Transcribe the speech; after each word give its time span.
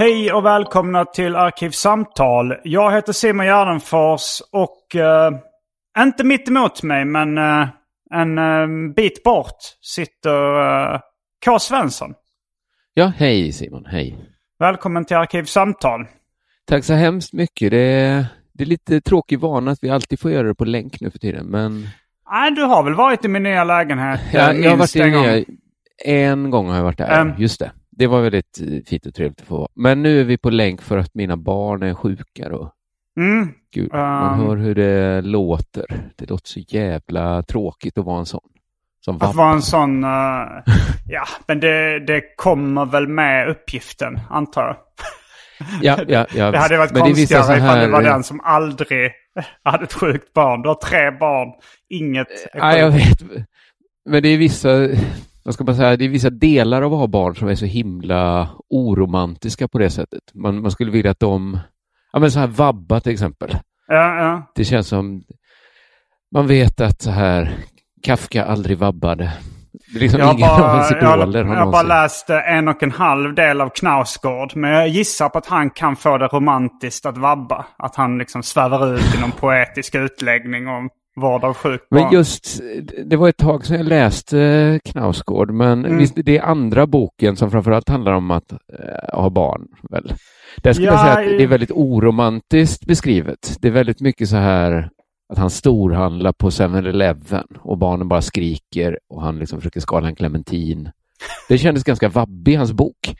Hej 0.00 0.32
och 0.32 0.44
välkomna 0.44 1.04
till 1.04 1.36
Arkivsamtal. 1.36 2.54
Jag 2.64 2.92
heter 2.92 3.12
Simon 3.12 3.46
Gärdenfors 3.46 4.40
och 4.52 4.96
eh, 4.96 5.32
inte 5.98 6.24
mitt 6.24 6.48
emot 6.48 6.82
mig 6.82 7.04
men 7.04 7.38
eh, 7.38 7.68
en 8.14 8.38
eh, 8.38 8.94
bit 8.96 9.22
bort 9.22 9.56
sitter 9.80 10.60
eh, 10.94 11.00
K. 11.44 11.58
Svensson. 11.58 12.14
Ja, 12.94 13.12
hej 13.16 13.52
Simon, 13.52 13.86
hej. 13.86 14.18
Välkommen 14.58 15.04
till 15.04 15.16
Arkivsamtal. 15.16 16.06
Tack 16.66 16.84
så 16.84 16.94
hemskt 16.94 17.32
mycket. 17.32 17.70
Det 17.70 17.78
är, 17.78 18.26
det 18.54 18.64
är 18.64 18.68
lite 18.68 19.00
tråkig 19.00 19.40
vana 19.40 19.70
att 19.70 19.78
vi 19.82 19.90
alltid 19.90 20.20
får 20.20 20.30
göra 20.30 20.48
det 20.48 20.54
på 20.54 20.64
länk 20.64 21.00
nu 21.00 21.10
för 21.10 21.18
tiden, 21.18 21.46
men... 21.46 21.88
Nej, 22.30 22.50
du 22.50 22.62
har 22.62 22.82
väl 22.82 22.94
varit 22.94 23.24
i 23.24 23.28
min 23.28 23.42
nya 23.42 23.64
lägenhet? 23.64 24.20
Ja, 24.32 24.52
eh, 24.52 24.60
jag 24.60 24.70
har 24.70 24.76
varit 24.76 24.96
i 24.96 25.00
en. 25.00 25.44
En 26.04 26.50
gång 26.50 26.68
har 26.68 26.76
jag 26.76 26.84
varit 26.84 26.98
där, 26.98 27.20
Ehm. 27.20 27.32
just 27.38 27.60
det. 27.60 27.70
Det 28.00 28.06
var 28.06 28.20
väldigt 28.22 28.60
eh, 28.60 28.66
fint 28.86 29.06
och 29.06 29.14
trevligt 29.14 29.40
att 29.40 29.46
få. 29.46 29.68
Men 29.74 30.02
nu 30.02 30.20
är 30.20 30.24
vi 30.24 30.36
på 30.38 30.50
länk 30.50 30.82
för 30.82 30.98
att 30.98 31.14
mina 31.14 31.36
barn 31.36 31.82
är 31.82 31.94
sjuka 31.94 32.48
då. 32.48 32.72
Mm. 33.20 33.48
Gud, 33.74 33.92
man 33.92 34.34
Ehm. 34.34 34.46
hör 34.46 34.56
hur 34.56 34.74
det 34.74 35.20
låter. 35.22 35.86
Det 36.16 36.30
låter 36.30 36.48
så 36.48 36.60
jävla 36.60 37.42
tråkigt 37.42 37.98
att 37.98 38.04
vara 38.04 38.18
en 38.18 38.26
sån. 38.26 38.40
Som 39.04 39.16
Att 39.22 39.34
vara 39.34 39.52
en 39.52 39.62
sån... 39.62 40.04
eh, 40.04 40.10
ja, 41.08 41.24
men 41.48 41.60
det, 41.60 42.00
det 42.06 42.22
kommer 42.36 42.84
väl 42.86 43.08
med 43.08 43.48
uppgiften, 43.48 44.20
antar 44.30 44.62
jag. 44.62 44.76
Ja, 45.82 45.98
ja, 46.08 46.26
ja. 46.34 46.50
Det 46.50 46.58
hade 46.58 46.78
varit 46.78 46.92
Men 46.92 47.02
det 47.02 47.08
konstigare 47.08 47.42
så 47.44 47.54
ifall 47.56 47.78
det 47.78 47.88
var 47.88 48.02
här- 48.02 48.10
den 48.10 48.22
som 48.22 48.40
aldrig 48.40 49.10
hade 49.64 49.84
ett 49.84 49.92
sjukt 49.92 50.32
barn. 50.32 50.62
Du 50.62 50.68
har 50.68 50.74
tre 50.74 51.10
barn, 51.10 51.48
inget 51.88 52.28
Ja, 52.54 52.76
jag 52.78 52.90
vet. 52.90 53.22
Men 54.10 54.22
det 54.22 54.28
är 54.28 54.38
vissa, 54.38 54.88
vad 55.42 55.54
ska 55.54 55.64
man 55.64 55.76
säga, 55.76 55.96
det 55.96 56.04
är 56.04 56.08
vissa 56.08 56.30
delar 56.30 56.82
av 56.82 56.92
att 56.92 56.98
ha 56.98 57.06
barn 57.06 57.36
som 57.36 57.48
är 57.48 57.54
så 57.54 57.66
himla 57.66 58.48
oromantiska 58.70 59.68
på 59.68 59.78
det 59.78 59.90
sättet. 59.90 60.22
Man, 60.34 60.62
man 60.62 60.70
skulle 60.70 60.90
vilja 60.90 61.10
att 61.10 61.20
de, 61.20 61.58
ja 62.12 62.18
men 62.18 62.30
så 62.30 62.38
här 62.38 62.46
vabba 62.46 63.00
till 63.00 63.12
exempel. 63.12 63.56
Ja, 63.86 64.16
ja. 64.16 64.52
Det 64.54 64.64
känns 64.64 64.88
som, 64.88 65.22
man 66.34 66.46
vet 66.46 66.80
att 66.80 67.02
så 67.02 67.10
här, 67.10 67.56
Kafka 68.02 68.44
aldrig 68.44 68.78
vabbade. 68.78 69.32
Det 69.92 69.98
är 69.98 70.00
liksom 70.00 70.20
Jag 70.20 70.34
ingen 70.34 70.50
av 70.50 70.58
bara, 70.58 70.68
hans 70.68 70.90
jag, 70.90 70.98
idoler 70.98 71.44
jag 71.44 71.54
har 71.54 71.72
bara 71.72 71.82
läst 71.82 72.30
en 72.30 72.68
och 72.68 72.82
en 72.82 72.90
halv 72.90 73.34
del 73.34 73.60
av 73.60 73.68
Knausgård. 73.68 74.56
Men 74.56 74.70
jag 74.70 74.88
gissar 74.88 75.28
på 75.28 75.38
att 75.38 75.46
han 75.46 75.70
kan 75.70 75.96
få 75.96 76.18
det 76.18 76.26
romantiskt 76.26 77.06
att 77.06 77.18
vabba. 77.18 77.66
Att 77.78 77.96
han 77.96 78.18
liksom 78.18 78.42
svävar 78.42 78.94
ut 78.94 79.14
i 79.14 79.20
någon 79.20 79.32
poetisk 79.32 79.94
utläggning 79.94 80.68
om 80.68 80.90
vård 81.16 81.44
av 81.44 81.54
sjukt 81.54 81.88
barn. 81.90 82.02
Men 82.02 82.12
just, 82.12 82.60
det 83.04 83.16
var 83.16 83.28
ett 83.28 83.36
tag 83.36 83.66
sedan 83.66 83.76
jag 83.76 83.86
läste 83.86 84.80
Knausgård, 84.84 85.50
men 85.50 85.84
Mm. 85.84 85.98
visst, 85.98 86.14
det 86.16 86.38
är 86.38 86.42
andra 86.42 86.86
boken 86.86 87.36
som 87.36 87.50
framförallt 87.50 87.88
handlar 87.88 88.12
om 88.12 88.30
att 88.30 88.52
eh, 88.52 88.58
ha 89.20 89.30
barn. 89.30 89.66
Väl? 89.90 90.12
Där 90.56 90.72
skulle 90.72 90.86
Ja, 90.88 90.92
jag 90.92 91.00
säga 91.00 91.32
att 91.32 91.38
det 91.38 91.42
är 91.42 91.46
väldigt 91.48 91.70
oromantiskt 91.70 92.86
beskrivet. 92.86 93.56
Det 93.60 93.68
är 93.68 93.72
väldigt 93.72 94.00
mycket 94.00 94.28
så 94.28 94.36
här 94.36 94.90
att 95.32 95.38
han 95.38 95.50
storhandlar 95.50 96.32
på 96.32 96.50
7-Eleven 96.50 97.44
och 97.58 97.78
barnen 97.78 98.08
bara 98.08 98.22
skriker 98.22 98.98
och 99.10 99.22
han 99.22 99.38
liksom 99.38 99.58
försöker 99.60 99.80
skala 99.80 100.08
en 100.08 100.14
clementin. 100.16 100.90
Det 101.48 101.58
kändes 101.58 101.84
ganska 101.84 102.08
vabbig, 102.08 102.56
hans 102.56 102.72
bok. 102.72 103.14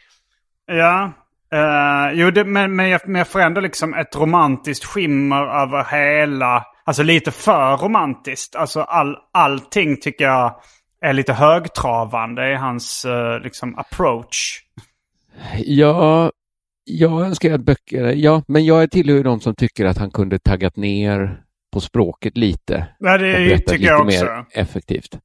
Ja. 0.73 1.13
eh, 1.53 2.13
jo, 2.21 2.31
det, 2.31 2.45
men, 2.45 2.77
men, 2.77 2.89
jag, 2.89 3.01
men 3.07 3.19
jag 3.19 3.29
får 3.29 3.41
ändå 3.41 3.61
liksom 3.61 3.95
ett 3.95 4.17
romantiskt 4.17 4.85
skimmer 4.85 5.63
över 5.63 5.85
hela... 5.97 6.65
Alltså 6.91 7.03
lite 7.03 7.31
för 7.31 7.77
romantiskt. 7.77 8.57
Alltså 8.57 8.81
all, 8.81 9.17
allting 9.33 9.97
tycker 10.01 10.25
jag 10.25 10.55
är 11.01 11.13
lite 11.13 11.33
högtravande 11.33 12.53
i 12.53 12.55
hans 12.55 13.05
eh, 13.05 13.41
liksom 13.41 13.79
approach. 13.79 14.61
Ja, 15.59 16.33
jag 16.85 17.21
önskar 17.21 17.53
att 17.55 17.61
böcker... 17.61 18.05
Ja, 18.05 18.43
men 18.49 18.65
jag 18.65 18.91
tillhör 18.91 19.25
de 19.25 19.41
som 19.41 19.55
tycker 19.55 19.85
att 19.85 19.99
han 19.99 20.11
kunde 20.11 20.39
taggat 20.39 20.77
ner 20.77 21.41
på 21.73 21.81
språket 21.81 22.37
lite. 22.37 22.87
Ja, 22.99 23.19
det 23.19 23.59
tycker 23.59 23.73
lite 23.73 23.85
jag 23.85 24.07
också. 24.07 24.25
mer 24.25 24.45
effektivt. 24.53 25.19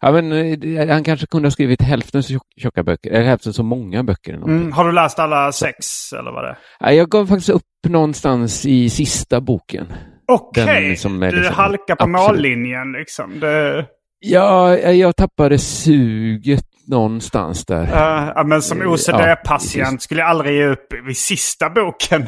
Ja, 0.00 0.12
men 0.12 0.32
eh, 0.32 0.88
han 0.88 1.04
kanske 1.04 1.26
kunde 1.26 1.46
ha 1.46 1.50
skrivit 1.50 1.82
hälften 1.82 2.22
så 2.22 2.32
tjock- 2.32 2.60
tjocka 2.62 2.82
böcker, 2.82 3.10
eller 3.10 3.24
hälften 3.26 3.52
så 3.52 3.62
många 3.62 4.02
böcker. 4.04 4.34
Mm, 4.34 4.72
har 4.72 4.84
du 4.84 4.92
läst 4.92 5.18
alla 5.18 5.52
sex 5.52 6.12
eller 6.12 6.30
vad 6.32 6.44
det 6.44 6.48
är? 6.48 6.58
Ja, 6.80 6.92
jag 6.92 7.10
gav 7.10 7.26
faktiskt 7.26 7.48
upp 7.50 7.62
någonstans 7.88 8.66
i 8.66 8.90
sista 8.90 9.40
boken. 9.40 9.86
Okej, 10.28 10.62
är 10.64 10.82
du 10.82 10.88
liksom- 10.88 11.54
halkar 11.54 11.94
på 11.96 12.04
absolut. 12.04 12.10
mållinjen 12.28 12.92
liksom. 12.92 13.40
Det, 13.40 13.86
Ja, 14.24 14.76
eh, 14.76 14.90
jag 14.90 15.16
tappade 15.16 15.58
suget 15.58 16.64
någonstans 16.88 17.64
där. 17.66 17.82
eh, 17.82 18.32
ja, 18.34 18.44
men 18.44 18.62
som 18.62 18.82
Eh, 18.82 18.92
OCD-patient 18.92 19.92
ja, 19.92 19.98
skulle 19.98 20.20
jag 20.20 20.30
aldrig 20.30 20.54
ge 20.56 20.66
upp 20.66 20.86
vid 21.06 21.16
sista 21.16 21.70
boken. 21.70 22.26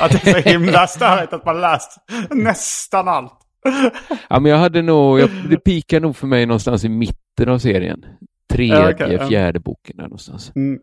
Att 0.00 0.10
det 0.24 0.30
är 0.30 0.42
så 0.42 0.48
himla 0.48 0.86
störigt 0.86 1.32
att 1.32 1.44
man 1.46 1.60
läst 1.60 1.96
nästan 2.30 3.08
allt. 3.08 3.32
Ja, 4.28 4.40
men 4.40 4.50
jag 4.52 4.58
hade 4.58 4.82
nog, 4.82 5.20
jag, 5.20 5.30
det 5.50 5.56
pikade 5.56 6.00
nog 6.00 6.16
för 6.16 6.26
mig 6.26 6.46
någonstans 6.46 6.84
i 6.84 6.88
mitten 6.88 7.48
av 7.48 7.58
serien. 7.58 8.04
Tredje, 8.52 8.96
Ja, 8.98 9.06
ja. 9.06 9.28
fjärde 9.28 9.60
boken 9.60 9.96
där 9.96 10.02
någonstans. 10.04 10.52
Mm. 10.56 10.80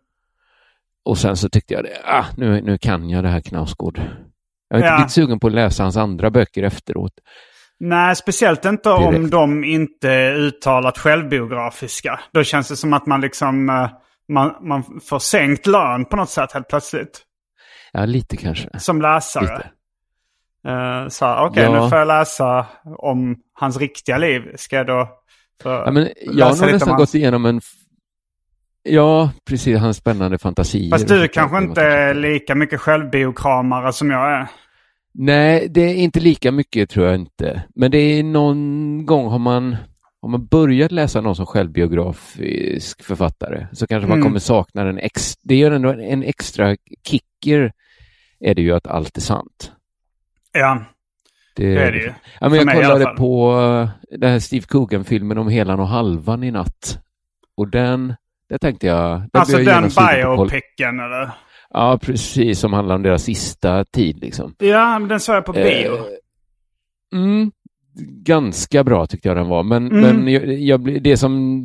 Och 1.04 1.18
sen 1.18 1.36
så 1.36 1.48
tyckte 1.48 1.74
jag 1.74 1.84
det, 1.84 1.90
ah, 2.04 2.24
nu, 2.36 2.60
nu 2.60 2.78
kan 2.78 3.10
jag 3.10 3.24
det 3.24 3.28
här 3.30 3.40
Knausgård. 3.40 4.00
Jag 4.68 4.76
har 4.76 4.78
inte 4.78 4.88
Ja. 4.88 4.96
blivit 4.96 5.12
sugen 5.12 5.40
på 5.40 5.46
att 5.46 5.52
läsa 5.52 5.82
hans 5.82 5.96
andra 5.96 6.30
böcker 6.30 6.62
efteråt. 6.62 7.12
Nej, 7.80 8.16
speciellt 8.16 8.64
inte 8.64 8.88
Direkt. 8.88 9.16
om 9.16 9.30
de 9.30 9.64
inte 9.64 10.10
är 10.10 10.34
uttalat 10.34 10.98
självbiografiska. 10.98 12.20
Då 12.32 12.42
känns 12.44 12.68
det 12.68 12.76
som 12.76 12.92
att 12.92 13.06
man 13.06 13.20
liksom 13.20 13.68
eh, 13.68 13.90
man, 14.32 14.54
man 14.60 15.00
får 15.08 15.18
sänkt 15.18 15.66
lön 15.66 16.04
på 16.04 16.16
något 16.16 16.30
sätt 16.30 16.52
helt 16.52 16.68
plötsligt. 16.68 17.22
Ja, 17.92 18.04
lite 18.04 18.36
kanske. 18.36 18.78
Som 18.78 19.02
läsare. 19.02 19.42
Lite. 19.56 19.70
Uh, 20.68 21.08
så 21.08 21.34
okej, 21.46 21.62
Ja. 21.62 21.82
nu 21.84 21.88
får 21.90 21.98
jag 21.98 22.08
läsa 22.08 22.66
om 22.98 23.36
hans 23.54 23.76
riktiga 23.76 24.18
liv. 24.18 24.42
Ska 24.56 24.76
jag 24.76 24.86
då 24.86 25.08
Ja, 25.64 25.90
men 25.90 26.08
jag 26.20 26.46
har 26.46 26.56
nog 26.56 26.72
nästan 26.72 26.88
hans- 26.88 26.98
gått 27.00 27.14
igenom 27.14 27.44
en... 27.46 27.60
Ja, 28.88 29.30
precis. 29.48 29.78
Hans 29.78 29.96
spännande 29.96 30.38
fantasier. 30.38 30.90
Fast 30.90 31.08
du 31.08 31.28
kanske 31.28 31.58
inte 31.58 31.82
är 31.82 32.14
lika 32.14 32.54
mycket 32.54 32.80
självbiokramare 32.80 33.92
som 33.92 34.10
jag 34.10 34.32
är. 34.32 34.46
Nej, 35.14 35.66
det 35.70 35.80
är 35.80 35.94
inte 35.94 36.20
lika 36.20 36.52
mycket 36.52 36.90
tror 36.90 37.06
jag 37.06 37.14
inte. 37.14 37.62
Men 37.74 37.90
det 37.90 37.98
är 37.98 38.22
någon 38.22 39.06
gång 39.06 39.26
har 39.28 39.38
man, 39.38 39.76
har 40.22 40.28
man 40.28 40.46
börjat 40.46 40.92
läsa 40.92 41.20
någon 41.20 41.36
som 41.36 41.46
självbiografisk 41.46 43.02
författare 43.02 43.66
så 43.72 43.86
kanske 43.86 44.08
man 44.08 44.18
Mm. 44.18 44.26
kommer 44.28 44.38
sakna 44.40 44.84
den. 44.84 44.98
Ex, 44.98 45.36
det 45.42 45.54
gör 45.56 45.70
ändå 45.70 45.88
en 45.88 46.22
extra 46.22 46.76
kicker 47.08 47.72
är 48.40 48.54
det 48.54 48.62
ju 48.62 48.72
att 48.74 48.86
allt 48.86 49.16
är 49.16 49.20
sant. 49.20 49.72
Ja, 50.52 50.82
Det, 51.56 51.74
det 51.74 51.82
är 51.82 51.92
det 51.92 51.98
ju. 51.98 52.12
Ja, 52.40 52.48
men 52.48 52.50
För 52.50 52.66
jag 52.66 52.74
kollade 52.74 53.06
på 53.16 53.52
uh, 53.56 53.88
den 54.18 54.30
här 54.30 54.38
Steve 54.38 54.66
Coogan-filmen 54.66 55.38
om 55.38 55.48
Helan 55.48 55.80
och 55.80 55.88
halvan 55.88 56.42
i 56.44 56.50
natt. 56.50 56.98
Och 57.56 57.70
den, 57.70 58.14
där 58.48 58.58
tänkte 58.58 58.86
jag... 58.86 59.20
där 59.20 59.40
Alltså 59.40 59.60
jag 59.60 59.82
den 59.82 59.82
biopicen 59.82 61.00
eller? 61.00 61.30
Ja, 61.70 61.98
precis. 62.02 62.58
Som 62.58 62.72
handlar 62.72 62.94
om 62.94 63.02
deras 63.02 63.22
sista 63.22 63.84
tid 63.84 64.20
liksom. 64.20 64.54
Ja, 64.58 64.98
men 64.98 65.08
den 65.08 65.20
såg 65.20 65.36
jag 65.36 65.44
på 65.44 65.52
bio. 65.52 65.92
Eh, 65.94 67.18
mm, 67.18 67.50
ganska 68.24 68.84
bra 68.84 69.06
tyckte 69.06 69.28
jag 69.28 69.36
den 69.36 69.48
var. 69.48 69.62
Men, 69.62 69.86
Mm. 69.92 70.00
men 70.16 70.32
jag, 70.32 70.52
jag, 70.60 71.02
det 71.02 71.16
som 71.16 71.62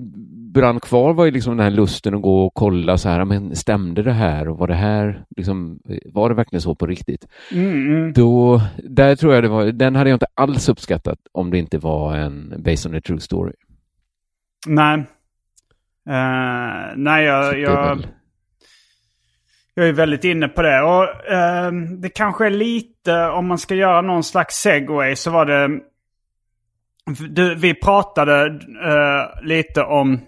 brann 0.54 0.80
kvar 0.80 1.14
var 1.14 1.26
ju 1.26 1.32
liksom 1.32 1.58
den 1.58 1.64
här 1.64 1.72
lusten 1.72 2.16
att 2.16 2.22
gå 2.22 2.46
och 2.46 2.54
kolla 2.54 2.98
så 2.98 3.10
här, 3.10 3.26
men 3.26 3.56
stämde 3.56 4.04
det 4.04 4.14
här 4.14 4.48
och 4.48 4.58
var 4.58 4.68
det 4.68 4.74
här, 4.74 5.26
liksom, 5.38 5.80
var 6.06 6.30
det 6.30 6.36
verkligen 6.36 6.62
så 6.62 6.76
på 6.76 6.86
riktigt? 6.86 7.28
Mm, 7.52 7.72
mm. 7.72 8.14
Då, 8.14 8.62
där 8.84 9.16
tror 9.16 9.34
jag 9.34 9.44
det 9.44 9.48
var, 9.50 9.66
den 9.66 9.96
hade 9.96 10.10
jag 10.10 10.16
inte 10.16 10.26
alls 10.34 10.70
uppskattat 10.70 11.20
om 11.32 11.52
det 11.52 11.58
inte 11.58 11.78
var 11.78 12.18
en 12.18 12.54
based 12.58 12.92
on 12.92 12.98
a 12.98 13.02
true 13.06 13.20
story. 13.20 13.54
Nej. 14.68 15.04
Eh, 16.10 16.94
nej, 16.96 17.26
jag, 17.26 17.60
jag, 17.60 18.00
jag 19.74 19.88
är 19.88 19.94
väldigt 19.94 20.24
inne 20.24 20.48
på 20.48 20.62
det. 20.62 20.82
Och 20.82 21.32
ehm, 21.32 22.02
det 22.02 22.10
kanske 22.10 22.46
är 22.46 22.50
lite, 22.50 23.28
om 23.28 23.48
man 23.48 23.58
ska 23.58 23.76
göra 23.76 24.02
någon 24.02 24.24
slags 24.24 24.56
segway 24.56 25.16
så 25.16 25.32
var 25.32 25.46
det... 25.46 25.80
Du, 27.30 27.56
vi 27.56 27.74
pratade 27.74 28.46
eh, 28.86 29.44
lite 29.44 29.84
om... 29.84 30.20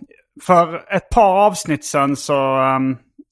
För 0.44 0.94
ett 0.95 1.10
par 1.10 1.45
avsnitt 1.45 1.86
sedan 1.86 2.16
så 2.16 2.60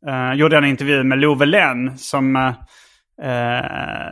eh, 0.08 0.34
gjorde 0.34 0.56
jag 0.56 0.64
en 0.64 0.70
intervju 0.70 1.04
med 1.04 1.20
Love 1.20 1.46
Lenn 1.46 1.98
som 1.98 2.54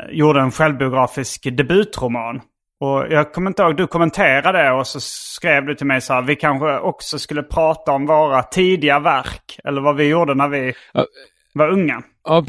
gjorde 0.10 0.42
en 0.42 0.52
självbiografisk 0.52 1.44
debutroman. 1.58 2.42
Och 2.82 3.06
jag 3.10 3.34
kommer 3.34 3.50
inte 3.50 3.62
ihåg, 3.64 3.78
du 3.78 3.88
kommenterade 3.88 4.64
det 4.64 4.72
och 4.72 4.88
så 4.88 5.00
skrev 5.02 5.66
du 5.66 5.76
till 5.76 5.86
mig 5.88 6.02
så 6.02 6.14
här, 6.14 6.22
vi 6.22 6.36
kanske 6.36 6.80
också 6.80 7.20
skulle 7.20 7.44
prata 7.44 7.92
om 7.92 8.06
våra 8.06 8.44
tidiga 8.44 9.00
verk. 9.00 9.60
Eller 9.64 9.82
vad 9.82 9.96
vi 9.96 10.08
gjorde 10.10 10.34
när 10.36 10.48
vi 10.48 10.74
Ja. 10.94 11.06
var 11.54 11.70
unga. 11.70 12.02
Ja, 12.24 12.46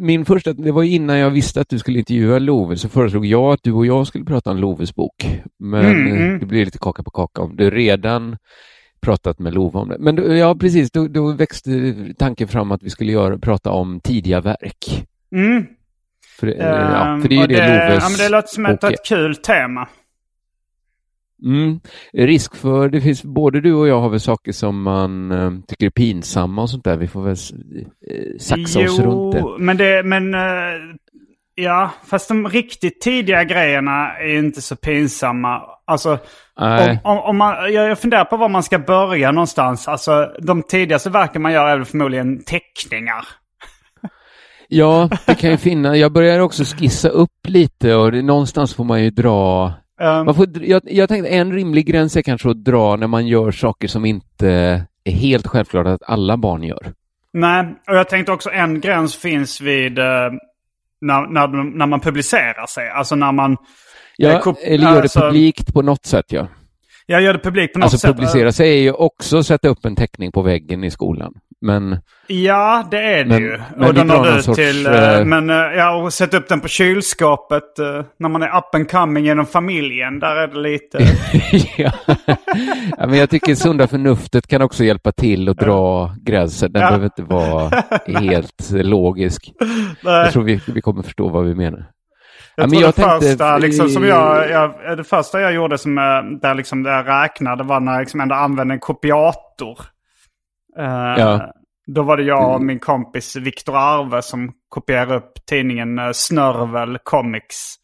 min 0.00 0.24
första, 0.24 0.52
det 0.52 0.72
var 0.72 0.82
innan 0.82 1.18
jag 1.18 1.30
visste 1.30 1.60
att 1.60 1.68
du 1.68 1.78
skulle 1.78 1.98
intervjua 1.98 2.38
Love, 2.38 2.76
så 2.76 2.88
föreslog 2.88 3.26
jag 3.26 3.52
att 3.52 3.62
du 3.62 3.72
och 3.72 3.86
jag 3.86 4.06
skulle 4.06 4.24
prata 4.24 4.50
om 4.50 4.56
Loves 4.56 4.94
bok. 4.94 5.40
Men 5.58 5.84
Mm, 5.86 6.06
mm. 6.16 6.38
det 6.38 6.46
blir 6.46 6.64
lite 6.64 6.78
kaka 6.78 7.02
på 7.02 7.10
kaka 7.10 7.42
om 7.42 7.56
du 7.56 7.70
redan 7.70 8.36
pratat 9.00 9.38
med 9.38 9.54
Love 9.54 9.78
om 9.78 9.88
det. 9.88 9.96
Men 9.98 10.16
då, 10.16 10.34
ja, 10.34 10.54
precis, 10.54 10.90
då, 10.90 11.08
då 11.08 11.32
växte 11.32 11.94
tanken 12.18 12.48
fram 12.48 12.72
att 12.72 12.82
vi 12.82 12.90
skulle 12.90 13.12
göra, 13.12 13.38
prata 13.38 13.70
om 13.70 14.00
tidiga 14.00 14.40
verk. 14.40 15.04
Mm. 15.34 15.66
För, 16.40 16.46
det- 16.46 16.54
ja, 16.56 17.06
Ehm, 17.14 17.22
för 17.22 17.28
det 17.28 17.34
är 17.34 17.36
ju 17.36 17.42
och 17.42 17.48
det, 17.48 17.88
Loves 17.88 18.02
ja, 18.04 18.08
men 18.08 18.18
det 18.18 18.28
låter 18.28 18.48
som 18.48 18.66
ett, 18.66 18.84
ett 18.84 19.04
kul 19.06 19.36
tema. 19.36 19.88
Mm. 21.44 21.80
Risk 22.12 22.56
för, 22.56 22.88
det 22.88 23.00
finns, 23.00 23.22
både 23.24 23.60
du 23.60 23.74
och 23.74 23.88
jag 23.88 24.00
har 24.00 24.08
väl 24.08 24.20
saker 24.20 24.52
som 24.52 24.82
man 24.82 25.30
eh, 25.32 25.50
tycker 25.68 25.86
är 25.86 25.90
pinsamma 25.90 26.62
och 26.62 26.70
sånt 26.70 26.84
där. 26.84 26.96
Vi 26.96 27.06
får 27.08 27.22
väl 27.22 27.36
eh, 28.10 28.38
saxa 28.38 28.80
oss 28.80 28.98
runt 28.98 29.34
det. 29.34 29.44
men 29.58 29.76
det, 29.76 30.02
men... 30.02 30.34
eh, 30.34 30.40
ja, 31.54 31.90
fast 32.06 32.28
de 32.28 32.48
riktigt 32.48 33.00
tidiga 33.00 33.44
grejerna 33.44 34.16
är 34.18 34.38
inte 34.38 34.62
så 34.62 34.76
pinsamma. 34.76 35.62
Alltså, 35.86 36.18
om, 36.56 36.98
om, 37.04 37.18
om 37.18 37.36
man, 37.36 37.72
jag, 37.72 37.88
jag 37.90 37.98
funderar 37.98 38.24
på 38.24 38.36
var 38.36 38.48
man 38.48 38.62
ska 38.62 38.78
börja 38.78 39.32
någonstans. 39.32 39.88
Alltså, 39.88 40.32
de 40.42 40.62
tidigaste 40.62 41.10
verken 41.10 41.42
man 41.42 41.52
gör 41.52 41.68
är 41.68 41.76
väl 41.76 41.84
förmodligen 41.84 42.42
teckningar. 42.44 43.24
Ja, 44.68 45.08
det 45.26 45.34
kan 45.34 45.50
ju 45.50 45.56
finnas. 45.56 45.96
Jag 45.96 46.12
börjar 46.12 46.40
också 46.40 46.64
skissa 46.64 47.08
upp 47.08 47.30
lite 47.48 47.94
och 47.94 48.12
det, 48.12 48.22
någonstans 48.22 48.74
får 48.74 48.84
man 48.84 49.02
ju 49.04 49.10
dra. 49.10 49.72
Ehm, 50.00 50.24
Man 50.26 50.34
får, 50.34 50.46
jag, 50.64 50.82
jag 50.84 51.08
tänkte 51.08 51.30
en 51.30 51.52
rimlig 51.52 51.86
gräns 51.86 52.16
är 52.16 52.22
kanske 52.22 52.50
att 52.50 52.64
dra 52.64 52.96
när 52.96 53.06
man 53.06 53.26
gör 53.26 53.50
saker 53.50 53.88
som 53.88 54.04
inte 54.04 54.48
är 55.04 55.10
helt 55.10 55.46
självklart 55.46 55.86
att 55.86 56.02
alla 56.06 56.36
barn 56.36 56.62
gör. 56.62 56.92
Nej, 57.32 57.64
och 57.88 57.96
jag 57.96 58.08
tänkte 58.08 58.32
också 58.32 58.50
en 58.50 58.80
gräns 58.80 59.16
finns 59.16 59.60
vid 59.60 59.98
eh, 59.98 60.04
när, 61.00 61.26
när, 61.32 61.76
när 61.78 61.86
man 61.86 62.00
publicerar 62.00 62.66
sig. 62.66 62.90
Alltså 62.90 63.14
när 63.14 63.32
man... 63.32 63.56
Ja, 64.16 64.28
Eh, 64.30 64.72
eller 64.72 64.84
gör 64.86 64.94
det 64.94 65.00
alltså- 65.02 65.20
publikt 65.20 65.74
på 65.74 65.82
något 65.82 66.06
sätt. 66.06 66.24
Ja. 66.28 66.46
Jag 67.06 67.22
gör 67.22 67.32
det 67.32 67.38
publikt 67.38 67.72
på 67.72 67.78
något 67.78 67.84
Alltså 67.84 67.98
sätt. 67.98 68.16
publicera 68.16 68.52
sig 68.52 68.78
är 68.78 68.82
ju 68.82 68.92
också 68.92 69.38
att 69.38 69.46
sätta 69.46 69.68
upp 69.68 69.84
en 69.84 69.96
teckning 69.96 70.32
på 70.32 70.42
väggen 70.42 70.84
i 70.84 70.90
skolan. 70.90 71.34
Men 71.64 71.98
Ja, 72.26 72.84
det 72.90 72.98
är 73.02 73.24
det 73.24 73.28
Men- 73.28 73.42
ju. 73.42 73.60
men 73.76 73.88
och 73.88 73.94
den 73.94 74.06
någon 74.06 74.26
ut 74.38 74.44
till... 74.44 74.86
eh, 74.86 75.12
eh, 75.18 75.24
Men 75.24 75.50
eh, 75.50 75.56
ja, 75.56 75.96
och 75.96 76.12
sätta 76.12 76.36
upp 76.36 76.48
den 76.48 76.60
på 76.60 76.68
kylskåpet 76.68 77.78
eh, 77.78 78.04
när 78.18 78.28
man 78.28 78.42
är 78.42 78.58
up 78.58 78.74
and 78.74 78.90
coming 78.90 79.24
genom 79.24 79.46
familjen. 79.46 80.18
Där 80.20 80.36
är 80.36 80.46
det 80.48 80.58
lite... 80.60 80.98
ja. 81.76 81.92
ja, 82.98 83.06
men 83.06 83.14
jag 83.18 83.30
tycker 83.30 83.54
sunda 83.54 83.86
förnuftet 83.86 84.46
kan 84.46 84.62
också 84.62 84.84
hjälpa 84.84 85.12
till 85.12 85.48
att 85.48 85.56
dra 85.56 86.14
gränsen. 86.22 86.72
Den 86.72 86.82
Ja. 86.82 86.88
behöver 86.88 87.04
inte 87.04 87.22
vara 87.22 87.82
helt 88.06 88.70
logisk. 88.70 89.52
Nej. 89.60 90.14
Jag 90.14 90.32
tror 90.32 90.42
vi, 90.42 90.60
vi 90.66 90.80
kommer 90.80 91.02
förstå 91.02 91.28
vad 91.28 91.44
vi 91.44 91.54
menar. 91.54 91.78
Jag 92.56 92.64
Ja, 92.64 92.66
men 92.70 92.78
jag 92.78 92.88
det 92.88 92.92
tänkte- 93.02 93.26
första 93.28 93.58
liksom, 93.58 93.88
som 93.88 94.04
jag, 94.04 94.50
jag, 94.50 94.96
det 94.98 95.04
första 95.04 95.40
jag 95.40 95.54
gjorde 95.54 95.78
som, 95.78 95.98
eh, 95.98 96.04
där, 96.42 96.54
liksom, 96.54 96.82
där 96.82 96.92
jag 96.92 97.08
räknade 97.08 97.64
var 97.64 97.80
när 97.80 97.92
jag 97.92 98.00
liksom 98.00 98.20
ändå 98.20 98.34
använde 98.34 98.74
en 98.74 98.80
kopiator. 98.80 99.78
Eh, 100.78 100.84
Ja. 101.18 101.52
Då 101.86 102.02
var 102.02 102.16
det 102.16 102.22
jag 102.22 102.54
och 102.54 102.62
min 102.62 102.78
kompis 102.78 103.36
Viktor 103.36 103.76
Arve 103.76 104.22
som 104.22 104.52
kopierade 104.68 105.14
upp 105.16 105.32
tidningen 105.46 105.98
eh, 105.98 106.10
Snörvel 106.12 106.98
Comics. 107.02 107.74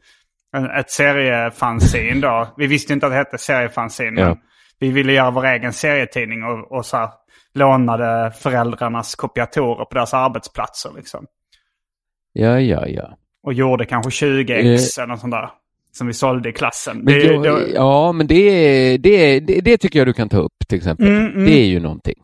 Ett 0.79 0.91
seriefanzin 0.91 2.21
då. 2.21 2.49
Vi 2.57 2.67
visste 2.67 2.93
inte 2.93 3.07
att 3.07 3.13
det 3.13 3.17
hette 3.17 3.39
seriefanzin. 3.39 4.17
Ja. 4.17 4.25
Men 4.29 4.39
vi 4.79 4.89
ville 4.91 5.13
göra 5.13 5.31
vår 5.31 5.47
egen 5.47 5.73
serietidning 5.73 6.45
och, 6.45 6.73
och 6.73 6.87
så 6.87 6.97
här, 6.97 7.09
lånade 7.55 8.33
föräldrarnas 8.39 9.15
kopiatorer 9.15 9.85
på 9.85 9.95
deras 9.95 10.15
arbetsplatser. 10.15 10.91
Liksom. 10.97 11.27
Ja, 12.33 12.61
ja, 12.61 12.87
ja. 12.87 13.17
Och 13.43 13.53
gjorde 13.53 13.85
kanske 13.85 14.11
20 14.11 14.53
ex 14.75 14.99
eller 14.99 15.07
något 15.09 15.21
sånt 15.21 15.33
där. 15.33 15.51
Som 15.93 16.07
vi 16.07 16.13
sålde 16.13 16.49
i 16.49 16.53
klassen. 16.53 16.97
Men 16.99 17.15
Det- 17.15 17.25
jag, 17.25 17.43
det- 17.43 17.71
Ja, 17.75 18.13
men 18.13 18.27
det, 18.27 18.97
det, 18.99 19.41
det, 19.41 19.61
det 19.61 19.79
tycker 19.79 19.99
jag 19.99 20.09
du 20.09 20.13
kan 20.13 20.29
ta 20.29 20.39
upp 20.39 20.53
till 20.69 20.79
exempel. 20.79 21.07
Mm, 21.09 21.27
mm. 21.27 21.45
Det 21.45 21.53
är 21.61 21.67
ju 21.67 21.81
någonting. 21.81 22.19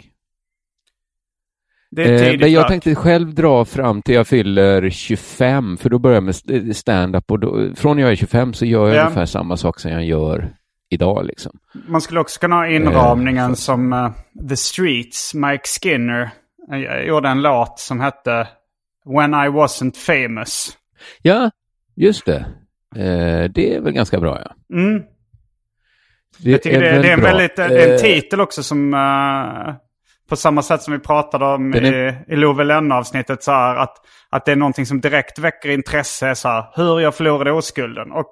Det 1.96 2.04
är 2.04 2.32
Eh, 2.34 2.38
men 2.40 2.52
jag 2.52 2.68
tänkte 2.68 2.94
själv 2.94 3.34
dra 3.34 3.64
fram 3.64 4.02
till 4.02 4.14
jag 4.14 4.26
fyller 4.26 4.90
25, 4.90 5.76
för 5.76 5.90
då 5.90 5.98
börjar 5.98 6.14
jag 6.16 6.22
med 6.24 6.30
st- 6.34 6.74
stand-up 6.74 7.30
och 7.30 7.38
då, 7.40 7.74
från 7.76 7.98
jag 7.98 8.10
är 8.10 8.16
25 8.16 8.54
så 8.54 8.64
gör 8.66 8.86
jag 8.88 8.96
Ja. 8.96 9.02
ungefär 9.02 9.26
samma 9.26 9.56
sak 9.56 9.80
som 9.80 9.90
jag 9.90 10.04
gör 10.04 10.54
idag. 10.90 11.26
Liksom. 11.26 11.52
Man 11.88 12.00
skulle 12.00 12.20
också 12.20 12.40
kunna 12.40 12.56
ha 12.56 12.66
inramningen 12.68 13.50
Eh, 13.50 13.54
som 13.54 13.92
eh, 13.92 14.10
The 14.48 14.56
Streets, 14.56 15.34
Mike 15.34 15.62
Skinner. 15.82 16.30
eh, 16.72 17.06
gjorde 17.08 17.28
en 17.28 17.42
låt 17.42 17.78
som 17.78 18.00
hette 18.00 18.48
When 19.04 19.30
I 19.34 19.48
Wasn't 19.48 19.96
Famous. 19.96 20.68
Ja, 21.22 21.50
just 21.94 22.26
det. 22.26 22.46
Eh, 22.96 23.50
det 23.50 23.74
är 23.74 23.80
väl 23.80 23.92
ganska 23.92 24.20
bra, 24.20 24.40
ja. 24.44 24.76
Mm. 24.76 25.02
Det 26.38 26.50
Jag 26.50 26.62
tycker 26.62 26.80
det, 26.80 26.90
väl 26.92 27.02
det 27.02 27.08
är 27.08 27.12
en 27.12 27.20
väldigt, 27.22 27.56
det 27.56 27.62
är 27.64 27.86
en 27.88 27.94
Eh, 27.94 28.00
titel 28.00 28.40
också 28.40 28.62
som 28.62 28.94
uh, 28.94 29.74
på 30.28 30.36
samma 30.36 30.62
sätt 30.62 30.82
som 30.82 30.92
vi 30.92 30.98
pratade 30.98 31.44
om 31.44 31.70
Den 31.70 31.84
i, 31.84 32.14
i 32.28 32.36
Love 32.36 32.94
avsnittet 32.94 33.42
så 33.42 33.50
här 33.52 33.76
att, 33.76 33.96
att 34.30 34.44
det 34.44 34.52
är 34.52 34.56
någonting 34.56 34.86
som 34.86 35.00
direkt 35.00 35.38
väcker 35.38 35.68
intresse 35.68 36.34
så 36.34 36.48
här, 36.48 36.64
hur 36.74 37.00
jag 37.00 37.14
förlorade 37.14 37.52
oskulden. 37.52 38.12
Och 38.12 38.30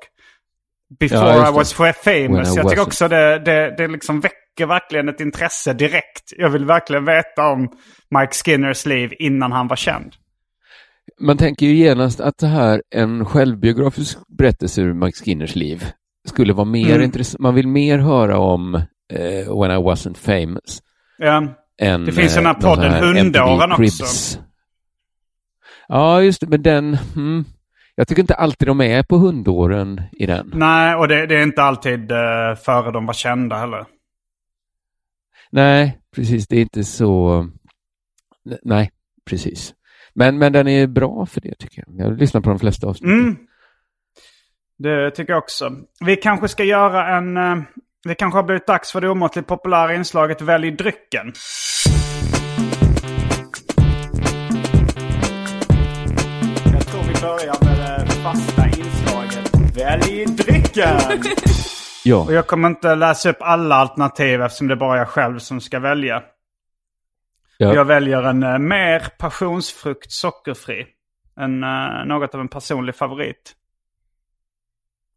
Before 0.98 1.20
Ja, 1.20 1.48
I 1.48 1.52
was 1.52 1.72
famous. 1.72 2.56
Jag 2.56 2.68
tycker 2.70 2.82
också 2.82 3.08
det, 3.08 3.38
det, 3.38 3.74
det 3.78 3.88
liksom 3.88 4.20
väcker 4.20 4.66
verkligen 4.66 5.08
ett 5.08 5.20
intresse 5.20 5.72
direkt. 5.72 6.32
Jag 6.36 6.50
vill 6.50 6.64
verkligen 6.64 7.04
veta 7.04 7.46
om 7.48 7.68
Mike 8.10 8.32
Skinners 8.44 8.86
liv 8.86 9.12
innan 9.18 9.52
han 9.52 9.68
var 9.68 9.76
känd. 9.76 10.12
Man 11.20 11.36
tänker 11.36 11.66
ju 11.66 11.74
genast 11.74 12.20
att 12.20 12.38
det 12.38 12.46
här, 12.46 12.82
en 12.90 13.24
självbiografisk 13.24 14.18
berättelse 14.38 14.80
ur 14.82 14.92
Mike 14.94 15.24
Skinners 15.24 15.54
liv, 15.54 15.84
skulle 16.28 16.52
vara 16.52 16.64
mer 16.64 16.90
Mm. 16.90 17.02
intressant. 17.02 17.40
Man 17.40 17.54
vill 17.54 17.68
mer 17.68 17.98
höra 17.98 18.38
om 18.38 18.74
eh, 18.74 19.60
When 19.60 19.70
I 19.70 19.76
wasn't 19.76 20.16
famous. 20.16 20.82
Ja. 21.18 21.54
Än, 21.78 22.04
Det 22.04 22.12
finns 22.12 22.32
ju 22.32 22.36
den 22.36 22.46
här 22.46 22.54
eh, 22.54 22.60
podden 22.60 23.16
Hundåren 23.16 23.72
också. 23.72 24.38
Ja, 25.88 26.22
just 26.22 26.40
det, 26.40 26.46
men 26.46 26.62
den... 26.62 26.94
Hmm, 26.94 27.44
jag 27.94 28.08
tycker 28.08 28.22
inte 28.22 28.34
alltid 28.34 28.68
de 28.68 28.80
är 28.80 29.02
på 29.02 29.16
hundåren 29.16 30.02
i 30.12 30.26
den. 30.26 30.52
Nej, 30.54 30.94
och 30.94 31.08
det, 31.08 31.26
det 31.26 31.34
är 31.34 31.42
inte 31.42 31.62
alltid 31.62 32.12
uh, 32.12 32.54
före 32.64 32.90
de 32.92 33.06
var 33.06 33.14
kända 33.14 33.56
heller. 33.56 33.84
Nej, 35.50 35.98
precis. 36.14 36.48
Det 36.48 36.56
är 36.56 36.60
inte 36.60 36.84
så... 36.84 37.46
Nej, 38.62 38.90
precis. 39.24 39.74
Men, 40.14 40.38
men 40.38 40.52
den 40.52 40.68
är 40.68 40.86
bra 40.86 41.26
för 41.26 41.40
det 41.40 41.54
tycker 41.58 41.84
jag. 41.86 42.06
Jag 42.06 42.18
lyssnar 42.18 42.40
på 42.40 42.48
de 42.50 42.58
flesta 42.58 42.86
avsnitt. 42.86 43.10
Mm. 43.10 43.36
Det 44.78 45.10
tycker 45.10 45.32
jag 45.32 45.42
också. 45.42 45.70
Vi 46.00 46.16
kanske 46.16 46.48
ska 46.48 46.64
göra 46.64 47.16
en... 47.16 47.36
eh, 47.36 47.62
Det 48.04 48.14
kanske 48.14 48.38
har 48.38 48.42
blivit 48.42 48.66
dags 48.66 48.92
för 48.92 49.00
det 49.00 49.08
omåttligt 49.08 49.48
populära 49.48 49.94
inslaget 49.94 50.40
Välj 50.42 50.70
drycken. 50.70 51.32
Jag 56.72 56.86
tror 56.86 57.02
vi 57.02 57.20
börjar 57.20 57.64
med 57.64 58.06
det 58.06 58.12
fasta 58.12 58.66
inslaget 58.66 59.76
Välj 59.76 60.24
drycken! 60.26 61.00
Ja, 62.06 62.16
Och 62.16 62.32
jag 62.32 62.46
kommer 62.46 62.68
inte 62.68 62.94
läsa 62.94 63.30
upp 63.30 63.36
alla 63.40 63.74
alternativ 63.74 64.42
eftersom 64.42 64.68
det 64.68 64.76
bara 64.76 64.94
är 64.94 64.98
jag 64.98 65.08
själv 65.08 65.38
som 65.38 65.60
ska 65.60 65.78
välja. 65.78 66.22
ja. 67.58 67.74
Jag 67.74 67.84
väljer 67.84 68.22
en 68.22 68.42
eh, 68.42 68.58
mer 68.58 69.06
passionsfrukt 69.18 70.12
sockerfri. 70.12 70.86
En, 71.36 71.64
eh, 71.64 72.04
något 72.06 72.34
av 72.34 72.40
en 72.40 72.48
personlig 72.48 72.94
favorit. 72.94 73.54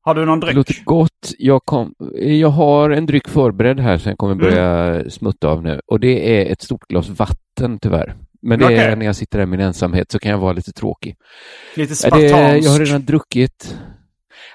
Har 0.07 0.15
du 0.15 0.25
någon 0.25 0.39
det 0.39 0.45
dryck? 0.45 0.55
låter 0.55 0.75
gott. 0.83 1.33
Jag, 1.37 1.65
kom, 1.65 1.93
jag 2.21 2.49
har 2.49 2.89
en 2.89 3.05
dryck 3.05 3.27
förberedd 3.27 3.79
här 3.79 3.97
som 3.97 4.09
jag 4.09 4.17
kommer 4.17 4.35
börja 4.35 5.09
smutta 5.09 5.47
av 5.47 5.63
nu. 5.63 5.81
Och 5.87 5.99
det 5.99 6.41
är 6.41 6.51
ett 6.51 6.61
stort 6.61 6.87
glas 6.87 7.09
vatten 7.09 7.79
tyvärr. 7.81 8.15
Men 8.41 8.59
det 8.59 8.65
är 8.65 8.67
Okej. 8.67 8.95
när 8.95 9.05
jag 9.05 9.15
sitter 9.15 9.37
där 9.37 9.43
i 9.43 9.47
min 9.49 9.59
ensamhet 9.59 10.11
så 10.11 10.19
kan 10.19 10.31
jag 10.31 10.37
vara 10.37 10.53
lite 10.53 10.71
tråkig. 10.71 11.15
Lite 11.75 11.93
Ja, 12.09 12.15
det, 12.17 12.29
spartansk. 12.29 12.67
jag 12.67 12.71
har 12.71 12.79
redan 12.79 13.05
druckit. 13.05 13.77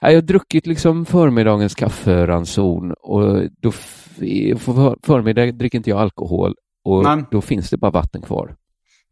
Ja, 0.00 0.08
jag 0.10 0.16
har 0.16 0.22
druckit 0.22 0.66
liksom 0.66 1.06
förmiddagens 1.06 1.74
kafferanson 1.74 2.92
och 3.00 3.42
då 3.62 3.70
för- 3.72 5.06
förmiddag 5.06 5.52
dricker 5.52 5.78
inte 5.78 5.90
jag 5.90 5.98
alkohol 6.00 6.54
och 6.84 7.02
Nej. 7.04 7.24
då 7.30 7.40
finns 7.40 7.70
det 7.70 7.76
bara 7.76 7.90
vatten 7.90 8.22
kvar. 8.22 8.54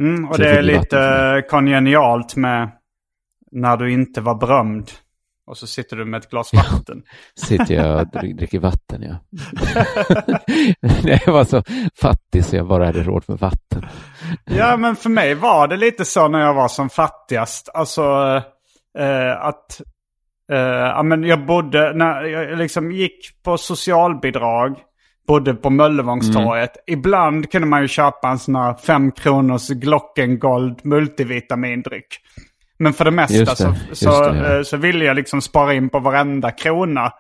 Mm, 0.00 0.28
och 0.28 0.37
Så 0.37 0.42
det 0.42 0.49
det 0.52 0.59
är 0.59 0.62
lite 0.62 1.44
kongenialt 1.50 2.37
med 2.37 2.70
när 3.52 3.76
du 3.76 3.92
inte 3.92 4.20
var 4.20 4.35
berömd. 4.35 4.90
Och 5.50 5.57
så 5.57 5.66
sitter 5.66 5.97
du 5.97 6.04
med 6.04 6.19
ett 6.19 6.30
glas 6.30 6.52
vatten. 6.54 7.02
Sitter 7.37 7.75
jag 7.75 8.00
och 8.00 8.07
dri- 8.07 8.37
dricker 8.37 8.59
vatten, 8.59 9.02
ja. 9.02 9.16
Jag 11.25 11.33
var 11.33 11.45
så 11.45 11.62
fattig 12.00 12.45
så 12.45 12.57
jag 12.57 12.69
bara 12.69 12.87
hade 12.87 13.02
råd 13.02 13.25
med 13.28 13.38
vatten. 13.38 13.87
Ja, 14.45 14.76
men 14.76 14.97
för 14.97 15.11
mig 15.11 15.35
var 15.35 15.69
det 15.69 15.76
lite 15.76 16.04
så 16.04 16.28
när 16.28 16.40
jag 16.40 16.54
var 16.54 16.69
som 16.69 16.90
fattigast. 16.90 17.69
Alltså 17.75 18.02
eh, 18.99 19.40
att 19.40 19.80
eh, 20.52 20.59
ja, 20.59 21.02
men 21.02 21.25
jag 21.25 21.47
bodde, 21.47 21.92
när 21.95 22.23
jag 22.25 22.59
liksom 22.59 22.92
gick 22.92 23.42
på 23.42 23.59
socialbidrag, 23.59 24.76
bodde 25.26 25.54
på 25.54 25.71
Möllevångstorget. 25.71 26.76
Mm. 26.76 26.99
Ibland 26.99 27.50
kunde 27.50 27.69
man 27.69 27.83
ju 27.83 27.88
köpa 27.88 28.28
en 28.28 28.38
sån 28.38 28.54
här 28.54 28.75
fem 28.75 29.12
kronors 29.12 29.69
Glockengold 29.69 30.85
multivitamindryck. 30.85 32.07
Men 32.80 32.92
för 32.92 33.04
det 33.04 33.10
mesta 33.10 33.38
det, 33.38 33.56
så, 33.56 33.75
så, 33.92 34.30
det, 34.30 34.38
ja. 34.38 34.56
eh, 34.56 34.62
så 34.62 34.76
ville 34.76 35.04
jag 35.04 35.16
liksom 35.16 35.40
spara 35.40 35.75
in 35.75 35.88
på 35.88 35.99
varenda 36.00 36.50
krona. 36.50 37.12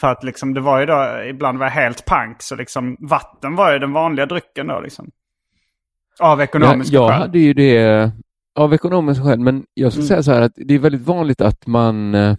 För 0.00 0.08
att 0.08 0.24
liksom 0.24 0.54
det 0.54 0.60
var 0.60 0.80
ju 0.80 0.86
då, 0.86 1.22
ibland 1.30 1.58
var 1.58 1.66
jag 1.66 1.70
helt 1.72 2.04
pank. 2.04 2.42
Så 2.42 2.56
liksom 2.56 2.96
vatten 3.00 3.54
var 3.56 3.72
ju 3.72 3.78
den 3.78 3.92
vanliga 3.92 4.26
drycken 4.26 4.66
då 4.66 4.80
liksom. 4.80 5.10
Av 6.20 6.38
Jag, 6.38 6.44
ekonomiska 6.48 6.94
jag 6.94 7.10
skäl. 7.10 7.20
hade 7.20 7.38
ju 7.38 7.54
det 7.54 8.10
av 8.58 8.74
ekonomiska 8.74 9.24
skäl, 9.24 9.40
men 9.40 9.64
jag 9.74 9.92
skulle 9.92 10.02
Mm. 10.02 10.08
säga 10.08 10.22
så 10.22 10.32
här 10.32 10.40
att 10.42 10.52
det 10.56 10.74
är 10.74 10.78
väldigt 10.78 11.06
vanligt 11.06 11.40
att 11.40 11.66
man, 11.66 12.14
eh, 12.14 12.36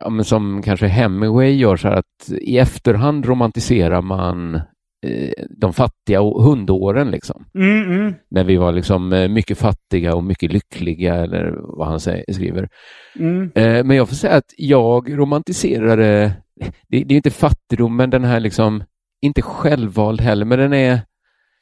ja, 0.00 0.24
som 0.24 0.62
kanske 0.62 0.86
Hemingway 0.86 1.50
gör 1.56 1.76
så 1.76 1.88
här 1.88 1.94
att 1.96 2.28
i 2.30 2.58
efterhand 2.58 3.26
romantiserar 3.26 4.02
man 4.02 4.60
de 5.50 5.72
fattiga 5.72 6.20
och 6.20 6.42
hundåren 6.42 7.10
liksom. 7.10 7.44
Mm, 7.54 7.92
mm, 7.92 8.14
När 8.30 8.44
vi 8.44 8.56
var 8.56 8.72
liksom 8.72 9.12
eh, 9.12 9.28
mycket 9.28 9.58
fattiga 9.58 10.14
och 10.14 10.24
mycket 10.24 10.52
lyckliga 10.52 11.14
eller 11.14 11.54
vad 11.58 11.86
han 11.88 12.00
säger, 12.00 12.32
skriver. 12.32 12.68
mm. 13.18 13.50
Eh, 13.54 13.84
Men 13.84 13.96
jag 13.96 14.08
får 14.08 14.16
säga 14.16 14.34
att 14.36 14.52
jag 14.56 15.18
romantiserade, 15.18 16.32
det, 16.88 17.04
det 17.04 17.14
är 17.14 17.16
inte 17.16 17.30
fattigdom, 17.30 17.96
men 17.96 18.10
den 18.10 18.24
här 18.24 18.40
liksom, 18.40 18.84
inte 19.22 19.42
självvald 19.42 20.20
heller, 20.20 20.44
men 20.44 20.58
den 20.58 20.72
är, 20.72 21.00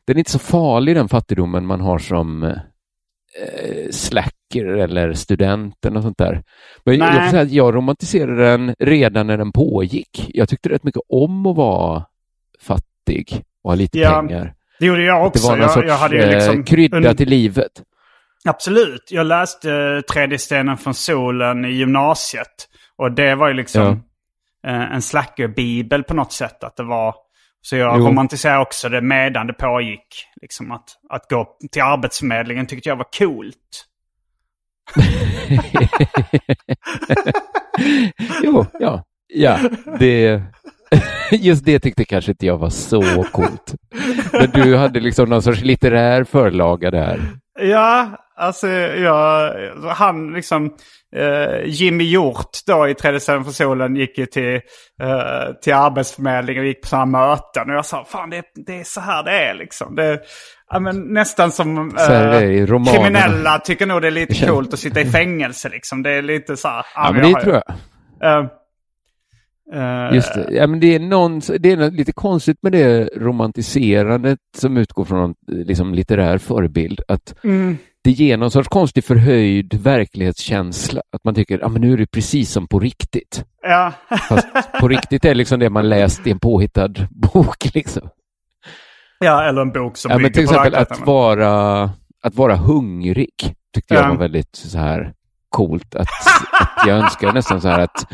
den 0.07 0.17
är 0.17 0.19
inte 0.19 0.31
så 0.31 0.39
farlig 0.39 0.95
den 0.97 1.09
fattigdomen 1.09 1.67
man 1.67 1.81
har 1.81 1.99
som 1.99 2.43
eh, 2.43 3.91
slacker 3.91 4.65
eller 4.67 5.13
studenten 5.13 5.97
och 5.97 6.03
sånt 6.03 6.19
där. 6.19 6.43
Men 6.85 6.99
jag 6.99 7.15
får 7.25 7.31
säga 7.31 7.43
att 7.43 7.51
jag 7.53 7.75
romantiserade 7.75 8.45
den 8.51 8.75
redan 8.79 9.27
när 9.27 9.39
den 9.39 9.53
pågick. 9.53 10.31
Jag 10.35 10.49
tyckte 10.49 10.69
rätt 10.69 10.85
mycket 10.85 11.03
om 11.09 11.47
att 11.47 11.57
vara 11.57 12.05
fattig 13.09 13.43
och 13.63 13.71
ha 13.71 13.75
lite 13.75 13.99
Ja, 13.99 14.21
pengar. 14.23 14.55
Det 14.81 14.87
gjorde 14.87 15.03
jag 15.03 15.23
Det 15.23 15.27
också. 15.27 15.47
var 15.49 15.57
någon 15.57 15.61
jag, 15.63 15.71
sorts 15.71 15.89
jag 15.89 15.97
hade 15.97 16.17
ju 16.17 16.27
liksom 16.31 16.59
eh, 16.59 16.65
krydda 16.65 16.99
un- 16.99 17.15
till 17.17 17.29
livet. 17.29 17.73
Absolut. 18.45 19.09
Jag 19.11 19.27
läste 19.27 19.73
eh, 19.73 20.01
Tredje 20.01 20.39
stenen 20.39 20.77
från 20.77 20.95
solen 20.95 21.65
i 21.65 21.69
gymnasiet. 21.71 22.69
Och 22.97 23.13
det 23.13 23.35
var 23.35 23.49
ju 23.49 23.55
liksom 23.55 23.87
eh, 24.67 24.93
en 24.95 25.03
slacker-bibel 25.03 26.05
på 26.05 26.15
något 26.15 26.33
sätt. 26.33 26.65
Att 26.65 26.77
det 26.77 26.83
var... 26.85 27.15
Så 27.61 27.77
jag 27.77 27.99
Jo. 27.99 28.07
romantiserade 28.07 28.63
också 28.63 28.89
det 28.89 29.01
medan 29.01 29.47
det 29.47 29.53
pågick. 29.53 30.25
Liksom 30.43 30.73
att, 30.73 30.85
att 31.09 31.31
gå 31.31 31.57
till 31.73 31.83
Arbetsförmedlingen 31.83 32.67
tyckte 32.67 32.89
jag 32.89 32.97
var 32.97 33.07
coolt. 33.19 33.85
jo, 38.43 38.67
ja, 38.81 39.05
ja, 39.29 39.59
det... 39.99 40.43
Just 41.31 41.65
det 41.65 41.81
tyckte 41.81 42.05
kanske 42.05 42.31
inte 42.31 42.47
jag 42.47 42.59
var 42.59 42.71
så 42.71 43.25
coolt. 43.33 43.75
Men 44.33 44.51
du 44.51 44.77
hade 44.77 45.01
liksom 45.01 45.29
någon 45.29 45.43
sorts 45.43 45.61
litterär 45.61 46.25
förlaga 46.25 46.91
där. 46.91 47.21
Ja, 47.61 48.09
alltså 48.37 48.69
jag, 48.69 49.55
han 49.89 50.33
liksom, 50.33 50.75
eh, 51.17 51.65
Jimmy 51.65 52.05
Hjort 52.05 52.51
då 52.67 52.89
i 52.89 52.95
Tredje 52.95 53.21
stenen 53.21 53.45
från 53.45 53.53
solen 53.53 53.97
gick 53.97 54.19
ju 54.19 54.27
till, 54.27 54.55
eh, 55.03 55.55
till 55.63 55.75
Arbetsförmedlingen 55.75 56.63
och 56.63 56.67
gick 56.67 56.83
på 56.83 56.89
sådana 56.89 57.07
möten. 57.29 57.71
Och 57.71 57.77
jag 57.77 57.87
sa, 57.87 58.05
fan 58.05 58.31
det, 58.31 58.43
det 58.67 58.81
är 58.81 58.85
så 58.85 59.01
här 59.01 59.23
det 59.23 59.31
är 59.31 59.55
liksom. 59.55 59.95
Det, 59.95 60.21
ja, 60.71 60.79
men, 60.81 61.01
nästan 61.01 61.53
som 61.53 61.95
här 61.97 62.43
eh, 62.43 62.67
kriminella 62.93 63.59
tycker 63.59 63.87
nog 63.87 64.03
det 64.03 64.09
är 64.09 64.11
lite 64.13 64.47
coolt 64.47 64.73
att 64.75 64.81
sitta 64.81 65.01
i 65.01 65.05
fängelse 65.05 65.69
liksom. 65.69 66.03
Det 66.03 66.11
är 66.11 66.23
lite 66.23 66.57
så 66.57 66.69
här. 66.69 66.87
Ja, 66.95 67.13
men 67.13 67.33
det 67.33 67.41
tror 67.41 67.55
jag. 67.55 68.39
eh, 68.41 68.47
Just 70.13 70.35
det. 70.35 70.47
Ja, 70.51 70.67
men 70.67 70.81
det 70.81 70.95
är, 70.95 70.99
någon, 71.01 71.41
det 71.59 71.73
är 71.73 71.77
något 71.77 71.93
lite 71.95 72.13
konstigt 72.13 72.59
med 72.63 72.73
det 72.73 73.11
romantiserandet 73.17 74.39
som 74.57 74.77
utgår 74.77 75.05
från 75.05 75.19
någon 75.19 75.35
liksom, 75.47 75.95
litterär 75.95 76.39
förebild. 76.39 77.01
Att 77.09 77.35
Mm, 77.45 77.77
det 78.05 78.11
ger 78.11 78.37
någon 78.37 78.51
sorts 78.51 78.69
konstig 78.69 79.05
förhöjd 79.05 79.75
verklighetskänsla. 79.75 81.03
Att 81.13 81.25
man 81.25 81.35
tycker 81.35 81.65
att 81.65 81.81
nu 81.81 81.93
är 81.93 81.97
det 81.97 82.07
precis 82.07 82.51
som 82.53 82.69
på 82.69 82.79
riktigt. 82.81 83.45
ja. 83.63 83.93
Fast 84.29 84.47
på 84.81 84.89
riktigt 84.89 85.25
är 85.25 85.35
liksom 85.35 85.61
det 85.61 85.71
man 85.71 85.89
läst 85.89 86.27
i 86.27 86.31
en 86.31 86.39
påhittad 86.41 86.89
bok. 87.11 87.75
Liksom. 87.75 88.09
ja, 89.19 89.45
eller 89.49 89.63
en 89.63 89.73
bok 89.73 89.97
som 89.97 90.11
Ja, 90.11 90.19
men 90.19 90.33
till 90.33 90.43
exempel 90.43 90.75
att 90.75 91.01
vara, 91.07 91.83
att 92.23 92.35
vara 92.35 92.57
hungrig 92.57 93.31
tyckte 93.75 93.95
jag 93.95 94.05
Ja. 94.05 94.09
var 94.09 94.17
väldigt 94.17 94.57
så 94.57 94.79
här 94.79 95.13
coolt. 95.51 95.95
Att, 95.95 96.09
att 96.61 96.87
jag 96.87 96.99
önskar 96.99 97.33
nästan 97.33 97.61
så 97.61 97.69
här 97.69 97.79
att, 97.81 98.07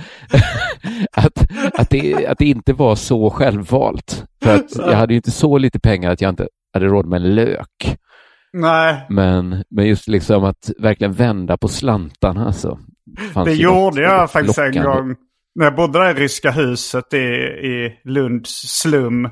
att, 1.16 1.46
att, 1.74 1.90
det, 1.90 2.26
att 2.26 2.38
det 2.38 2.44
inte 2.44 2.72
var 2.72 2.94
så 2.94 3.30
självvalt. 3.30 4.24
För 4.42 4.54
att 4.54 4.76
jag 4.76 4.96
hade 4.96 5.12
ju 5.12 5.16
inte 5.16 5.30
så 5.30 5.58
lite 5.58 5.78
pengar 5.80 6.10
att 6.10 6.20
jag 6.20 6.28
inte 6.28 6.48
hade 6.74 6.86
råd 6.86 7.06
med 7.06 7.22
en 7.22 7.34
lök. 7.34 7.96
Nej, 8.52 9.06
Men, 9.08 9.64
men 9.70 9.86
just 9.86 10.08
liksom 10.08 10.44
att 10.44 10.70
verkligen 10.78 11.12
vända 11.12 11.56
på 11.56 11.68
slantarna 11.68 12.52
så 12.52 12.78
fanns 13.34 13.48
Det 13.48 13.54
gjorde 13.54 14.02
jag 14.02 14.30
faktiskt 14.30 14.58
en 14.58 14.82
gång. 14.82 15.14
När 15.54 15.64
jag 15.64 15.74
bodde 15.74 15.98
där 15.98 16.10
i 16.10 16.14
Ryska 16.22 16.50
huset 16.50 17.14
i, 17.14 17.16
i 17.16 18.00
Lunds 18.04 18.50
slum. 18.80 19.24
Eh, 19.24 19.30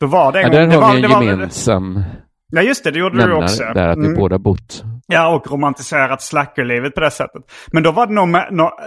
då 0.00 0.06
var 0.06 0.32
det 0.32 0.42
en 0.42 0.52
Ja, 0.52 0.60
gång... 0.60 0.68
där 0.70 0.76
har 0.76 0.88
var, 0.88 0.94
vi 0.96 1.04
en 1.04 1.10
var, 1.10 1.22
gemensam 1.22 2.02
Ja, 2.52 2.62
just 2.62 2.84
det. 2.84 2.90
Det 2.90 2.98
gjorde 2.98 3.26
du 3.26 3.32
också. 3.32 3.62
där 3.74 3.88
att 3.88 3.98
vi 3.98 4.04
Mm. 4.06 4.18
båda 4.18 4.38
bott. 4.38 4.82
Ja, 5.10 5.28
och 5.28 5.50
romantiserat 5.50 6.22
slackerlivet 6.22 6.94
på 6.94 7.00
det 7.00 7.10
sättet. 7.10 7.42
Men 7.72 7.82
då 7.82 7.92
var 7.92 8.06
det 8.06 8.12
nog... 8.12 8.28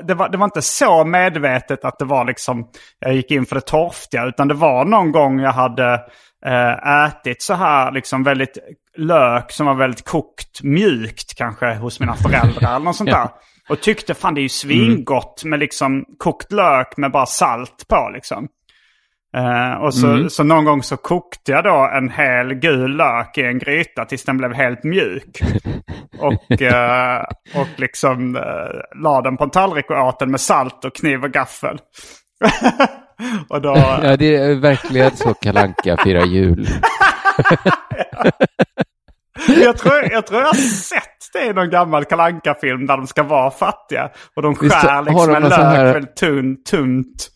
Det, 0.04 0.14
var, 0.14 0.30
det 0.30 0.38
var 0.38 0.46
inte 0.46 0.62
så 0.62 1.06
medvetet 1.06 1.86
att 1.86 2.00
det 2.00 2.06
var 2.06 2.26
liksom... 2.26 2.68
Jag 3.00 3.14
gick 3.14 3.32
in 3.32 3.46
för 3.46 3.56
det 3.56 3.62
torftiga. 3.62 4.26
Utan 4.26 4.48
det 4.48 4.54
var 4.54 4.86
någon 4.86 5.12
gång 5.12 5.40
jag 5.40 5.52
hade 5.52 5.94
eh, 6.46 7.06
ätit 7.06 7.42
så 7.42 7.54
här 7.54 7.92
liksom 7.92 8.24
väldigt 8.24 8.58
lök 8.98 9.52
som 9.52 9.66
var 9.66 9.76
väldigt 9.76 10.06
kokt 10.06 10.64
mjukt 10.64 11.36
kanske 11.38 11.74
hos 11.74 12.00
mina 12.00 12.16
föräldrar 12.16 12.76
eller 12.76 12.86
något 12.86 12.96
sånt 12.96 13.10
där. 13.12 13.30
Och 13.70 13.82
tyckte 13.82 14.14
fan 14.14 14.34
det 14.34 14.42
är 14.42 14.44
ju 14.44 14.50
svingott 14.50 15.44
med 15.44 15.60
liksom 15.60 16.06
kokt 16.18 16.52
lök 16.52 16.98
med 16.98 17.12
bara 17.12 17.26
salt 17.26 17.86
på 17.88 18.12
liksom. 18.14 18.48
Eh, 19.38 19.74
och 19.84 19.94
så, 19.94 20.30
så 20.30 20.44
någon 20.44 20.66
gång 20.66 20.84
så 20.84 20.98
kokte 20.98 21.52
jag 21.52 21.64
då 21.64 21.90
en 21.94 22.10
hel 22.10 22.54
gul 22.54 22.98
lök 22.98 23.38
i 23.38 23.42
en 23.42 23.60
gryta 23.60 24.06
tills 24.06 24.24
den 24.24 24.38
blev 24.38 24.54
helt 24.54 24.84
mjuk. 24.84 25.42
och, 26.20 26.62
eh, 26.62 27.24
och 27.56 27.68
liksom 27.76 28.36
eh, 28.36 29.02
la 29.02 29.22
den 29.22 29.38
på 29.38 29.44
en 29.44 29.50
tallrik 29.50 29.90
och 29.90 30.08
åt 30.08 30.20
den 30.20 30.32
med 30.32 30.42
salt 30.42 30.86
och 30.86 30.96
kniv 30.96 31.24
och 31.24 31.32
gaffel. 31.32 31.78
och 33.50 33.62
då... 33.62 33.76
Ja, 34.04 34.18
det 34.18 34.36
är 34.36 34.56
verkligen 34.56 35.12
så 35.16 35.34
kalanka 35.34 35.98
firar 36.04 36.26
jul. 36.26 36.68
jag, 39.48 39.78
tror, 39.78 39.94
jag 40.12 40.28
tror 40.28 40.40
jag 40.42 40.48
har 40.48 40.54
sett 40.54 41.04
det 41.34 41.46
i 41.46 41.54
någon 41.54 41.70
gammal 41.70 42.06
kalanka 42.06 42.56
film 42.62 42.88
där 42.88 42.98
de 42.98 43.08
ska 43.08 43.24
vara 43.24 43.52
fattiga. 43.52 44.10
Och 44.36 44.42
de 44.42 44.56
Visst, 44.62 44.76
skär 44.76 44.90
har 44.96 45.04
liksom 45.04 45.36
en 45.36 45.42
lök 45.44 45.52
här- 45.52 45.94
väldigt 45.94 46.16
tunn, 46.16 46.64
tunt. 46.64 47.30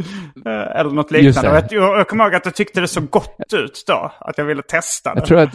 eh, 0.45 0.79
Eller 0.79 0.91
något 0.91 1.11
liknande. 1.11 1.49
Jag, 1.71 1.83
jag, 1.83 1.99
jag 1.99 2.07
kommer 2.07 2.23
ihåg 2.23 2.35
att 2.35 2.45
jag 2.45 2.55
tyckte 2.55 2.81
det 2.81 2.87
så 2.87 3.01
gott 3.01 3.53
ut 3.53 3.83
då. 3.87 4.11
Att 4.19 4.37
jag 4.37 4.45
ville 4.45 4.61
testa 4.61 5.13
det. 5.13 5.19
Jag 5.19 5.27
tror 5.27 5.39
att 5.39 5.49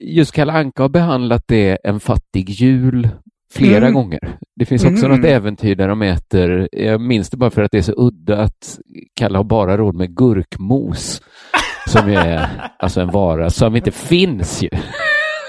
just 0.00 0.32
Kalle 0.32 0.52
Anka 0.52 0.82
har 0.82 0.88
behandlat 0.88 1.42
det 1.48 1.78
en 1.84 2.00
fattig 2.00 2.50
jul 2.50 3.08
flera 3.54 3.76
Mm. 3.76 3.94
gånger. 3.94 4.20
Det 4.56 4.64
finns 4.66 4.84
också 4.84 5.06
Mm. 5.06 5.16
något 5.18 5.26
äventyr 5.30 5.74
där 5.74 5.88
de 5.88 6.02
äter, 6.02 6.68
jag 6.72 7.00
minns 7.00 7.30
det 7.30 7.36
bara 7.36 7.50
för 7.50 7.62
att 7.62 7.70
det 7.70 7.78
är 7.78 7.82
så 7.82 7.94
udda 7.96 8.38
att 8.42 8.78
Kalle 9.16 9.36
har 9.38 9.44
bara 9.44 9.76
råd 9.76 9.94
med 9.94 10.16
gurkmos. 10.16 11.22
Som 11.86 12.08
ju 12.10 12.14
är 12.16 12.46
alltså 12.78 13.00
en 13.00 13.10
vara 13.10 13.50
som 13.50 13.76
inte 13.76 13.90
finns 13.90 14.62
ju. 14.62 14.68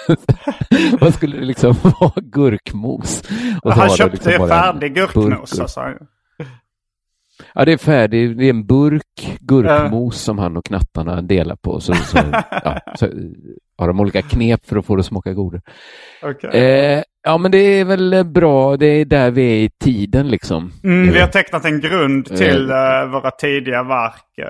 Vad 0.99 1.13
skulle 1.13 1.37
det 1.37 1.45
liksom 1.45 1.75
vara 1.99 2.11
gurkmos? 2.21 3.23
Och 3.63 3.73
Han 3.73 3.89
köpte 3.89 4.29
liksom 4.29 4.49
färdig 4.49 4.95
gurkmos. 4.95 5.51
gurk. 5.51 5.61
Alltså. 5.61 5.81
Ja, 7.55 7.65
det 7.65 7.71
är 7.73 7.77
färdigt. 7.77 8.37
Det 8.37 8.45
är 8.45 8.49
en 8.49 8.65
burk 8.65 9.37
gurkmos 9.39 10.21
som 10.21 10.39
han 10.39 10.57
och 10.57 10.65
knattarna 10.65 11.21
delar 11.21 11.55
på. 11.55 11.79
Så, 11.79 11.93
så, 11.93 12.17
ja, 12.51 12.79
så 12.95 13.07
har 13.77 13.87
de 13.87 13.99
olika 13.99 14.21
knep 14.21 14.65
för 14.65 14.77
att 14.77 14.85
få 14.85 14.95
det 14.95 14.99
att 14.99 15.05
smaka 15.05 15.33
godare. 15.33 15.61
Okej. 16.23 16.49
Eh, 16.61 17.03
ja, 17.23 17.37
men 17.37 17.51
det 17.51 17.57
är 17.57 17.85
väl 17.85 18.23
bra. 18.25 18.77
Det 18.77 18.85
är 18.85 19.05
där 19.05 19.31
vi 19.31 19.41
är 19.41 19.63
i 19.65 19.69
tiden 19.69 20.27
liksom. 20.27 20.71
Mm, 20.83 21.11
vi 21.11 21.17
Eh, 21.17 21.21
har 21.21 21.27
tecknat 21.31 21.65
en 21.65 21.79
grund 21.81 22.25
till 22.25 22.69
eh, 22.69 23.05
våra 23.11 23.31
tidiga 23.31 23.83
verk. 23.83 24.37
eh, 24.37 24.45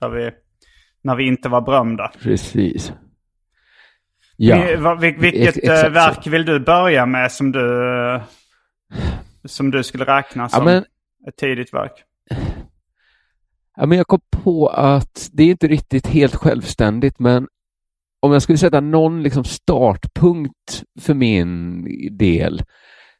där 0.00 0.08
vi, 0.08 0.30
när 1.04 1.16
vi 1.16 1.26
inte 1.26 1.48
var 1.48 1.60
berömda. 1.60 2.12
Precis. 2.22 2.92
Ja, 4.36 4.56
vil- 5.00 5.16
vilket 5.18 5.48
Ex- 5.48 5.56
exakt 5.58 5.78
eh, 5.78 5.82
så. 5.82 5.88
verk 5.88 6.26
vill 6.26 6.44
du 6.44 6.60
börja 6.60 7.06
med 7.06 7.32
som 7.32 7.52
du, 7.52 8.20
som 9.44 9.70
du 9.70 9.82
skulle 9.82 10.04
räkna 10.04 10.42
ja, 10.42 10.48
som 10.48 10.64
men, 10.64 10.84
ett 11.28 11.36
tidigt 11.36 11.74
verk? 11.74 11.92
ja, 13.76 13.86
men 13.86 13.98
jag 13.98 14.06
kom 14.06 14.20
på 14.30 14.68
att 14.68 15.28
det 15.32 15.42
är 15.42 15.50
inte 15.50 15.66
riktigt 15.68 16.06
helt 16.06 16.34
självständigt, 16.34 17.18
men 17.18 17.48
om 18.20 18.32
jag 18.32 18.42
skulle 18.42 18.58
sätta 18.58 18.80
någon 18.80 19.22
liksom 19.22 19.44
startpunkt 19.44 20.82
för 21.00 21.14
min 21.14 21.84
del, 22.18 22.62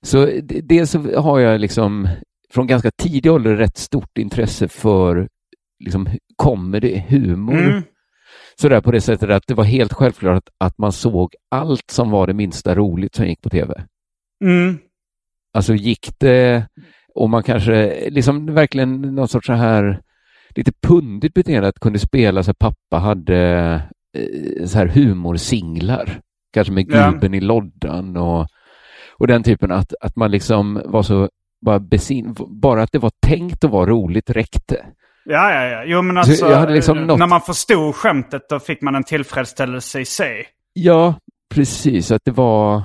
så 0.02 0.30
dels 0.44 0.90
så 0.90 1.20
har 1.20 1.38
jag 1.40 1.60
liksom 1.60 2.08
från 2.52 2.66
ganska 2.66 2.90
tidig 3.02 3.32
ålder 3.32 3.56
rätt 3.56 3.76
stort 3.76 4.18
intresse 4.18 4.68
för 4.68 5.28
liksom 5.84 6.08
comedy, 6.36 7.02
humor. 7.08 7.58
Mm. 7.58 7.82
Sådär 8.60 8.80
på 8.80 8.90
det 8.90 9.00
sättet 9.00 9.30
att 9.30 9.46
det 9.46 9.54
var 9.54 9.64
helt 9.64 9.92
självklart 9.92 10.36
att, 10.36 10.48
att 10.68 10.78
man 10.78 10.92
såg 10.92 11.34
allt 11.50 11.90
som 11.90 12.10
var 12.10 12.26
det 12.26 12.34
minsta 12.34 12.74
roligt 12.74 13.14
som 13.14 13.26
gick 13.26 13.42
på 13.42 13.50
tv. 13.50 13.84
Mm. 14.44 14.78
Alltså 15.54 15.74
gick 15.74 16.18
det 16.18 16.66
och 17.14 17.30
man 17.30 17.42
kanske 17.42 18.10
liksom 18.10 18.54
verkligen 18.54 19.00
någon 19.02 19.28
sorts 19.28 19.46
så 19.46 19.52
här 19.52 20.00
lite 20.54 20.72
pundigt 20.82 21.34
beteende 21.34 21.68
att 21.68 21.80
kunde 21.80 21.98
spela 21.98 22.42
så 22.42 22.50
att 22.50 22.58
pappa 22.58 22.98
hade 22.98 23.72
eh, 24.18 24.66
så 24.66 24.78
här 24.78 24.86
humorsinglar. 24.86 26.20
Kanske 26.52 26.72
med 26.72 26.86
Ja. 26.88 27.10
Gubben 27.10 27.34
i 27.34 27.40
loddan 27.40 28.16
och, 28.16 28.46
och 29.12 29.26
den 29.26 29.42
typen 29.42 29.72
att, 29.72 29.94
att 30.00 30.16
man 30.16 30.30
liksom 30.30 30.82
var 30.84 31.02
så 31.02 31.28
bara 31.60 31.80
besin, 31.80 32.34
bara 32.48 32.82
att 32.82 32.92
det 32.92 32.98
var 32.98 33.12
tänkt 33.26 33.64
att 33.64 33.70
vara 33.70 33.90
roligt 33.90 34.30
räckte. 34.30 34.86
Ja, 35.28 35.52
ja, 35.54 35.64
ja. 35.64 35.84
Jo, 35.86 36.02
men 36.02 36.24
Så 36.24 36.46
alltså, 36.46 36.72
liksom 36.72 36.98
eh, 36.98 37.04
något- 37.06 37.18
när 37.18 37.26
man 37.26 37.40
förstod 37.40 37.94
skämtet 37.94 38.42
då 38.48 38.58
fick 38.58 38.80
man 38.82 38.94
en 38.94 39.04
tillfredsställelse 39.04 40.00
i 40.00 40.04
sig. 40.04 40.46
Ja, 40.72 41.14
precis. 41.54 42.10
Att 42.10 42.22
det 42.24 42.30
var 42.30 42.82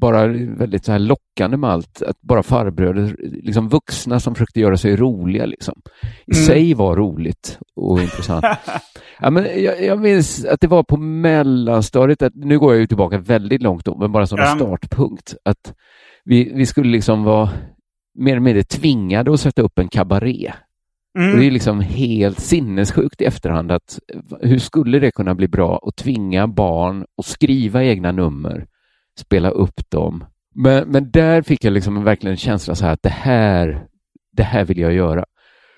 bara 0.00 0.26
väldigt 0.26 0.84
så 0.84 0.92
här 0.92 0.98
lockande 0.98 1.56
med 1.56 1.70
allt. 1.70 2.02
Att 2.02 2.20
bara 2.20 2.42
farbröder, 2.42 3.16
liksom 3.42 3.68
vuxna 3.68 4.20
som 4.20 4.34
försökte 4.34 4.60
göra 4.60 4.76
sig 4.76 4.96
roliga 4.96 5.46
liksom. 5.46 5.74
I 6.26 6.34
Mm. 6.34 6.44
sig 6.46 6.74
var 6.74 6.96
roligt 6.96 7.58
och 7.76 8.00
intressant. 8.02 8.44
ja, 9.20 9.30
men 9.30 9.62
jag, 9.62 9.84
jag 9.84 9.98
minns 10.00 10.44
att 10.44 10.60
det 10.60 10.66
var 10.66 10.82
på 10.82 10.96
mellanstadiet, 10.96 12.22
att, 12.22 12.32
nu 12.34 12.58
går 12.58 12.72
jag 12.72 12.80
ju 12.80 12.86
tillbaka 12.86 13.18
väldigt 13.18 13.62
långt 13.62 13.84
då, 13.84 13.96
men 13.98 14.12
bara 14.12 14.26
som 14.26 14.38
en 14.38 14.44
Ja. 14.44 14.54
startpunkt. 14.56 15.34
Att 15.44 15.74
vi, 16.24 16.52
vi 16.54 16.66
skulle 16.66 16.90
liksom 16.90 17.24
vara 17.24 17.50
mer 18.18 18.32
eller 18.32 18.40
mindre 18.40 18.62
tvingade 18.62 19.32
att 19.34 19.40
sätta 19.40 19.62
upp 19.62 19.78
en 19.78 19.88
kabaré. 19.88 20.52
Och 21.14 21.20
det 21.20 21.26
är 21.26 21.32
Mm. 21.34 21.52
liksom 21.52 21.80
helt 21.80 22.40
sinnessjukt 22.40 23.20
i 23.20 23.24
efterhand 23.24 23.72
att 23.72 23.98
hur 24.40 24.58
skulle 24.58 24.98
det 24.98 25.10
kunna 25.10 25.34
bli 25.34 25.48
bra 25.48 25.80
att 25.88 25.96
tvinga 25.96 26.46
barn 26.46 27.04
att 27.18 27.26
skriva 27.26 27.84
egna 27.84 28.12
nummer, 28.12 28.66
spela 29.18 29.50
upp 29.50 29.90
dem. 29.90 30.24
Men, 30.54 30.88
men 30.88 31.10
där 31.10 31.42
fick 31.42 31.64
jag 31.64 31.72
liksom 31.72 32.04
verkligen 32.04 32.30
en 32.32 32.36
känsla 32.36 32.74
så 32.74 32.84
här 32.84 32.92
att 32.92 33.02
det 33.02 33.08
här, 33.08 33.86
det 34.36 34.42
här 34.42 34.64
vill 34.64 34.78
jag 34.78 34.92
göra. 34.92 35.24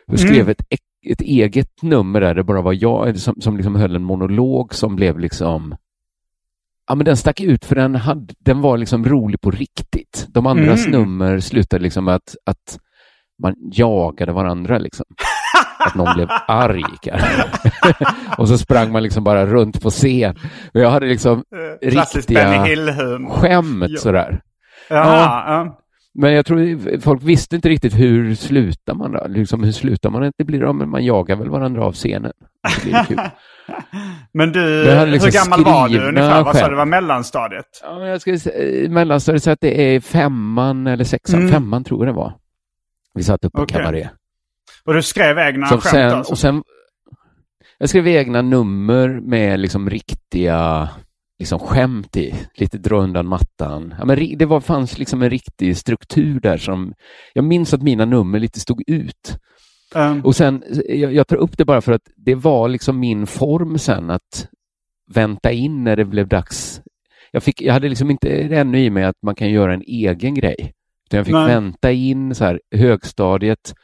Jag 0.06 0.18
skrev 0.18 0.40
Mm. 0.40 0.50
ett, 0.50 0.62
ett 1.06 1.20
eget 1.20 1.82
nummer 1.82 2.20
där 2.20 2.34
det 2.34 2.44
bara 2.44 2.62
var 2.62 2.72
jag 2.72 3.18
som, 3.18 3.40
som 3.40 3.56
liksom 3.56 3.74
höll 3.74 3.96
en 3.96 4.04
monolog 4.04 4.74
som 4.74 4.96
blev 4.96 5.18
liksom 5.18 5.76
Ja, 6.88 6.94
men 6.94 7.04
den 7.04 7.16
stack 7.16 7.40
ut 7.40 7.64
för 7.64 7.74
den, 7.74 7.94
hade, 7.94 8.34
den 8.38 8.60
var 8.60 8.78
liksom 8.78 9.04
rolig 9.04 9.40
på 9.40 9.50
riktigt. 9.50 10.26
De 10.28 10.46
andras 10.46 10.86
Mm. 10.86 11.00
nummer 11.00 11.40
slutade 11.40 11.82
liksom 11.82 12.08
att, 12.08 12.36
att 12.46 12.78
man 13.42 13.54
jagade 13.72 14.32
varandra 14.32 14.78
liksom. 14.78 15.06
Att 15.78 15.94
någon 15.94 16.14
blev 16.14 16.28
arg 16.48 16.84
och 18.38 18.48
så 18.48 18.58
sprang 18.58 18.92
man 18.92 19.02
liksom 19.02 19.24
bara 19.24 19.46
runt 19.46 19.82
på 19.82 19.90
scen. 19.90 20.36
Och 20.74 20.80
jag 20.80 20.90
hade 20.90 21.06
liksom 21.06 21.42
Eh, 21.82 21.90
Klassisk 21.90 22.30
riktiga 22.30 22.64
skämt 23.30 23.84
Ja. 23.88 23.98
sådär. 23.98 24.40
Jaha, 24.88 25.44
ja. 25.54 25.80
Men 26.14 26.32
jag 26.32 26.46
tror 26.46 27.00
folk 27.00 27.22
visste 27.22 27.56
inte 27.56 27.68
riktigt 27.68 27.94
hur 27.98 28.34
slutar 28.34 28.94
man 28.94 29.12
då? 29.12 29.26
Liksom, 29.28 29.64
hur 29.64 29.72
slutar 29.72 30.10
man? 30.10 30.32
Det 30.38 30.44
blir, 30.44 30.60
ja, 30.60 30.72
men 30.72 30.88
man 30.90 31.04
jagar 31.04 31.36
väl 31.36 31.48
varandra 31.50 31.84
av 31.84 31.92
scenen. 31.92 32.32
Det 32.76 32.82
blir 32.90 33.04
kul. 33.04 33.20
Men 34.32 34.52
du, 34.52 34.84
liksom 35.06 35.30
hur 35.32 35.44
gammal 35.44 35.64
var 35.64 35.88
du 35.88 36.08
ungefär? 36.08 36.42
Vad 36.44 36.56
sa 36.56 36.68
du 36.68 36.76
var 36.76 36.86
mellanstadiet? 36.86 37.64
Ja, 37.82 38.06
jag 38.06 38.20
skulle 38.20 38.38
säga, 38.38 38.90
mellanstadiet 38.90 39.42
så 39.42 39.50
att 39.50 39.60
det 39.60 39.94
är 39.96 40.00
femman 40.00 40.86
eller 40.86 41.04
sexan. 41.04 41.40
Mm. 41.40 41.52
Femman 41.52 41.84
tror 41.84 42.06
jag 42.06 42.14
det 42.14 42.16
var. 42.16 42.34
Vi 43.14 43.22
satte 43.22 43.46
upp 43.46 43.56
en 43.56 43.62
Okej. 43.62 43.76
kabaré. 43.76 44.08
Och 44.84 44.94
du 44.94 45.02
skrev 45.02 45.38
egna 45.38 45.66
Som 45.66 45.80
skämt 45.80 45.90
sen, 45.92 46.10
alltså? 46.12 46.32
och 46.32 46.38
sen, 46.38 46.62
jag 47.78 47.88
skrev 47.88 48.08
egna 48.08 48.42
nummer 48.42 49.08
med 49.08 49.60
liksom 49.60 49.90
riktiga 49.90 50.88
liksom 51.38 51.58
skämt 51.58 52.16
i. 52.16 52.34
Lite 52.54 52.78
dra 52.78 52.96
undan 53.02 53.26
mattan. 53.26 53.94
Ja, 53.98 54.04
men 54.04 54.38
det 54.38 54.46
var, 54.46 54.60
fanns 54.60 54.98
liksom 54.98 55.22
en 55.22 55.30
riktig 55.30 55.76
struktur 55.76 56.40
där 56.40 56.56
som... 56.56 56.94
Jag 57.32 57.44
minns 57.44 57.74
att 57.74 57.82
mina 57.82 58.04
nummer 58.04 58.38
lite 58.38 58.60
stod 58.60 58.82
ut. 58.86 59.38
Um, 59.94 60.20
Och 60.24 60.36
sen, 60.36 60.64
jag, 60.88 61.14
jag 61.14 61.26
tar 61.26 61.36
upp 61.36 61.58
det 61.58 61.64
bara 61.64 61.80
för 61.80 61.92
att 61.92 62.08
det 62.16 62.34
var 62.34 62.68
liksom 62.68 63.00
min 63.00 63.26
form 63.26 63.78
sen 63.78 64.10
att 64.10 64.48
vänta 65.14 65.52
in 65.52 65.84
när 65.84 65.96
det 65.96 66.04
blev 66.04 66.28
dags. 66.28 66.80
Jag, 67.30 67.42
fick, 67.42 67.62
jag 67.62 67.72
hade 67.72 67.88
liksom 67.88 68.10
inte 68.10 68.28
ännu 68.40 68.80
i 68.80 68.90
mig 68.90 69.04
att 69.04 69.22
man 69.22 69.34
kan 69.34 69.50
göra 69.50 69.74
en 69.74 69.82
egen 69.82 70.34
grej. 70.34 70.72
Utan 71.06 71.16
jag 71.18 71.26
fick 71.26 71.34
Nej. 71.34 71.46
vänta 71.46 71.90
in 71.92 72.34
så 72.34 72.44
här, 72.44 72.60
högstadiet. 72.76 73.74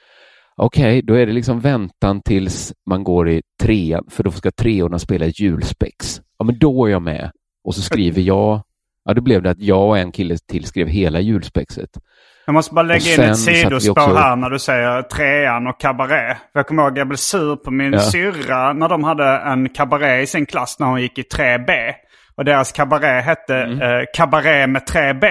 Okej, 0.57 1.03
då 1.03 1.15
är 1.15 1.27
det 1.27 1.33
liksom 1.33 1.61
väntan 1.61 2.23
tills 2.23 2.73
man 2.91 3.05
går 3.05 3.29
i 3.29 3.43
trean, 3.63 4.05
för 4.11 4.23
då 4.23 4.31
ska 4.31 4.51
treorna 4.51 4.99
spela 4.99 5.27
ett 5.27 5.41
julspex. 5.41 6.21
Ja, 6.39 6.45
men 6.45 6.59
då 6.59 6.87
är 6.87 6.91
jag 6.91 7.03
med. 7.03 7.31
Och 7.65 7.75
så 7.75 7.83
skriver 7.83 8.23
jag. 8.23 8.63
Ja, 9.05 9.15
då 9.15 9.21
blev 9.23 9.43
det 9.43 9.51
att 9.51 9.59
jag 9.61 9.89
och 9.89 9.99
en 9.99 10.13
kille 10.13 10.37
till 10.51 10.65
skrev 10.65 10.89
hela 10.89 11.21
julspexet. 11.21 11.91
jag 12.47 12.53
måste 12.55 12.75
bara 12.75 12.83
lägga 12.83 13.15
in 13.15 13.21
ett 13.21 13.39
sidospår 13.39 13.91
också- 13.93 14.15
här 14.15 14.37
när 14.37 14.51
du 14.51 14.59
säger 14.59 15.03
trean 15.03 15.67
och 15.67 15.81
kabaré. 15.81 16.37
Jag 16.55 16.67
kommer 16.67 16.83
ihåg 16.83 16.93
att 16.93 16.99
jag 16.99 17.09
blev 17.09 17.17
sur 17.17 17.57
på 17.57 17.71
min 17.71 17.93
Ja. 17.93 18.01
syrra 18.01 18.73
när 18.73 18.89
de 18.89 19.05
hade 19.05 19.25
en 19.39 19.69
kabaré 19.69 20.21
i 20.23 20.27
sin 20.27 20.47
klass 20.47 20.77
när 20.79 20.87
hon 20.87 21.03
gick 21.03 21.19
i 21.19 21.23
3B. 21.23 21.73
Och 22.37 22.45
deras 22.45 22.73
kabaré 22.73 23.21
hette 23.21 23.57
Mm. 23.57 23.81
eh, 23.83 24.05
Kabaré 24.17 24.67
med 24.67 24.83
3B. 24.87 25.27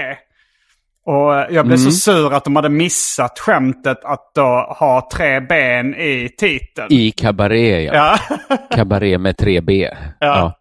Och 1.10 1.36
eh, 1.40 1.48
jag 1.56 1.66
blev 1.66 1.80
Mm. 1.80 1.92
så 1.92 1.92
sur 1.92 2.34
att 2.34 2.44
de 2.44 2.56
hade 2.56 2.70
missat 2.70 3.40
skämtet 3.40 3.98
att 4.06 4.32
då 4.36 4.76
ha 4.80 5.10
tre 5.14 5.40
ben 5.40 5.96
i 5.96 6.30
titeln. 6.38 6.88
I 6.90 7.12
kabaré, 7.12 7.84
ja. 7.84 7.94
Ja. 8.50 8.58
Kabaré 8.76 9.18
med 9.18 9.36
3B. 9.36 9.96
Ja. 10.20 10.56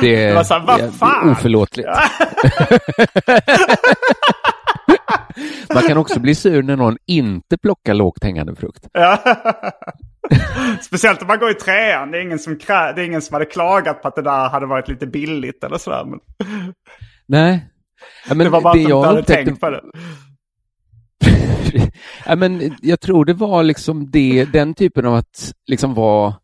Det, 0.00 0.26
Det 0.28 0.34
var 0.34 0.44
så 0.44 0.54
här, 0.54 0.60
vad 0.66 0.80
det 0.80 0.90
fan? 0.92 1.30
oförlåtligt. 1.30 1.88
Man 5.74 5.82
kan 5.82 5.96
också 5.96 6.20
bli 6.20 6.34
sur 6.34 6.62
när 6.62 6.76
någon 6.76 6.96
inte 7.06 7.58
plockar 7.58 7.94
lågt 7.94 8.24
hängande 8.24 8.56
frukt. 8.56 8.88
Ja. 8.92 9.18
Speciellt 10.82 11.22
om 11.22 11.28
man 11.28 11.38
går 11.38 11.50
i 11.50 11.54
trean. 11.54 12.10
Det 12.10 12.18
är, 12.18 12.22
ingen 12.22 12.38
som 12.38 12.56
krä- 12.56 12.92
det 12.94 13.02
är 13.02 13.04
ingen 13.04 13.22
som 13.22 13.34
hade 13.34 13.44
klagat 13.44 14.02
på 14.02 14.08
att 14.08 14.16
det 14.16 14.22
där 14.22 14.48
hade 14.48 14.66
varit 14.66 14.88
lite 14.88 15.06
billigt 15.06 15.64
eller 15.64 15.78
sådär. 15.78 16.04
Men 16.04 16.18
Nej. 17.26 17.66
Ja, 18.28 18.34
men 18.34 18.38
det 18.44 18.50
var 18.50 18.60
bara 18.60 18.74
det 18.74 18.84
att 18.84 18.88
jag 18.90 18.98
inte 19.00 19.08
hade 19.08 19.20
upptäckte- 19.20 19.44
tänkt 19.44 19.60
på 19.60 19.70
det. 19.70 19.82
ja, 22.26 22.36
men 22.36 22.76
jag 22.82 23.00
tror 23.00 23.24
det 23.24 23.34
var 23.34 23.62
liksom 23.62 24.10
det, 24.10 24.44
den 24.44 24.74
typen 24.74 25.06
av 25.06 25.14
att 25.14 25.52
liksom 25.66 25.94
vara 25.94 26.34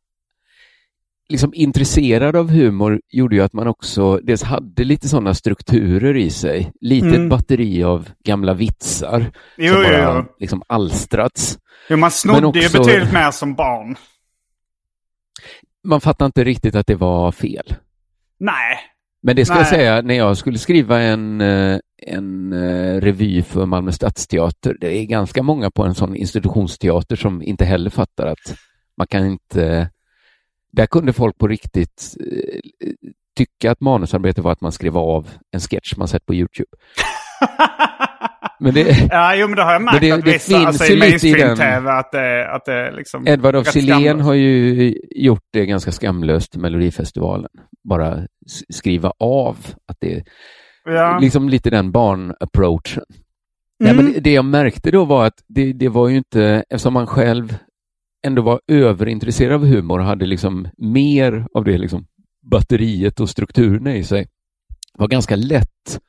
liksom 1.28 1.54
intresserad 1.54 2.36
av 2.36 2.50
humor 2.50 3.00
gjorde 3.08 3.36
ju 3.36 3.42
att 3.42 3.52
man 3.52 3.66
också 3.68 4.16
dels 4.22 4.42
hade 4.42 4.84
lite 4.84 5.08
sådana 5.08 5.34
strukturer 5.34 6.16
i 6.16 6.30
sig. 6.30 6.72
Lite 6.80 7.06
Mm. 7.06 7.28
batteri 7.28 7.84
av 7.84 8.08
gamla 8.24 8.54
vitsar 8.54 9.30
Jo, 9.56 9.72
som 9.74 9.82
bara 9.82 10.16
jo. 10.18 10.24
liksom 10.38 10.62
alstrats. 10.66 11.58
Jo, 11.88 11.96
man 11.96 12.10
snodde 12.10 12.40
Men 12.40 12.44
också- 12.48 12.60
ju 12.62 12.68
betydligt 12.68 13.12
mer 13.12 13.30
som 13.30 13.54
barn. 13.54 13.96
Man 15.84 16.00
fattar 16.00 16.26
inte 16.26 16.44
riktigt 16.44 16.74
att 16.74 16.86
det 16.86 16.94
var 16.94 17.32
fel. 17.32 17.74
Nej. 18.38 18.78
Men 19.26 19.36
det 19.36 19.44
ska 19.44 19.54
Nej. 19.54 19.60
jag 19.60 19.68
säga, 19.68 20.02
när 20.02 20.14
jag 20.14 20.36
skulle 20.36 20.58
skriva 20.58 21.00
en, 21.00 21.40
eh, 21.40 21.78
en 22.06 22.52
eh, 22.52 23.00
revy 23.00 23.42
för 23.42 23.66
Malmö 23.66 23.92
stadsteater, 23.92 24.76
det 24.80 24.98
är 24.98 25.04
ganska 25.04 25.42
många 25.42 25.70
på 25.70 25.84
en 25.84 25.94
sån 25.94 26.16
institutionsteater 26.16 27.16
som 27.16 27.42
inte 27.42 27.64
heller 27.64 27.90
fattar 27.90 28.26
att 28.26 28.58
man 28.96 29.06
kan 29.06 29.26
inte... 29.26 29.90
Där 30.72 30.86
kunde 30.86 31.12
folk 31.12 31.38
på 31.38 31.48
riktigt 31.48 32.16
eh, 32.20 32.60
tycka 33.36 33.70
att 33.70 33.80
manusarbete 33.80 34.42
var 34.42 34.52
att 34.52 34.60
man 34.60 34.72
skrev 34.72 34.98
av 34.98 35.30
en 35.50 35.60
sketch 35.60 35.96
man 35.96 36.08
sett 36.08 36.26
på 36.26 36.34
YouTube. 36.34 36.70
Men 38.60 38.74
det, 38.74 39.08
Ja, 39.10 39.34
jo, 39.36 39.46
men 39.48 39.56
det 39.56 39.62
har 39.62 39.72
jag 39.72 39.82
märkt 39.82 40.00
det- 40.00 40.10
att 40.12 40.24
det 40.24 40.32
vissa, 40.32 40.54
finns 40.56 40.66
alltså 40.66 40.84
ju 40.84 40.92
i 40.92 40.96
lite 41.12 41.28
i 41.28 41.32
den- 41.32 41.40
mainstream-tv, 41.46 41.90
att 41.90 42.12
det, 42.12 42.50
att 42.54 42.64
det 42.64 42.92
liksom... 42.96 43.26
Edvard 43.28 43.56
af 43.56 43.66
Sillén 43.66 44.20
har 44.20 44.34
ju 44.34 44.94
gjort 45.16 45.42
det 45.52 45.66
ganska 45.66 45.92
skamlöst 45.92 46.56
i 46.56 46.58
Melodifestivalen. 46.58 47.50
Bara 47.88 48.18
skriva 48.72 49.12
av 49.20 49.56
att 49.88 49.96
det 50.00 50.14
är 50.14 50.22
Ja. 50.84 51.18
liksom 51.18 51.48
lite 51.48 51.70
den 51.70 51.92
barn-approachen. 51.92 53.04
Nej, 53.80 53.90
Mm. 53.92 54.04
men 54.04 54.14
det- 54.14 54.20
det 54.20 54.32
jag 54.32 54.44
märkte 54.44 54.90
då 54.90 55.04
var 55.04 55.26
att 55.26 55.42
det, 55.48 55.72
det 55.72 55.88
var 55.88 56.08
ju 56.08 56.16
inte, 56.16 56.64
eftersom 56.70 56.94
man 56.94 57.06
själv 57.06 57.56
ändå 58.26 58.42
var 58.42 58.60
överintresserad 58.72 59.52
av 59.54 59.66
humor 59.66 59.98
och 59.98 60.04
hade 60.06 60.26
liksom 60.26 60.68
mer 60.78 61.46
av 61.54 61.64
det 61.64 61.78
liksom 61.78 62.06
batteriet 62.50 63.20
och 63.20 63.28
strukturerna 63.30 63.94
i 63.96 64.04
sig, 64.04 64.26
var 64.98 65.08
ganska 65.08 65.36
lätt 65.36 66.00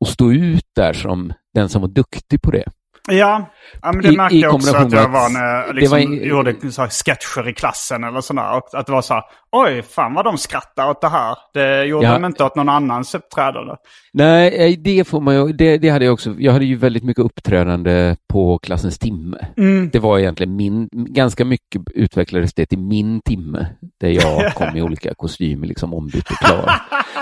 och 0.00 0.08
stå 0.08 0.32
ut 0.32 0.66
där 0.76 0.92
som 0.92 1.32
den 1.54 1.68
som 1.68 1.80
var 1.80 1.88
duktig 1.88 2.42
på 2.42 2.50
det. 2.50 2.64
Ja, 3.08 3.50
ja 3.82 3.92
men 3.92 4.02
det 4.02 4.08
I- 4.08 4.16
märkte 4.16 4.36
i 4.36 4.40
jag 4.40 4.54
också 4.54 4.76
att 4.76 4.92
jag 4.92 5.08
var 5.08 5.28
när 5.32 5.44
jag 5.66 5.74
liksom 5.74 5.90
var 5.90 5.98
i- 5.98 6.26
gjorde 6.28 6.72
så 6.72 6.86
sketcher 6.86 7.48
i 7.48 7.52
klassen 7.54 8.04
eller 8.04 8.20
sådär. 8.20 8.56
Och 8.56 8.68
att 8.78 8.86
det 8.86 8.92
var 8.92 9.02
så 9.02 9.14
här, 9.14 9.22
oj, 9.52 9.82
fan 9.82 10.14
vad 10.14 10.24
de 10.24 10.38
skrattar 10.38 10.90
åt 10.90 11.00
det 11.00 11.08
här. 11.08 11.36
Det 11.54 11.84
gjorde 11.84 12.06
Ja. 12.06 12.12
de 12.12 12.24
inte 12.24 12.44
åt 12.44 12.56
någon 12.56 12.68
annans 12.68 13.14
uppträdande. 13.14 13.74
Nej, 14.12 14.72
eh, 14.72 14.78
det 14.78 15.08
får 15.08 15.20
man 15.20 15.34
ju, 15.34 15.52
det, 15.52 15.78
det 15.78 15.88
hade 15.88 16.04
jag 16.04 16.14
också. 16.14 16.34
Jag 16.38 16.52
hade 16.52 16.64
ju 16.64 16.76
väldigt 16.76 17.04
mycket 17.04 17.24
uppträdande 17.24 18.16
på 18.32 18.58
klassens 18.58 18.98
timme. 18.98 19.38
Mm. 19.56 19.90
Det 19.92 19.98
var 19.98 20.18
egentligen 20.18 20.56
min, 20.56 20.88
ganska 20.92 21.44
mycket 21.44 21.82
utvecklades 21.94 22.54
det 22.54 22.66
till 22.66 22.78
min 22.78 23.20
timme, 23.20 23.66
där 24.00 24.08
jag 24.08 24.52
kom 24.54 24.76
i 24.76 24.82
olika 24.82 25.14
kostymer, 25.14 25.66
liksom 25.66 25.94
ombytt 25.94 26.30
och 26.30 26.36
klar. 26.36 26.72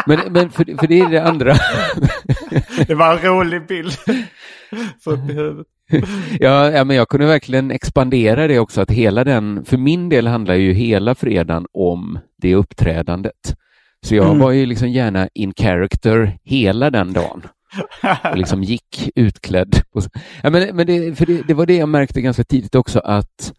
Men, 0.07 0.19
men 0.33 0.51
för, 0.51 0.79
för 0.79 0.87
det 0.87 1.01
är 1.01 1.09
det 1.09 1.23
andra. 1.23 1.55
Det 2.87 2.95
var 2.95 3.13
en 3.13 3.19
rolig 3.19 3.67
bild. 3.67 3.93
Så 5.05 5.11
upp 5.11 5.31
i 5.31 5.33
huvudet. 5.33 5.67
ja, 6.41 6.71
ja, 6.71 6.85
men 6.85 6.97
jag 6.97 7.09
kunde 7.09 7.27
verkligen 7.27 7.71
expandera 7.71 8.47
det 8.47 8.59
också, 8.59 8.81
att 8.81 8.91
hela 8.91 9.25
den, 9.25 9.65
för 9.65 9.77
min 9.77 10.09
del 10.09 10.27
handlar 10.27 10.55
ju 10.55 10.73
hela 10.73 11.15
fredagen 11.15 11.67
om 11.73 12.19
det 12.39 12.55
uppträdandet. 12.55 13.57
Så 14.07 14.15
jag 14.15 14.27
Mm. 14.27 14.39
var 14.39 14.51
ju 14.51 14.67
liksom 14.67 14.89
gärna 14.89 15.29
in 15.35 15.53
character 15.57 16.39
hela 16.45 16.91
den 16.91 17.13
dagen. 17.13 17.43
och 18.31 18.37
liksom 18.37 18.63
gick 18.65 19.11
utklädd. 19.15 19.77
Ja, 20.43 20.51
men, 20.51 20.77
men 20.77 20.87
det, 20.87 21.15
för 21.19 21.27
det, 21.27 21.43
det 21.49 21.55
var 21.55 21.67
det 21.67 21.77
jag 21.77 21.89
märkte 21.89 22.21
ganska 22.21 22.45
tidigt 22.45 22.75
också 22.75 22.99
att 22.99 23.53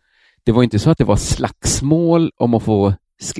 det 0.45 0.51
var 0.51 0.63
inte 0.63 0.79
så 0.79 0.89
att 0.89 0.97
det 0.97 1.03
var 1.03 1.15
slagsmål 1.15 2.31
om 2.37 2.53
att 2.53 2.63
få, 2.63 2.93
sk 3.21 3.39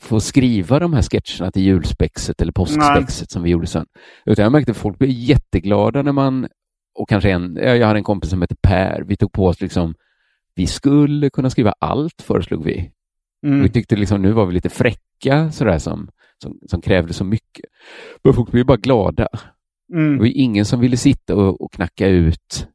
få 0.00 0.20
skriva 0.20 0.78
de 0.78 0.92
här 0.94 1.02
sketcherna 1.02 1.50
till 1.50 1.62
julspexet 1.62 2.40
eller 2.42 2.52
påskspexet 2.52 3.30
som 3.30 3.42
vi 3.42 3.50
gjorde 3.50 3.66
sen. 3.66 3.86
Utan 4.26 4.42
jag 4.42 4.52
märkte 4.52 4.70
att 4.70 4.76
folk 4.76 4.98
blev 4.98 5.10
jätteglada 5.10 6.02
när 6.02 6.12
man, 6.12 6.46
och 6.96 7.08
kanske 7.08 7.30
en, 7.30 7.56
ja, 7.56 7.74
jag 7.76 7.86
hade 7.86 7.98
en 7.98 8.04
kompis 8.04 8.30
som 8.30 8.40
hette 8.40 8.56
Per, 8.62 9.02
vi 9.06 9.16
tog 9.16 9.32
på 9.32 9.46
oss 9.46 9.60
liksom, 9.60 9.94
vi 10.54 10.66
skulle 10.66 11.30
kunna 11.30 11.50
skriva 11.50 11.74
allt 11.78 12.22
föreslog 12.22 12.64
vi. 12.64 12.92
Mm. 13.46 13.62
Vi 13.62 13.68
tyckte 13.68 13.96
liksom 13.96 14.22
nu 14.22 14.32
var 14.32 14.46
vi 14.46 14.54
lite 14.54 14.68
fräcka 14.68 15.50
sådär 15.52 15.78
som, 15.78 16.10
som, 16.42 16.58
som 16.66 16.80
krävde 16.80 17.12
så 17.12 17.24
mycket. 17.24 17.64
Men 18.24 18.34
folk 18.34 18.50
blev 18.50 18.66
bara 18.66 18.76
glada. 18.76 19.28
Det 19.88 19.94
Mm. 19.94 20.18
var 20.18 20.26
ju 20.26 20.32
ingen 20.32 20.64
som 20.64 20.80
ville 20.80 20.96
sitta 20.96 21.36
och, 21.36 21.60
och 21.60 21.72
knacka 21.72 22.08
ut 22.08 22.68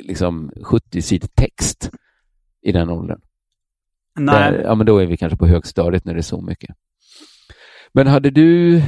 liksom 0.00 0.52
70 0.62 1.02
sidor 1.02 1.28
text 1.34 1.90
i 2.62 2.72
den 2.72 2.90
åldern. 2.90 3.20
Nej. 4.18 4.34
Där, 4.34 4.62
ja, 4.62 4.74
men 4.74 4.86
då 4.86 4.98
är 4.98 5.06
vi 5.06 5.16
kanske 5.16 5.36
på 5.36 5.46
högstadiet 5.46 6.04
när 6.04 6.14
det 6.14 6.20
är 6.20 6.22
så 6.22 6.40
mycket. 6.40 6.76
Men 7.92 8.06
hade 8.06 8.30
du, 8.30 8.78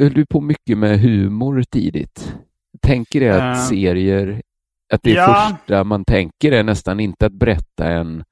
höll 0.00 0.14
du 0.14 0.26
på 0.26 0.40
mycket 0.40 0.78
med 0.78 1.00
humor 1.00 1.62
tidigt? 1.62 2.34
Tänker 2.82 3.20
det 3.20 3.30
att 3.30 3.56
Eh, 3.56 3.62
serier, 3.62 4.42
att 4.92 5.02
det 5.02 5.10
ja. 5.10 5.50
första 5.50 5.84
man 5.84 6.04
tänker 6.04 6.52
är 6.52 6.62
nästan 6.62 7.00
inte 7.00 7.26
att 7.26 7.32
berätta 7.32 7.84
en 7.84 8.24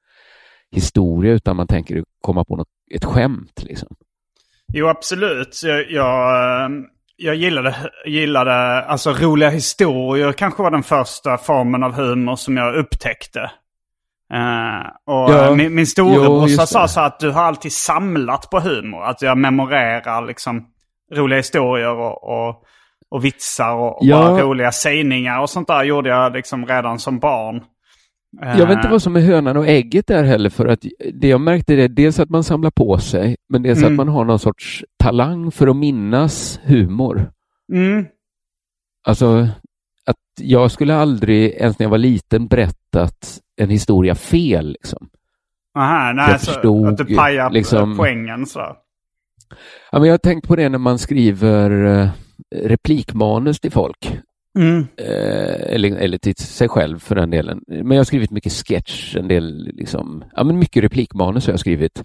historia 0.71 1.33
utan 1.33 1.55
man 1.55 1.67
tänker 1.67 2.03
komma 2.21 2.45
på 2.45 2.55
något, 2.55 2.67
ett 2.95 3.05
skämt 3.05 3.63
liksom. 3.63 3.89
Jo, 4.73 4.87
absolut. 4.87 5.61
Jag, 5.63 5.91
jag, 5.91 6.63
eh, 6.63 6.69
jag 7.17 7.35
gillade, 7.35 7.75
gillade, 8.05 8.83
alltså 8.83 9.13
roliga 9.13 9.49
historier 9.49 10.31
kanske 10.31 10.63
var 10.63 10.71
den 10.71 10.83
första 10.83 11.37
formen 11.37 11.83
av 11.83 11.93
humor 11.93 12.35
som 12.35 12.57
jag 12.57 12.75
upptäckte. 12.75 13.51
Eh, 14.33 14.87
och 15.05 15.31
Ja, 15.31 15.55
min, 15.55 15.75
min 15.75 15.87
storebrorsa 15.87 16.65
sa 16.65 16.87
så 16.87 17.01
att 17.01 17.19
du 17.19 17.31
har 17.31 17.43
alltid 17.43 17.71
samlat 17.71 18.49
på 18.49 18.59
humor. 18.59 19.03
Att 19.03 19.21
jag 19.21 19.37
memorerar 19.37 20.27
liksom 20.27 20.67
roliga 21.13 21.37
historier 21.37 21.95
och, 21.95 22.23
och, 22.23 22.63
och 23.09 23.25
vitsar 23.25 23.73
och, 23.75 23.97
och 24.01 24.05
Ja. 24.05 24.37
roliga 24.41 24.71
sägningar 24.71 25.41
och 25.41 25.49
sånt 25.49 25.67
där 25.67 25.83
gjorde 25.83 26.09
jag 26.09 26.33
liksom 26.33 26.65
redan 26.65 26.99
som 26.99 27.19
barn. 27.19 27.63
Jag 28.41 28.67
vet 28.67 28.77
inte 28.77 28.89
vad 28.89 29.01
som 29.01 29.15
är 29.15 29.19
hönan 29.21 29.57
och 29.57 29.67
ägget 29.67 30.07
där 30.07 30.23
heller, 30.23 30.49
för 30.49 30.65
att 30.67 30.79
det 31.13 31.27
jag 31.27 31.41
märkte 31.41 31.73
är 31.73 31.87
dels 31.87 32.19
att 32.19 32.29
man 32.29 32.43
samlar 32.43 32.71
på 32.71 32.97
sig, 32.97 33.35
men 33.49 33.63
dels 33.63 33.79
Mm. 33.79 33.91
att 33.93 33.97
man 33.97 34.07
har 34.07 34.25
någon 34.25 34.39
sorts 34.39 34.85
talang 35.03 35.51
för 35.51 35.67
att 35.67 35.75
minnas 35.75 36.59
humor. 36.63 37.31
Mm. 37.73 38.05
Alltså, 39.07 39.47
att 40.05 40.15
jag 40.41 40.71
skulle 40.71 40.95
aldrig, 40.95 41.51
ens 41.51 41.79
när 41.79 41.83
jag 41.83 41.91
var 41.91 41.97
liten, 41.97 42.47
berättat 42.47 43.39
en 43.61 43.69
historia 43.69 44.15
fel. 44.15 44.71
Liksom. 44.71 45.09
Aha, 45.77 46.11
nej, 46.13 46.31
Jag 46.31 46.41
så 46.41 46.51
förstod 46.51 46.87
att 46.87 46.97
du 47.07 47.15
pajar 47.15 47.49
liksom- 47.49 47.97
poängen 47.97 48.45
så. 48.45 48.59
Ja, 49.91 49.99
men 49.99 50.03
jag 50.03 50.13
har 50.13 50.17
tänkt 50.17 50.47
på 50.47 50.55
det 50.55 50.69
när 50.69 50.77
man 50.77 50.99
skriver 50.99 51.85
eh, 52.01 52.09
replikmanus 52.55 53.59
till 53.59 53.71
folk. 53.71 54.19
Mm. 54.59 54.87
Eh, 54.97 55.73
eller, 55.73 55.95
eller 55.95 56.17
till 56.17 56.35
sig 56.35 56.67
själv 56.69 56.99
för 56.99 57.15
den 57.15 57.29
delen. 57.29 57.61
Men 57.67 57.91
jag 57.91 57.97
har 57.97 58.03
skrivit 58.03 58.31
mycket 58.31 58.51
sketch, 58.53 59.15
en 59.15 59.27
del 59.27 59.71
liksom, 59.73 60.23
ja 60.35 60.43
men 60.43 60.59
mycket 60.59 60.83
replikmanus 60.83 61.45
har 61.45 61.53
jag 61.53 61.59
skrivit. 61.59 62.03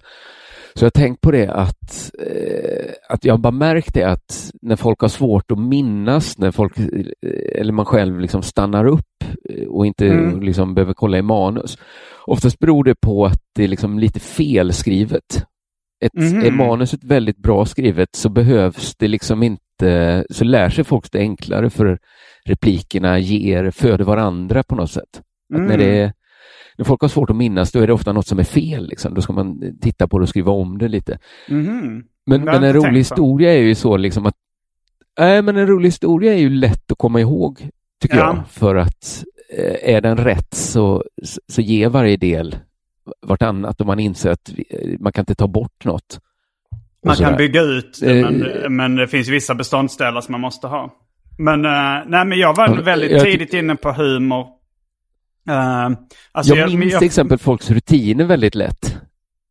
Så 0.75 0.83
jag 0.83 0.85
har 0.85 1.01
tänkt 1.01 1.21
på 1.21 1.31
det 1.31 1.47
att, 1.47 2.11
eh, 2.19 2.91
att 3.09 3.25
jag 3.25 3.39
bara 3.39 3.51
märkt 3.51 3.93
det 3.93 4.03
att 4.03 4.51
när 4.61 4.75
folk 4.75 5.01
har 5.01 5.07
svårt 5.07 5.51
att 5.51 5.59
minnas, 5.59 6.37
när 6.37 6.51
folk, 6.51 6.79
eh, 6.79 6.85
eller 7.55 7.73
man 7.73 7.85
själv 7.85 8.19
liksom 8.19 8.41
stannar 8.43 8.85
upp 8.85 9.23
och 9.67 9.85
inte 9.85 10.07
Mm. 10.07 10.41
liksom 10.41 10.73
behöver 10.75 10.93
kolla 10.93 11.17
i 11.17 11.21
manus. 11.21 11.77
Oftast 12.25 12.59
beror 12.59 12.83
det 12.83 12.95
på 13.01 13.25
att 13.25 13.41
det 13.55 13.63
är 13.63 13.67
liksom 13.67 13.99
lite 13.99 14.19
felskrivet. 14.19 15.45
Ett, 16.05 16.13
Mhm. 16.13 16.41
Är 16.45 16.51
manuset 16.51 17.03
väldigt 17.03 17.37
bra 17.37 17.65
skrivet 17.65 18.09
så 18.15 18.29
behövs 18.29 18.95
det 18.97 19.07
liksom 19.07 19.43
inte, 19.43 19.61
så 20.29 20.43
lär 20.43 20.69
sig 20.69 20.83
folk 20.83 21.11
det 21.11 21.19
enklare 21.19 21.69
för 21.69 21.99
replikerna 22.45 23.19
ger, 23.19 23.71
föder 23.71 24.05
varandra 24.05 24.63
på 24.63 24.75
något 24.75 24.91
sätt. 24.91 25.17
Att 25.53 25.59
när, 25.59 25.65
Mm. 25.65 25.79
det 25.79 25.99
är, 25.99 26.13
när 26.77 26.85
folk 26.85 27.01
har 27.01 27.07
svårt 27.07 27.29
att 27.29 27.35
minnas, 27.35 27.71
då 27.71 27.79
är 27.79 27.87
det 27.87 27.93
ofta 27.93 28.13
något 28.13 28.27
som 28.27 28.39
är 28.39 28.43
fel. 28.43 28.87
Liksom. 28.87 29.13
Då 29.13 29.21
ska 29.21 29.33
man 29.33 29.61
titta 29.81 30.07
på 30.07 30.19
det 30.19 30.23
och 30.23 30.29
skriva 30.29 30.51
om 30.51 30.77
det 30.77 30.87
lite. 30.87 31.19
Mhm. 31.49 32.03
Men, 32.25 32.43
men 32.43 32.47
en 32.47 32.63
inte 32.63 32.73
rolig 32.73 32.99
historia 32.99 33.53
är 33.53 33.57
ju 33.61 33.75
så 33.75 33.97
liksom 33.97 34.25
att 34.25 34.35
Nej, 35.19 35.41
men 35.41 35.57
en 35.57 35.67
rolig 35.67 35.87
historia 35.87 36.33
är 36.33 36.37
ju 36.37 36.49
lätt 36.49 36.91
att 36.91 36.97
komma 36.97 37.19
ihåg, 37.21 37.69
tycker 38.01 38.17
Ja. 38.17 38.35
jag. 38.35 38.47
För 38.49 38.75
att 38.75 39.23
eh, 39.57 39.95
är 39.95 40.01
den 40.01 40.17
rätt 40.17 40.53
så, 40.53 41.03
så, 41.23 41.41
så 41.47 41.61
ger 41.61 41.89
varje 41.89 42.17
del 42.17 42.55
vartannat 43.27 43.81
och 43.81 43.87
man 43.87 43.99
inser 43.99 44.29
att 44.31 44.51
vi, 44.55 44.63
eh, 44.69 44.99
man 44.99 45.11
kan 45.13 45.21
inte 45.21 45.35
ta 45.35 45.47
bort 45.47 45.85
något. 45.85 46.19
Man 47.05 47.15
kan 47.15 47.37
bygga 47.37 47.61
ut 47.61 47.99
det, 48.01 48.19
Eh, 48.19 48.31
men, 48.31 48.75
men 48.75 48.95
det 48.95 49.07
finns 49.07 49.27
vissa 49.27 49.55
beståndsdelar 49.55 50.21
som 50.21 50.31
man 50.31 50.41
måste 50.41 50.67
ha. 50.67 50.93
Men, 51.37 51.65
eh, 51.65 52.01
nej, 52.07 52.25
men 52.25 52.39
jag 52.39 52.55
var 52.55 52.81
väldigt 52.81 53.11
jag 53.11 53.21
tidigt 53.21 53.53
inne 53.53 53.75
på 53.75 53.91
humor. 53.91 54.47
Uh, 55.49 55.97
alltså 56.31 56.55
jag 56.55 56.73
minns 56.73 56.97
till 56.97 57.05
exempel 57.05 57.37
folks 57.37 57.71
rutiner 57.71 58.25
väldigt 58.25 58.55
lätt. 58.55 58.97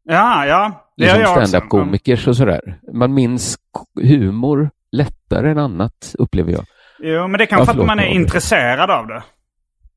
Ja, 0.04 0.46
ja. 0.46 0.86
Det 0.96 1.04
Liksom 1.04 1.20
gör 1.20 1.28
jag 1.28 1.48
stand-up-komikers 1.48 2.28
och 2.28 2.36
sådär. 2.36 2.78
Man 2.92 3.14
minns 3.14 3.58
humor 4.02 4.70
lättare 4.92 5.50
än 5.50 5.58
annat, 5.58 6.14
upplever 6.18 6.52
jag. 6.52 6.64
Jo, 6.98 7.28
men 7.28 7.38
det 7.38 7.46
kan 7.46 7.58
Ja, 7.58 7.64
för 7.64 7.80
att 7.80 7.86
man 7.86 7.98
är 7.98 8.06
intresserad 8.06 8.90
av 8.90 9.06
det. 9.06 9.22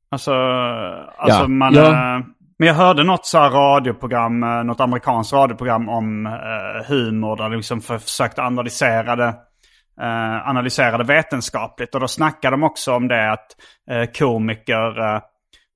Alltså, 0.08 0.32
alltså 1.18 1.40
Ja, 1.40 1.48
man... 1.48 1.74
ja. 1.74 2.16
eh, 2.16 2.24
Men 2.58 2.68
jag 2.68 2.74
hörde 2.74 3.04
något 3.04 3.26
så 3.26 3.38
här 3.38 3.50
radioprogram, 3.50 4.42
eh, 4.42 4.64
något 4.64 4.80
amerikanskt 4.80 5.32
radioprogram 5.32 5.88
om 5.88 6.26
eh, 6.26 6.88
humor 6.88 7.36
där 7.36 7.44
de 7.44 7.56
liksom 7.56 7.80
för, 7.80 7.98
försökte 7.98 8.42
analysera 8.42 9.16
det, 9.16 9.34
eh, 10.00 10.48
analysera 10.48 10.98
det 10.98 11.04
vetenskapligt. 11.04 11.94
Och 11.94 12.00
då 12.00 12.08
snackade 12.08 12.56
de 12.56 12.62
också 12.62 12.92
om 12.94 13.08
det 13.08 13.32
att 13.32 13.46
eh, 13.90 14.10
komiker, 14.18 15.00
eh, 15.00 15.20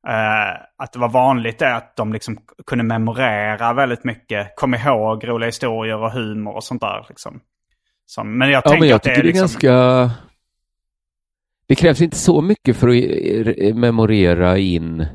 eh, 0.08 0.56
att 0.78 0.92
det 0.92 0.98
var 0.98 1.08
vanligt 1.08 1.58
det 1.58 1.74
att 1.74 1.96
de 1.96 2.12
liksom 2.12 2.38
kunde 2.66 2.84
memorera 2.84 3.72
väldigt 3.72 4.04
mycket, 4.04 4.56
kom 4.56 4.74
ihåg 4.74 5.28
roliga 5.28 5.48
historier 5.48 6.02
och 6.02 6.12
humor 6.12 6.54
och 6.56 6.64
sånt 6.64 6.80
där. 6.80 7.06
Liksom. 7.08 7.40
Som, 8.06 8.38
men 8.38 8.50
jag 8.50 8.56
Ja, 8.64 8.70
tänker 8.70 8.80
men 8.80 8.88
jag 8.88 8.96
att 8.96 9.02
det 9.02 9.10
är 9.10 9.14
det 9.14 9.20
är 9.20 9.24
liksom... 9.24 9.40
ganska... 9.40 10.10
Det 11.68 11.74
krävs 11.74 12.00
inte 12.00 12.16
så 12.16 12.40
mycket 12.40 12.76
för 12.76 12.88
att 12.88 13.76
memorera 13.76 14.58
in 14.58 15.06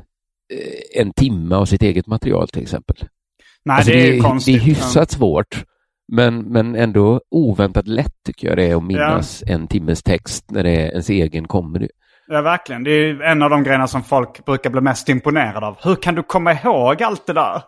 en 0.94 1.12
timme 1.12 1.54
av 1.54 1.64
sitt 1.64 1.82
eget 1.82 2.06
material 2.06 2.48
till 2.48 2.62
exempel. 2.62 2.96
Nej, 3.64 3.76
Alltså, 3.76 3.92
det 3.92 4.08
är 4.08 4.12
det, 4.12 4.20
konstigt. 4.20 4.54
det 4.54 4.60
är 4.60 4.64
hyfsat 4.64 5.10
svårt, 5.10 5.64
men, 6.12 6.38
men 6.38 6.74
ändå 6.76 7.20
oväntat 7.30 7.88
lätt 7.88 8.14
tycker 8.26 8.48
jag 8.48 8.56
det 8.56 8.64
är 8.64 8.76
att 8.76 8.84
minnas 8.84 9.42
en 9.46 9.66
timmes 9.68 10.02
text 10.02 10.50
när 10.50 10.62
det 10.62 10.70
är 10.70 10.90
ens 10.90 11.10
egen 11.10 11.48
comedy. 11.48 11.88
Ja, 12.26 12.42
verkligen. 12.42 12.84
Det 12.84 12.90
är 12.90 13.20
en 13.20 13.42
av 13.42 13.50
de 13.50 13.62
grejerna 13.62 13.86
som 13.86 14.02
folk 14.02 14.44
brukar 14.44 14.70
bli 14.70 14.80
mest 14.80 15.08
imponerade 15.08 15.66
av. 15.66 15.76
Hur 15.82 15.94
kan 15.96 16.14
du 16.14 16.22
komma 16.22 16.52
ihåg 16.52 17.02
allt 17.02 17.26
det 17.26 17.32
där? 17.32 17.62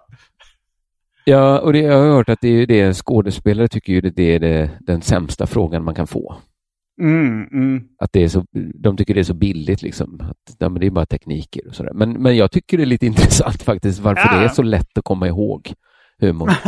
Ja, 1.24 1.58
och 1.60 1.72
det, 1.72 1.78
jag 1.78 1.98
har 1.98 2.06
hört 2.08 2.28
att 2.28 2.40
det 2.40 2.48
är 2.48 2.66
det 2.66 2.94
skådespelare 2.94 3.68
tycker 3.68 3.92
ju 3.92 4.00
det 4.00 4.34
är 4.34 4.38
det, 4.38 4.70
den 4.80 5.02
sämsta 5.02 5.46
frågan 5.46 5.84
man 5.84 5.94
kan 5.94 6.06
få. 6.06 6.36
Mm, 7.00 7.48
mm. 7.52 7.88
Att 7.98 8.12
det 8.12 8.24
är 8.24 8.28
så, 8.28 8.44
de 8.74 8.96
tycker 8.96 9.14
det 9.14 9.20
är 9.20 9.24
så 9.24 9.34
billigt 9.34 9.82
liksom. 9.82 10.20
Att, 10.20 10.56
ja, 10.58 10.68
men 10.68 10.80
det 10.80 10.86
är 10.86 10.90
bara 10.90 11.06
tekniker 11.06 11.68
och 11.68 11.74
sådär. 11.74 11.92
Men, 11.94 12.22
men 12.22 12.36
jag 12.36 12.50
tycker 12.50 12.76
det 12.76 12.84
är 12.84 12.86
lite 12.86 13.06
intressant 13.12 13.62
faktiskt 13.62 14.00
varför 14.00 14.34
Ja. 14.34 14.38
det 14.38 14.44
är 14.44 14.48
så 14.48 14.62
lätt 14.62 14.98
att 14.98 15.04
komma 15.04 15.28
ihåg 15.28 15.74
humor. 16.18 16.50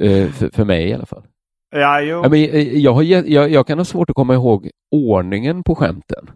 Eh, 0.00 0.28
för, 0.28 0.50
för 0.52 0.64
mig 0.64 0.88
i 0.88 0.92
alla 0.94 1.06
fall. 1.06 1.26
Ja, 1.70 2.00
jo. 2.00 2.20
Ja, 2.22 2.28
men, 2.28 2.32
eh, 2.32 2.78
jag, 2.78 2.92
har, 2.94 3.02
jag, 3.02 3.50
jag 3.50 3.66
kan 3.66 3.78
ha 3.78 3.84
svårt 3.84 4.10
att 4.10 4.16
komma 4.16 4.34
ihåg 4.34 4.70
ordningen 4.90 5.62
på 5.62 5.74
skämten. 5.74 6.30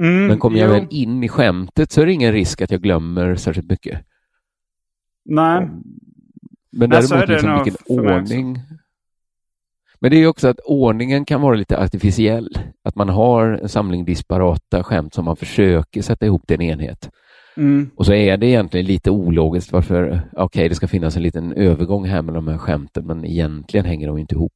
Mm, 0.00 0.26
Men 0.26 0.38
kommer 0.38 0.58
jag 0.58 0.68
jo. 0.68 0.74
väl 0.74 0.86
in 0.90 1.24
i 1.24 1.28
skämtet 1.28 1.90
så 1.92 2.00
är 2.02 2.06
det 2.06 2.12
ingen 2.12 2.32
risk 2.32 2.60
att 2.62 2.70
jag 2.70 2.82
glömmer 2.82 3.34
särskilt 3.36 3.70
mycket. 3.70 4.00
Nej. 5.24 5.68
Men 6.72 6.90
Nej, 6.90 7.02
så 7.02 7.14
däremot 7.14 7.22
är 7.22 7.26
det 7.26 7.32
liksom 7.32 7.64
vilken 7.64 8.04
mig 8.04 8.20
också. 8.20 8.34
Men 10.00 10.10
det 10.10 10.16
är 10.16 10.26
också 10.26 10.48
att 10.48 10.60
ordningen 10.64 11.24
kan 11.24 11.40
vara 11.40 11.54
lite 11.56 11.78
artificiell. 11.78 12.48
Att 12.84 12.96
man 12.96 13.08
har 13.08 13.46
en 13.62 13.68
samling 13.68 14.04
disparata 14.04 14.82
skämt 14.82 15.14
som 15.14 15.24
man 15.24 15.36
försöker 15.36 16.02
sätta 16.02 16.26
ihop 16.26 16.46
till 16.46 16.54
en 16.54 16.62
enhet. 16.62 17.10
Mm. 17.56 17.90
Och 17.96 18.06
så 18.06 18.12
är 18.12 18.36
det 18.36 18.46
egentligen 18.46 18.86
lite 18.86 19.10
ologiskt 19.10 19.72
varför, 19.72 20.20
okej 20.32 20.68
det 20.68 20.74
ska 20.74 20.88
finnas 20.88 21.16
en 21.16 21.22
liten 21.22 21.52
övergång 21.52 22.04
här 22.04 22.22
med 22.22 22.34
de 22.34 22.48
här 22.48 22.58
skämten 22.58 23.06
men 23.06 23.24
egentligen 23.24 23.86
hänger 23.86 24.06
de 24.06 24.18
inte 24.18 24.34
ihop. 24.34 24.52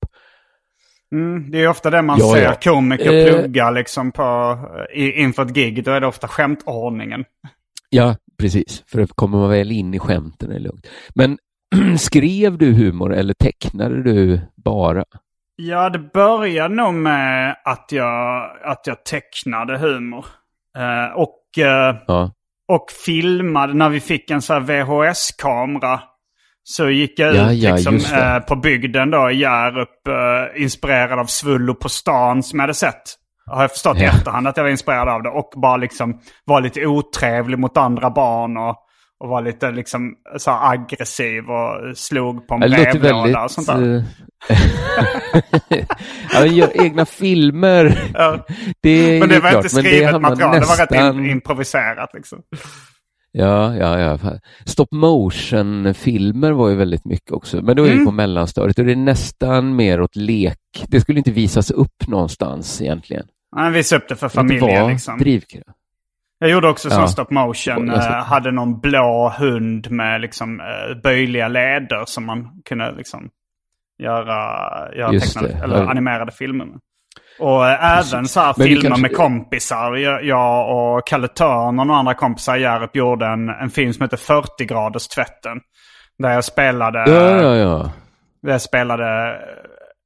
Mm, 1.12 1.50
det 1.50 1.62
är 1.62 1.68
ofta 1.68 1.90
det 1.90 2.02
man 2.02 2.18
Ja, 2.18 2.34
ser 2.34 2.42
ja. 2.42 2.54
komiker 2.62 3.12
Eh. 3.12 3.40
plugga 3.40 3.70
liksom 3.70 4.12
på, 4.12 4.58
i, 4.94 5.12
inför 5.22 5.42
ett 5.44 5.54
gig. 5.54 5.84
Då 5.84 5.90
är 5.90 6.00
det 6.00 6.06
ofta 6.06 6.28
skämtordningen. 6.28 7.24
Ja, 7.90 8.16
precis. 8.38 8.82
För 8.86 9.06
kommer 9.06 9.38
man 9.38 9.50
väl 9.50 9.72
in 9.72 9.94
i 9.94 9.98
skämten 9.98 10.50
är 10.50 10.54
det 10.54 10.60
lugnt. 10.60 10.86
Men 11.14 11.38
skrev 11.98 12.58
du 12.58 12.72
humor 12.72 13.14
eller 13.14 13.34
tecknade 13.34 14.02
du 14.02 14.40
bara? 14.56 15.04
Ja, 15.56 15.90
det 15.90 15.98
började 15.98 16.74
nog 16.74 16.94
med 16.94 17.56
att 17.64 17.92
jag, 17.92 18.50
att 18.64 18.86
jag 18.86 19.04
tecknade 19.04 19.78
humor. 19.78 20.26
Eh, 20.78 21.16
och, 21.16 21.58
eh, 21.58 21.96
Ja. 22.06 22.30
och 22.68 22.86
filmade. 23.06 23.74
När 23.74 23.88
vi 23.88 24.00
fick 24.00 24.30
en 24.30 24.40
här 24.48 24.60
VHS-kamera 24.60 26.00
så 26.62 26.90
gick 26.90 27.18
jag 27.18 27.34
Ja, 27.34 27.52
ut 27.52 27.58
ja, 27.58 27.74
liksom, 27.76 27.96
eh, 27.96 28.38
på 28.38 28.56
bygden 28.56 29.10
då 29.10 29.30
i 29.30 29.36
Hjärup, 29.36 30.08
eh, 30.08 30.62
inspirerad 30.62 31.18
av 31.18 31.24
Svullo 31.26 31.74
på 31.74 31.88
stan 31.88 32.42
som 32.42 32.58
jag 32.58 32.62
hade 32.62 32.74
sett. 32.74 33.02
Har 33.46 33.60
jag 33.62 33.70
förstått 33.70 33.96
i 33.98 34.04
efterhand 34.04 34.48
att 34.48 34.56
jag 34.56 34.64
var 34.64 34.70
inspirerad 34.70 35.08
av 35.08 35.22
det. 35.22 35.28
Och 35.30 35.52
bara 35.62 35.76
liksom 35.76 36.20
var 36.44 36.60
lite 36.60 36.86
otrevlig 36.86 37.58
mot 37.58 37.76
andra 37.76 38.10
barn. 38.10 38.56
Och, 38.56 38.76
och 39.24 39.30
var 39.30 39.42
lite 39.42 39.70
liksom 39.70 40.14
så 40.38 40.50
aggressiv 40.50 41.44
och 41.50 41.96
slog 41.98 42.46
på 42.48 42.54
en 42.54 42.60
Det 42.60 42.68
brevlåda 43.00 43.44
och 43.44 43.50
sånt 43.50 43.66
där. 43.66 43.96
eh, 43.96 44.02
ja, 46.32 46.40
men 46.40 46.54
gör 46.56 46.84
egna 46.84 47.06
filmer. 47.06 48.10
Ja. 48.14 48.46
Det 48.82 49.20
Men 49.20 49.28
det 49.28 49.40
var 49.40 49.50
klart, 49.50 49.64
inte 49.64 49.68
skrivet 49.76 50.12
hamnar 50.12 50.30
material, 50.30 50.60
det 50.60 50.66
var 50.66 50.76
rätt 50.76 50.90
nästan- 50.90 51.26
improviserat 51.26 52.10
liksom. 52.14 52.38
Ja, 53.32 53.76
ja, 53.76 53.98
ja. 54.00 54.18
Stop 54.66 54.86
motion-filmer 54.90 56.52
var 56.52 56.68
ju 56.68 56.74
väldigt 56.74 57.04
mycket 57.04 57.32
också, 57.32 57.62
men 57.62 57.76
det 57.76 57.82
var 57.82 57.88
ju 57.88 57.94
Mm. 57.94 58.06
på 58.06 58.12
mellanstadiet 58.12 58.78
och 58.78 58.84
det 58.84 58.92
är 58.92 58.96
nästan 58.96 59.76
mer 59.76 60.00
åt 60.00 60.16
lek. 60.16 60.58
Det 60.88 61.00
skulle 61.00 61.18
inte 61.18 61.30
visas 61.30 61.70
upp 61.70 62.06
någonstans 62.06 62.82
egentligen. 62.82 63.26
Han 63.56 63.72
visade 63.72 64.02
upp 64.02 64.08
det 64.08 64.16
för 64.16 64.26
Det 64.26 64.30
familjen 64.34 64.82
var 64.82 64.90
liksom. 64.90 65.18
drivkraft. 65.18 65.68
Jag 66.44 66.50
gjorde 66.52 66.68
också 66.68 66.90
sån 66.90 67.00
Ja. 67.00 67.08
stop 67.08 67.26
motion. 67.30 67.86
Jag 67.88 68.02
ska- 68.04 68.12
eh, 68.16 68.24
hade 68.24 68.50
någon 68.50 68.80
blå 68.80 69.32
hund 69.38 69.90
med 69.90 70.20
liksom 70.20 70.60
eh, 70.60 70.96
böjliga 71.02 71.48
leder 71.48 72.04
som 72.06 72.26
man 72.26 72.48
kunde 72.68 72.92
liksom 72.96 73.28
göra, 74.02 74.34
göra 74.96 75.10
tecknade, 75.20 75.58
eller 75.64 75.82
Ja. 75.82 75.90
animerade 75.90 76.32
filmer 76.32 76.64
med. 76.64 76.78
Och 77.40 77.68
eh, 77.68 77.98
även 77.98 78.28
så 78.28 78.40
här 78.40 78.54
Men 78.56 78.66
filmer 78.66 78.82
kanske- 78.82 79.02
med 79.02 79.16
kompisar. 79.16 79.94
Jag, 80.22 80.70
och 80.76 81.06
Kalle 81.06 81.28
Törn 81.28 81.78
och 81.80 81.86
några 81.86 81.98
andra 81.98 82.14
kompisar 82.14 82.56
i 82.56 82.60
Hjärup 82.62 82.96
gjorde 82.96 83.26
en, 83.26 83.48
en 83.48 83.70
film 83.70 83.92
som 83.92 84.02
heter 84.02 84.16
40 84.16 84.64
graders 84.64 85.08
tvätten. 85.08 85.60
Där 86.18 86.30
jag 86.30 86.44
spelade... 86.44 86.98
Ja, 87.10 87.42
ja, 87.42 87.54
ja. 87.56 87.90
Jag 88.40 88.60
spelade 88.60 89.36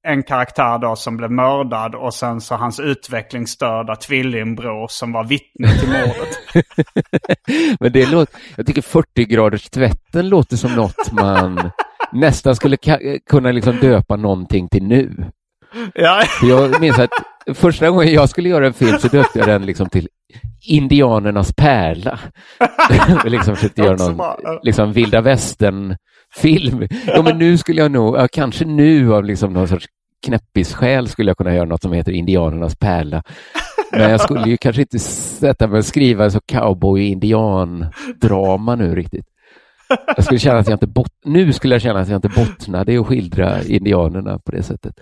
en 0.06 0.22
karaktär 0.22 0.78
då 0.78 0.96
som 0.96 1.16
blev 1.16 1.30
mördad 1.30 1.94
och 1.94 2.14
sen 2.14 2.40
så 2.40 2.54
hans 2.54 2.80
utvecklingsstörda 2.80 3.96
tvillingbror 3.96 4.86
som 4.90 5.12
var 5.12 5.24
vittne 5.24 5.78
till 5.78 5.88
mordet. 5.88 6.38
Men 7.80 7.92
det 7.92 8.06
låter, 8.06 8.34
jag 8.56 8.66
tycker 8.66 8.82
40 8.82 9.24
graders 9.24 9.70
tvätten 9.70 10.28
låter 10.28 10.56
som 10.56 10.74
något 10.74 11.12
man 11.12 11.70
nästan 12.12 12.56
skulle 12.56 12.76
kunna 13.30 13.52
liksom 13.52 13.76
döpa 13.76 14.16
någonting 14.16 14.68
till 14.68 14.82
nu. 14.82 15.30
ja, 15.94 16.22
För 16.40 16.46
jag 16.46 16.80
minns 16.80 16.98
att 16.98 17.10
första 17.54 17.90
gången 17.90 18.12
jag 18.12 18.28
skulle 18.28 18.48
göra 18.48 18.66
en 18.66 18.74
film 18.74 18.98
så 18.98 19.08
döpte 19.08 19.38
jag 19.38 19.48
den 19.48 19.66
liksom 19.66 19.88
till 19.88 20.08
Indianernas 20.66 21.52
pärla. 21.52 22.18
liksom 23.24 23.56
försökte 23.56 23.82
göra 23.82 23.96
någon 23.96 24.36
liksom 24.62 24.92
vilda 24.92 25.20
västern-film. 26.36 26.88
Ja, 27.06 27.22
men 27.22 27.38
nu 27.38 27.58
skulle 27.58 27.82
jag 27.82 27.90
nog, 27.90 28.16
ja, 28.16 28.28
kanske 28.32 28.64
nu 28.64 29.14
av 29.14 29.24
liksom 29.24 29.52
någon 29.52 29.68
sorts 29.68 29.86
knäppisskäl 30.26 31.08
skulle 31.08 31.30
jag 31.30 31.36
kunna 31.36 31.54
göra 31.54 31.64
något 31.64 31.82
som 31.82 31.92
heter 31.92 32.12
Indianernas 32.12 32.76
pärla. 32.76 33.22
Men 33.92 34.10
jag 34.10 34.20
skulle 34.20 34.48
ju 34.48 34.56
kanske 34.56 34.82
inte 34.82 34.98
sätta 34.98 35.66
mig 35.66 35.78
och 35.78 35.84
skriva 35.84 36.30
så 36.30 36.40
cowboy-indian-drama 36.40 38.76
nu 38.76 38.94
riktigt. 38.94 39.26
Jag 40.16 40.24
skulle 40.24 40.40
känna 40.40 40.58
att 40.58 40.68
jag 40.68 40.74
inte 40.74 40.86
bot- 40.86 41.20
nu 41.24 41.52
skulle 41.52 41.74
jag 41.74 41.82
känna 41.82 42.00
att 42.00 42.08
jag 42.08 42.16
inte 42.16 42.28
bottnade 42.28 42.92
i 42.92 42.98
att 42.98 43.06
skildra 43.06 43.62
indianerna 43.62 44.38
på 44.38 44.52
det 44.52 44.62
sättet. 44.62 44.94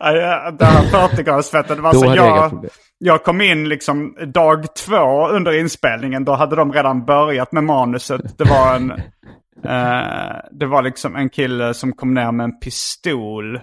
Det 0.00 0.64
här 0.64 1.08
40-gradersfettet, 1.08 1.76
det 1.76 1.82
var 1.82 1.92
så 1.92 2.14
jag 2.16 2.66
jag, 2.98 3.24
kom 3.24 3.40
in 3.40 3.68
liksom 3.68 4.14
dag 4.34 4.74
två 4.74 5.28
under 5.28 5.60
inspelningen. 5.60 6.24
Då 6.24 6.32
hade 6.32 6.56
de 6.56 6.72
redan 6.72 7.04
börjat 7.04 7.52
med 7.52 7.64
manuset. 7.64 8.38
Det 8.38 8.44
var 8.44 8.76
en, 8.76 8.92
det 10.50 10.66
var 10.66 10.82
liksom 10.82 11.16
en 11.16 11.28
kille 11.30 11.74
som 11.74 11.92
kom 11.92 12.14
ner 12.14 12.32
med 12.32 12.44
en 12.44 12.58
pistol 12.60 13.56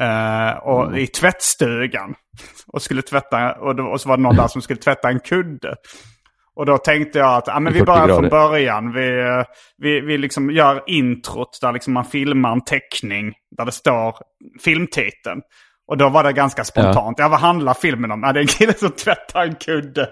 eh, 0.00 0.50
och, 0.62 0.86
Mm. 0.86 0.98
i 0.98 1.06
tvättstugan. 1.06 2.14
Och, 2.72 2.82
skulle 2.82 3.02
tvätta, 3.02 3.52
och, 3.52 3.76
då, 3.76 3.84
och 3.84 4.00
så 4.00 4.08
var 4.08 4.16
det 4.16 4.22
någon 4.22 4.36
där 4.36 4.48
som 4.48 4.62
skulle 4.62 4.80
tvätta 4.80 5.08
en 5.08 5.20
kudde. 5.20 5.74
Och 6.56 6.66
då 6.66 6.78
tänkte 6.78 7.18
jag 7.18 7.34
att 7.34 7.48
ah, 7.48 7.60
men 7.60 7.72
vi 7.72 7.78
40 7.78 7.86
börjar 7.86 8.06
från 8.06 8.16
grader. 8.22 8.30
början. 8.30 8.92
Vi, 8.92 9.20
eh, 9.20 9.44
vi, 9.78 10.00
vi 10.00 10.18
liksom 10.18 10.50
gör 10.50 10.82
introt 10.86 11.58
där 11.60 11.72
liksom 11.72 11.92
man 11.92 12.04
filmar 12.04 12.52
en 12.52 12.64
teckning 12.64 13.32
där 13.56 13.64
det 13.64 13.72
står 13.72 14.16
filmtiteln. 14.64 15.40
Och 15.88 15.96
då 15.96 16.08
var 16.08 16.24
det 16.24 16.32
ganska 16.32 16.64
spontant. 16.64 17.18
Ja, 17.18 17.28
vad 17.28 17.40
handlar 17.40 17.74
filmen 17.74 18.12
om? 18.12 18.22
Ja, 18.22 18.32
det 18.32 18.38
är 18.38 18.42
en 18.42 18.46
kille 18.46 18.74
som 18.74 18.90
tvättar 18.90 19.42
en 19.46 19.54
kudde. 19.54 20.08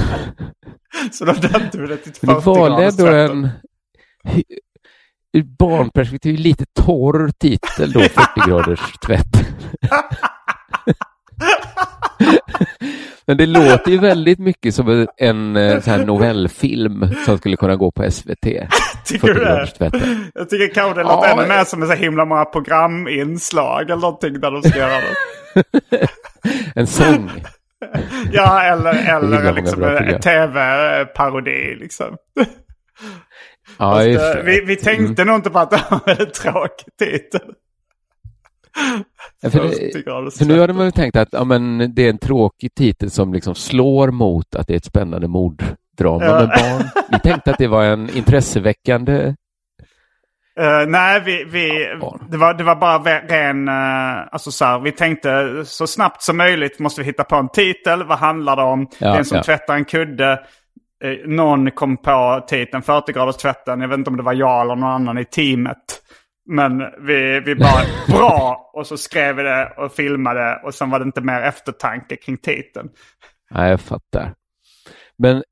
Så 1.12 1.24
då 1.24 1.32
döpte 1.32 1.78
vi 1.78 1.86
det 1.86 1.96
till 1.96 2.12
40 2.12 2.26
Men 2.26 2.34
du 2.34 2.40
valde 2.40 2.84
ändå 2.84 3.06
en 3.06 3.48
ur 5.32 5.42
barnperspektiv 5.42 6.38
lite 6.38 6.66
torr 6.66 7.30
titel 7.40 7.92
då, 7.92 8.00
40 8.00 8.48
graders 8.48 8.80
tvätt. 9.06 9.46
Men 13.26 13.36
det 13.36 13.46
låter 13.46 13.90
ju 13.90 13.98
väldigt 13.98 14.38
mycket 14.38 14.74
som 14.74 15.06
en 15.16 15.56
eh, 15.56 15.80
sån 15.80 15.92
här 15.92 16.06
novellfilm 16.06 17.06
som 17.26 17.38
skulle 17.38 17.56
kunna 17.56 17.76
gå 17.76 17.90
på 17.90 18.10
SVT. 18.10 18.42
Tycker 19.04 19.34
40 19.34 19.72
du 19.78 19.88
det? 19.88 20.30
Jag 20.34 20.50
tycker 20.50 20.74
kanske 20.74 21.00
det 21.00 21.02
låter 21.02 21.28
Ja, 21.28 21.34
ännu 21.34 21.48
mer 21.48 21.64
som 21.64 21.82
en 21.82 21.88
så 21.88 21.94
himla 21.94 22.24
många 22.24 22.44
programinslag 22.44 23.82
eller 23.82 23.96
någonting 23.96 24.40
där 24.40 24.50
de 24.50 24.62
ska 24.62 24.78
göra 24.78 25.00
det. 25.00 26.08
En 26.74 26.86
sång. 26.86 27.30
Ja, 28.32 28.62
eller, 28.62 29.16
eller 29.16 29.52
liksom 29.52 29.82
en 29.82 30.20
tv-parodi 30.20 31.76
liksom. 31.80 32.16
Ja, 33.80 34.04
det. 34.04 34.42
vi, 34.44 34.60
vi 34.60 34.76
tänkte 34.76 35.24
nog 35.24 35.36
inte 35.36 35.50
på 35.50 35.58
att 35.58 35.70
det 35.70 35.82
var 35.90 36.20
en 36.20 36.30
tråkig 36.30 36.96
titel. 36.98 37.54
Ja, 39.42 39.50
för, 39.50 39.68
40 39.68 40.02
graders 40.02 40.38
för 40.38 40.44
nu 40.44 40.60
hade 40.60 40.72
man 40.72 40.84
ju 40.84 40.90
tänkt 40.90 41.16
att 41.16 41.28
ja, 41.32 41.44
men 41.44 41.94
det 41.94 42.02
är 42.06 42.10
en 42.10 42.18
tråkig 42.18 42.74
titel 42.74 43.10
som 43.10 43.32
liksom 43.32 43.54
slår 43.54 44.10
mot 44.10 44.54
att 44.54 44.66
det 44.66 44.72
är 44.72 44.76
ett 44.76 44.84
spännande 44.84 45.28
morddrama 45.28 46.24
Ja. 46.24 46.38
med 46.38 46.48
barn. 46.48 46.88
Vi 47.10 47.18
tänkte 47.18 47.50
att 47.50 47.58
det 47.58 47.66
var 47.68 47.84
en 47.84 48.16
intresseväckande... 48.16 49.34
Eh, 50.60 50.86
nej, 50.86 51.22
vi, 51.24 51.44
vi, 51.44 51.68
det, 52.30 52.36
var, 52.36 52.54
det 52.54 52.64
var 52.64 52.76
bara 52.76 52.98
ren... 53.20 53.68
eh, 53.68 54.28
alltså 54.32 54.50
så 54.50 54.64
här, 54.64 54.78
vi 54.78 54.92
tänkte 54.92 55.62
så 55.64 55.86
snabbt 55.86 56.22
som 56.22 56.36
möjligt 56.36 56.78
måste 56.78 57.00
vi 57.00 57.06
hitta 57.06 57.24
på 57.24 57.36
en 57.36 57.48
titel. 57.48 58.04
Vad 58.04 58.18
handlar 58.18 58.56
det 58.56 58.62
om? 58.62 58.88
Ja, 58.98 59.08
det 59.08 59.14
är 59.14 59.18
en 59.18 59.24
som 59.24 59.36
ja. 59.36 59.42
tvättar 59.42 59.74
en 59.74 59.84
kudde. 59.84 60.40
Eh, 61.04 61.28
någon 61.28 61.70
kom 61.70 61.96
på 61.96 62.44
titeln 62.48 62.82
40 62.82 63.12
graders 63.12 63.36
tvätten. 63.36 63.80
Jag 63.80 63.88
vet 63.88 63.98
inte 63.98 64.10
om 64.10 64.16
det 64.16 64.22
var 64.22 64.32
jag 64.32 64.60
eller 64.60 64.76
någon 64.76 64.90
annan 64.90 65.18
i 65.18 65.24
teamet. 65.24 66.02
Men 66.46 66.78
vi, 66.78 67.40
vi 67.40 67.54
bara 67.54 67.82
bra 68.08 68.70
och 68.72 68.86
så 68.86 68.96
skrev 68.96 69.36
vi 69.36 69.42
det 69.42 69.72
och 69.76 69.92
filmade 69.92 70.60
och 70.64 70.74
sen 70.74 70.90
var 70.90 70.98
det 70.98 71.04
inte 71.04 71.20
mer 71.20 71.40
eftertanke 71.40 72.16
kring 72.16 72.36
titeln. 72.36 72.88
Nej, 73.50 73.70
jag 73.70 73.80
fattar. 73.80 74.34
Men, 75.18 75.42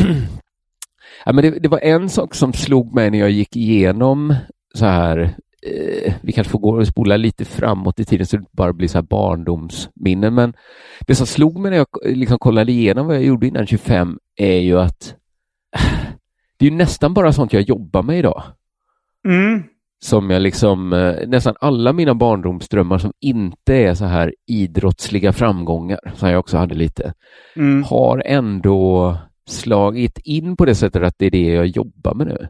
ja, 1.24 1.32
men 1.32 1.36
det, 1.44 1.50
det 1.58 1.68
var 1.68 1.80
en 1.80 2.08
sak 2.08 2.34
som 2.34 2.52
slog 2.52 2.94
mig 2.94 3.10
när 3.10 3.18
jag 3.18 3.30
gick 3.30 3.56
igenom 3.56 4.34
så 4.74 4.86
här, 4.86 5.34
eh, 5.66 6.14
vi 6.22 6.32
kanske 6.32 6.50
får 6.50 6.58
gå 6.58 6.70
och 6.70 6.86
spola 6.86 7.16
lite 7.16 7.44
framåt 7.44 8.00
i 8.00 8.04
tiden 8.04 8.26
så 8.26 8.36
det 8.36 8.44
bara 8.52 8.72
blir 8.72 8.88
så 8.88 8.98
här 8.98 9.02
barndomsminnen, 9.02 10.34
men 10.34 10.54
det 11.06 11.14
som 11.14 11.26
slog 11.26 11.58
mig 11.58 11.70
när 11.70 11.78
jag 11.78 11.86
liksom 12.04 12.38
kollade 12.38 12.72
igenom 12.72 13.06
vad 13.06 13.16
jag 13.16 13.24
gjorde 13.24 13.46
innan 13.46 13.66
25 13.66 14.18
är 14.36 14.58
ju 14.58 14.80
att 14.80 15.14
det 16.58 16.66
är 16.66 16.70
ju 16.70 16.76
nästan 16.76 17.14
bara 17.14 17.32
sånt 17.32 17.52
jag 17.52 17.62
jobbar 17.62 18.02
med 18.02 18.18
idag. 18.18 18.42
Mm. 19.28 19.62
Som 20.04 20.30
jag 20.30 20.42
liksom, 20.42 20.92
eh, 20.92 21.28
nästan 21.28 21.54
alla 21.60 21.92
mina 21.92 22.14
barndomsdrömmar 22.14 22.98
som 22.98 23.12
inte 23.20 23.74
är 23.74 23.94
så 23.94 24.04
här 24.04 24.34
idrottsliga 24.46 25.32
framgångar, 25.32 26.12
som 26.14 26.28
jag 26.28 26.38
också 26.40 26.56
hade 26.56 26.74
lite, 26.74 27.12
Mm. 27.56 27.82
har 27.82 28.22
ändå 28.26 29.16
slagit 29.48 30.18
in 30.18 30.56
på 30.56 30.64
det 30.64 30.74
sättet 30.74 31.02
att 31.02 31.14
det 31.18 31.26
är 31.26 31.30
det 31.30 31.48
jag 31.48 31.66
jobbar 31.66 32.14
med 32.14 32.26
nu. 32.26 32.48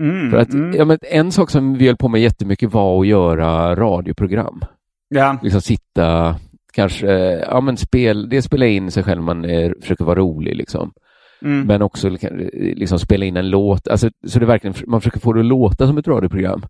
Mm. 0.00 0.30
För 0.30 0.38
att, 0.38 0.52
mm. 0.52 0.76
ja, 0.76 0.84
men 0.84 0.98
en 1.02 1.32
sak 1.32 1.50
som 1.50 1.74
vi 1.78 1.86
höll 1.86 1.96
på 1.96 2.08
med 2.08 2.20
jättemycket 2.20 2.72
var 2.72 3.00
att 3.00 3.06
göra 3.06 3.76
radioprogram. 3.76 4.60
ja. 5.08 5.38
Liksom 5.42 5.60
sitta, 5.60 6.36
kanske, 6.72 7.08
ja 7.50 7.60
men 7.60 7.76
spel, 7.76 8.28
det 8.28 8.42
spela 8.42 8.66
in 8.66 8.90
sig 8.90 9.02
själv, 9.02 9.22
man 9.22 9.44
eh, 9.44 9.72
försöker 9.80 10.04
vara 10.04 10.18
rolig 10.18 10.56
liksom. 10.56 10.92
Mm. 11.42 11.66
Men 11.66 11.82
också 11.82 12.08
liksom, 12.08 12.50
liksom 12.52 12.98
spela 12.98 13.24
in 13.24 13.36
en 13.36 13.50
låt, 13.50 13.88
alltså, 13.88 14.10
så 14.26 14.38
det 14.38 14.46
verkligen, 14.46 14.74
man 14.86 15.00
försöker 15.00 15.20
få 15.20 15.32
det 15.32 15.40
att 15.40 15.46
låta 15.46 15.86
som 15.86 15.98
ett 15.98 16.08
radioprogram. 16.08 16.62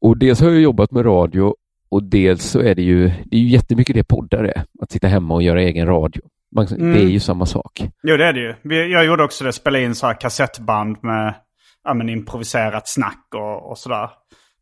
Och 0.00 0.18
dels 0.18 0.40
har 0.40 0.50
jag 0.50 0.60
jobbat 0.60 0.90
med 0.90 1.06
radio 1.06 1.54
och 1.88 2.04
dels 2.04 2.44
så 2.44 2.60
är 2.60 2.74
det 2.74 2.82
ju, 2.82 3.08
det 3.24 3.36
är 3.36 3.40
ju 3.40 3.48
jättemycket 3.48 3.94
det 3.94 4.04
poddar 4.04 4.44
är, 4.44 4.64
att 4.82 4.90
sitta 4.90 5.08
hemma 5.08 5.34
och 5.34 5.42
göra 5.42 5.62
egen 5.62 5.86
radio. 5.86 6.22
Man, 6.54 6.66
Mm. 6.66 6.92
Det 6.92 7.00
är 7.00 7.08
ju 7.08 7.20
samma 7.20 7.46
sak. 7.46 7.88
Jo, 8.02 8.16
det 8.16 8.24
är 8.24 8.32
det 8.32 8.40
ju. 8.40 8.92
Jag 8.92 9.06
gjorde 9.06 9.24
också 9.24 9.44
det, 9.44 9.52
spela 9.52 9.78
in 9.78 9.94
så 9.94 10.06
här 10.06 10.20
kassettband 10.20 10.96
med 11.02 11.34
ja, 11.84 11.94
men 11.94 12.08
improviserat 12.08 12.88
snack 12.88 13.26
och, 13.34 13.70
och 13.70 13.78
sådär. 13.78 14.10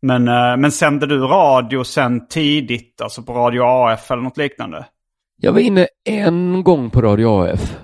Men, 0.03 0.29
eh, 0.29 0.57
men 0.57 0.73
sände 0.73 1.07
du 1.07 1.19
radio 1.19 1.85
sen 1.85 2.27
tidigt, 2.27 3.01
alltså 3.01 3.23
på 3.23 3.33
Radio 3.33 3.63
AF 3.63 4.11
eller 4.11 4.23
något 4.23 4.37
liknande? 4.37 4.87
Jag 5.37 5.53
var 5.53 5.61
inne 5.61 5.87
en 6.05 6.63
gång 6.63 6.91
på 6.91 7.03
Radio 7.03 7.27
AF. 7.27 7.77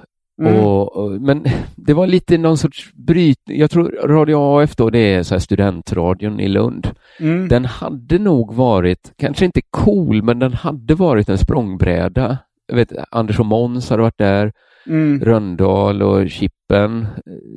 Mm. 0.42 0.64
Och, 0.64 0.96
och, 0.96 1.10
men 1.10 1.44
det 1.76 1.94
var 1.94 2.06
lite 2.06 2.38
någon 2.38 2.58
sorts 2.58 2.92
brytning. 2.92 3.58
Jag 3.58 3.70
tror 3.70 4.08
Radio 4.08 4.36
AF 4.36 4.76
då, 4.76 4.90
det 4.90 5.14
är 5.14 5.22
så 5.22 5.40
studentradion 5.40 6.40
i 6.40 6.48
Lund. 6.48 6.90
Mm. 7.20 7.48
Den 7.48 7.64
hade 7.64 8.18
nog 8.18 8.54
varit, 8.54 9.12
kanske 9.16 9.44
inte 9.44 9.60
cool, 9.70 10.22
men 10.22 10.38
den 10.38 10.52
hade 10.52 10.94
varit 10.94 11.28
en 11.28 11.38
språngbräda. 11.38 12.38
Jag 12.66 12.76
vet, 12.76 12.92
Anders 13.10 13.40
och 13.40 13.46
Måns 13.46 13.90
hade 13.90 14.02
varit 14.02 14.18
där, 14.18 14.52
Mm. 14.86 15.20
Röndahl 15.24 16.02
och 16.02 16.30
Chippen, 16.30 17.06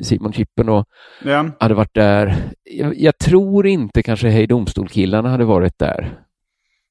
Simon 0.04 0.34
Chippen 0.34 0.70
och 0.70 0.86
Ja. 1.24 1.46
hade 1.60 1.74
varit 1.74 1.94
där. 1.94 2.36
Jag, 2.64 2.96
jag 3.00 3.18
tror 3.18 3.68
inte 3.68 4.04
kanske 4.04 4.28
Hej 4.30 4.48
Domstol-killarna 4.48 5.30
hade 5.30 5.46
varit 5.46 5.80
där. 5.80 6.20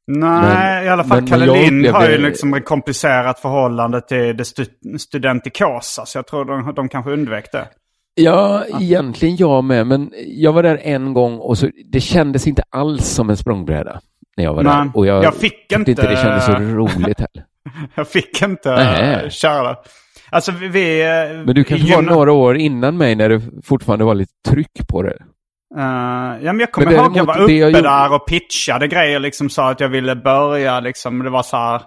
Nej, 0.06 0.40
Men- 0.40 0.84
i 0.84 0.88
alla 0.88 1.04
fall 1.04 1.20
men- 1.20 1.26
Kalle 1.30 1.46
Lind 1.46 1.86
har 1.86 2.08
ju 2.08 2.18
liksom 2.18 2.54
ett 2.54 2.64
komplicerat 2.64 3.38
förhållande 3.40 4.00
till 4.00 4.18
det 4.36 4.42
stu- 4.44 4.98
studentikosa. 4.98 6.06
Så 6.06 6.18
jag 6.18 6.26
tror 6.26 6.44
de, 6.44 6.74
de 6.74 6.88
kanske 6.88 7.10
undvek 7.10 7.52
det. 7.52 7.68
Ja, 8.14 8.64
egentligen 8.80 9.36
jag 9.36 9.64
med, 9.64 9.86
men 9.86 10.10
jag 10.26 10.52
var 10.52 10.62
där 10.62 10.80
en 10.82 11.14
gång 11.14 11.38
och 11.38 11.58
så, 11.58 11.68
det 11.92 12.00
kändes 12.00 12.46
inte 12.46 12.62
alls 12.70 13.04
som 13.06 13.30
en 13.30 13.36
språngbräda 13.36 14.00
när 14.36 14.44
jag 14.44 14.54
var 14.54 14.62
Nej, 14.62 14.72
där. 14.72 14.90
Och 14.94 15.06
jag, 15.06 15.24
jag 15.24 15.34
fick 15.34 15.72
inte- 15.72 15.90
inte 15.90 16.10
det 16.10 16.16
kändes 16.16 16.46
så 16.46 16.52
roligt 16.52 17.18
heller. 17.20 17.44
Jag 17.94 18.08
fick 18.08 18.42
inte 18.42 18.68
uh, 18.70 19.28
köra. 19.28 19.76
Alltså 20.34 20.52
vi... 20.52 21.02
eh, 21.02 21.44
Men 21.46 21.54
du 21.54 21.64
kanske 21.64 21.94
var 21.94 22.02
några 22.02 22.32
år 22.32 22.56
innan 22.56 22.96
mig 22.96 23.14
när 23.14 23.28
det 23.28 23.40
fortfarande 23.64 24.04
var 24.04 24.14
lite 24.14 24.32
tryck 24.48 24.88
på 24.88 25.02
det. 25.02 25.16
Eh, 25.78 25.82
ja, 26.44 26.52
men 26.52 26.60
jag 26.60 26.72
kommer 26.72 26.86
Men 26.86 26.96
ihåg 26.96 27.16
jag 27.16 27.24
var 27.24 27.38
uppe 27.40 27.52
jag 27.52 27.70
gjorde- 27.70 27.82
där 27.82 28.14
och 28.14 28.26
pitchade 28.28 28.88
grejer. 28.88 29.20
Liksom 29.20 29.50
sa 29.50 29.70
att 29.70 29.80
jag 29.80 29.88
ville 29.88 30.16
börja. 30.16 30.80
Liksom, 30.80 31.18
det 31.22 31.30
var 31.30 31.42
så 31.42 31.56
här... 31.56 31.82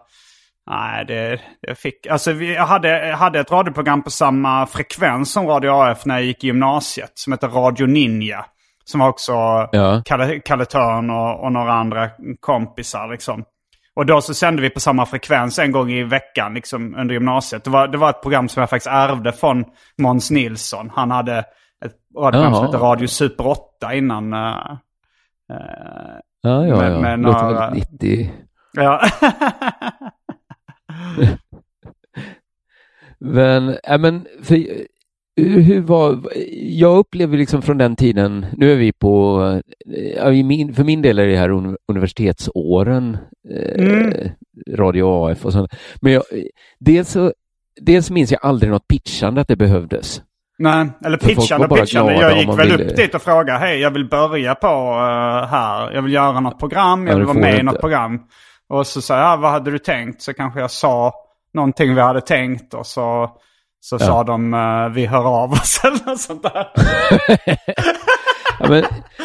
Nej, 0.69 1.05
det, 1.05 1.39
jag 1.61 1.77
fick... 1.77 2.07
Alltså 2.07 2.31
vi, 2.31 2.53
jag, 2.55 2.65
hade, 2.65 3.07
jag 3.07 3.17
hade 3.17 3.39
ett 3.39 3.51
radioprogram 3.51 4.03
på 4.03 4.09
samma 4.09 4.65
frekvens 4.65 5.31
som 5.31 5.47
Radio 5.47 5.69
AF 5.69 6.05
när 6.05 6.15
jag 6.15 6.23
gick 6.25 6.43
i 6.43 6.47
gymnasiet. 6.47 7.11
Som 7.13 7.33
hette 7.33 7.47
Radio 7.47 7.85
Ninja. 7.85 8.45
Som 8.85 8.99
var 8.99 9.09
också 9.09 9.33
Ja. 9.71 10.01
Kalle, 10.05 10.39
Kalle 10.39 10.65
Törn 10.65 11.09
och, 11.09 11.43
och 11.43 11.51
några 11.51 11.73
andra 11.73 12.09
kompisar. 12.39 13.11
Liksom. 13.11 13.43
Och 13.97 14.05
då 14.05 14.21
så 14.21 14.33
sände 14.33 14.61
vi 14.61 14.69
på 14.69 14.79
samma 14.79 15.05
frekvens 15.05 15.59
en 15.59 15.71
gång 15.71 15.91
i 15.91 16.03
veckan 16.03 16.53
liksom, 16.53 16.95
under 16.95 17.13
gymnasiet. 17.13 17.63
Det 17.63 17.69
var, 17.69 17.87
det 17.87 17.97
var 17.97 18.09
ett 18.09 18.21
program 18.21 18.49
som 18.49 18.59
jag 18.61 18.69
faktiskt 18.69 18.91
ärvde 18.93 19.31
från 19.31 19.65
Måns 20.01 20.31
Nilsson. 20.31 20.91
Han 20.95 21.11
hade 21.11 21.37
ett 21.85 21.95
radioprogram 22.17 22.53
som 22.53 22.65
hette 22.65 22.77
Radio 22.77 23.07
Super 23.07 23.47
8 23.47 23.93
innan. 23.93 24.33
eh, 24.33 24.39
eh, 25.51 26.17
Ja, 26.41 26.65
ja, 26.67 26.77
Med- 26.77 26.91
ja. 26.93 26.99
med 26.99 27.19
Låter 27.19 27.43
några- 27.43 27.59
väldigt 27.69 27.91
90. 28.01 28.31
ja. 28.73 29.01
Men, 33.19 33.69
äh, 33.83 33.97
men 33.99 34.27
för, 34.43 34.55
hur, 35.37 35.81
var, 35.81 36.19
jag 36.61 36.97
upplever 36.97 37.37
liksom 37.37 37.61
från 37.61 37.77
den 37.77 37.95
tiden, 37.95 38.45
nu 38.57 38.71
är 38.71 38.75
vi 38.75 38.91
på, 38.93 39.41
eh, 40.17 40.23
för 40.73 40.83
min 40.83 41.01
del 41.01 41.19
är 41.19 41.27
det 41.27 41.37
här 41.37 41.49
uni- 41.49 41.77
universitetsåren, 41.91 43.17
eh, 43.49 43.83
Mm. 43.85 44.13
Radio 44.75 45.03
AF 45.31 45.45
och 45.45 45.53
sånt. 45.53 45.71
Men 46.01 46.13
jag, 46.13 46.23
dels, 46.79 47.09
så, 47.09 47.33
dels 47.81 48.09
minns 48.09 48.31
jag 48.31 48.39
aldrig 48.45 48.71
något 48.71 48.87
pitchande 48.87 49.41
att 49.41 49.47
det 49.47 49.55
behövdes. 49.55 50.21
Nej, 50.59 50.87
eller 51.05 51.17
pitchande 51.17 51.67
bara 51.67 51.79
pitchande. 51.81 52.13
Jag 52.13 52.37
gick 52.37 52.47
väl 52.59 52.71
ville- 52.71 52.83
upp 52.91 52.95
dit 52.95 53.15
och 53.15 53.21
frågade, 53.21 53.59
hej 53.59 53.79
jag 53.79 53.91
vill 53.91 54.09
börja 54.09 54.55
på 54.55 54.67
eh, 54.67 55.47
här. 55.49 55.91
Jag 55.93 56.01
vill 56.01 56.13
göra 56.13 56.39
något 56.39 56.59
program, 56.59 57.07
jag 57.07 57.13
Ja, 57.13 57.17
vill 57.17 57.25
vara 57.27 57.37
med 57.39 57.59
i 57.59 57.63
något 57.63 57.79
program. 57.79 58.19
Och 58.69 58.87
så 58.87 59.01
sa 59.01 59.13
jag, 59.17 59.23
ja, 59.23 59.35
vad 59.37 59.51
hade 59.51 59.71
du 59.71 59.79
tänkt? 59.79 60.21
Så 60.21 60.33
kanske 60.33 60.59
jag 60.59 60.71
sa 60.71 61.13
någonting 61.53 61.95
vi 61.95 62.01
hade 62.01 62.21
tänkt 62.21 62.73
och 62.73 62.85
så, 62.85 63.29
så 63.89 63.95
Ja. 63.95 64.05
sa 64.05 64.23
de, 64.23 64.53
eh, 64.53 64.89
vi 64.89 65.05
hör 65.05 65.43
av 65.43 65.51
oss 65.51 65.81
eller 65.83 66.05
något 66.05 66.21
sånt 66.21 66.43
där. 66.43 66.67
Ja, 68.59 68.69
men, 68.69 68.83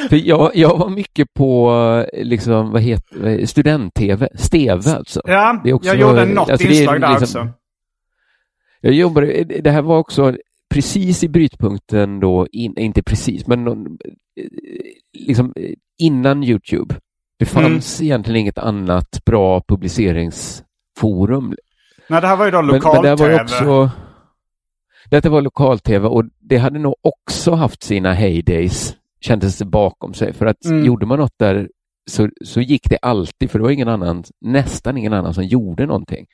för 0.09 0.16
jag, 0.29 0.57
jag 0.57 0.79
var 0.79 0.88
mycket 0.88 1.35
på 1.35 1.70
eh, 2.12 2.25
liksom, 2.25 2.70
vad 2.70 2.83
heter 2.83 3.46
student-tv, 3.46 4.29
Steve 4.35 4.72
alltså. 4.96 5.20
Ja, 5.25 5.61
Det 5.64 5.70
är 5.70 5.75
också- 5.75 5.88
jag 5.88 5.96
gjorde 6.01 6.25
något 6.27 6.51
alltså, 6.51 6.68
inslag 6.68 7.01
där 7.01 7.20
liksom- 7.20 7.42
också. 7.42 7.53
Jag 8.81 8.92
jobbade, 8.94 9.44
det 9.44 9.70
här 9.70 9.83
var 9.83 9.98
också 9.98 10.37
precis 10.75 11.25
i 11.25 11.29
brytpunkten 11.29 12.20
då, 12.20 12.46
in, 12.53 12.79
inte 12.79 13.03
precis, 13.03 13.46
men 13.46 13.66
eh, 13.68 13.75
liksom 15.18 15.55
innan 15.98 16.44
Youtube. 16.44 16.94
Det 17.38 17.44
fanns 17.46 18.03
egentligen 18.03 18.40
inget 18.40 18.59
annat 18.59 19.25
bra 19.27 19.62
publiceringsforum. 19.68 21.55
Nej, 22.09 22.20
det 22.20 22.27
här 22.27 22.37
var 22.37 22.44
ju 22.44 22.51
då 22.51 22.62
Men, 22.62 22.66
men 22.66 22.81
det 22.81 22.87
var 22.87 23.03
lokal-tv. 23.03 23.42
också, 23.42 23.90
detta 25.17 25.31
var 25.31 25.42
lokal-tv 25.42 26.08
och 26.08 26.25
det 26.40 26.56
hade 26.56 26.79
nog 26.79 26.94
också 27.02 27.52
haft 27.52 27.83
sina 27.83 28.13
heydays, 28.13 28.96
kändes 29.21 29.58
det 29.58 29.65
bakom 29.65 30.15
sig. 30.15 30.33
För 30.33 30.46
att 30.46 30.65
Mm. 30.65 30.85
gjorde 30.85 31.06
man 31.06 31.19
något 31.19 31.38
där 31.38 31.69
så, 32.10 32.29
så 32.44 32.60
gick 32.60 32.90
det 32.90 32.98
alltid, 33.02 33.50
för 33.50 33.58
det 33.58 33.63
var 33.63 33.71
ingen 33.71 33.88
annan, 33.88 34.25
nästan 34.40 34.96
ingen 34.98 35.13
annan 35.13 35.35
som 35.35 35.44
gjorde 35.44 35.87
någonting. 35.87 36.27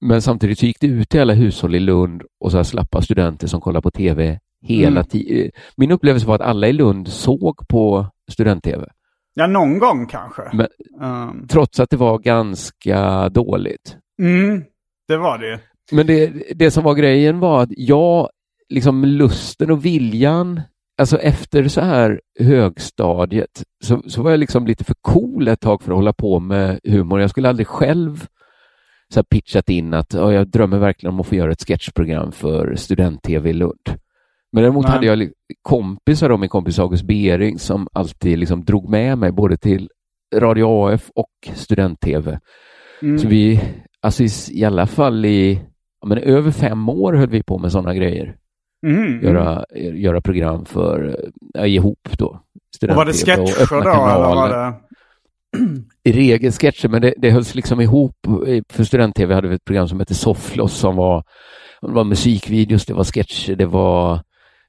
Men 0.00 0.22
samtidigt 0.22 0.58
så 0.58 0.66
gick 0.66 0.80
det 0.80 0.86
ut 0.86 1.08
till 1.08 1.20
alla 1.20 1.32
hushåll 1.34 1.74
i 1.74 1.80
Lund 1.80 2.22
och 2.40 2.50
så 2.50 2.56
här 2.56 2.64
slappa 2.64 3.02
studenter 3.02 3.46
som 3.46 3.60
kollar 3.60 3.80
på 3.80 3.90
tv 3.90 4.38
hela 4.62 5.00
Mm. 5.00 5.04
tiden. 5.04 5.50
Min 5.76 5.90
upplevelse 5.90 6.26
var 6.26 6.34
att 6.34 6.40
alla 6.40 6.68
i 6.68 6.72
Lund 6.72 7.08
såg 7.08 7.68
på 7.68 8.06
student-tv, 8.30 8.86
Ja, 9.34 9.46
någon 9.46 9.78
gång 9.78 10.06
kanske. 10.06 10.42
Men- 10.52 10.68
Um, 11.00 11.46
trots 11.48 11.80
att 11.80 11.90
det 11.90 11.96
var 11.96 12.18
ganska 12.18 13.28
dåligt. 13.28 13.96
mm, 14.22 14.64
det 15.08 15.16
var 15.16 15.38
det 15.38 15.46
ju. 15.48 15.58
Men 15.92 16.06
det, 16.06 16.32
det 16.54 16.70
som 16.70 16.84
var 16.84 16.94
grejen 16.94 17.40
var 17.40 17.62
att 17.62 17.70
jag, 17.76 18.28
liksom 18.68 19.04
lusten 19.04 19.70
och 19.70 19.84
viljan 19.84 20.60
alltså 20.98 21.18
efter 21.18 21.68
så 21.68 21.80
här 21.80 22.20
högstadiet 22.40 23.64
så, 23.84 24.02
så 24.06 24.22
var 24.22 24.30
jag 24.30 24.40
liksom 24.40 24.66
lite 24.66 24.84
för 24.84 24.94
cool 25.00 25.48
ett 25.48 25.60
tag 25.60 25.82
för 25.82 25.92
att 25.92 25.96
hålla 25.96 26.12
på 26.12 26.40
med 26.40 26.80
humor. 26.84 27.20
Jag 27.20 27.30
skulle 27.30 27.48
aldrig 27.48 27.66
själv 27.66 28.26
så 29.12 29.18
här 29.18 29.24
pitchat 29.24 29.68
in 29.68 29.94
att 29.94 30.14
ja, 30.14 30.32
jag 30.32 30.48
drömmer 30.48 30.78
verkligen 30.78 31.14
om 31.14 31.20
att 31.20 31.26
få 31.26 31.34
göra 31.34 31.52
ett 31.52 31.66
sketchprogram 31.66 32.32
för 32.32 32.74
student-tv 32.74 33.50
i 33.50 33.52
Lund. 33.52 33.88
Men 34.52 34.62
däremot 34.62 34.84
Nej. 34.84 34.92
hade 34.92 35.06
jag 35.06 35.30
kompisar 35.62 36.28
då, 36.28 36.36
min 36.36 36.48
kompis 36.48 36.78
August 36.78 37.04
Bering 37.04 37.58
som 37.58 37.88
alltid 37.92 38.38
liksom 38.38 38.64
drog 38.64 38.88
med 38.88 39.18
mig 39.18 39.32
både 39.32 39.56
till 39.56 39.88
Radio 40.34 40.64
AF 40.64 41.10
och 41.14 41.54
student-tv. 41.54 42.40
Mm. 43.02 43.18
Så 43.18 43.28
vi, 43.28 43.60
alltså 44.00 44.24
i 44.50 44.64
alla 44.64 44.86
fall 44.86 45.24
i 45.24 45.60
ja, 46.02 46.08
men 46.08 46.18
över 46.18 46.50
fem 46.50 46.88
år 46.88 47.12
höll 47.12 47.28
vi 47.30 47.42
på 47.42 47.58
med 47.58 47.72
sådana 47.72 47.94
grejer. 47.94 48.36
Mm. 48.86 49.22
Göra, 49.22 49.64
göra 49.94 50.20
program 50.20 50.64
för, 50.64 51.16
ja, 51.54 51.66
ihop 51.66 52.08
då. 52.18 52.40
Och 52.90 52.96
var 52.96 53.04
det 53.04 53.12
sketcher 53.12 53.66
då? 53.84 53.90
Eller 54.14 54.24
var 54.34 54.48
det... 54.48 54.74
I 56.04 56.12
regel 56.12 56.52
sketcher, 56.52 56.88
men 56.88 57.02
det, 57.02 57.14
det 57.16 57.30
hölls 57.30 57.54
liksom 57.54 57.80
ihop. 57.80 58.16
För 58.72 58.84
student-tv 58.84 59.34
hade 59.34 59.48
vi 59.48 59.54
ett 59.54 59.64
program 59.64 59.88
som 59.88 59.98
hette 60.00 60.14
Soffloss 60.14 60.72
som 60.76 60.96
var, 60.96 61.24
det 61.82 61.92
var 61.92 62.04
musikvideos, 62.04 62.86
det 62.86 62.94
var 62.94 63.04
sketcher, 63.04 63.54
det 63.54 63.66
var 63.66 64.20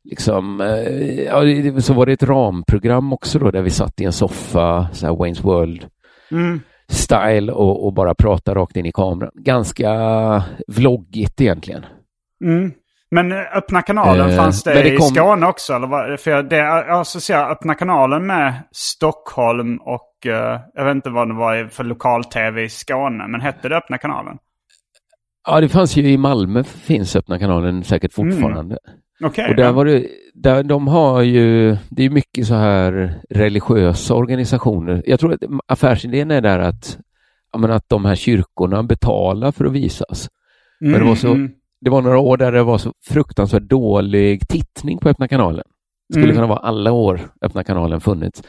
liksom, 0.10 0.62
eh, 0.62 1.22
ja, 1.24 1.42
det- 1.44 1.82
så 1.82 1.94
var 1.94 2.06
det 2.06 2.14
ett 2.14 2.24
ramprogram 2.24 3.14
också 3.14 3.40
då 3.40 3.52
där 3.52 3.62
vi 3.62 3.70
satt 3.70 4.02
i 4.02 4.06
en 4.06 4.12
soffa, 4.12 4.88
så 4.92 5.06
här 5.06 5.14
Wayne's 5.14 5.44
World 5.44 5.86
Mm. 6.32 6.60
Style 6.88 7.52
och, 7.52 7.86
och 7.86 7.94
bara 7.94 8.16
pratade 8.16 8.60
rakt 8.60 8.76
in 8.78 8.86
i 8.86 8.92
kameran. 8.92 9.32
Ganska 9.34 9.90
vloggigt 10.68 11.42
egentligen. 11.42 11.86
Mm. 12.46 12.72
Men 13.12 13.32
Öppna 13.32 13.82
kanalen, 13.82 14.30
Eh, 14.30 14.36
fanns 14.36 14.64
det, 14.64 14.74
det 14.74 14.94
i 14.94 14.98
kom- 14.98 15.08
Skåne 15.08 15.46
också? 15.48 15.74
Eller 15.74 15.88
vad? 15.88 16.20
För 16.20 16.32
jag, 16.32 16.50
det, 16.50 16.56
jag 16.58 16.90
associerar 16.90 17.52
Öppna 17.52 17.76
kanalen 17.76 18.26
med 18.28 18.54
Stockholm 18.72 19.78
och 19.78 20.26
eh, 20.26 20.60
jag 20.74 20.86
vet 20.86 20.96
inte 20.96 21.10
vad 21.10 21.28
det 21.28 21.34
var 21.34 21.56
i- 21.66 21.70
för 21.70 21.84
lokal-tv 21.84 22.64
i 22.64 22.70
Skåne. 22.70 23.28
Men 23.28 23.42
hette 23.42 23.70
det 23.70 23.78
Öppna 23.78 23.98
kanalen? 23.98 24.38
Ja, 25.48 25.62
det 25.62 25.70
fanns 25.70 25.96
ju 25.98 26.12
i 26.12 26.18
Malmö, 26.18 26.64
finns 26.64 27.16
Öppna 27.16 27.40
kanalen 27.40 27.84
säkert 27.84 28.14
fortfarande. 28.14 28.78
Okej. 29.24 29.50
Och 29.50 29.56
där 29.56 29.72
var 29.72 29.86
det, 29.86 30.08
där 30.34 30.64
de 30.64 30.88
har 30.88 31.22
ju, 31.22 31.78
det 31.90 32.04
är 32.04 32.10
mycket 32.10 32.48
så 32.48 32.56
här 32.56 33.22
religiösa 33.30 34.14
organisationer. 34.16 35.04
Jag 35.06 35.20
tror 35.20 35.34
att 35.34 35.40
affärsidén 35.68 36.32
är 36.32 36.42
där 36.42 36.60
att, 36.60 36.98
men 37.58 37.72
att 37.72 37.90
de 37.90 38.06
här 38.06 38.16
kyrkorna 38.16 38.84
betalar 38.84 39.52
för 39.52 39.66
att 39.66 39.72
visas. 39.72 40.30
Men 40.80 40.92
det 41.00 41.04
var 41.06 41.16
så, 41.16 41.28
Mm, 41.28 41.52
det 41.82 41.90
var 41.90 42.02
några 42.02 42.18
år 42.20 42.38
där 42.38 42.52
det 42.52 42.64
var 42.64 42.78
så 42.78 42.94
fruktansvärt 43.10 43.64
dålig 43.64 44.48
tittning 44.48 44.98
på 44.98 45.10
Öppna 45.10 45.28
kanalen. 45.28 45.64
Det 46.10 46.14
skulle 46.14 46.26
Mm. 46.26 46.36
kunna 46.36 46.48
vara 46.48 46.60
alla 46.60 46.92
år 46.92 47.20
Öppna 47.42 47.64
kanalen 47.64 48.02
funnits. 48.02 48.44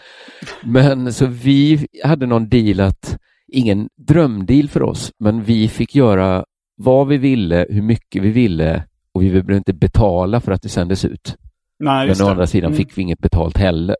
Men 0.64 1.12
så 1.12 1.26
vi 1.26 1.86
hade 2.04 2.26
någon 2.26 2.48
deal 2.48 2.80
att, 2.80 3.18
ingen 3.52 3.88
drömdeal 3.96 4.68
för 4.68 4.82
oss, 4.82 5.12
men 5.20 5.42
vi 5.42 5.68
fick 5.68 5.94
göra 5.94 6.44
vad 6.76 7.08
vi 7.08 7.16
ville, 7.16 7.66
hur 7.70 7.82
mycket 7.82 8.22
vi 8.22 8.30
ville 8.30 8.84
och 9.14 9.22
vi 9.22 9.30
behövde 9.30 9.56
inte 9.56 9.72
betala 9.72 10.40
för 10.40 10.52
att 10.52 10.62
det 10.62 10.68
sändes 10.68 11.04
ut. 11.04 11.36
Nej, 11.78 12.08
Men 12.08 12.26
å 12.26 12.30
andra 12.30 12.46
sidan 12.46 12.68
Mm. 12.68 12.76
fick 12.76 12.98
vi 12.98 13.02
inget 13.02 13.18
betalt 13.18 13.56
heller. 13.56 13.96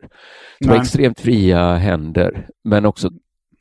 Det 0.61 0.69
var 0.69 0.77
extremt 0.77 1.21
fria 1.21 1.77
händer, 1.77 2.47
men 2.65 2.87
också 2.87 3.11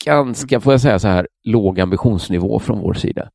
ganska, 0.05 0.59
får 0.59 0.73
jag 0.73 0.81
säga 0.81 0.99
så 0.99 1.07
här, 1.07 1.27
låg 1.43 1.79
ambitionsnivå 1.79 2.59
från 2.59 2.79
vår 2.79 2.93
sida. 2.93 3.29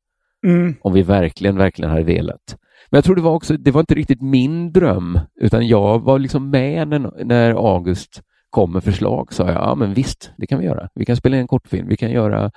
Mm. 0.47 0.75
Om 0.81 0.93
vi 0.93 1.01
verkligen, 1.01 1.57
verkligen 1.57 1.91
hade 1.91 2.03
velat. 2.03 2.55
Men 2.89 2.97
jag 2.97 3.03
tror 3.03 3.15
det 3.15 3.21
var 3.21 3.31
också, 3.35 3.57
det 3.57 3.71
var 3.71 3.79
inte 3.79 3.95
riktigt 3.95 4.21
min 4.21 4.71
dröm, 4.71 5.19
utan 5.41 5.67
jag 5.67 5.99
var 5.99 6.19
liksom 6.19 6.49
med 6.49 6.87
när, 6.87 7.25
när 7.25 7.73
August 7.73 8.21
kom 8.49 8.73
med 8.73 8.83
förslag. 8.83 9.33
Sa 9.33 9.45
jag, 9.47 9.55
ja 9.55 9.75
men 9.75 9.93
visst, 9.93 10.31
det 10.37 10.47
kan 10.47 10.59
vi 10.59 10.65
göra. 10.65 10.89
Vi 10.95 11.05
kan 11.05 11.15
spela 11.15 11.35
in 11.35 11.41
en 11.41 11.47
kortfilm, 11.47 11.87
vi 11.87 11.97
kan 11.97 12.11
göra 12.11 12.51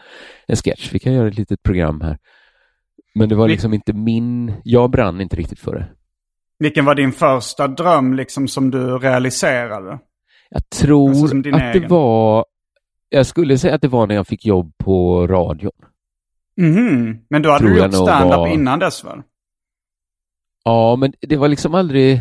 en 0.47 0.57
sketch, 0.57 0.95
vi 0.95 0.99
kan 0.99 1.13
göra 1.13 1.29
ett 1.29 1.39
litet 1.39 1.63
program 1.63 2.01
här. 2.01 2.19
Men 3.15 3.29
det 3.29 3.35
var 3.35 3.49
liksom 3.49 3.75
inte 3.75 3.93
min, 3.93 4.53
jag 4.65 4.91
brann 4.91 5.21
inte 5.21 5.37
riktigt 5.37 5.59
för 5.61 5.75
det. 5.75 5.89
Vilken 6.59 6.85
var 6.85 6.95
din 6.95 7.13
första 7.13 7.69
dröm 7.69 8.15
liksom 8.15 8.49
som 8.49 8.71
du 8.71 8.99
realiserade? 8.99 9.99
Jag 10.51 10.69
tror 10.71 11.11
Alltså 11.11 11.37
att 11.37 11.43
det 11.43 11.51
egen. 11.51 11.89
var, 11.89 12.45
jag 13.09 13.27
skulle 13.27 13.59
säga 13.59 13.75
att 13.75 13.83
det 13.83 13.89
var 13.89 14.07
när 14.07 14.15
jag 14.15 14.27
fick 14.27 14.47
jobb 14.47 14.73
på 14.79 15.27
radion. 15.27 15.73
Mhm. 16.57 17.19
Men 17.31 17.43
då 17.43 17.51
hade 17.51 17.59
Tror 17.65 17.75
du 17.75 17.83
gjort 17.83 17.95
stand-up 17.95 18.37
var- 18.37 18.47
innan 18.49 18.79
dess 18.79 19.05
väl? 19.05 19.23
Ja, 20.65 20.97
men 20.97 21.13
det 21.21 21.37
var 21.37 21.49
liksom 21.49 21.75
aldrig, 21.75 22.21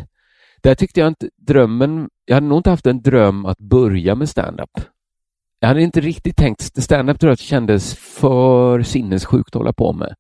där 0.62 0.76
tyckte 0.76 1.00
jag 1.00 1.08
inte 1.08 1.30
drömmen, 1.38 2.10
jag 2.26 2.36
hade 2.36 2.48
nog 2.48 2.60
inte 2.60 2.70
haft 2.70 2.86
en 2.88 3.02
dröm 3.02 3.46
att 3.46 3.58
börja 3.60 4.16
med 4.16 4.30
stand-up. 4.30 4.70
Jag 5.60 5.68
hade 5.68 5.82
inte 5.82 6.02
riktigt 6.02 6.38
tänkt, 6.38 6.84
stand-up 6.84 7.20
tror 7.20 7.32
jag 7.32 7.40
kändes 7.40 7.96
för 7.96 8.82
sinnessjukt 8.82 9.48
att 9.50 9.54
hålla 9.60 9.74
på 9.74 9.94
med. 9.94 10.16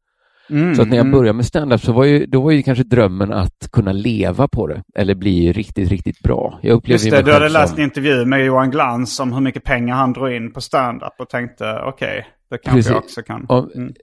Mm, 0.52 0.76
Så 0.76 0.82
att 0.82 0.88
när 0.88 0.97
jag 0.97 1.06
mm. 1.06 1.20
började 1.20 1.36
med 1.38 1.45
stand-up 1.45 1.82
så 1.82 1.91
var 1.93 2.04
ju, 2.06 2.26
då 2.26 2.41
var 2.41 2.52
ju 2.52 2.64
kanske 2.64 2.84
drömmen 2.84 3.34
att 3.34 3.68
kunna 3.72 3.91
leva 3.91 4.47
på 4.47 4.68
det 4.68 4.84
eller 4.95 5.16
bli 5.16 5.52
riktigt, 5.52 5.89
riktigt 5.89 6.20
bra. 6.20 6.60
Jag 6.62 6.74
upplevde 6.76 6.93
Just 6.93 7.06
ju 7.06 7.10
det, 7.10 7.22
du 7.22 7.34
hade 7.34 7.45
själv 7.45 7.54
läst 7.54 7.70
som- 7.70 7.78
en 7.80 7.84
intervju 7.84 8.26
med 8.26 8.45
Johan 8.45 8.72
Glans 8.72 9.20
om 9.20 9.34
hur 9.34 9.41
mycket 9.41 9.64
pengar 9.64 9.95
han 9.95 10.14
drog 10.14 10.32
in 10.34 10.54
på 10.54 10.62
stand-up 10.62 11.14
och 11.20 11.30
tänkte 11.30 11.82
okej, 11.86 12.28
det 12.49 12.58
kanske 12.58 12.78
Precis. 12.78 12.89
jag 12.91 12.97
också 12.99 13.22
kan. 13.22 13.47
Mm. 13.76 13.93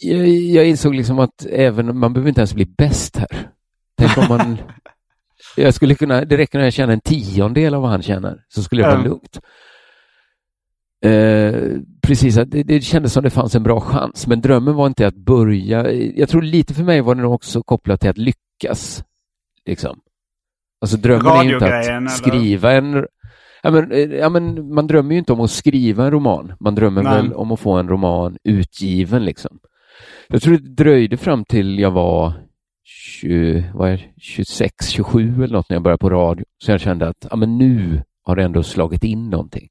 jag, 0.00 0.28
jag 0.28 0.66
insåg 0.66 0.94
liksom 0.94 1.18
att 1.18 1.46
även, 1.50 1.98
man 1.98 2.12
behöver 2.12 2.28
inte 2.28 2.40
ens 2.40 2.54
bli 2.54 2.66
bäst 2.78 3.16
här. 3.16 3.28
Tänk 3.98 4.18
om 4.18 4.24
man... 4.28 4.56
jag 5.56 5.74
skulle 5.74 5.94
kunna, 5.94 6.24
det 6.24 6.36
räcker 6.36 6.58
när 6.58 6.64
jag 6.66 6.72
tjänar 6.72 6.92
en 6.92 7.00
tiondel 7.00 7.74
av 7.74 7.82
vad 7.82 7.90
han 7.90 8.02
tjänar, 8.02 8.38
så 8.48 8.62
skulle 8.62 8.82
det 8.82 8.88
vara 8.88 8.98
Ja. 8.98 9.04
lugnt. 9.04 9.40
Eh, 11.04 11.78
precis, 12.02 12.38
att 12.38 12.50
det, 12.50 12.62
det 12.62 12.80
kändes 12.80 13.12
som 13.12 13.22
det 13.22 13.30
fanns 13.30 13.54
en 13.54 13.62
bra 13.62 13.80
chans, 13.80 14.26
men 14.26 14.40
drömmen 14.40 14.74
var 14.74 14.86
inte 14.86 15.06
att 15.06 15.16
börja. 15.16 15.92
Jag 15.92 16.28
tror 16.28 16.42
lite 16.42 16.74
för 16.74 16.84
mig 16.84 17.00
var 17.00 17.14
det 17.14 17.22
nog 17.22 17.34
också 17.34 17.62
kopplat 17.62 18.00
till 18.00 18.10
att 18.10 18.18
lyckas. 18.18 19.04
Liksom. 19.66 20.00
Alltså 20.80 20.96
drömmen 20.96 21.26
är 21.26 21.44
ju 21.44 21.54
inte 21.54 21.64
Radiogrejen, 21.64 21.96
eller? 21.96 22.06
att 22.06 22.16
skriva 22.16 22.72
en... 22.72 23.06
Ja 23.62 23.70
men, 23.70 23.92
eh, 23.92 23.98
ja, 23.98 24.28
men 24.28 24.74
man 24.74 24.86
drömmer 24.86 25.12
ju 25.12 25.18
inte 25.18 25.32
om 25.32 25.40
att 25.40 25.50
skriva 25.50 26.04
en 26.04 26.10
roman. 26.10 26.52
Man 26.60 26.74
drömmer 26.74 27.02
Nej. 27.02 27.12
väl 27.14 27.32
om 27.32 27.52
att 27.52 27.60
få 27.60 27.72
en 27.72 27.88
roman 27.88 28.36
utgiven 28.44 29.24
liksom. 29.24 29.58
Jag 30.28 30.42
tror 30.42 30.56
det 30.56 30.74
dröjde 30.84 31.16
fram 31.16 31.44
till 31.44 31.78
jag 31.78 31.90
var 31.90 32.32
20, 32.84 33.64
vad 33.74 33.90
är 33.90 33.96
det, 33.96 34.22
26, 34.22 34.88
27 34.88 35.44
eller 35.44 35.56
något 35.56 35.68
när 35.68 35.76
jag 35.76 35.82
började 35.82 36.00
på 36.00 36.10
radio. 36.10 36.44
Så 36.58 36.70
jag 36.70 36.80
kände 36.80 37.08
att 37.08 37.26
ja, 37.30 37.36
men 37.36 37.58
nu 37.58 38.02
har 38.22 38.36
det 38.36 38.44
ändå 38.44 38.62
slagit 38.62 39.04
in 39.04 39.30
någonting. 39.30 39.68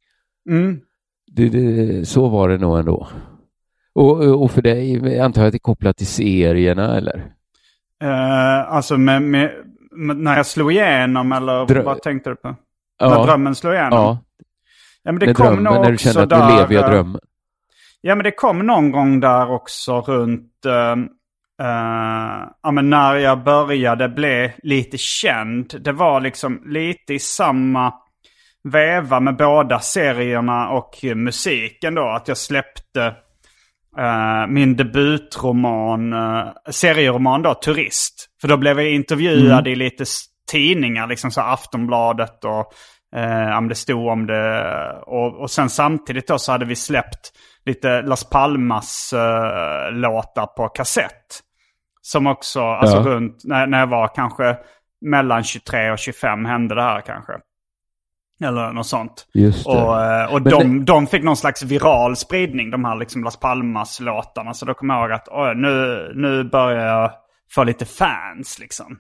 Mm. 0.49 0.81
Det, 1.35 1.49
det, 1.49 2.05
så 2.05 2.29
var 2.29 2.49
det 2.49 2.57
nog 2.57 2.79
ändå. 2.79 3.07
Och, 3.95 4.41
och 4.43 4.51
för 4.51 4.61
dig, 4.61 5.19
antar 5.19 5.41
jag 5.41 5.47
att 5.47 5.51
det 5.51 5.57
är 5.57 5.59
kopplat 5.59 5.97
till 5.97 6.07
serierna 6.07 6.97
eller? 6.97 7.25
Eh, 8.03 8.73
alltså 8.73 8.97
med, 8.97 9.21
med, 9.21 9.51
med, 9.91 10.17
när 10.17 10.37
jag 10.37 10.45
slog 10.45 10.71
igenom 10.71 11.31
eller 11.31 11.65
Drö- 11.65 11.83
vad 11.83 12.01
tänkte 12.01 12.29
du 12.29 12.35
på? 12.35 12.55
När 13.01 13.23
drömmen 13.25 13.55
slog 13.55 13.73
igenom? 13.73 13.99
ja 13.99 14.17
Ja, 15.03 15.11
men 15.11 15.19
det 15.19 15.25
när, 15.25 15.33
kom 15.33 15.45
drömmen, 15.45 15.63
nog 15.63 15.81
när 15.83 15.91
du 15.91 15.97
kände 15.97 16.23
att 16.23 16.29
där, 16.29 16.49
nu 16.49 16.55
lever 16.55 16.73
jag 16.73 16.83
eh, 16.83 16.89
drömmen. 16.89 17.21
Ja, 18.01 18.15
men 18.15 18.23
det 18.23 18.31
kom 18.31 18.59
någon 18.59 18.91
gång 18.91 19.19
där 19.19 19.51
också 19.51 20.01
runt... 20.01 20.65
eh, 20.65 20.91
eh, 21.67 22.47
ja, 22.63 22.71
men 22.71 22.89
när 22.89 23.15
jag 23.15 23.43
började 23.43 24.09
bli 24.09 24.53
lite 24.63 24.97
känd. 24.97 25.73
Det 25.81 25.91
var 25.91 26.21
liksom 26.21 26.61
lite 26.65 27.13
i 27.13 27.19
samma 27.19 27.93
veva 28.63 29.19
med 29.19 29.37
båda 29.37 29.79
serierna 29.79 30.69
och 30.69 30.99
musiken 31.15 31.95
då. 31.95 32.09
Att 32.09 32.27
jag 32.27 32.37
släppte 32.37 33.05
eh, 33.97 34.47
min 34.47 34.75
debutroman, 34.75 36.13
uh, 36.13 36.47
serieroman 36.69 37.41
då, 37.41 37.53
Turist. 37.53 38.29
För 38.41 38.47
då 38.47 38.57
blev 38.57 38.79
jag 38.79 38.91
intervjuad 38.91 39.67
i 39.67 39.75
lite 39.75 40.05
tidningar, 40.51 41.07
liksom 41.07 41.31
så 41.31 41.41
Aftonbladet 41.41 42.43
och 42.45 42.73
eh, 43.15 43.49
ja, 43.49 43.61
men 43.61 43.67
det 43.67 43.75
stod 43.75 44.07
om 44.07 44.27
det. 44.27 44.63
Och, 45.05 45.41
och 45.41 45.51
sen 45.51 45.69
samtidigt 45.69 46.27
då 46.27 46.37
så 46.39 46.51
hade 46.51 46.65
vi 46.65 46.75
släppt 46.75 47.31
lite 47.65 48.01
Las 48.01 48.29
Palmas 48.29 49.13
eh, 49.13 49.91
låtar 49.91 50.45
på 50.45 50.67
kassett. 50.67 51.39
Som 52.01 52.27
också, 52.27 52.61
alltså 52.61 52.97
Ja. 52.97 53.03
runt, 53.03 53.41
när, 53.43 53.67
när 53.67 53.79
jag 53.79 53.87
var 53.87 54.15
kanske 54.15 54.57
mellan 55.05 55.43
23 55.43 55.91
och 55.91 55.99
25 55.99 56.45
hände 56.45 56.75
det 56.75 56.81
här 56.81 57.01
kanske. 57.01 57.33
Eller 58.43 58.71
något 58.73 58.87
sånt. 58.87 59.27
Just 59.33 59.65
det. 59.65 59.71
Och, 59.71 60.01
eh, 60.03 60.33
och 60.33 60.41
de, 60.41 60.85
de 60.85 61.07
fick 61.07 61.23
någon 61.23 61.37
slags 61.37 61.63
viral 61.63 62.15
spridning, 62.15 62.71
de 62.71 62.85
här 62.85 62.95
liksom 62.95 63.23
Las 63.23 63.39
Palmas-låtarna. 63.39 64.53
Så 64.53 64.65
då 64.65 64.73
kom 64.73 64.89
jag 64.89 65.01
ihåg 65.01 65.11
att 65.11 65.27
oj, 65.31 65.55
nu, 65.55 66.11
nu 66.15 66.43
börjar 66.43 66.85
jag 66.85 67.11
få 67.51 67.63
lite 67.63 67.85
fans 67.85 68.59
liksom. 68.59 68.97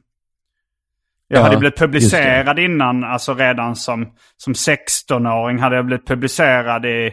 Jag 1.27 1.39
Ja, 1.39 1.43
hade 1.43 1.57
blivit 1.57 1.75
det. 1.75 1.85
publicerad 1.85 2.59
innan, 2.59 3.03
alltså 3.03 3.33
redan 3.33 3.75
som, 3.75 4.07
som 4.37 4.53
16-åring 4.53 5.59
hade 5.59 5.75
jag 5.75 5.85
blivit 5.85 6.07
publicerad 6.07 6.85
i 6.85 7.11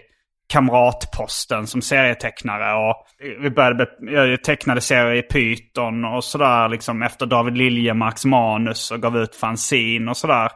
Kamratposten 0.49 1.67
som 1.67 1.83
serietecknare. 1.83 2.89
Och 2.89 2.97
vi 3.43 3.51
började, 3.51 3.87
jag 4.01 4.45
tecknade 4.45 4.81
serier 4.81 5.15
i 5.15 5.23
Python 5.23 6.05
och 6.05 6.25
sådär 6.25 6.69
liksom 6.69 7.03
efter 7.03 7.27
David 7.27 7.57
Liljemarks 7.57 8.25
manus 8.25 8.91
och 8.91 9.03
gav 9.03 9.17
ut 9.17 9.37
fanzine 9.37 10.11
och 10.11 10.17
sådär. 10.17 10.51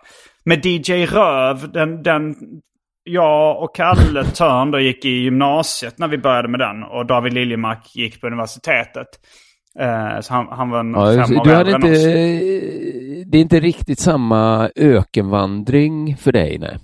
Med 0.44 0.66
DJ 0.66 1.06
Röv, 1.06 1.72
den, 1.72 2.02
den, 2.02 2.34
jag 3.04 3.62
och 3.62 3.74
Kalle 3.76 4.24
Törn 4.24 4.70
då 4.70 4.80
gick 4.80 5.04
i 5.04 5.08
gymnasiet 5.08 5.98
när 5.98 6.08
vi 6.08 6.18
började 6.18 6.48
med 6.48 6.60
den. 6.60 6.82
Och 6.82 7.06
David 7.06 7.32
Liljemark 7.32 7.96
gick 7.96 8.20
på 8.20 8.26
universitetet. 8.26 9.06
Eh, 9.80 10.20
så 10.20 10.34
han, 10.34 10.46
han 10.50 10.70
var 10.70 10.80
en 10.80 10.90
Ja, 10.92 11.26
fem 11.26 11.38
år 11.40 11.44
du 11.44 11.54
hade 11.54 11.70
inte, 11.70 11.90
oss. 11.92 12.04
det 13.30 13.38
är 13.38 13.40
inte 13.42 13.60
riktigt 13.60 13.98
samma 13.98 14.70
ökenvandring 14.76 16.16
för 16.16 16.32
dig, 16.32 16.58
nej. 16.58 16.78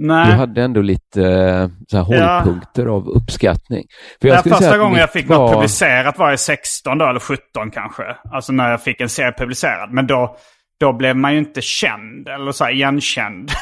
Du 0.00 0.06
Nej, 0.06 0.32
hade 0.32 0.62
ändå 0.62 0.80
lite 0.82 1.22
eh, 1.22 1.68
så 1.88 1.96
här 1.96 2.06
Ja. 2.14 2.38
hållpunkter 2.38 2.86
av 2.86 3.08
uppskattning. 3.08 3.84
För 4.20 4.28
säga 4.28 4.42
första 4.42 4.78
gången 4.78 5.00
jag 5.00 5.12
fick 5.12 5.28
något 5.28 5.38
var- 5.38 5.52
publicerat 5.54 6.18
var 6.18 6.30
jag 6.30 6.40
16 6.40 6.98
då, 6.98 7.06
eller 7.08 7.20
17 7.20 7.70
kanske. 7.72 8.02
Alltså 8.32 8.52
när 8.52 8.70
jag 8.70 8.82
fick 8.82 9.00
en 9.00 9.08
serie 9.08 9.32
publicerad. 9.38 9.92
Men 9.92 10.06
då, 10.06 10.36
då 10.80 10.92
blev 10.92 11.16
man 11.16 11.32
ju 11.32 11.38
inte 11.38 11.60
känd, 11.62 12.28
eller 12.28 12.52
så 12.52 12.64
här 12.64 12.72
igenkänd. 12.72 13.50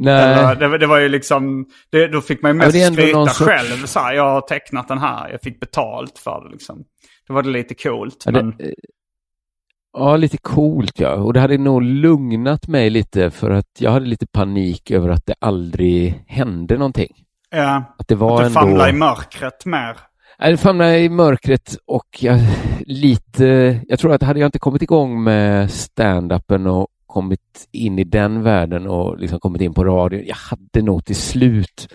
Nej, 0.00 0.56
det, 0.56 0.78
det 0.78 0.86
var 0.86 0.98
ju 0.98 1.08
liksom, 1.08 1.66
det, 1.90 2.08
då 2.08 2.20
fick 2.20 2.42
man 2.42 2.50
ju 2.52 2.58
Ja, 2.60 2.66
mest 2.66 2.72
det 2.72 2.82
ändå 2.82 3.02
skryta 3.02 3.26
sorts- 3.26 3.44
själv. 3.50 3.86
Så 3.86 4.00
här, 4.00 4.14
jag 4.14 4.30
har 4.30 4.40
tecknat 4.40 4.88
den 4.88 4.98
här, 4.98 5.30
jag 5.30 5.40
fick 5.42 5.60
betalt 5.60 6.18
för 6.18 6.44
det 6.44 6.50
liksom. 6.50 6.84
Då 7.28 7.34
var 7.34 7.42
det 7.42 7.48
lite 7.50 7.74
coolt. 7.74 8.22
ja, 8.26 8.32
det, 8.32 8.42
men, 8.44 8.54
ja, 9.92 10.16
lite 10.16 10.38
coolt 10.38 11.00
ja. 11.00 11.14
Och 11.14 11.32
det 11.32 11.40
hade 11.40 11.58
nog 11.58 11.82
lugnat 11.82 12.68
mig 12.68 12.90
lite 12.90 13.30
för 13.30 13.50
att 13.50 13.70
jag 13.78 13.90
hade 13.90 14.06
lite 14.06 14.26
panik 14.26 14.90
över 14.90 15.08
att 15.08 15.26
det 15.26 15.34
aldrig 15.40 16.24
hände 16.26 16.76
någonting. 16.78 17.12
ja, 17.50 17.96
Att 17.98 18.08
det 18.08 18.14
var 18.14 18.34
att 18.34 18.40
du 18.40 18.46
ändå... 18.46 18.60
famlar 18.60 18.88
i 18.88 18.92
mörkret 18.92 19.64
mer. 19.66 19.96
Det 20.38 20.56
famlade 20.56 20.98
i 20.98 21.08
mörkret 21.08 21.76
och 21.86 22.18
jag, 22.20 22.40
lite, 22.80 23.80
jag 23.88 23.98
tror 23.98 24.12
att 24.12 24.22
hade 24.22 24.40
jag 24.40 24.48
inte 24.48 24.58
kommit 24.58 24.82
igång 24.82 25.22
med 25.22 25.70
stand-upen 25.70 26.66
och 26.66 26.88
kommit 27.06 27.68
in 27.72 27.98
i 27.98 28.04
den 28.04 28.42
världen 28.42 28.86
och 28.86 29.18
liksom 29.18 29.40
kommit 29.40 29.62
in 29.62 29.74
på 29.74 29.84
radion, 29.84 30.22
jag 30.26 30.36
hade 30.36 30.82
nog 30.82 31.04
till 31.04 31.16
slut, 31.16 31.88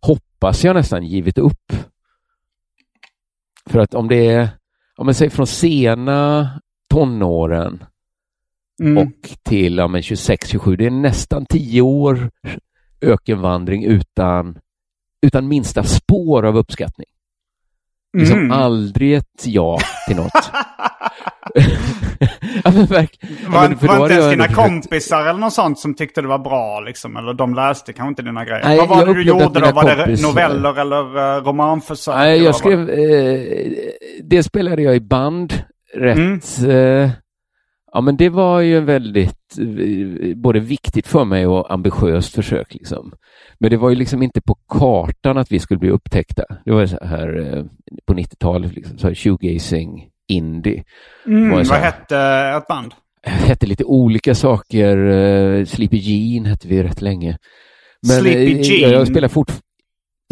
hoppas 0.00 0.64
jag 0.64 0.74
nästan, 0.76 1.04
givit 1.04 1.38
upp. 1.38 1.72
För 3.70 3.78
att 3.78 3.94
om 3.94 4.08
det 4.08 4.26
är, 4.26 4.48
om 4.96 5.06
man 5.06 5.14
säger 5.14 5.30
från 5.30 5.46
sena 5.46 6.50
tonåren 6.90 7.84
Mm. 8.82 8.98
och 8.98 9.30
till 9.42 9.76
ja, 9.76 9.88
men 9.88 10.00
26-27, 10.00 10.76
det 10.76 10.86
är 10.86 10.90
nästan 10.90 11.46
tio 11.46 11.80
år 11.80 12.30
ökenvandring 13.00 13.84
utan, 13.84 14.58
utan 15.26 15.48
minsta 15.48 15.82
spår 15.82 16.46
av 16.46 16.56
uppskattning. 16.56 17.06
Liksom 18.12 18.38
Mm. 18.38 18.50
aldrig 18.52 19.14
ett 19.14 19.42
ja 19.46 19.78
till 20.08 20.16
något. 20.16 20.50
ja, 22.64 22.70
men 22.70 22.86
verk, 22.86 23.18
ja, 23.20 23.28
var 23.50 23.88
var 23.98 24.02
inte 24.04 24.14
ens 24.14 24.30
dina 24.30 24.44
försökt- 24.44 24.54
kompisar 24.68 25.20
eller 25.26 25.40
något 25.40 25.52
sånt 25.52 25.78
som 25.78 25.94
tyckte 25.94 26.22
det 26.22 26.28
var 26.28 26.38
bra 26.38 26.80
liksom? 26.80 27.16
Eller 27.16 27.34
de 27.34 27.54
läste 27.54 27.92
kanske 27.92 28.08
inte 28.08 28.22
dina 28.22 28.44
grejer? 28.44 28.64
Nej, 28.64 28.78
Vad 28.78 28.88
var 28.88 29.06
det 29.06 29.14
du 29.14 29.22
gjorde 29.22 29.44
då? 29.44 29.72
Var 29.72 29.84
det 29.84 30.04
kompisar- 30.04 30.22
noveller 30.28 30.80
eller 30.80 31.36
uh, 31.38 31.44
romanförsök? 31.44 32.14
Nej, 32.14 32.38
jag 32.38 32.44
var 32.44 32.52
skrev, 32.52 32.90
eh, 32.90 33.40
det 34.24 34.42
spelade 34.42 34.82
jag 34.82 34.96
i 34.96 35.00
band 35.00 35.54
rätt. 35.94 36.18
Eh, 36.68 37.10
ja, 37.92 38.00
men 38.00 38.16
det 38.16 38.28
var 38.28 38.60
ju 38.60 38.78
en 38.78 38.84
väldigt, 38.84 39.58
eh, 39.58 40.36
både 40.36 40.60
viktigt 40.60 41.06
för 41.06 41.24
mig 41.24 41.46
och 41.46 41.72
ambitiöst 41.72 42.34
försök. 42.34 42.74
Liksom. 42.74 43.12
Men 43.58 43.70
det 43.70 43.76
var 43.76 43.90
ju 43.90 43.96
liksom 43.96 44.22
inte 44.22 44.40
på 44.40 44.54
kartan 44.68 45.38
att 45.38 45.52
vi 45.52 45.58
skulle 45.58 45.78
bli 45.78 45.90
upptäckta. 45.90 46.44
Det 46.64 46.72
var 46.72 46.86
så 46.86 47.04
här 47.04 47.56
eh, 47.56 47.64
på 48.06 48.14
90-talet, 48.14 48.74
liksom, 48.74 48.98
så 48.98 49.06
här 49.06 49.14
shoegazing, 49.14 50.08
indie. 50.28 50.84
Mm, 51.26 51.50
var 51.50 51.56
vad 51.56 51.66
här- 51.66 51.84
hette 51.84 52.18
ett 52.58 52.68
band? 52.68 52.94
hette 53.22 53.66
lite 53.66 53.84
olika 53.84 54.34
saker. 54.34 54.96
Uh, 54.96 55.64
Sleepy 55.64 55.96
Jean 55.96 56.44
hette 56.46 56.68
vi 56.68 56.82
rätt 56.82 57.02
länge. 57.02 57.38
Sleepy 58.06 58.52
eh, 58.52 58.60
Jean? 58.60 58.92
Jag, 58.92 59.08
spelar 59.08 59.28
fort 59.28 59.52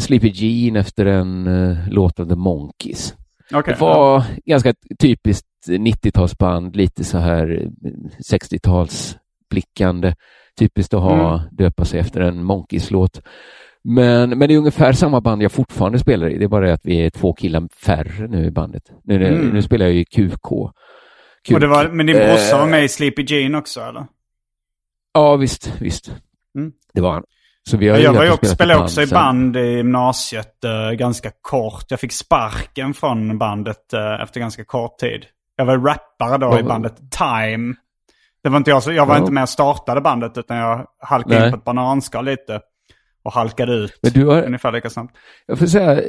Sleepy 0.03 0.29
Jean 0.29 0.77
efter 0.77 1.07
en 1.07 1.49
låt 1.91 2.21
av 2.21 2.29
The 2.29 2.37
Monkees. 2.37 3.15
Okej. 3.53 3.75
Det 3.75 3.81
var 3.81 4.25
ganska 4.47 4.75
typiskt 4.99 5.47
90-talsband, 5.69 6.77
lite 6.77 7.05
så 7.05 7.19
här 7.19 7.63
eh, 7.63 7.69
60-talsblickande. 8.33 10.15
Typiskt 10.59 10.95
att 10.95 11.03
ha, 11.03 11.35
Mm. 11.35 11.49
döpa 11.57 11.85
sig 11.85 12.01
efter 12.01 12.21
en 12.21 12.45
Monkees-låt. 12.45 13.23
Men, 13.85 14.31
men 14.39 14.49
det 14.49 14.55
är 14.55 14.59
ungefär 14.59 14.93
samma 14.93 15.21
band 15.21 15.43
jag 15.43 15.53
fortfarande 15.53 15.99
spelar 15.99 16.29
i. 16.31 16.39
Det 16.39 16.45
är 16.45 16.49
bara 16.49 16.67
det 16.67 16.73
att 16.73 16.85
vi 16.87 16.97
är 17.07 17.11
två 17.11 17.33
killar 17.33 17.69
färre 17.85 18.29
nu 18.29 18.45
i 18.47 18.51
bandet. 18.51 18.83
Nu, 19.05 19.27
Mm. 19.27 19.49
nu 19.49 19.63
spelar 19.63 19.87
jag 19.87 19.95
i 19.95 20.05
QK. 20.05 20.53
Och 20.53 21.61
det 21.61 21.67
var, 21.67 21.89
men 21.89 22.07
din 22.07 22.17
brorsa 22.17 22.55
Eh, 22.57 22.59
var 22.59 22.67
med 22.67 22.85
i 22.85 22.89
Sleepy 22.89 23.23
Jean 23.29 23.55
också 23.55 23.81
eller? 23.81 24.07
Ja, 25.15 25.37
visst, 25.37 25.73
visst. 25.81 26.13
Mm. 26.59 26.73
Det 26.95 27.01
var 27.01 27.13
han. 27.13 27.23
Så 27.69 27.77
vi 27.77 27.89
har 27.89 27.99
Jag 27.99 28.13
var 28.13 28.31
också, 28.33 28.55
spelade 28.55 28.81
också 28.83 29.03
i 29.03 29.07
band 29.07 29.57
i 29.57 29.61
gymnasiet 29.61 30.65
eh, 30.65 30.91
ganska 30.91 31.31
kort. 31.41 31.85
Jag 31.89 32.01
fick 32.01 32.13
sparken 32.13 32.95
från 32.95 33.39
bandet 33.39 33.93
eh, 33.93 34.21
efter 34.23 34.41
ganska 34.41 34.65
kort 34.65 34.99
tid. 34.99 35.27
Jag 35.61 35.65
var 35.67 35.79
rappare 35.79 36.39
då 36.39 36.59
i 36.59 36.63
bandet 36.63 36.95
Time. 37.11 37.75
Det 38.43 38.49
var 38.49 38.57
inte 38.57 38.71
jag, 38.71 38.83
jag 38.87 39.07
var 39.07 39.15
Ja. 39.15 39.21
inte 39.21 39.33
med 39.33 39.43
och 39.43 39.49
startade 39.49 40.01
bandet 40.01 40.39
utan 40.39 40.57
jag 40.57 40.87
halkade 40.99 41.39
Nej. 41.39 41.47
in 41.47 41.53
på 41.53 41.59
ett 41.59 41.65
bananskal 41.65 42.25
lite. 42.25 42.61
Och 43.23 43.33
halkade 43.33 43.73
ut 43.73 43.99
Men 44.03 44.13
du 44.13 44.27
har, 44.27 44.43
ungefär 44.43 44.73
lika 44.73 44.91
snabbt. 44.91 45.17
jag 45.47 45.59
får 45.59 45.67
säga, 45.67 46.03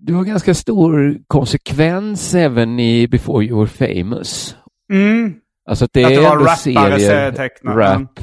du 0.00 0.14
har 0.14 0.24
ganska 0.24 0.54
stor 0.54 1.16
konsekvens 1.26 2.34
även 2.34 2.80
i 2.80 3.08
Before 3.08 3.44
You 3.44 3.58
Were 3.64 3.68
Famous. 3.94 4.56
Mm. 4.92 5.34
Alltså 5.68 5.84
att 5.84 5.92
det 5.92 6.04
Att 6.04 6.10
är 6.12 6.20
det 6.20 6.26
ändå 6.26 6.46
serier, 6.46 7.32
rap. 7.64 8.20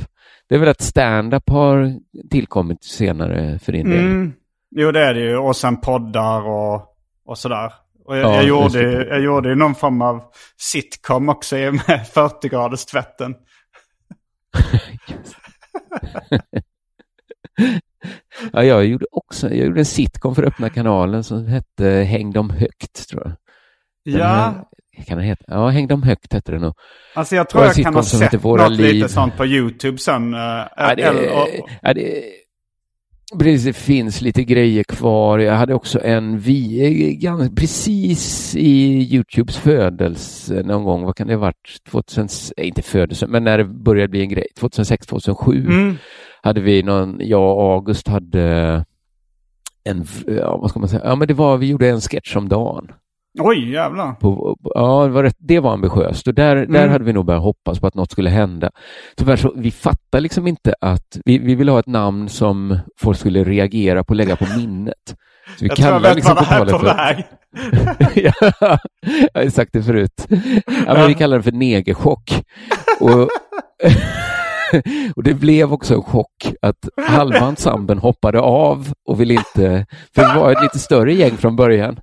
Det 0.50 0.56
är 0.56 0.60
väl 0.60 0.70
att 0.70 0.82
stand-up 0.82 1.50
har 1.50 1.94
tillkommit 2.32 2.84
senare 2.84 3.60
för 3.60 3.72
din 3.72 3.90
del? 3.90 4.00
Mm. 4.00 4.34
Jo 4.76 4.92
det 4.92 5.00
är 5.06 5.14
det 5.14 5.20
ju. 5.20 5.38
Och 5.38 5.56
sen 5.56 5.78
poddar 5.82 6.42
och, 6.42 6.82
och 7.26 7.38
sådär. 7.38 7.74
Och 8.06 8.18
jag, 8.18 8.24
Ja, 8.32 8.36
jag, 8.36 8.46
gjorde, 8.46 8.98
det. 9.04 9.08
jag 9.08 9.22
gjorde 9.22 9.50
ju 9.50 9.56
någon 9.56 9.76
form 9.76 10.02
av 10.02 10.24
sitcom 10.58 11.30
också 11.30 11.58
i- 11.58 11.72
med 11.72 12.08
40 12.14 12.50
graders 12.50 12.86
tvätten. 12.86 13.36
Ja, 18.54 18.64
jag 18.64 18.86
gjorde 18.86 19.06
också 19.12 19.50
jag 19.50 19.68
gjorde 19.68 19.82
en 19.82 19.86
sitcom 19.86 20.36
för 20.36 20.44
Öppna 20.44 20.70
kanalen 20.70 21.24
som 21.24 21.48
hette 21.48 21.86
Häng 21.90 22.32
dem 22.32 22.50
högt, 22.50 23.10
tror 23.10 23.22
jag. 23.26 23.32
Den 24.14 24.22
Ja, 24.22 24.26
här- 24.28 24.64
Kan 25.06 25.18
den 25.18 25.28
heta? 25.28 25.44
Ja, 25.48 25.68
Häng 25.70 25.88
dem 25.88 26.04
högt 26.04 26.34
hette 26.34 26.52
den 26.52 26.62
nog. 26.62 26.74
alltså 27.16 27.36
jag 27.36 27.50
tror 27.50 27.64
jag 27.66 27.76
kan 27.76 27.96
ha 27.96 28.04
sett 28.04 28.44
något 28.44 28.72
liv. 28.72 28.94
lite 28.96 29.10
sånt 29.10 29.38
på 29.38 29.46
YouTube 29.46 29.98
sen. 29.98 30.34
eh, 30.34 30.40
Ja, 30.40 30.96
det, 30.96 31.02
eller- 31.02 31.42
och- 31.42 31.70
ja, 31.82 31.94
det, 31.94 32.24
precis, 33.40 33.66
det 33.66 33.74
finns 33.74 34.22
lite 34.22 34.44
grejer 34.44 34.84
kvar. 34.84 35.40
Jag 35.40 35.54
hade 35.54 35.74
också 35.74 36.02
en 36.04 36.40
vi, 36.40 37.18
gan- 37.22 37.56
precis 37.56 38.56
i 38.56 39.02
Youtubes 39.16 39.58
födelse 39.58 40.64
någon 40.66 40.84
gång, 40.84 41.04
vad 41.04 41.16
kan 41.16 41.28
det 41.28 41.34
ha 41.34 41.42
varit? 41.42 41.78
2000, 41.90 42.28
eh, 42.58 42.68
inte 42.68 42.82
födelse, 42.82 43.28
men 43.28 43.44
när 43.44 43.58
det 43.58 43.66
började 43.66 44.08
bli 44.08 44.22
en 44.22 44.30
grej, 44.30 44.48
2006, 44.60 45.08
2007 45.08 45.66
Mm. 45.68 45.96
hade 46.42 46.62
vi 46.62 46.84
någon, 46.84 47.18
jag 47.20 47.58
och 47.58 47.74
August 47.74 48.08
hade 48.08 48.86
en, 49.84 50.06
ja, 50.28 50.58
vad 50.58 50.70
ska 50.70 50.80
man 50.80 50.90
säga, 50.90 51.02
ja 51.06 51.16
men 51.16 51.28
det 51.28 51.34
var, 51.34 51.58
vi 51.58 51.68
gjorde 51.68 51.90
en 51.90 52.02
sketch 52.02 52.36
om 52.36 52.50
dagen. 52.50 52.88
Oj, 53.40 53.72
jävlar. 53.72 54.14
På, 54.14 54.58
ja, 54.64 55.04
det 55.04 55.10
var, 55.10 55.24
rätt, 55.24 55.36
det 55.40 55.60
var 55.60 55.74
ambitiöst 55.74 56.28
och 56.28 56.34
där, 56.34 56.56
där 56.56 56.64
Mm. 56.66 56.92
hade 56.92 57.04
vi 57.04 57.14
nog 57.14 57.26
börjat 57.26 57.44
hoppas 57.44 57.80
på 57.80 57.88
att 57.88 57.96
något 57.96 58.12
skulle 58.12 58.30
hända. 58.30 58.72
Tyvärr 59.18 59.36
så, 59.36 59.54
vi 59.56 59.72
fattar 59.72 60.20
liksom 60.20 60.48
inte 60.48 60.76
att 60.82 61.18
vi, 61.26 61.38
vi 61.38 61.56
ville 61.56 61.72
ha 61.72 61.80
ett 61.80 61.88
namn 61.88 62.30
som 62.30 62.80
folk 63.00 63.18
skulle 63.18 63.44
reagera 63.44 64.04
på 64.04 64.10
och 64.12 64.16
lägga 64.16 64.36
på 64.36 64.46
minnet. 64.58 65.16
Så 65.58 65.60
vi 65.60 65.68
Jag 65.68 65.78
tror 65.78 65.90
jag 65.90 66.00
vet 66.00 66.16
liksom 66.16 66.36
vad 66.36 66.44
det 66.44 66.48
här 66.48 66.62
är 66.62 66.66
på 66.66 66.80
talet 66.80 66.98
väg. 66.98 67.26
ja, 68.34 68.34
jag 69.34 69.44
har 69.44 69.50
sagt 69.50 69.74
det 69.74 69.84
förut. 69.84 70.28
Ja, 70.88 70.94
men 70.94 71.08
vi 71.08 71.14
kallar 71.14 71.38
det 71.38 71.44
för 71.44 71.52
negerchock. 71.52 72.42
Och, 73.00 73.10
och 75.16 75.24
det 75.24 75.34
blev 75.34 75.74
också 75.74 75.94
en 75.94 76.02
chock 76.04 76.54
att 76.62 76.90
halva 77.08 77.40
ensemblen 77.48 77.98
hoppade 77.98 78.40
av 78.40 78.94
och 79.10 79.22
ville 79.22 79.34
inte, 79.34 79.86
för 80.16 80.22
det 80.22 80.40
var 80.40 80.52
ett 80.52 80.62
lite 80.62 80.80
större 80.80 81.14
gäng 81.14 81.38
från 81.38 81.56
början. 81.56 82.00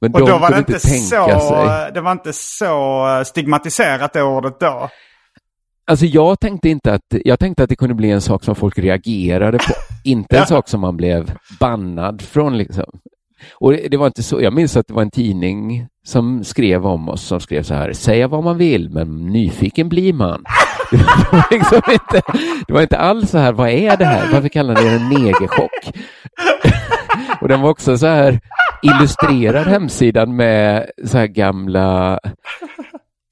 Men 0.00 0.14
Och 0.14 0.20
de 0.20 0.30
då 0.30 0.38
var 0.38 0.50
det 0.50 0.58
inte, 0.58 0.78
så, 0.80 0.88
sig. 0.88 1.92
det 1.94 2.00
var 2.00 2.12
inte 2.12 2.32
så 2.32 3.06
eh, 3.18 3.24
stigmatiserat 3.24 4.12
det 4.12 4.22
ordet 4.22 4.60
då. 4.60 4.88
Alltså 5.86 6.06
jag 6.06 6.40
tänkte 6.40 6.68
inte 6.68 6.92
att, 6.94 7.02
jag 7.24 7.38
tänkte 7.38 7.62
att 7.62 7.68
det 7.68 7.76
kunde 7.76 7.94
bli 7.94 8.10
en 8.10 8.20
sak 8.20 8.44
som 8.44 8.54
folk 8.54 8.78
reagerade 8.78 9.58
på. 9.58 9.72
Inte 10.04 10.36
en 10.36 10.40
Ja. 10.40 10.46
sak 10.46 10.68
som 10.68 10.80
man 10.80 10.96
blev 10.96 11.32
bannad 11.60 12.22
från 12.22 12.58
liksom. 12.58 12.84
Och 13.54 13.72
det, 13.72 13.88
det 13.88 13.96
var 13.96 14.06
inte 14.06 14.22
så, 14.22 14.42
jag 14.42 14.52
minns 14.52 14.76
att 14.76 14.86
det 14.86 14.94
var 14.94 15.02
en 15.02 15.10
tidning 15.10 15.86
som 16.06 16.44
skrev 16.44 16.86
om 16.86 17.08
oss 17.08 17.22
som 17.22 17.40
skrev 17.40 17.62
så 17.62 17.74
här, 17.74 17.92
säga 17.92 18.28
vad 18.28 18.44
man 18.44 18.58
vill 18.58 18.90
men 18.90 19.26
nyfiken 19.26 19.88
blir 19.88 20.12
man. 20.12 20.44
Det 20.90 20.96
var, 21.32 21.44
liksom 21.50 21.82
inte, 21.92 22.22
det 22.66 22.72
var 22.72 22.82
inte 22.82 22.98
alls 22.98 23.30
så 23.30 23.38
här, 23.38 23.52
vad 23.52 23.68
är 23.68 23.96
det 23.96 24.04
här? 24.04 24.32
Varför 24.32 24.48
kallar 24.48 24.74
ni 24.74 24.88
det 24.90 24.96
en 24.96 25.08
negerchock? 25.08 25.92
Och 27.40 27.48
den 27.48 27.60
var 27.60 27.70
också 27.70 27.98
så 27.98 28.06
här 28.06 28.40
illustrerad 28.82 29.66
hemsidan 29.66 30.36
med 30.36 30.90
så 31.04 31.18
här 31.18 31.26
gamla 31.26 32.18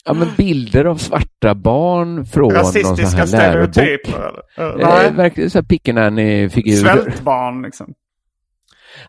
ja, 0.04 0.12
men 0.12 0.28
bilder 0.36 0.84
av 0.84 0.96
svarta 0.96 1.54
barn 1.54 2.24
från 2.26 2.54
någon 2.54 2.64
sån 2.64 2.82
Rasistiska 2.82 3.16
här 3.18 3.26
lärobok. 3.26 3.72
stereotyper? 3.74 4.18
Eller? 4.56 4.74
Uh, 4.74 4.80
Eh, 4.80 4.88
nej. 4.88 5.12
verkligen 5.12 5.50
så 5.50 5.58
här 5.58 5.64
Pickenanny-figurer. 5.64 6.76
Svältbarn 6.76 7.62
liksom. 7.62 7.94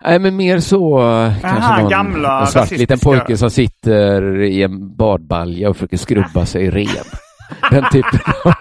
Nej, 0.02 0.20
men 0.20 0.36
mer 0.36 0.60
så 0.60 1.00
eh, 1.24 1.34
kanske 1.42 1.82
någon 1.82 1.90
gamla 1.90 2.46
svart 2.46 2.72
liten 2.72 2.98
rasistiska- 2.98 3.04
pojke 3.04 3.38
som 3.38 3.50
sitter 3.50 4.42
i 4.42 4.64
en 4.64 4.96
badbalja 4.96 5.70
och 5.70 5.76
försöker 5.78 5.98
skrubba 5.98 6.46
sig 6.46 6.70
ren. 6.70 7.06
Den 7.72 7.84
typen 7.92 8.20
av 8.46 8.54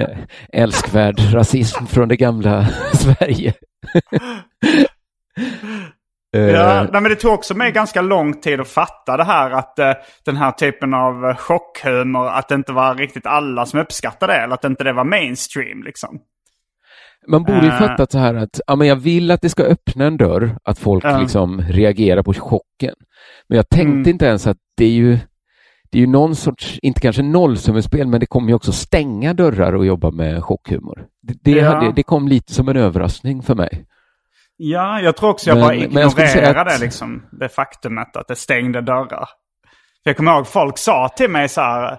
eh, 0.00 0.18
älskvärd 0.52 1.20
rasism 1.32 1.86
från 1.86 2.08
det 2.08 2.16
gamla 2.16 2.68
Sverige. 2.92 3.54
Eh, 6.36 6.50
Ja, 6.50 6.88
men 6.92 7.02
det 7.04 7.14
tog 7.16 7.32
också 7.32 7.54
mig 7.56 7.72
ganska 7.72 8.02
lång 8.02 8.40
tid 8.40 8.60
att 8.60 8.68
fatta 8.68 9.16
det 9.16 9.24
här 9.24 9.50
att 9.50 9.78
eh, 9.78 9.92
den 10.24 10.36
här 10.36 10.50
typen 10.52 10.94
av 10.94 11.24
eh, 11.24 11.36
chockhumor, 11.36 12.26
att 12.28 12.48
det 12.48 12.54
inte 12.54 12.72
var 12.72 12.94
riktigt 12.94 13.26
alla 13.26 13.66
som 13.66 13.80
uppskattade 13.80 14.32
det, 14.32 14.38
eller 14.38 14.54
att 14.54 14.64
inte 14.64 14.84
det 14.84 14.92
var 14.92 15.04
mainstream 15.04 15.82
liksom. 15.82 16.18
Man 17.28 17.42
borde 17.42 17.64
ju 17.64 17.70
fattat 17.70 18.12
så 18.12 18.18
här 18.18 18.34
att 18.34 18.60
ja, 18.66 18.76
men 18.76 18.86
jag 18.86 18.96
vill 18.96 19.30
att 19.30 19.40
det 19.42 19.48
ska 19.48 19.62
öppna 19.62 20.04
en 20.06 20.16
dörr, 20.16 20.56
att 20.64 20.78
folk 20.78 21.04
Ja. 21.04 21.18
liksom 21.20 21.62
reagerar 21.62 22.22
på 22.22 22.32
chocken. 22.34 22.94
Men 23.48 23.56
jag 23.56 23.68
tänkte 23.68 23.92
Mm. 23.92 24.08
inte 24.08 24.26
ens 24.26 24.46
att 24.46 24.56
det 24.76 24.84
är 24.84 24.90
ju 24.90 25.18
det 25.90 25.98
är 25.98 26.00
ju 26.00 26.06
någon 26.06 26.36
sorts, 26.36 26.78
inte 26.82 27.00
kanske 27.00 27.22
nollsummespel, 27.22 28.06
men 28.06 28.20
det 28.20 28.26
kommer 28.26 28.48
ju 28.48 28.54
också 28.54 28.72
stänga 28.72 29.34
dörrar 29.34 29.72
och 29.72 29.86
jobba 29.86 30.10
med 30.10 30.44
chockhumor. 30.44 31.04
Det, 31.22 31.34
det, 31.42 31.50
Ja. 31.50 31.74
hade, 31.74 31.92
det 31.92 32.02
kom 32.02 32.28
lite 32.28 32.52
som 32.54 32.68
en 32.68 32.76
överraskning 32.76 33.42
för 33.42 33.54
mig. 33.54 33.84
Ja, 34.56 35.00
jag 35.00 35.16
tror 35.16 35.30
också 35.30 35.50
jag 35.50 35.58
bara 35.58 35.68
men 35.68 35.78
ignorerade 35.82 36.40
jag 36.46 36.68
att- 36.68 36.80
liksom. 36.80 37.26
Det 37.32 37.48
faktumet 37.48 38.16
att 38.16 38.28
det 38.28 38.36
stängde 38.36 38.80
dörrar. 38.80 39.28
För 40.02 40.10
jag 40.10 40.16
kommer 40.16 40.32
ihåg 40.36 40.46
folk 40.48 40.78
sa 40.78 41.08
till 41.16 41.30
mig 41.30 41.48
så 41.48 41.60
här, 41.60 41.92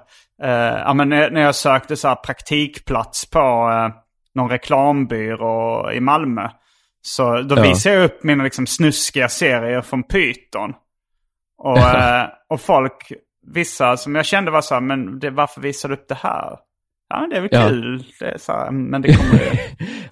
eh, 0.44 0.94
men 0.94 1.10
när 1.10 1.42
jag 1.42 1.56
sökte 1.56 1.96
så 1.96 2.08
här 2.08 2.16
praktikplats 2.16 3.30
på 3.30 3.40
eh, 3.40 3.90
någon 4.36 4.50
reklambyrå 4.50 5.92
i 5.92 6.00
Malmö. 6.00 6.50
Så 7.02 7.42
då 7.42 7.56
Ja. 7.58 7.62
visade 7.62 7.96
jag 7.96 8.04
upp 8.06 8.24
mina 8.24 8.44
liksom 8.44 8.68
snuskiga 8.68 9.30
serier 9.30 9.82
från 9.82 10.04
Python. 10.04 10.74
Och, 11.64 11.78
eh, 11.80 12.28
och 12.50 12.62
folk, 12.62 13.12
vissa 13.54 13.98
som 13.98 14.16
jag 14.16 14.26
kände 14.26 14.52
var 14.52 14.62
så 14.62 14.74
här, 14.74 14.82
men 14.82 15.20
det, 15.20 15.30
varför 15.30 15.62
visar 15.62 15.90
du 15.90 15.96
upp 15.96 16.08
det 16.08 16.16
här? 16.24 16.58
Ja, 17.10 17.20
men 17.22 17.30
det 17.30 17.36
är 17.38 17.42
väl 17.42 17.50
Ja. 17.52 17.68
kul. 17.68 18.04
Det 18.20 18.26
är 18.32 18.38
så 18.38 18.52
här, 18.52 18.72
men 18.72 19.02
det 19.02 19.14
kommer 19.18 19.34
ju... 19.44 19.50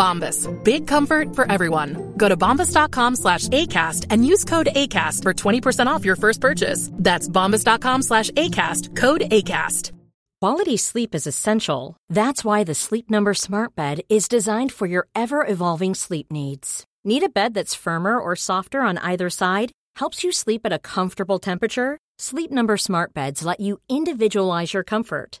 Bombas. 0.00 0.48
Big 0.64 0.86
comfort 0.86 1.36
for 1.36 1.44
everyone. 1.52 2.14
Go 2.16 2.28
to 2.28 2.36
bombas.com 2.36 3.16
slash 3.16 3.48
ACAST 3.48 4.06
and 4.08 4.26
use 4.26 4.44
code 4.46 4.68
ACAST 4.74 5.22
for 5.22 5.34
20% 5.34 5.88
off 5.88 6.04
your 6.06 6.16
first 6.16 6.40
purchase. 6.40 6.90
That's 6.94 7.28
bombas.com 7.28 8.02
slash 8.02 8.30
ACAST. 8.30 8.96
Code 8.96 9.20
ACAST. 9.20 9.92
Quality 10.40 10.78
sleep 10.78 11.14
is 11.14 11.26
essential. 11.26 11.98
That's 12.08 12.42
why 12.42 12.64
the 12.64 12.74
Sleep 12.74 13.10
Number 13.10 13.34
Smart 13.34 13.74
Bed 13.74 14.00
is 14.08 14.26
designed 14.26 14.72
for 14.72 14.86
your 14.86 15.06
ever 15.14 15.46
evolving 15.46 15.94
sleep 15.94 16.32
needs. 16.32 16.84
Need 17.04 17.24
a 17.24 17.28
bed 17.28 17.52
that's 17.52 17.74
firmer 17.74 18.18
or 18.18 18.34
softer 18.34 18.80
on 18.80 18.96
either 18.98 19.28
side? 19.28 19.70
Helps 19.96 20.24
you 20.24 20.32
sleep 20.32 20.62
at 20.64 20.72
a 20.72 20.78
comfortable 20.78 21.38
temperature? 21.38 21.98
Sleep 22.18 22.50
Number 22.50 22.78
Smart 22.78 23.12
Beds 23.12 23.44
let 23.44 23.60
you 23.60 23.80
individualize 23.90 24.72
your 24.72 24.84
comfort 24.84 25.40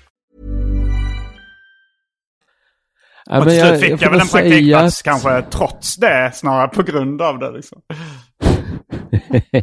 Ja, 3.31 3.39
Och 3.39 3.45
men 3.45 3.53
till 3.53 3.67
slut 3.67 3.79
fick 3.79 3.89
får 3.89 4.03
jag 4.03 4.11
väl 4.11 4.19
en 4.19 4.27
praktikplats 4.27 4.99
att- 4.99 5.03
kanske 5.03 5.41
trots 5.41 5.95
det, 5.95 6.31
snarare 6.33 6.67
på 6.67 6.83
grund 6.83 7.21
av 7.21 7.39
det. 7.39 7.51
Liksom. 7.51 7.81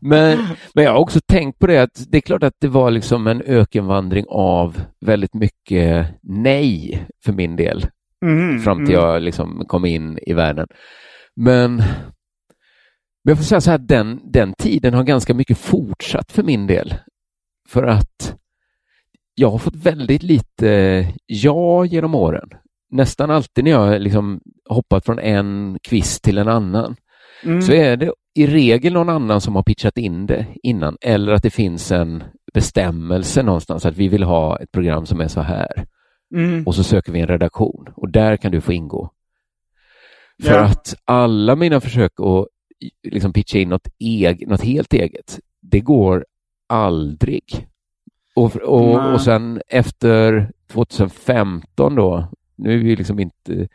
men, 0.00 0.38
men 0.74 0.84
jag 0.84 0.92
har 0.92 0.98
också 0.98 1.20
tänkt 1.28 1.58
på 1.58 1.66
det 1.66 1.78
att 1.78 2.04
det 2.08 2.16
är 2.16 2.20
klart 2.20 2.42
att 2.42 2.54
det 2.60 2.68
var 2.68 2.90
liksom 2.90 3.26
en 3.26 3.42
ökenvandring 3.42 4.24
av 4.28 4.80
väldigt 5.00 5.34
mycket 5.34 6.06
nej 6.22 7.06
för 7.24 7.32
min 7.32 7.56
del. 7.56 7.86
Mhm, 8.24 8.60
fram 8.60 8.86
till 8.86 8.94
mm. 8.94 9.06
jag 9.06 9.22
liksom 9.22 9.64
kom 9.68 9.84
in 9.84 10.18
i 10.26 10.32
världen. 10.32 10.66
Men, 11.36 11.76
men 11.76 11.84
jag 13.22 13.36
får 13.36 13.44
säga 13.44 13.60
så 13.60 13.70
här, 13.70 13.78
den, 13.78 14.20
den 14.24 14.54
tiden 14.54 14.94
har 14.94 15.04
ganska 15.04 15.34
mycket 15.34 15.58
fortsatt 15.58 16.32
för 16.32 16.42
min 16.42 16.66
del. 16.66 16.94
För 17.68 17.82
att 17.82 18.36
jag 19.34 19.50
har 19.50 19.58
fått 19.58 19.76
väldigt 19.76 20.22
lite 20.22 21.06
ja 21.26 21.84
genom 21.84 22.14
åren. 22.14 22.48
Nästan 22.90 23.30
alltid 23.30 23.64
när 23.64 23.70
jag 23.70 24.00
liksom 24.02 24.40
hoppat 24.68 25.04
från 25.04 25.18
en 25.18 25.78
kvist 25.82 26.22
till 26.24 26.38
en 26.38 26.48
annan 26.48 26.96
Mm. 27.44 27.62
så 27.62 27.72
är 27.72 27.96
det 27.96 28.12
i 28.34 28.46
regel 28.46 28.92
någon 28.92 29.08
annan 29.08 29.40
som 29.40 29.56
har 29.56 29.62
pitchat 29.62 29.98
in 29.98 30.26
det 30.26 30.46
innan 30.62 30.96
eller 31.00 31.32
att 31.32 31.42
det 31.42 31.50
finns 31.50 31.92
en 31.92 32.24
bestämmelse 32.54 33.42
någonstans 33.42 33.86
att 33.86 33.96
vi 33.96 34.08
vill 34.08 34.22
ha 34.22 34.58
ett 34.58 34.72
program 34.72 35.06
som 35.06 35.20
är 35.20 35.28
så 35.28 35.40
här 35.40 35.86
Mm. 36.34 36.62
och 36.66 36.74
så 36.74 36.82
söker 36.84 37.12
vi 37.12 37.20
en 37.20 37.26
redaktion 37.26 37.88
och 37.96 38.08
där 38.10 38.36
kan 38.36 38.52
du 38.52 38.60
få 38.60 38.72
ingå. 38.72 39.10
För 40.42 40.52
Ja. 40.54 40.64
att 40.64 40.94
alla 41.04 41.56
mina 41.56 41.80
försök 41.80 42.12
att 42.20 42.46
liksom 43.12 43.32
pitcha 43.32 43.58
in 43.58 43.68
något, 43.68 43.88
eg, 43.98 44.48
något 44.48 44.62
helt 44.62 44.92
eget, 44.92 45.40
det 45.62 45.80
går 45.80 46.26
aldrig. 46.68 47.66
Och, 48.36 48.56
och, 48.56 49.12
och 49.12 49.20
sen 49.20 49.60
efter 49.68 50.50
2015 50.72 51.94
då, 51.94 52.28
nu 52.58 52.74
är 52.74 52.78
vi 52.84 52.96
liksom 52.96 53.18
inte 53.20 53.68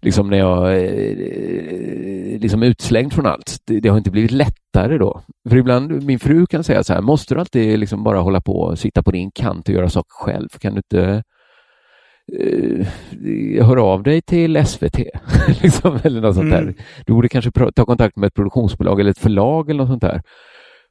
liksom 0.00 0.30
när 0.30 0.38
jag 0.38 0.84
eh, 0.84 2.40
liksom 2.40 2.62
utslängd 2.62 3.12
från 3.12 3.26
allt. 3.26 3.56
Det, 3.66 3.80
det 3.80 3.88
har 3.88 3.98
inte 3.98 4.10
blivit 4.10 4.30
lättare 4.30 4.98
då. 4.98 5.22
För 5.48 5.56
ibland, 5.56 6.02
min 6.04 6.18
fru 6.18 6.46
kan 6.46 6.64
säga 6.64 6.84
så 6.84 6.92
här, 6.94 7.00
måste 7.00 7.34
du 7.34 7.40
alltid 7.40 7.78
liksom 7.78 8.04
bara 8.04 8.18
hålla 8.20 8.40
på 8.40 8.52
och 8.60 8.78
sitta 8.78 9.02
på 9.02 9.10
din 9.10 9.30
kant 9.30 9.68
och 9.68 9.74
göra 9.74 9.88
saker 9.88 10.10
själv? 10.24 10.48
Kan 10.48 10.74
du 10.74 10.78
inte 10.78 11.22
eh, 12.38 12.86
höra 13.66 13.82
av 13.82 14.02
dig 14.02 14.22
till 14.22 14.66
SVT? 14.66 14.98
liksom, 15.62 15.98
eller 16.02 16.20
något 16.20 16.34
sånt 16.34 16.52
Mm. 16.52 16.66
där. 16.66 16.74
Du 17.06 17.12
borde 17.12 17.28
kanske 17.28 17.50
ta 17.74 17.84
kontakt 17.84 18.16
med 18.16 18.26
ett 18.26 18.34
produktionsbolag 18.34 19.00
eller 19.00 19.10
ett 19.10 19.18
förlag 19.18 19.70
eller 19.70 19.78
något 19.78 19.88
sånt 19.88 20.02
där. 20.02 20.22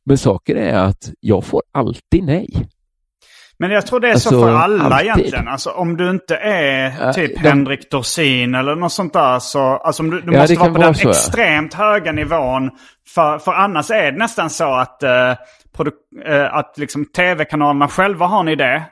Men 0.06 0.18
saken 0.18 0.58
är 0.58 0.74
att 0.74 1.12
jag 1.20 1.44
får 1.44 1.62
alltid 1.72 2.24
nej. 2.24 2.68
Men 3.60 3.72
jag 3.72 3.88
tror 3.88 4.00
det 4.00 4.08
är 4.10 4.16
så 4.16 4.30
Alltså, 4.30 4.42
för 4.48 4.56
alla 4.56 4.84
alltid. 4.84 5.06
egentligen. 5.06 5.48
Alltså, 5.48 5.70
om 5.70 5.98
du 5.98 6.10
inte 6.10 6.36
är 6.38 6.94
Ja, 7.02 7.14
typ 7.14 7.34
de- 7.36 7.50
Henrik 7.50 7.92
Dorsin 7.92 8.56
eller 8.56 8.76
något 8.76 8.92
sånt 8.92 9.14
där. 9.14 9.40
Så, 9.40 9.60
alltså, 9.78 10.04
du, 10.04 10.22
du 10.22 10.34
Ja, 10.34 10.40
måste 10.42 10.56
vara 10.56 10.68
på 10.68 10.74
vara 10.74 10.86
den 10.86 10.96
så, 10.96 11.08
ja. 11.08 11.10
extremt 11.10 11.74
höga 11.74 12.12
nivån. 12.12 12.70
För, 13.16 13.38
för 13.40 13.52
annars 13.54 13.92
är 13.92 14.12
det 14.12 14.18
nästan 14.18 14.50
så 14.50 14.74
att, 14.76 15.04
produ- 15.78 15.92
eh, 16.26 16.54
att 16.56 16.78
liksom, 16.78 17.06
tv-kanalerna 17.06 17.88
själva 17.88 18.26
har 18.26 18.40
en 18.40 18.48
idé. 18.48 18.84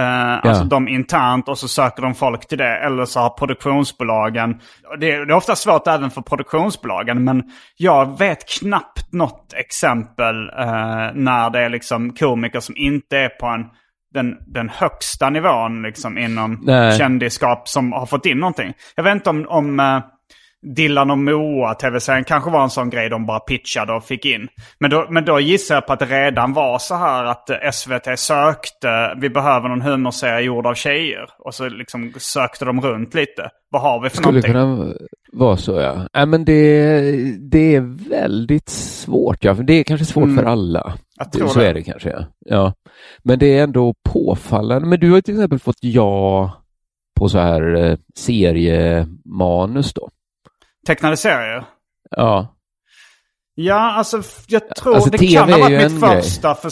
Uh, 0.00 0.46
Alltså 0.48 0.64
de 0.64 0.88
internt 0.88 1.48
och 1.48 1.58
så 1.58 1.68
söker 1.68 2.02
de 2.02 2.14
folk 2.14 2.48
till 2.48 2.58
det. 2.58 2.76
Eller 2.76 3.04
så 3.04 3.20
har 3.20 3.30
produktionsbolagen. 3.30 4.60
Det 5.00 5.12
är, 5.12 5.26
det 5.26 5.32
är 5.32 5.36
ofta 5.36 5.56
svårt 5.56 5.86
även 5.86 6.10
för 6.10 6.20
produktionsbolagen. 6.22 7.24
Men 7.24 7.42
jag 7.76 8.18
vet 8.18 8.48
knappt 8.60 9.12
något 9.12 9.52
exempel 9.56 10.36
uh, 10.50 11.10
när 11.14 11.50
det 11.50 11.60
är 11.60 11.68
liksom 11.68 12.12
komiker 12.14 12.60
som 12.60 12.74
inte 12.76 13.18
är 13.18 13.28
på 13.28 13.46
en, 13.46 13.60
den, 14.16 14.36
den 14.46 14.68
högsta 14.68 15.30
nivån 15.30 15.82
liksom 15.82 16.18
inom 16.18 16.60
Nej. 16.62 16.98
kändisskap 16.98 17.68
som 17.68 17.92
har 17.92 18.06
fått 18.06 18.26
in 18.26 18.38
någonting. 18.38 18.72
Jag 18.96 19.04
vet 19.04 19.14
inte 19.14 19.30
om, 19.30 19.46
om 19.48 19.80
uh, 19.80 20.00
Dillan 20.76 21.10
och 21.10 21.18
Moa 21.18 21.74
tv-serien 21.74 22.24
kanske 22.24 22.50
var 22.50 22.62
en 22.62 22.70
sån 22.70 22.90
grej 22.90 23.08
de 23.08 23.26
bara 23.26 23.40
pitchade 23.40 23.92
och 23.92 24.04
fick 24.04 24.24
in. 24.24 24.48
Men 24.80 24.90
då, 24.90 25.06
men 25.10 25.24
då 25.24 25.40
gissar 25.40 25.74
jag 25.74 25.86
på 25.86 25.92
att 25.92 25.98
det 25.98 26.06
redan 26.06 26.52
var 26.52 26.78
så 26.78 26.94
här 26.94 27.24
att 27.24 27.50
eh, 27.50 27.56
SVT 27.72 28.18
sökte, 28.18 29.14
vi 29.20 29.30
behöver 29.30 29.68
någon 29.68 29.80
humorserie 29.82 30.40
gjord 30.40 30.66
av 30.66 30.74
tjejer. 30.74 31.28
Och 31.38 31.54
så 31.54 31.68
liksom 31.68 32.12
sökte 32.18 32.64
de 32.64 32.80
runt 32.80 33.14
lite. 33.14 33.50
Vad 33.70 33.82
har 33.82 34.00
vi 34.02 34.08
för 34.08 34.16
Skulle 34.16 34.28
någonting? 34.28 34.52
kunna 34.52 34.94
vara 35.32 35.56
så 35.56 35.80
ja. 35.80 36.06
Nej, 36.14 36.26
men 36.26 36.44
det, 36.44 37.00
det 37.50 37.74
är 37.74 38.08
väldigt 38.10 38.68
svårt. 38.68 39.44
Ja. 39.44 39.52
Det 39.52 39.72
är 39.72 39.84
kanske 39.84 40.04
svårt 40.06 40.24
Mm. 40.24 40.36
för 40.36 40.44
alla. 40.44 40.94
Jag 41.18 41.32
tror 41.32 41.48
så 41.48 41.58
det. 41.58 41.68
är 41.68 41.74
det 41.74 41.82
kanske. 41.82 42.10
Ja. 42.10 42.24
ja. 42.46 42.72
Men 43.22 43.38
det 43.38 43.58
är 43.58 43.62
ändå 43.64 43.94
påfallande. 44.12 44.88
Men 44.88 45.00
du 45.00 45.12
har 45.12 45.20
till 45.20 45.34
exempel 45.34 45.58
fått 45.58 45.76
ja 45.80 46.52
på 47.18 47.28
så 47.28 47.38
här 47.38 47.74
eh, 47.74 47.96
seriemanus 48.16 49.92
då. 49.94 50.10
Tecknade 50.86 51.16
serier? 51.16 51.64
Ja. 52.10 52.52
Ja, 53.54 53.92
alltså 53.92 54.22
jag 54.48 54.74
tror 54.76 54.94
Alltså, 54.94 55.10
det 55.10 55.18
TV 55.18 55.34
kan 55.34 55.52
ha 55.52 55.58
varit 55.58 55.82
mitt 55.82 55.92
en 55.92 56.00
grej. 56.00 56.22
första 56.22 56.54
för... 56.54 56.70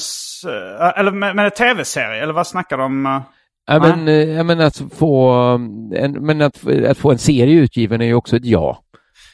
eh, 0.82 0.98
Eller 0.98 1.10
med, 1.10 1.36
med 1.36 1.44
en 1.44 1.50
tv-serie, 1.50 2.22
eller 2.22 2.32
vad 2.32 2.46
snackar 2.46 2.78
de 2.78 2.84
om? 2.84 3.06
eh? 3.06 3.22
Ja, 3.66 3.78
men, 3.78 4.08
eh, 4.08 4.14
ja, 4.14 4.42
men, 4.42 4.60
att 4.60 4.82
få, 4.94 5.30
en, 5.96 6.12
men 6.26 6.42
att, 6.42 6.66
att 6.88 6.98
få 6.98 7.10
en 7.12 7.18
serie 7.18 7.60
utgiven 7.60 8.00
är 8.00 8.04
ju 8.06 8.14
också 8.14 8.36
ett 8.36 8.44
ja. 8.44 8.80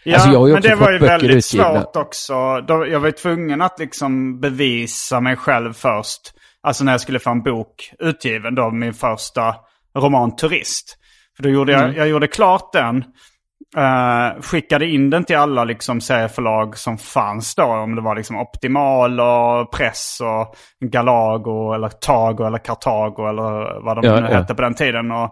Ja, 0.04 0.14
Alltså, 0.14 0.30
jag 0.30 0.38
har 0.38 0.46
ju 0.46 0.52
men 0.52 0.62
det 0.62 0.74
var 0.74 0.90
ju 0.92 0.98
väldigt 0.98 1.30
utgivna. 1.36 1.82
svårt 1.82 1.96
också. 1.96 2.60
Då, 2.60 2.86
jag 2.86 3.00
var 3.00 3.06
ju 3.08 3.12
tvungen 3.12 3.62
att 3.62 3.78
liksom 3.78 4.40
bevisa 4.40 5.20
mig 5.20 5.36
själv 5.36 5.72
först. 5.72 6.20
Alltså 6.62 6.84
när 6.84 6.92
jag 6.92 7.00
skulle 7.00 7.18
få 7.18 7.30
en 7.30 7.42
bok 7.42 7.92
utgiven 7.98 8.54
då, 8.54 8.70
min 8.70 8.94
första 8.94 9.54
roman 9.98 10.36
Turist. 10.36 10.96
För 11.36 11.42
då 11.42 11.48
gjorde 11.48 11.74
Mm. 11.74 11.86
jag, 11.86 11.96
jag 11.96 12.08
gjorde 12.08 12.26
klart 12.26 12.72
den. 12.72 13.04
eh, 13.76 14.40
skickade 14.42 14.86
in 14.86 15.10
den 15.10 15.24
till 15.24 15.36
alla 15.36 15.64
liksom 15.64 16.00
serieförlag 16.00 16.78
som 16.78 16.98
fanns 16.98 17.54
då. 17.54 17.62
Om 17.64 17.94
det 17.94 18.02
var 18.02 18.16
liksom 18.16 18.36
Optimal 18.36 19.20
och 19.20 19.72
Press 19.72 20.18
och 20.22 20.54
Galago 20.90 21.72
eller 21.74 21.88
Tago 21.88 22.46
eller 22.46 22.58
Kartago 22.58 23.28
eller 23.28 23.80
vad 23.84 23.96
de 23.96 24.06
Ja, 24.08 24.20
nu 24.20 24.26
ja. 24.30 24.36
hette 24.38 24.54
på 24.54 24.62
den 24.62 24.74
tiden. 24.74 25.10
Och 25.12 25.30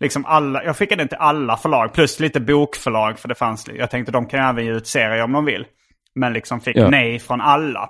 liksom 0.00 0.26
alla, 0.26 0.64
jag 0.64 0.76
skickade 0.76 1.00
den 1.02 1.08
till 1.08 1.18
alla 1.20 1.56
förlag 1.56 1.92
plus 1.92 2.20
lite 2.20 2.40
bokförlag 2.40 3.18
för 3.18 3.28
det 3.28 3.34
fanns. 3.34 3.68
Jag 3.74 3.90
tänkte 3.90 4.12
de 4.12 4.26
kan 4.26 4.40
även 4.48 4.64
ge 4.64 4.72
ut 4.72 4.86
serier 4.86 5.22
om 5.24 5.32
de 5.32 5.44
vill. 5.44 5.64
Men 6.14 6.32
liksom 6.32 6.60
fick 6.60 6.76
Ja. 6.76 6.88
nej 6.90 7.18
från 7.18 7.40
alla. 7.40 7.88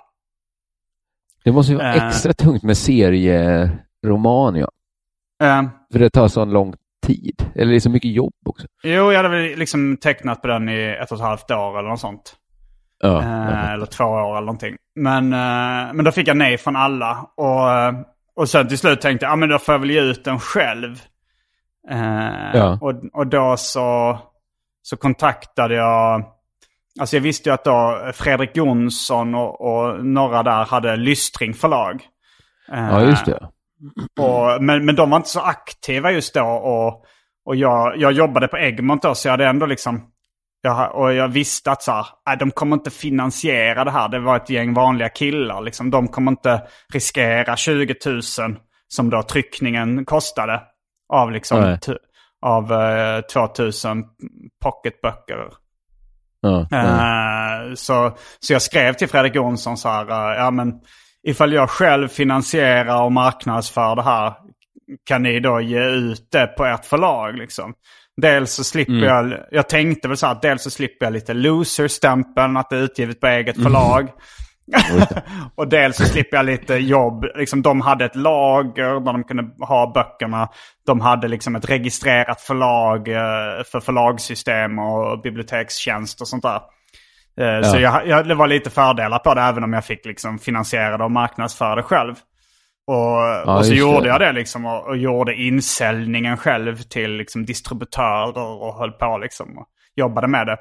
Det 1.45 1.53
måste 1.53 1.72
ju 1.72 1.78
vara 1.78 1.95
Eh. 1.95 2.07
extra 2.07 2.32
tungt 2.32 2.62
med 2.62 2.76
serieroman, 2.76 4.57
ja. 4.57 4.68
Eh, 5.43 5.62
För 5.93 5.99
det 5.99 6.11
tar 6.11 6.28
sån 6.28 6.51
lång 6.51 6.74
tid. 7.07 7.43
Eller 7.55 7.70
det 7.70 7.76
är 7.76 7.80
så 7.80 7.91
mycket 7.91 8.11
jobb 8.11 8.32
också. 8.45 8.66
jo, 8.82 9.12
jag 9.12 9.16
hade 9.22 9.28
väl 9.28 9.59
liksom 9.59 9.97
tecknat 9.97 10.43
på 10.43 10.49
den 10.49 10.68
i 10.68 10.97
ett 11.03 11.12
och 11.12 11.18
ett 11.18 11.24
halvt 11.24 11.51
år 11.51 11.78
eller 11.78 11.88
något 11.88 12.01
sånt. 12.01 12.36
Ja, 13.03 13.22
Eh, 13.22 13.72
eller 13.72 13.86
två 13.86 14.05
år 14.05 14.30
eller 14.36 14.41
någonting. 14.47 14.76
Men, 14.95 15.32
eh, 15.32 15.93
men 15.95 16.05
då 16.05 16.12
fick 16.12 16.28
jag 16.28 16.36
nej 16.36 16.59
från 16.59 16.76
alla. 16.76 17.26
Och, 17.36 17.70
eh, 17.72 17.95
och 18.36 18.49
sen 18.49 18.68
till 18.68 18.78
slut 18.78 19.01
tänkte 19.01 19.26
jag, 19.26 19.32
ja 19.32 19.36
men 19.36 19.49
då 19.49 19.59
får 19.59 19.74
jag 19.74 19.78
väl 19.78 19.91
ge 19.91 20.01
ut 20.01 20.24
den 20.24 20.38
själv. 20.41 20.97
Eh, 21.91 22.51
Ja. 22.55 22.78
och, 22.80 22.95
och 23.12 23.26
då 23.26 23.55
så, 23.59 24.18
så 24.82 24.97
kontaktade 24.97 25.74
jag, 25.74 26.24
alltså 27.01 27.17
jag 27.17 27.21
visste 27.23 27.49
ju 27.49 27.55
att 27.55 27.65
då 27.65 28.11
Fredrik 28.15 28.57
Jonsson 28.57 29.35
och, 29.35 29.61
och 29.61 30.05
några 30.07 30.43
där 30.43 30.65
hade 30.65 30.97
Lystring 30.97 31.55
förlag. 31.55 32.03
Eh, 32.73 32.89
ja 32.89 33.03
just 33.03 33.25
det. 33.27 33.49
och, 34.21 34.63
men, 34.63 34.85
men 34.85 34.95
de 34.97 35.11
var 35.11 35.17
inte 35.17 35.29
så 35.29 35.41
aktiva 35.41 36.11
just 36.13 36.35
då. 36.35 36.45
Och, 36.47 37.05
och 37.47 37.57
jag, 37.57 37.97
jag 37.97 38.13
jobbade 38.13 38.49
på 38.49 38.59
Egmont 38.59 39.03
då, 39.03 39.15
så 39.15 39.29
jag 39.29 39.33
hade 39.33 39.47
ändå 39.47 39.67
liksom... 39.67 40.07
Jag, 40.63 40.95
och 40.95 41.13
jag 41.13 41.29
visste 41.29 41.71
att 41.71 41.83
så 41.83 41.93
här, 41.93 42.07
nej, 42.27 42.37
de 42.37 42.51
kommer 42.51 42.77
inte 42.77 42.91
finansiera 42.91 43.85
det 43.85 43.91
här. 43.91 44.09
Det 44.09 44.19
var 44.19 44.37
ett 44.37 44.51
gäng 44.51 44.75
vanliga 44.75 45.09
killar. 45.09 45.61
Liksom. 45.61 45.91
De 45.91 46.09
kommer 46.09 46.31
inte 46.31 46.63
riskera 46.93 47.57
20 47.57 47.95
000 48.07 48.21
som 48.89 49.11
då 49.11 49.23
tryckningen 49.23 50.05
kostade. 50.05 50.63
Av 51.13 51.33
liksom 51.33 51.79
t- 51.79 51.93
av 52.47 52.73
eh, 52.73 53.21
2000 53.21 54.05
pocketböcker. 54.63 55.49
Ja, 56.41 56.66
ja. 56.70 56.78
Eh, 56.78 57.74
så, 57.74 58.16
så 58.41 58.53
jag 58.53 58.62
skrev 58.62 58.93
till 58.93 59.09
Fredrik 59.09 59.34
Jonsson 59.34 59.76
så 59.76 59.88
här, 59.88 60.11
eh, 60.11 60.38
ja 60.38 60.51
men 60.51 60.72
ifall 61.28 61.53
jag 61.53 61.70
själv 61.70 62.09
finansierar 62.09 63.03
och 63.03 63.12
marknadsför 63.12 63.97
det 63.97 64.03
här, 64.03 64.34
kan 65.05 65.22
ni 65.22 65.41
då 65.41 65.61
ge 65.61 65.84
ut 65.84 66.28
det 66.32 66.47
på 66.47 66.64
ert 66.64 66.84
förlag 66.84 67.36
liksom? 67.36 67.74
Dels 68.22 68.53
så 68.53 68.64
slipper 68.64 69.07
jag, 69.07 69.34
jag 69.51 69.68
tänkte 69.68 70.09
väl 70.09 70.16
så 70.16 70.26
här, 70.26 70.38
dels 70.43 70.62
så 70.62 70.70
slipper 70.70 71.07
jag 71.07 71.12
lite 71.12 71.34
loser-stämpeln, 71.34 72.57
att 72.57 72.70
det 72.70 72.76
är 72.76 72.82
utgivet 72.82 73.20
på 73.20 73.26
eget 73.26 73.62
förlag. 73.62 74.09
och 75.55 75.68
dels 75.68 75.97
så 75.97 76.05
slipper 76.05 76.37
jag 76.37 76.47
lite 76.47 76.75
jobb. 76.75 77.25
Liksom, 77.35 77.62
de 77.62 77.81
hade 77.81 78.05
ett 78.05 78.16
lager 78.16 79.01
där 79.01 79.12
de 79.12 79.25
kunde 79.25 79.64
ha 79.66 79.93
böckerna. 79.95 80.49
De 80.87 81.01
hade 81.01 81.29
liksom 81.29 81.57
ett 81.57 81.71
registrerat 81.71 82.41
förlag 82.41 83.09
eh, 83.09 83.64
för 83.73 83.81
förlagssystem 83.81 84.79
och 84.79 85.21
bibliotekstjänst 85.21 86.21
och 86.21 86.29
sånt 86.29 86.43
där. 86.43 86.61
Eh, 87.41 87.62
Så 87.62 87.79
jag, 87.81 88.07
jag, 88.07 88.29
det 88.29 88.35
var 88.35 88.47
lite 88.47 88.71
fördelar 88.71 89.18
på 89.18 89.35
det 89.35 89.41
även 89.41 89.64
om 89.64 89.73
jag 89.73 89.85
fick 89.85 90.07
liksom 90.07 90.39
finansiera 90.39 90.99
det 90.99 91.05
och 91.05 91.11
marknadsföra 91.11 91.75
det 91.75 91.83
själv. 91.83 92.14
Och, 92.87 93.57
och 93.57 93.66
så 93.66 93.73
gjorde 93.75 94.03
det. 94.03 94.09
jag 94.09 94.21
det 94.21 94.33
liksom 94.33 94.66
och, 94.66 94.87
och 94.87 94.97
gjorde 94.97 95.35
insäljningen 95.35 96.37
själv 96.37 96.77
till 96.77 97.11
liksom 97.11 97.45
distributörer 97.45 98.62
och 98.62 98.75
höll 98.75 98.93
på 98.93 99.18
liksom 99.18 99.59
och 99.59 99.66
jobbade 99.97 100.29
med 100.29 100.47
det. 100.47 100.57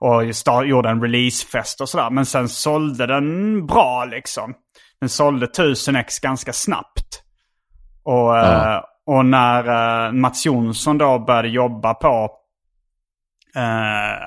Och 0.00 0.36
start, 0.36 0.66
gjorde 0.66 0.88
en 0.88 1.02
releasefest 1.02 1.80
och 1.80 1.88
sådär. 1.88 2.10
Men 2.10 2.26
sen 2.26 2.48
sålde 2.48 3.06
den 3.06 3.66
bra 3.66 4.04
liksom. 4.04 4.54
Den 5.00 5.08
sålde 5.08 5.46
1000 5.46 5.96
ex 5.96 6.18
ganska 6.18 6.52
snabbt. 6.52 7.22
Och, 8.04 8.36
Ja. 8.36 8.74
eh, 8.76 8.82
och 9.06 9.26
när 9.26 9.68
eh, 10.06 10.12
Mats 10.12 10.46
Jonsson 10.46 10.98
då 10.98 11.18
började 11.18 11.48
jobba 11.48 11.94
på, 11.94 12.30
eh, 13.56 13.62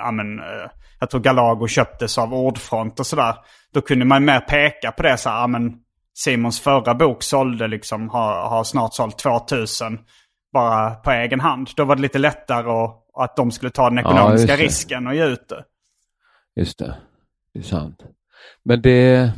ja 0.04 0.12
men, 0.12 0.40
eh, 0.40 0.70
jag 1.00 1.10
tror 1.10 1.22
Galago 1.22 1.68
köptes 1.68 2.18
av 2.18 2.34
Ordfront 2.34 3.00
och 3.00 3.08
sådär. 3.08 3.36
Då 3.74 3.82
kunde 3.82 4.06
man 4.06 4.26
mer 4.26 4.40
peka 4.40 4.92
på 4.92 5.04
det 5.04 5.18
så 5.18 5.30
här, 5.30 5.40
ja 5.40 5.48
men 5.48 5.74
Simons 6.18 6.62
förra 6.62 6.94
bok 6.96 7.24
sålde 7.24 7.68
liksom, 7.68 8.10
har, 8.10 8.50
har 8.50 8.64
snart 8.64 8.94
sålt 8.94 9.18
2000 9.20 10.00
bara 10.54 10.90
på 10.92 11.12
egen 11.12 11.40
hand. 11.40 11.70
Då 11.76 11.86
var 11.86 11.96
det 11.96 12.02
lite 12.02 12.20
lättare 12.20 12.88
och, 13.14 13.24
att 13.24 13.36
de 13.36 13.52
skulle 13.52 13.72
ta 13.72 13.90
den 13.90 14.00
ekonomiska 14.00 14.56
det. 14.58 14.64
risken 14.64 15.08
och 15.08 15.16
ge 15.16 15.26
ut 15.26 15.50
det. 15.50 15.64
Just 16.56 16.80
det. 16.80 16.96
Det 17.54 17.60
är 17.60 17.64
sant. 17.64 18.04
Men 18.66 18.82
det... 18.82 19.32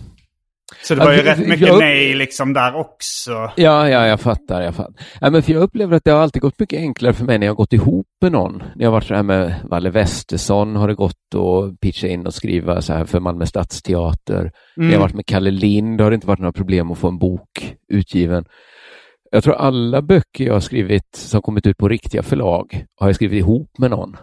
Så 0.84 0.96
det 0.96 1.06
var 1.06 1.12
ju 1.12 1.18
Ja, 1.18 1.32
rätt 1.32 1.40
jag- 1.40 1.48
mycket 1.50 1.68
jag- 1.68 1.80
nej 1.80 2.14
liksom 2.14 2.54
där 2.54 2.76
också. 2.76 3.32
Ja, 3.56 3.90
ja, 3.90 4.08
jag 4.08 4.20
fattar. 4.22 4.62
Jag 4.62 4.76
fattar. 4.76 4.94
Ja, 5.22 5.30
men 5.30 5.44
för 5.44 5.52
jag 5.54 5.62
upplever 5.64 5.96
att 5.96 6.04
det 6.04 6.12
har 6.12 6.20
alltid 6.20 6.42
gått 6.42 6.60
mycket 6.60 6.80
enklare 6.80 7.14
för 7.14 7.26
mig 7.26 7.40
när 7.40 7.46
jag 7.48 7.52
har 7.54 7.58
gått 7.58 7.74
ihop 7.74 8.08
med 8.22 8.32
någon. 8.32 8.58
När 8.58 8.74
jag 8.78 8.88
har 8.88 8.92
varit 8.92 9.04
så 9.08 9.16
här 9.16 9.24
med 9.24 9.56
Valle 9.64 9.90
Westesson 9.90 10.76
har 10.76 10.88
det 10.88 10.96
gått 10.96 11.36
att 11.36 11.80
pitcha 11.80 12.08
in 12.08 12.28
och 12.28 12.34
skriva 12.34 12.82
så 12.82 12.94
här 12.94 13.06
för 13.06 13.20
Malmö 13.20 13.46
Stadsteater. 13.46 14.52
När 14.76 14.86
jag 14.86 14.94
har 14.94 15.02
varit 15.02 15.16
med 15.16 15.26
Kalle 15.26 15.52
Lind 15.52 16.02
har 16.02 16.10
det 16.12 16.16
inte 16.16 16.28
varit 16.28 16.40
några 16.40 16.54
problem 16.54 16.92
att 16.92 16.98
få 16.98 17.08
en 17.08 17.18
bok 17.20 17.76
utgiven. 17.88 18.46
Jag 19.36 19.44
tror 19.44 19.56
alla 19.56 20.02
böcker 20.02 20.46
jag 20.46 20.54
har 20.54 20.60
skrivit 20.60 21.16
som 21.16 21.42
kommit 21.42 21.68
ut 21.68 21.78
på 21.78 21.90
riktiga 21.90 22.24
förlag 22.24 22.86
har 23.00 23.08
jag 23.08 23.16
skrivit 23.16 23.40
ihop 23.40 23.78
med 23.78 23.92
någon. 23.92 24.18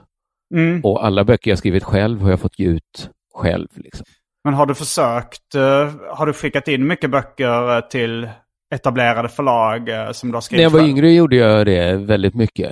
Mm. 0.55 0.81
Och 0.85 1.05
alla 1.07 1.25
böcker 1.25 1.51
jag 1.51 1.59
skrivit 1.59 1.85
själv 1.85 2.21
har 2.21 2.31
jag 2.31 2.41
fått 2.41 2.59
ge 2.59 2.67
ut 2.67 3.11
själv. 3.35 3.69
Liksom. 3.75 4.05
Men 4.45 4.55
har 4.55 4.67
du 4.67 4.75
försökt, 4.75 5.55
eh, 5.55 5.91
har 6.17 6.27
du 6.27 6.33
skickat 6.33 6.69
in 6.69 6.87
mycket 6.87 7.11
böcker 7.11 7.77
eh, 7.77 7.81
till 7.81 8.29
etablerade 8.75 9.29
förlag 9.29 9.89
eh, 9.89 10.13
som 10.13 10.29
du 10.31 10.37
har 10.37 10.41
skrivit 10.41 10.59
När 10.59 10.63
jag 10.63 10.71
var 10.71 10.79
själv? 10.81 10.91
yngre 10.91 11.13
gjorde 11.13 11.37
jag 11.37 11.67
det 11.67 11.97
väldigt 11.97 12.35
mycket. 12.35 12.71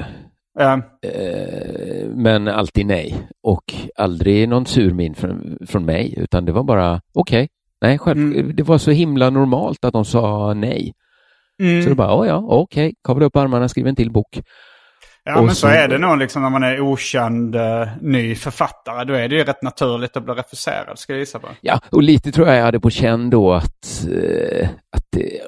Eh, 0.61 0.79
men 2.15 2.49
alltid 2.49 2.87
nej. 2.87 3.27
Och 3.43 3.75
aldrig 3.97 4.49
någon 4.49 4.67
sur 4.67 4.91
min 4.95 5.15
från, 5.15 5.59
från 5.67 5.85
mig, 5.85 6.15
utan 6.17 6.45
det 6.45 6.53
var 6.53 6.63
bara 6.65 7.01
okej. 7.15 7.49
Nej, 7.83 7.99
själv, 7.99 8.19
Mm. 8.19 8.57
det 8.57 8.63
var 8.63 8.79
så 8.79 8.91
himla 8.91 9.31
normalt 9.31 9.85
att 9.85 9.93
de 9.93 10.05
sa 10.05 10.55
nej. 10.55 10.93
Mm. 11.61 11.83
Så 11.83 11.89
det 11.89 11.95
bara, 11.95 12.21
oh 12.21 12.27
ja, 12.27 12.45
okej, 12.49 12.95
kavla 13.05 13.27
upp 13.27 13.37
armarna, 13.37 13.69
skriv 13.69 13.87
en 13.87 13.97
till 13.97 14.11
bok. 14.11 14.41
Ja, 15.25 15.39
och 15.39 15.45
men 15.47 15.55
så, 15.55 15.61
så- 15.61 15.67
är 15.67 15.89
det 15.89 15.99
nog 15.99 16.19
liksom 16.19 16.43
när 16.43 16.51
man 16.51 16.63
är 16.63 16.81
okänd 16.81 17.55
eh, 17.55 17.89
ny 18.01 18.35
författare. 18.35 19.05
Då 19.05 19.15
är 19.15 19.29
det 19.29 19.37
ju 19.37 19.45
rätt 19.45 19.63
naturligt 19.63 20.17
att 20.17 20.25
bli 20.25 20.35
refuserad, 20.35 20.99
ska 20.99 21.13
jag 21.13 21.21
gissa 21.21 21.39
på. 21.39 21.49
Ja, 21.61 21.81
och 21.91 22.03
lite 22.03 22.33
tror 22.33 22.49
jag 22.49 22.57
jag 22.57 22.65
hade 22.65 22.81
på 22.81 22.91
känn 22.91 23.31
då 23.31 23.53
att, 23.53 24.07
eh, 24.11 24.69
att, 24.97 25.05
det, 25.13 25.41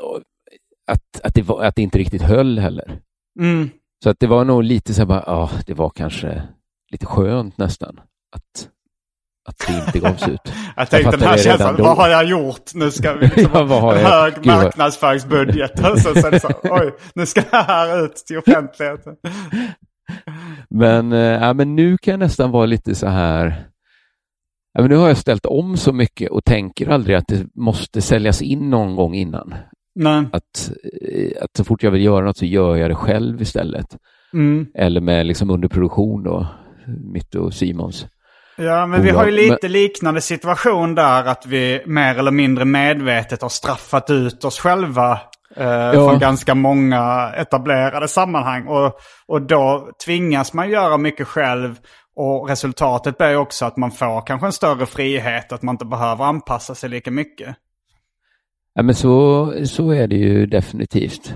att, 0.90 1.20
att, 1.22 1.34
det 1.34 1.42
var, 1.42 1.64
att 1.64 1.76
det 1.76 1.82
inte 1.82 1.98
riktigt 1.98 2.22
höll 2.22 2.58
heller. 2.58 2.98
Mm. 3.40 3.70
Så 4.04 4.10
att 4.10 4.16
det 4.20 4.26
var 4.26 4.44
nog 4.44 4.64
lite 4.64 4.94
så 4.94 5.00
här 5.00 5.06
bara, 5.06 5.24
ja, 5.26 5.50
det 5.66 5.74
var 5.74 5.90
kanske 5.90 6.42
lite 6.92 7.06
skönt 7.06 7.58
nästan 7.58 8.00
att, 8.36 8.68
att 9.44 9.58
det 9.66 9.86
inte 9.86 9.98
gavs 9.98 10.28
ut. 10.28 10.40
jag 10.76 10.90
tänkte 10.90 11.16
den 11.16 11.28
här 11.28 11.38
känslan, 11.38 11.76
vad 11.78 11.96
har 11.96 12.08
jag 12.08 12.24
gjort? 12.24 12.74
Nu 12.74 12.90
ska 12.90 13.12
vi 13.12 13.26
liksom 13.36 13.70
Ja, 13.70 13.80
ha 13.80 13.94
en 13.94 14.06
hög 14.06 14.34
Gud, 14.34 14.46
marknadsföringsbudget. 14.46 15.90
Och 15.90 15.98
så, 15.98 16.14
så 16.14 16.26
är 16.26 16.30
det 16.30 16.40
så, 16.40 16.48
oj, 16.62 16.94
nu 17.14 17.26
ska 17.26 17.40
det 17.50 17.56
här 17.56 18.04
ut 18.04 18.14
till 18.14 18.38
offentligheten. 18.38 19.16
Men, 20.70 21.12
ja, 21.12 21.52
men 21.52 21.76
nu 21.76 21.98
kan 21.98 22.12
jag 22.12 22.18
nästan 22.18 22.50
vara 22.50 22.66
lite 22.66 22.94
så 22.94 23.06
här, 23.06 23.66
ja, 24.72 24.80
men 24.80 24.90
nu 24.90 24.96
har 24.96 25.08
jag 25.08 25.16
ställt 25.16 25.46
om 25.46 25.76
så 25.76 25.92
mycket 25.92 26.30
och 26.30 26.44
tänker 26.44 26.88
aldrig 26.88 27.16
att 27.16 27.28
det 27.28 27.46
måste 27.54 28.00
säljas 28.00 28.42
in 28.42 28.70
någon 28.70 28.96
gång 28.96 29.14
innan. 29.14 29.54
Nej. 29.94 30.24
Att, 30.32 30.72
eh, 31.12 31.42
att 31.42 31.56
så 31.56 31.64
fort 31.64 31.82
jag 31.82 31.90
vill 31.90 32.04
göra 32.04 32.24
något 32.24 32.36
så 32.36 32.46
gör 32.46 32.76
jag 32.76 32.90
det 32.90 32.94
själv 32.94 33.42
istället. 33.42 33.96
Mm. 34.32 34.66
Eller 34.74 35.00
med 35.00 35.26
liksom 35.26 35.50
underproduktion 35.50 36.22
då, 36.22 36.46
mitt 36.86 37.34
och 37.34 37.54
Simons. 37.54 38.06
Ja, 38.56 38.86
men 38.86 39.02
vi 39.02 39.10
har 39.10 39.26
ju 39.26 39.30
lite 39.30 39.68
liknande 39.68 40.20
situation 40.20 40.94
där 40.94 41.24
att 41.24 41.46
vi 41.46 41.82
mer 41.86 42.18
eller 42.18 42.30
mindre 42.30 42.64
medvetet 42.64 43.42
har 43.42 43.48
straffat 43.48 44.10
ut 44.10 44.44
oss 44.44 44.58
själva 44.58 45.20
eh, 45.56 45.92
från 45.92 46.18
ganska 46.18 46.54
många 46.54 47.32
etablerade 47.36 48.08
sammanhang. 48.08 48.66
Och, 48.66 48.98
och 49.26 49.42
då 49.42 49.90
tvingas 50.04 50.52
man 50.52 50.70
göra 50.70 50.98
mycket 50.98 51.28
själv. 51.28 51.78
Och 52.16 52.48
resultatet 52.48 53.18
blir 53.18 53.30
ju 53.30 53.36
också 53.36 53.64
att 53.64 53.76
man 53.76 53.90
får 53.90 54.26
kanske 54.26 54.46
en 54.46 54.52
större 54.52 54.86
frihet, 54.86 55.52
att 55.52 55.62
man 55.62 55.74
inte 55.74 55.84
behöver 55.84 56.24
anpassa 56.24 56.74
sig 56.74 56.90
lika 56.90 57.10
mycket. 57.10 57.56
Ja, 58.74 58.82
men 58.82 58.94
så, 58.94 59.52
så 59.64 59.90
är 59.90 60.06
det 60.06 60.16
ju 60.16 60.46
definitivt. 60.46 61.34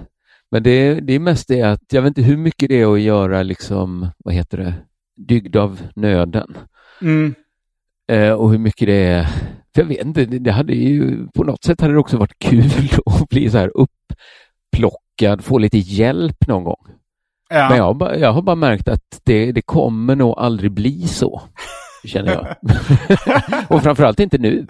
Men 0.50 0.62
det, 0.62 1.00
det 1.00 1.12
är 1.12 1.18
mest 1.18 1.48
det 1.48 1.62
att 1.62 1.92
jag 1.92 2.02
vet 2.02 2.08
inte 2.08 2.22
hur 2.22 2.36
mycket 2.36 2.68
det 2.68 2.80
är 2.80 2.92
att 2.92 3.00
göra 3.00 3.42
liksom, 3.42 4.08
vad 4.18 4.34
heter 4.34 4.58
det, 4.58 4.74
dygd 5.16 5.56
av 5.56 5.80
nöden. 5.94 6.56
Mm. 7.02 7.34
Eh, 8.12 8.32
och 8.32 8.50
hur 8.50 8.58
mycket 8.58 8.86
det 8.86 9.04
är, 9.04 9.24
för 9.74 9.82
jag 9.82 9.84
vet 9.84 10.04
inte, 10.04 10.24
det, 10.24 10.52
hade 10.52 10.74
ju 10.74 11.26
på 11.34 11.44
något 11.44 11.64
sätt 11.64 11.80
hade 11.80 11.92
det 11.92 12.00
också 12.00 12.16
varit 12.16 12.38
kul 12.38 12.70
att 13.06 13.28
bli 13.28 13.50
så 13.50 13.58
här 13.58 13.72
upplockad, 13.74 15.44
få 15.44 15.58
lite 15.58 15.78
hjälp 15.78 16.46
någon 16.46 16.64
gång. 16.64 16.86
Ja. 17.48 17.68
Men 17.68 17.78
jag 17.78 17.84
har, 17.84 17.94
bara, 17.94 18.16
jag 18.16 18.32
har 18.32 18.42
bara 18.42 18.56
märkt 18.56 18.88
att 18.88 19.20
det, 19.24 19.52
det 19.52 19.62
kommer 19.62 20.16
nog 20.16 20.38
aldrig 20.38 20.72
bli 20.72 21.06
så, 21.08 21.42
känner 22.04 22.32
jag. 22.32 22.56
och 23.68 23.82
framförallt 23.82 24.20
inte 24.20 24.38
nu. 24.38 24.66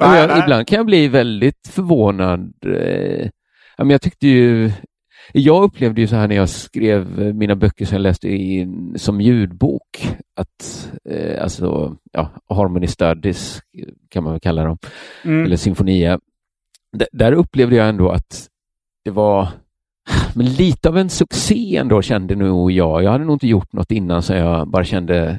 Nej, 0.00 0.20
jag, 0.20 0.28
nej. 0.28 0.40
ibland 0.42 0.66
kan 0.66 0.76
jag 0.76 0.86
bli 0.86 1.08
väldigt 1.08 1.68
förvånad. 1.70 2.54
Eh, 2.66 3.28
jag 3.76 4.02
tyckte 4.02 4.26
ju, 4.26 4.72
jag 5.32 5.62
upplevde 5.62 6.00
ju 6.00 6.06
så 6.06 6.16
här 6.16 6.28
när 6.28 6.36
jag 6.36 6.48
skrev 6.48 7.22
eh, 7.22 7.32
mina 7.34 7.56
böcker 7.56 7.84
som 7.86 7.94
jag 7.94 8.02
läste 8.02 8.28
i, 8.28 8.68
som 8.96 9.20
ljudbok, 9.20 10.08
att 10.36 10.90
eh, 11.10 11.42
alltså, 11.42 11.96
ja, 12.12 12.30
Harmony 12.48 12.86
Studies 12.86 13.60
kan 14.08 14.24
man 14.24 14.32
väl 14.32 14.40
kalla 14.40 14.64
dem, 14.64 14.78
Mm. 15.24 15.44
eller 15.44 15.56
Sinfonia. 15.56 16.20
D- 16.96 17.06
där 17.12 17.32
upplevde 17.32 17.76
jag 17.76 17.88
ändå 17.88 18.10
att 18.10 18.48
det 19.04 19.10
var 19.10 19.48
men 20.34 20.46
lite 20.46 20.88
av 20.88 20.98
en 20.98 21.08
succé 21.10 21.76
ändå 21.76 22.02
kände 22.02 22.34
nog 22.36 22.70
jag. 22.72 23.02
Jag 23.02 23.10
hade 23.10 23.24
nog 23.24 23.34
inte 23.34 23.46
gjort 23.46 23.72
något 23.72 23.90
innan 23.90 24.22
så 24.22 24.32
jag 24.34 24.68
bara 24.70 24.84
kände 24.84 25.38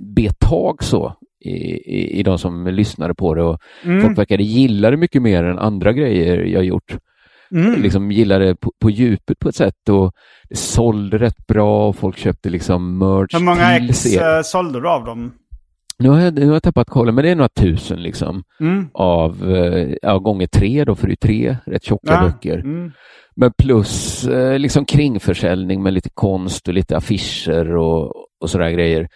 betag 0.00 0.82
så 0.84 1.16
i, 1.44 1.50
i, 1.50 2.18
i 2.18 2.22
de 2.22 2.38
som 2.38 2.66
lyssnade 2.66 3.14
på 3.14 3.34
det 3.34 3.42
och 3.42 3.58
Mm. 3.84 4.00
folk 4.02 4.18
verkade 4.18 4.42
gilla 4.42 4.90
det 4.90 4.96
mycket 4.96 5.22
mer 5.22 5.44
än 5.44 5.58
andra 5.58 5.92
grejer 5.92 6.44
jag 6.44 6.64
gjort. 6.64 6.96
Mm. 7.54 7.82
Liksom 7.82 8.10
gillade 8.12 8.44
det 8.44 8.54
på, 8.56 8.72
på 8.82 8.90
djupet 8.90 9.38
på 9.38 9.48
ett 9.48 9.54
sätt 9.56 9.88
och 9.88 10.12
det 10.48 10.56
sålde 10.56 11.18
rätt 11.18 11.46
bra 11.46 11.88
och 11.88 11.96
folk 11.96 12.18
köpte 12.18 12.50
liksom 12.50 12.98
merch 12.98 13.34
Hur 13.34 13.40
många 13.44 13.76
ex 13.78 13.98
serien. 13.98 14.36
eh, 14.36 14.42
sålde 14.42 14.80
du 14.80 14.88
av 14.88 15.04
dem? 15.04 15.32
Nu 15.98 16.08
har, 16.08 16.20
jag, 16.20 16.34
nu 16.34 16.46
har 16.46 16.52
jag 16.52 16.62
tappat 16.62 16.90
kollen, 16.90 17.14
men 17.14 17.24
det 17.24 17.30
är 17.30 17.34
några 17.36 17.48
tusen 17.48 18.02
liksom 18.02 18.42
Mm. 18.60 18.88
av 18.94 19.50
eh, 19.56 19.94
ja, 20.02 20.18
gånger 20.18 20.46
tre 20.46 20.84
då, 20.84 20.94
för 20.94 21.06
det 21.06 21.12
är 21.12 21.26
tre 21.26 21.56
rätt 21.66 21.84
tjocka 21.84 22.12
Ja. 22.12 22.20
böcker. 22.22 22.58
Mm. 22.58 22.90
Men 23.36 23.52
plus 23.58 24.24
eh, 24.26 24.58
liksom 24.58 24.84
kringförsäljning 24.84 25.82
med 25.82 25.92
lite 25.92 26.10
konst 26.14 26.68
och 26.68 26.74
lite 26.74 26.96
affischer 26.96 27.76
och, 27.76 28.12
och 28.40 28.50
sådär 28.50 28.70
grejer. 28.70 29.08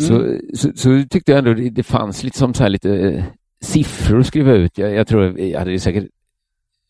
Så, 0.00 0.14
Mm. 0.14 0.40
så, 0.54 0.68
så 0.74 1.04
tyckte 1.10 1.32
jag 1.32 1.38
ändå 1.38 1.54
det, 1.54 1.70
det 1.70 1.82
fanns 1.82 2.24
liksom 2.24 2.54
så 2.54 2.68
lite 2.68 3.24
siffror 3.64 4.20
att 4.20 4.26
skriva 4.26 4.52
ut. 4.52 4.78
Jag, 4.78 4.94
jag 4.94 5.06
tror 5.06 5.40
jag 5.40 5.58
hade 5.58 5.78
säkert 5.78 6.04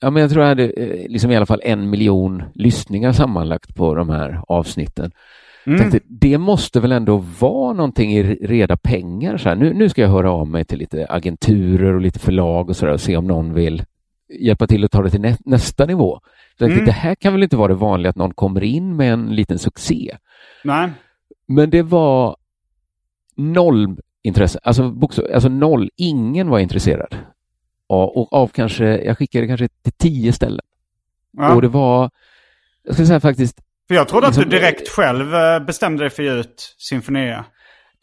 Ja, 0.00 0.10
men 0.10 0.20
jag 0.20 0.30
tror 0.30 0.42
jag 0.42 0.48
hade 0.48 0.70
eh, 0.70 1.08
liksom 1.08 1.30
i 1.30 1.36
alla 1.36 1.46
fall 1.46 1.60
en 1.64 1.90
miljon 1.90 2.42
lyssningar 2.54 3.12
sammanlagt 3.12 3.74
på 3.74 3.94
de 3.94 4.08
här 4.08 4.40
avsnitten. 4.48 5.12
Mm. 5.66 5.78
Tänkte, 5.78 6.00
det 6.08 6.38
måste 6.38 6.80
väl 6.80 6.92
ändå 6.92 7.16
vara 7.40 7.72
någonting 7.72 8.12
i 8.12 8.22
reda 8.34 8.76
pengar. 8.76 9.36
Så 9.36 9.48
här. 9.48 9.56
Nu, 9.56 9.74
nu 9.74 9.88
ska 9.88 10.02
jag 10.02 10.08
höra 10.08 10.30
av 10.30 10.48
mig 10.48 10.64
till 10.64 10.78
lite 10.78 11.06
agenturer 11.08 11.94
och 11.94 12.00
lite 12.00 12.18
förlag 12.18 12.68
och 12.68 12.76
så 12.76 12.86
där 12.86 12.92
och 12.92 13.00
se 13.00 13.16
om 13.16 13.26
någon 13.26 13.54
vill 13.54 13.82
hjälpa 14.40 14.66
till 14.66 14.84
att 14.84 14.90
ta 14.90 15.02
det 15.02 15.10
till 15.10 15.20
nä 15.20 15.36
nästa 15.44 15.86
nivå. 15.86 16.20
Tänkte, 16.58 16.74
Mm. 16.74 16.86
Det 16.86 16.92
här 16.92 17.14
kan 17.14 17.32
väl 17.32 17.42
inte 17.42 17.56
vara 17.56 17.68
det 17.68 17.74
vanliga 17.74 18.10
att 18.10 18.16
någon 18.16 18.34
kommer 18.34 18.64
in 18.64 18.96
med 18.96 19.12
en 19.12 19.26
liten 19.26 19.58
succé. 19.58 20.16
Nej. 20.64 20.90
Men 21.48 21.70
det 21.70 21.82
var 21.82 22.36
noll 23.36 23.96
intresse, 24.22 24.58
alltså, 24.62 24.94
alltså 25.34 25.48
noll, 25.48 25.90
ingen 25.96 26.48
var 26.48 26.58
intresserad. 26.58 27.16
Och, 27.88 28.16
och 28.16 28.32
av 28.32 28.48
kanske, 28.48 28.84
jag 28.84 29.18
skickade 29.18 29.46
kanske 29.46 29.68
till 29.68 29.92
tio 29.92 30.32
ställen. 30.32 30.60
Ja. 31.36 31.54
Och 31.54 31.62
det 31.62 31.68
var, 31.68 32.10
jag 32.82 32.94
ska 32.94 33.06
säga 33.06 33.20
faktiskt, 33.20 33.58
För 33.88 33.94
jag 33.94 34.08
trodde 34.08 34.26
att 34.26 34.34
du 34.34 34.40
liksom- 34.40 34.58
direkt 34.58 34.88
själv 34.88 35.34
eh, 35.34 35.60
bestämde 35.60 36.02
dig 36.02 36.10
för 36.10 36.22
att 36.22 36.28
ge 36.28 36.34
ut 36.40 36.74
Sinfonia. 36.78 37.44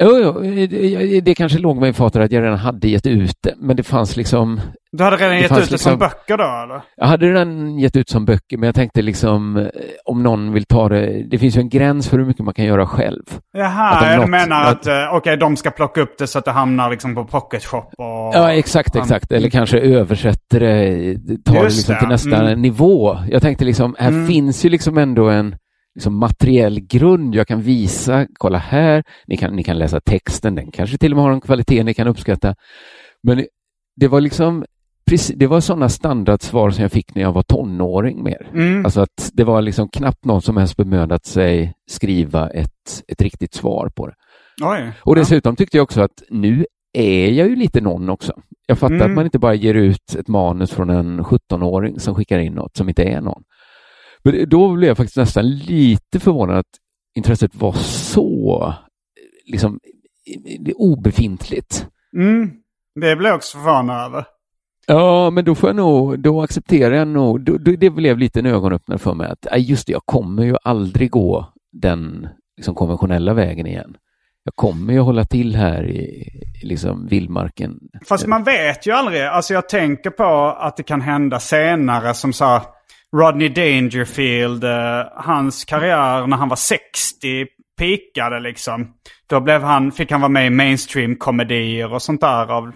Jo, 0.04 0.18
jo, 0.18 1.22
det, 1.22 1.36
kanske 1.36 1.60
låg 1.60 1.78
mig 1.78 1.90
i 1.90 1.94
fatet 1.94 2.22
att 2.22 2.32
jag 2.32 2.44
redan 2.44 2.58
hade 2.58 2.88
gett 2.88 3.08
ut 3.08 3.36
det, 3.44 3.54
men 3.58 3.76
det 3.76 3.84
fanns 3.84 4.18
liksom... 4.18 4.62
Du 4.92 5.04
hade 5.04 5.18
redan 5.18 5.38
gett 5.38 5.52
ut 5.52 5.58
det 5.58 5.64
som 5.66 5.72
liksom- 5.72 6.00
böcker 6.00 6.38
då 6.38 6.44
eller? 6.64 6.82
Jag 6.98 7.08
hade 7.08 7.26
redan 7.30 7.80
gett 7.80 7.96
ut 7.96 8.10
som 8.10 8.26
böcker, 8.26 8.58
men 8.58 8.68
jag 8.68 8.76
tänkte 8.76 9.02
liksom 9.02 9.58
eh, 9.58 9.66
om 10.06 10.24
någon 10.24 10.54
vill 10.54 10.66
ta 10.66 10.90
det... 10.90 11.24
Det 11.30 11.38
finns 11.38 11.58
ju 11.58 11.60
en 11.62 11.70
gräns 11.70 12.10
för 12.10 12.18
hur 12.20 12.26
mycket 12.26 12.46
man 12.46 12.54
kan 12.54 12.66
göra 12.66 12.86
själv. 12.88 13.24
Jaha, 13.58 13.90
Att 13.92 14.12
jag 14.12 14.20
något- 14.20 14.30
menar 14.30 14.64
något- 14.64 14.72
att 14.74 14.88
eh, 14.88 15.16
okej, 15.16 15.38
de 15.38 15.56
ska 15.58 15.72
plocka 15.72 16.02
upp 16.02 16.18
det 16.18 16.28
så 16.28 16.40
att 16.40 16.46
det 16.46 16.52
hamnar 16.52 16.90
liksom 16.92 17.16
på 17.16 17.26
Pocket 17.26 17.66
Shop 17.66 17.78
och... 17.98 18.36
Ja, 18.36 18.54
exakt, 18.54 18.96
exakt. 18.96 19.32
Eller 19.32 19.50
kanske 19.50 19.80
översätter 19.80 20.60
det, 20.60 21.18
tar 21.46 21.54
det 21.56 21.64
liksom 21.64 21.96
till 22.00 22.08
nästa 22.08 22.42
mm. 22.42 22.62
nivå. 22.62 23.18
Jag 23.30 23.42
tänkte 23.42 23.66
liksom, 23.66 23.96
här 24.00 24.08
Mm. 24.08 24.28
finns 24.28 24.66
ju 24.66 24.70
liksom 24.70 24.98
ändå 24.98 25.30
en 25.30 25.56
liksom 25.96 26.18
materiell 26.18 26.80
grund 26.80 27.36
jag 27.36 27.48
kan 27.48 27.62
visa. 27.62 28.28
Kolla 28.34 28.58
här, 28.58 29.04
ni 29.28 29.38
kan, 29.38 29.56
ni 29.56 29.64
kan 29.64 29.78
läsa 29.78 30.00
texten, 30.00 30.56
den 30.56 30.72
kanske 30.72 30.98
till 30.98 31.12
och 31.12 31.16
med 31.16 31.26
har 31.26 31.32
en 31.32 31.42
kvalitet 31.42 31.84
ni 31.84 31.94
kan 31.94 32.08
uppskatta. 32.08 32.56
Men 33.24 33.46
det 33.96 34.08
var 34.08 34.22
liksom, 34.22 34.66
det 35.36 35.48
var 35.48 35.60
sådana 35.60 35.90
standardsvar 35.90 36.70
som 36.72 36.82
jag 36.82 36.92
fick 36.92 37.16
när 37.16 37.22
jag 37.22 37.32
var 37.34 37.44
tonåring 37.44 38.24
mer. 38.24 38.50
Mm. 38.54 38.86
Alltså 38.86 39.02
att 39.02 39.32
det 39.34 39.44
var 39.44 39.62
liksom 39.62 39.90
knappt 39.90 40.26
någon 40.26 40.42
som 40.42 40.58
ens 40.58 40.78
bemödat 40.78 41.26
sig 41.26 41.74
skriva 41.92 42.50
ett, 42.50 43.04
ett 43.08 43.22
riktigt 43.22 43.54
svar 43.54 43.90
på 43.90 44.08
det. 44.08 44.14
Oj. 44.64 44.92
Och 45.02 45.16
dessutom 45.16 45.56
tyckte 45.56 45.78
jag 45.78 45.84
också 45.84 46.02
att 46.02 46.24
nu 46.30 46.66
är 46.94 47.32
jag 47.32 47.48
ju 47.50 47.56
lite 47.56 47.82
någon 47.82 48.10
också. 48.10 48.34
Jag 48.68 48.80
fattar 48.80 48.96
Mm. 48.96 49.12
att 49.12 49.16
man 49.16 49.26
inte 49.26 49.40
bara 49.40 49.54
ger 49.54 49.74
ut 49.74 50.16
ett 50.20 50.28
manus 50.28 50.72
från 50.72 50.90
en 50.90 51.24
17-åring 51.24 52.00
som 52.00 52.16
skickar 52.16 52.40
in 52.40 52.54
något 52.54 52.78
som 52.78 52.90
inte 52.90 53.04
är 53.04 53.22
någon. 53.22 53.44
Men 54.26 54.50
då 54.50 54.74
blev 54.74 54.88
jag 54.88 54.98
faktiskt 54.98 55.18
nästan 55.18 55.50
lite 55.50 56.20
förvånad 56.20 56.58
att 56.58 56.66
intresset 57.16 57.56
var 57.56 57.74
så 57.74 58.74
liksom 59.46 59.80
obefintligt. 60.76 61.88
Mm. 62.18 62.52
Det 63.02 63.16
blev 63.16 63.30
jag 63.30 63.36
också 63.36 63.58
förvånad 63.58 64.06
över. 64.06 64.26
Ja, 64.88 65.30
men 65.30 65.46
då 65.46 65.56
får 65.56 65.70
jag 65.70 65.76
nog, 65.76 66.20
då 66.20 66.42
accepterar 66.42 66.96
jag 66.96 67.08
nog, 67.08 67.42
då, 67.42 67.58
då, 67.58 67.72
det 67.72 67.90
blev 67.90 68.18
lite 68.18 68.40
en 68.40 68.46
ögonöppnare 68.46 69.00
för 69.00 69.14
mig 69.14 69.30
att 69.30 69.60
just 69.60 69.88
det, 69.88 69.94
jag 69.94 70.06
kommer 70.06 70.44
ju 70.44 70.56
aldrig 70.64 71.12
gå 71.12 71.54
den 71.72 72.28
liksom, 72.58 72.76
konventionella 72.76 73.34
vägen 73.34 73.68
igen. 73.68 73.98
Jag 74.44 74.56
kommer 74.56 74.94
ju 74.94 75.00
hålla 75.00 75.26
till 75.26 75.56
här 75.56 75.90
i, 75.90 76.30
liksom 76.64 77.08
vildmarken. 77.08 77.80
Fast 78.08 78.28
man 78.28 78.44
vet 78.44 78.88
ju 78.88 78.92
aldrig. 78.92 79.22
Alltså 79.22 79.54
jag 79.54 79.70
tänker 79.70 80.10
på 80.10 80.56
att 80.60 80.78
det 80.78 80.84
kan 80.84 81.02
hända 81.02 81.40
senare 81.40 82.14
som 82.14 82.34
sa 82.34 82.75
Rodney 83.16 83.50
Dangerfield, 83.50 84.64
eh, 84.64 85.06
hans 85.16 85.66
karriär 85.66 86.28
när 86.28 86.38
han 86.38 86.50
var 86.50 86.56
60 86.56 87.46
pikade 87.80 88.40
liksom. 88.40 88.94
Då 89.30 89.40
blev 89.40 89.62
han, 89.62 89.92
fick 89.92 90.12
han 90.12 90.22
vara 90.22 90.30
med 90.30 90.48
i 90.48 90.50
mainstream-komedier 90.50 91.94
och 91.94 92.02
sånt 92.02 92.22
där. 92.22 92.52
Av, 92.52 92.74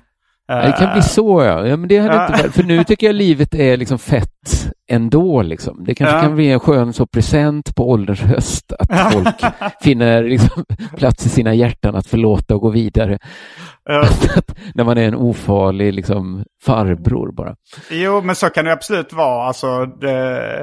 det 0.55 0.75
kan 0.79 0.93
bli 0.93 1.01
så 1.01 1.43
ja. 1.43 1.67
ja 1.67 1.77
men 1.77 1.89
det 1.89 1.97
hade 1.97 2.15
Ja. 2.15 2.27
inte 2.27 2.43
varit, 2.43 2.53
för 2.55 2.63
nu 2.63 2.83
tycker 2.83 3.07
jag 3.07 3.15
livet 3.15 3.55
är 3.55 3.77
liksom 3.77 3.99
fett 3.99 4.67
ändå. 4.91 5.41
Liksom. 5.41 5.83
Det 5.85 5.95
kanske 5.95 6.15
Ja. 6.15 6.21
kan 6.21 6.35
bli 6.35 6.51
en 6.51 6.59
skön 6.59 6.93
så 6.93 7.05
present 7.05 7.75
på 7.75 7.89
ålderns 7.89 8.21
höst 8.21 8.73
att 8.79 9.13
folk 9.13 9.35
finner 9.81 10.23
liksom 10.23 10.63
plats 10.97 11.25
i 11.25 11.29
sina 11.29 11.53
hjärtan 11.53 11.95
att 11.95 12.07
förlåta 12.07 12.55
och 12.55 12.61
gå 12.61 12.69
vidare. 12.69 13.17
eh, 13.89 13.97
Att- 14.37 14.57
När 14.75 14.83
man 14.83 14.97
är 14.97 15.07
en 15.07 15.15
ofarlig 15.15 15.93
liksom, 15.93 16.43
farbror 16.65 17.31
bara. 17.31 17.55
Jo, 17.91 18.21
men 18.21 18.35
så 18.35 18.49
kan 18.49 18.65
det 18.65 18.73
absolut 18.73 19.13
vara. 19.13 19.47
Alltså, 19.47 19.85
det, 19.85 20.59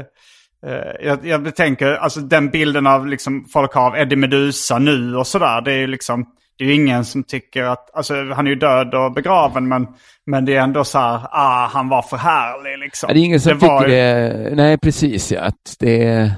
eh, 0.66 1.06
jag, 1.06 1.26
jag 1.26 1.56
tänker, 1.56 1.86
alltså 1.94 2.20
den 2.20 2.50
bilden 2.50 2.86
av 2.86 3.06
liksom 3.06 3.44
folk 3.52 3.74
har 3.74 3.86
av 3.86 3.96
Eddie 3.96 4.16
Medusa 4.16 4.78
nu 4.78 5.16
och 5.16 5.26
sådär. 5.26 5.60
Det 5.60 5.72
är 5.72 5.78
ju 5.78 5.86
liksom, 5.86 6.24
det 6.58 6.64
är 6.64 6.68
ju 6.68 6.74
ingen 6.74 7.04
som 7.04 7.24
tycker 7.24 7.62
att, 7.62 7.96
alltså 7.96 8.14
han 8.34 8.46
är 8.46 8.50
ju 8.50 8.56
död 8.56 8.94
och 8.94 9.12
begraven 9.12 9.68
men, 9.68 9.86
men 10.26 10.44
det 10.44 10.56
är 10.56 10.60
ändå 10.60 10.84
så 10.84 10.98
här, 10.98 11.20
ah 11.30 11.66
han 11.72 11.88
var 11.88 12.02
för 12.02 12.16
härlig 12.16 12.78
liksom. 12.78 13.06
Ja, 13.08 13.14
det 13.14 13.20
är 13.20 13.24
ingen 13.24 13.40
som 13.40 13.52
det 13.52 13.60
tycker 13.60 13.88
ju- 13.88 13.94
det. 13.94 14.52
Nej, 14.56 14.78
precis 14.78 15.32
ja. 15.32 15.40
Att 15.40 15.76
det 15.78 16.30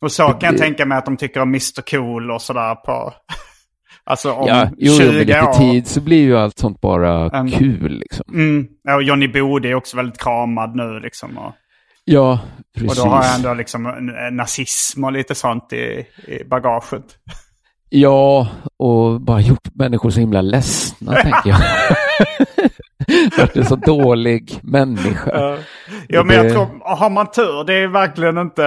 Och 0.00 0.12
så 0.12 0.22
kan 0.26 0.38
jag 0.42 0.54
det- 0.54 0.58
tänka 0.58 0.86
mig 0.86 0.98
att 0.98 1.04
de 1.04 1.16
tycker 1.16 1.40
om 1.42 1.48
Mr 1.48 1.90
Cool 1.90 2.30
och 2.30 2.42
sådär 2.42 2.74
på, 2.74 3.12
alltså 4.04 4.32
om 4.32 4.48
Ja, 4.48 4.68
jo, 4.78 4.92
20 4.92 5.04
jo, 5.04 5.12
med 5.12 5.26
lite 5.26 5.42
år. 5.42 5.52
tid 5.52 5.86
så 5.86 6.00
blir 6.00 6.22
ju 6.22 6.36
allt 6.38 6.58
sånt 6.58 6.80
bara 6.80 7.30
Mm. 7.38 7.50
kul 7.52 7.98
liksom. 7.98 8.24
Mm. 8.34 8.66
Ja, 8.84 8.94
och 8.94 9.02
Johnny 9.02 9.28
Bode 9.28 9.68
är 9.68 9.74
också 9.74 9.96
väldigt 9.96 10.20
kramad 10.20 10.76
nu 10.76 11.00
liksom. 11.00 11.38
Och, 11.38 11.52
Ja, 12.06 12.32
och 12.32 12.80
precis. 12.80 13.02
då 13.04 13.08
har 13.08 13.24
jag 13.24 13.34
ändå 13.34 13.54
liksom 13.54 14.10
nazism 14.32 15.04
och 15.04 15.12
lite 15.12 15.34
sånt 15.34 15.72
i, 15.72 16.06
i 16.28 16.44
bagaget. 16.50 17.04
Ja, 17.96 18.48
och 18.76 19.20
bara 19.20 19.40
gjort 19.40 19.74
människor 19.74 20.10
så 20.10 20.20
himla 20.20 20.40
ledsna, 20.42 21.12
tänker 21.22 21.48
jag. 21.50 21.58
Vart 23.38 23.56
en 23.56 23.64
så 23.64 23.76
dålig 23.76 24.58
människa. 24.62 25.30
Ja, 25.32 25.56
ja 26.08 26.24
men 26.24 26.36
jag 26.36 26.52
tror, 26.52 26.66
har 26.96 27.10
man 27.10 27.30
tur, 27.30 27.64
det 27.64 27.74
är 27.74 27.86
verkligen 27.88 28.38
inte 28.38 28.64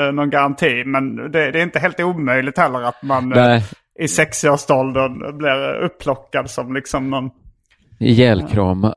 eh, 0.00 0.12
någon 0.12 0.30
garanti. 0.30 0.82
Men 0.86 1.16
det, 1.16 1.50
det 1.50 1.58
är 1.58 1.62
inte 1.62 1.78
helt 1.78 2.00
omöjligt 2.00 2.58
heller 2.58 2.82
att 2.82 3.02
man 3.02 3.32
eh, 3.32 3.38
Nej, 3.44 3.64
i 4.00 4.06
60-årsåldern 4.06 5.38
blir 5.38 5.82
upplockad 5.84 6.50
som 6.50 6.74
liksom 6.74 7.10
någon... 7.10 7.30
ihjälkramad. 8.00 8.94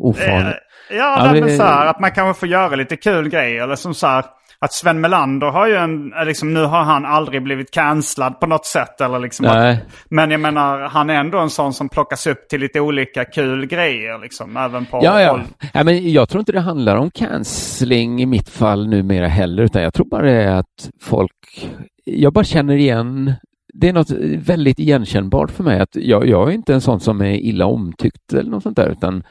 Ofarlig. 0.00 0.54
Ja, 0.90 1.26
Ja, 1.26 1.32
men 1.32 1.42
det- 1.42 1.56
så 1.56 1.62
här, 1.62 1.86
att 1.86 2.00
man 2.00 2.10
kanske 2.10 2.40
får 2.40 2.48
göra 2.48 2.76
lite 2.76 2.96
kul 2.96 3.28
grejer. 3.28 3.62
Eller 3.62 3.76
som 3.76 3.94
så 3.94 4.06
här, 4.06 4.24
att 4.66 4.72
Sven 4.72 5.00
Melander 5.00 5.46
har 5.46 5.66
ju 5.66 5.74
en, 5.74 6.12
eh, 6.12 6.24
liksom, 6.24 6.54
nu 6.54 6.64
har 6.64 6.82
han 6.82 7.04
aldrig 7.04 7.42
blivit 7.42 7.70
cancellad 7.70 8.40
på 8.40 8.46
något 8.46 8.66
sätt. 8.66 9.00
Eller 9.00 9.18
liksom 9.18 9.46
att, 9.46 9.78
men 10.08 10.30
jag 10.30 10.40
menar, 10.40 10.78
han 10.88 11.10
är 11.10 11.14
ändå 11.14 11.38
en 11.38 11.50
sån 11.50 11.72
som 11.72 11.88
plockas 11.88 12.26
upp 12.26 12.48
till 12.48 12.60
lite 12.60 12.80
olika 12.80 13.24
kul 13.24 13.66
grejer. 13.66 14.18
Liksom, 14.18 14.56
även 14.56 14.86
på 14.86 15.00
Ja, 15.02 15.22
ja. 15.22 15.40
ja 15.72 15.84
men 15.84 16.12
jag 16.12 16.28
tror 16.28 16.40
inte 16.40 16.52
det 16.52 16.60
handlar 16.60 16.96
om 16.96 17.10
cancelling 17.10 18.22
i 18.22 18.26
mitt 18.26 18.48
fall 18.48 18.88
numera 18.88 19.28
heller, 19.28 19.62
utan 19.62 19.82
jag 19.82 19.94
tror 19.94 20.06
bara 20.06 20.22
det 20.22 20.42
är 20.42 20.54
att 20.54 20.90
folk, 21.00 21.68
jag 22.04 22.32
bara 22.32 22.44
känner 22.44 22.76
igen, 22.76 23.34
det 23.80 23.88
är 23.88 23.92
något 23.92 24.10
väldigt 24.38 24.78
igenkännbart 24.78 25.50
för 25.50 25.64
mig 25.64 25.80
att 25.80 25.96
jag, 25.96 26.28
jag 26.28 26.48
är 26.48 26.52
inte 26.52 26.74
en 26.74 26.80
sån 26.80 27.00
som 27.00 27.20
är 27.20 27.34
illa 27.34 27.66
omtyckt 27.66 28.32
eller 28.32 28.50
något 28.50 28.62
sånt 28.62 28.76
där, 28.76 28.88
utan 28.88 29.22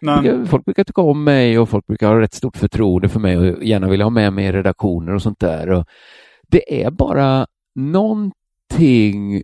Men, 0.00 0.46
folk 0.46 0.64
brukar 0.64 0.84
tycka 0.84 1.02
om 1.02 1.24
mig 1.24 1.58
och 1.58 1.68
folk 1.68 1.86
brukar 1.86 2.08
ha 2.08 2.20
rätt 2.20 2.34
stort 2.34 2.56
förtroende 2.56 3.08
för 3.08 3.20
mig 3.20 3.38
och 3.38 3.64
gärna 3.64 3.88
vilja 3.88 4.04
ha 4.04 4.10
med 4.10 4.32
mig 4.32 4.46
i 4.46 4.52
redaktioner 4.52 5.14
och 5.14 5.22
sånt 5.22 5.40
där. 5.40 5.70
Och 5.70 5.84
det 6.48 6.84
är 6.84 6.90
bara 6.90 7.46
någonting 7.74 9.42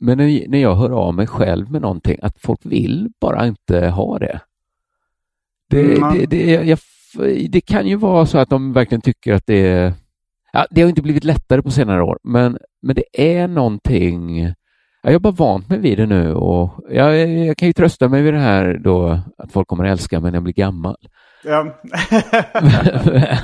men 0.00 0.18
när 0.18 0.48
när 0.48 0.58
jag 0.58 0.74
hör 0.74 0.90
av 0.90 1.14
mig 1.14 1.26
själv 1.26 1.70
med 1.70 1.82
någonting, 1.82 2.18
att 2.22 2.38
folk 2.40 2.60
vill 2.62 3.08
bara 3.20 3.46
inte 3.46 3.86
ha 3.88 4.18
det. 4.18 4.40
Det, 5.70 5.96
Mm. 5.96 6.18
det, 6.18 6.26
det, 6.26 6.50
jag, 6.52 6.78
det 7.50 7.60
kan 7.60 7.86
ju 7.86 7.96
vara 7.96 8.26
så 8.26 8.38
att 8.38 8.50
de 8.50 8.72
verkligen 8.72 9.02
tycker 9.02 9.32
att 9.32 9.46
det 9.46 9.66
är... 9.66 9.92
Ja, 10.52 10.66
det 10.70 10.82
har 10.82 10.88
inte 10.88 11.02
blivit 11.02 11.24
lättare 11.24 11.62
på 11.62 11.70
senare 11.70 12.02
år, 12.02 12.18
men, 12.22 12.58
men 12.84 12.94
det 12.96 13.38
är 13.38 13.48
någonting... 13.48 14.42
Ja, 15.02 15.10
jag 15.10 15.12
har 15.12 15.18
bara 15.18 15.32
vant 15.32 15.68
mig 15.68 15.78
vid 15.78 15.98
det 15.98 16.06
nu 16.06 16.34
och 16.34 16.80
jag, 16.90 17.28
jag 17.28 17.56
kan 17.56 17.68
ju 17.68 17.72
trösta 17.72 18.08
mig 18.08 18.22
vid 18.22 18.34
det 18.34 18.40
här 18.40 18.80
då 18.84 19.20
att 19.38 19.52
folk 19.52 19.68
kommer 19.68 19.84
att 19.84 19.90
älska 19.90 20.20
mig 20.20 20.30
när 20.30 20.36
jag 20.36 20.42
blir 20.42 20.54
gammal. 20.54 20.96
ja. 21.44 21.80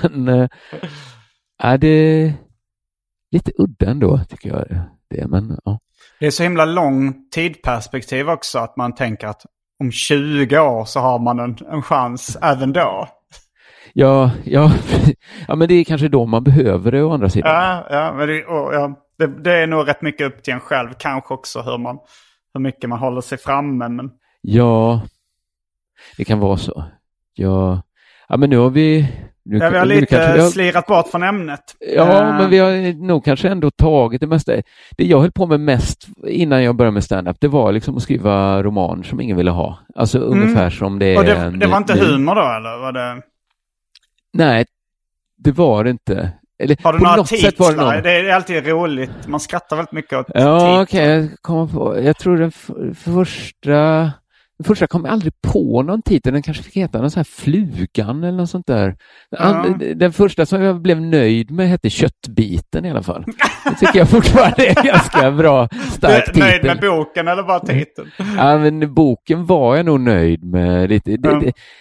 men 0.11 0.29
äh, 0.29 0.49
är 1.63 1.79
det 1.79 2.33
lite 3.31 3.53
udda 3.59 3.91
ändå, 3.91 4.21
tycker 4.29 4.49
jag. 4.49 4.67
Det, 5.11 5.27
men, 5.27 5.59
ja. 5.65 5.79
Det 6.21 6.27
är 6.27 6.31
så 6.31 6.43
himla 6.43 6.65
lång 6.65 7.15
tidperspektiv 7.31 8.31
också 8.31 8.59
att 8.59 8.77
man 8.77 8.95
tänker 8.95 9.27
att 9.27 9.43
om 9.81 9.93
20 9.93 10.59
år 10.59 10.85
så 10.85 11.01
har 11.01 11.19
man 11.19 11.39
en, 11.39 11.57
en 11.71 11.83
chans 11.83 12.39
även 12.43 12.73
då. 12.73 13.09
Ja, 13.93 14.31
ja, 14.45 14.73
ja, 15.49 15.55
men 15.55 15.69
det 15.69 15.75
är 15.75 15.85
kanske 15.85 16.09
då 16.09 16.27
man 16.27 16.45
behöver 16.45 16.93
det 16.93 17.03
å 17.03 17.13
andra 17.13 17.29
sidan. 17.29 17.55
Ja, 17.55 17.87
ja, 17.91 18.15
men 18.17 18.29
det, 18.29 18.45
och, 18.45 18.75
ja 18.75 18.97
det, 19.21 19.27
det 19.27 19.53
är 19.53 19.67
nog 19.67 19.89
rätt 19.89 20.03
mycket 20.03 20.27
upp 20.27 20.43
till 20.43 20.55
en 20.55 20.61
själv 20.61 20.89
kanske 20.99 21.35
också 21.35 21.63
hur, 21.63 21.79
man, 21.79 21.99
hur 22.55 22.61
mycket 22.61 22.91
man 22.91 22.99
håller 22.99 23.21
sig 23.21 23.39
framme. 23.39 23.89
Men, 23.89 24.11
Ja, 24.41 25.03
det 26.17 26.25
kan 26.25 26.39
vara 26.39 26.57
så. 26.57 26.85
Ja, 27.35 27.83
ja 28.29 28.37
men 28.37 28.51
nu 28.51 28.59
har 28.59 28.71
vi... 28.71 29.09
Nu, 29.45 29.59
ja, 29.59 29.71
vi 29.71 29.79
har 29.79 29.87
lite 29.87 30.07
kanske 30.07 30.43
slirat 30.43 30.87
bort 30.87 31.09
från 31.09 31.23
ämnet. 31.23 31.61
Ja, 31.97 32.23
Eh, 32.23 32.39
men 32.39 32.51
vi 32.51 32.59
har 32.59 33.07
nog 33.07 33.25
kanske 33.25 33.49
ändå 33.49 33.71
tagit 33.71 34.21
det 34.21 34.27
mesta. 34.27 34.53
Det 34.97 35.05
jag 35.05 35.21
höll 35.21 35.33
på 35.33 35.47
med 35.47 35.61
mest 35.61 36.09
innan 36.27 36.63
jag 36.63 36.77
började 36.77 36.95
med 36.95 37.05
stand-up, 37.05 37.37
det 37.41 37.49
var 37.49 37.73
liksom 37.73 37.97
att 37.97 38.03
skriva 38.03 38.63
roman 38.63 39.05
som 39.05 39.21
ingen 39.21 39.37
ville 39.37 39.51
ha. 39.51 39.79
Alltså 39.95 40.19
ungefär 40.19 40.71
som 40.71 40.99
det 40.99 41.07
är... 41.15 41.37
Mm. 41.37 41.53
Det, 41.53 41.67
det 41.67 41.71
var 41.71 41.77
inte 41.77 42.01
humor 42.01 42.35
då 42.35 42.41
eller? 42.41 42.79
Var 42.79 42.93
det, 42.93 43.23
Nej, 44.33 44.67
det 45.37 45.53
var 45.53 45.85
det 45.85 45.91
inte. 45.91 46.33
Eller, 46.61 46.77
har 46.83 46.93
du 46.93 46.99
på 46.99 47.05
några 47.05 47.17
något 47.17 47.29
sätt 47.29 47.59
var 47.59 47.67
det 47.67 47.73
titlar? 47.73 47.95
någon... 47.95 48.03
Det 48.03 48.11
är 48.13 48.35
alltid 48.35 48.67
roligt. 48.67 49.11
Man 49.27 49.41
skrattar 49.41 49.77
väldigt 49.77 49.93
mycket 49.93 50.13
åt 50.19 50.27
Ja, 50.29 50.59
titlar. 50.61 50.83
okej. 50.83 51.09
jag 51.11 51.29
kommer 51.43 51.67
på. 51.67 52.01
Jag 52.03 52.17
tror 52.19 52.37
den 52.39 52.53
första... 52.95 54.13
Den 54.59 54.65
första 54.65 54.87
kom 54.87 55.05
jag 55.05 55.13
aldrig 55.13 55.33
på 55.43 55.83
någon 55.83 56.03
titel. 56.03 56.33
Den 56.33 56.43
kanske 56.43 56.63
fick 56.63 56.77
heta 56.77 56.99
någon 57.01 57.11
sån 57.11 57.19
här 57.19 57.25
Flugan 57.25 58.25
eller 58.25 58.39
något 58.39 58.51
sånt 58.51 58.67
där. 58.67 58.97
Den, 59.31 59.99
den 59.99 60.13
första 60.13 60.47
som 60.47 60.63
jag 60.63 60.83
blev 60.83 61.01
nöjd 61.01 61.51
med 61.51 61.69
hette 61.69 61.91
Köttbiten 61.91 62.85
i 62.85 62.91
alla 62.91 63.03
fall. 63.03 63.25
Det 63.65 63.75
tycker 63.75 63.99
jag 63.99 64.09
fortfarande 64.11 64.67
är 64.67 64.79
en 64.79 64.85
ganska 64.87 65.31
bra, 65.31 65.69
stark 65.91 66.25
titel. 66.27 66.41
Nöjd 66.43 66.65
med 66.65 66.81
boken 66.81 67.29
eller 67.29 67.43
bara 67.43 67.61
titeln? 67.61 68.09
Ja, 68.37 68.59
men 68.59 68.95
boken 68.95 69.47
var 69.47 69.77
jag 69.77 69.87
nog 69.87 70.01
nöjd 70.01 70.45
med. 70.45 70.89
Lite. 70.91 71.17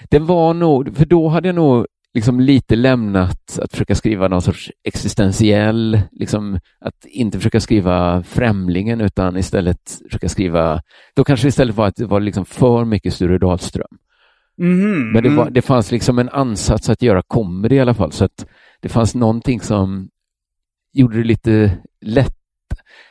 Den 0.10 0.26
var 0.26 0.54
nog, 0.54 0.98
för 0.98 1.06
då 1.06 1.28
hade 1.28 1.48
jag 1.48 1.56
nog 1.56 1.86
liksom 2.14 2.39
lite 2.39 2.76
lämnat 2.76 3.60
att 3.62 3.72
försöka 3.72 3.95
skriva 3.95 4.28
någon 4.28 4.41
sorts 4.41 4.72
existentiell, 4.84 6.01
liksom 6.12 6.60
att 6.80 7.05
inte 7.05 7.38
försöka 7.38 7.60
skriva 7.60 8.24
främlingen 8.24 9.01
utan 9.01 9.38
istället 9.38 9.99
försöka 10.05 10.30
skriva, 10.30 10.82
då 11.16 11.24
kanske 11.24 11.47
istället 11.47 11.76
var 11.76 11.88
att 11.88 11.95
det 11.95 12.05
var 12.05 12.20
liksom 12.20 12.45
för 12.45 12.86
mycket 12.86 13.14
Sture 13.14 13.38
Dahlström. 13.38 13.97
Mhm, 14.57 15.12
Men 15.12 15.24
det, 15.24 15.30
var, 15.30 15.41
mm. 15.41 15.53
det 15.53 15.62
fanns 15.62 15.91
liksom 15.91 16.20
en 16.20 16.30
ansats 16.30 16.89
att 16.89 17.01
göra 17.01 17.22
comedy 17.28 17.76
i 17.76 17.80
alla 17.80 17.93
fall, 17.93 18.12
så 18.12 18.26
att 18.26 18.45
det 18.82 18.89
fanns 18.89 19.16
någonting 19.16 19.62
som 19.62 20.10
gjorde 20.93 21.18
det 21.18 21.24
lite 21.24 21.78
lätt, 22.01 22.36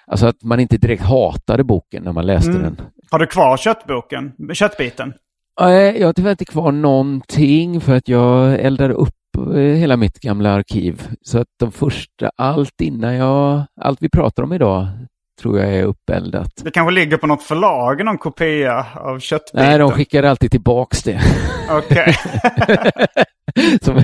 alltså 0.06 0.26
att 0.26 0.42
man 0.42 0.60
inte 0.60 0.76
direkt 0.76 1.02
hatade 1.02 1.64
boken 1.64 2.02
när 2.02 2.12
man 2.12 2.26
läste 2.26 2.50
Mm. 2.50 2.62
den. 2.62 2.80
Har 3.10 3.18
du 3.18 3.26
kvar 3.26 3.56
köttboken? 3.56 4.32
Köttbiten? 4.54 5.12
Nej, 5.60 6.00
jag 6.00 6.06
har 6.08 6.12
tyvärr 6.12 6.30
inte 6.30 6.44
kvar 6.44 6.72
någonting 6.72 7.80
för 7.80 7.96
att 7.96 8.08
jag 8.08 8.60
eldade 8.60 8.94
upp 8.94 9.14
eh, 9.54 9.60
hela 9.60 9.96
mitt 9.96 10.20
gamla 10.20 10.50
arkiv. 10.52 11.08
Så 11.22 11.38
att 11.38 11.46
de 11.60 11.72
första, 11.72 12.30
allt 12.36 12.80
innan 12.82 13.14
jag, 13.14 13.64
allt 13.80 13.98
vi 14.02 14.08
pratar 14.08 14.42
om 14.42 14.52
idag 14.52 14.86
tror 15.42 15.58
jag 15.60 15.74
är 15.74 15.82
uppeldat. 15.84 16.50
Det 16.64 16.70
kanske 16.70 16.94
ligger 16.94 17.16
på 17.16 17.26
något 17.26 17.42
förlag, 17.42 18.04
någon 18.04 18.18
kopia 18.18 18.86
av 18.94 19.18
köttbiten? 19.18 19.66
Nej, 19.68 19.78
de 19.78 19.90
skickade 19.90 20.30
alltid 20.30 20.50
tillbaks 20.50 21.02
det. 21.02 21.20
Okej. 21.70 22.14
Så 23.82 24.02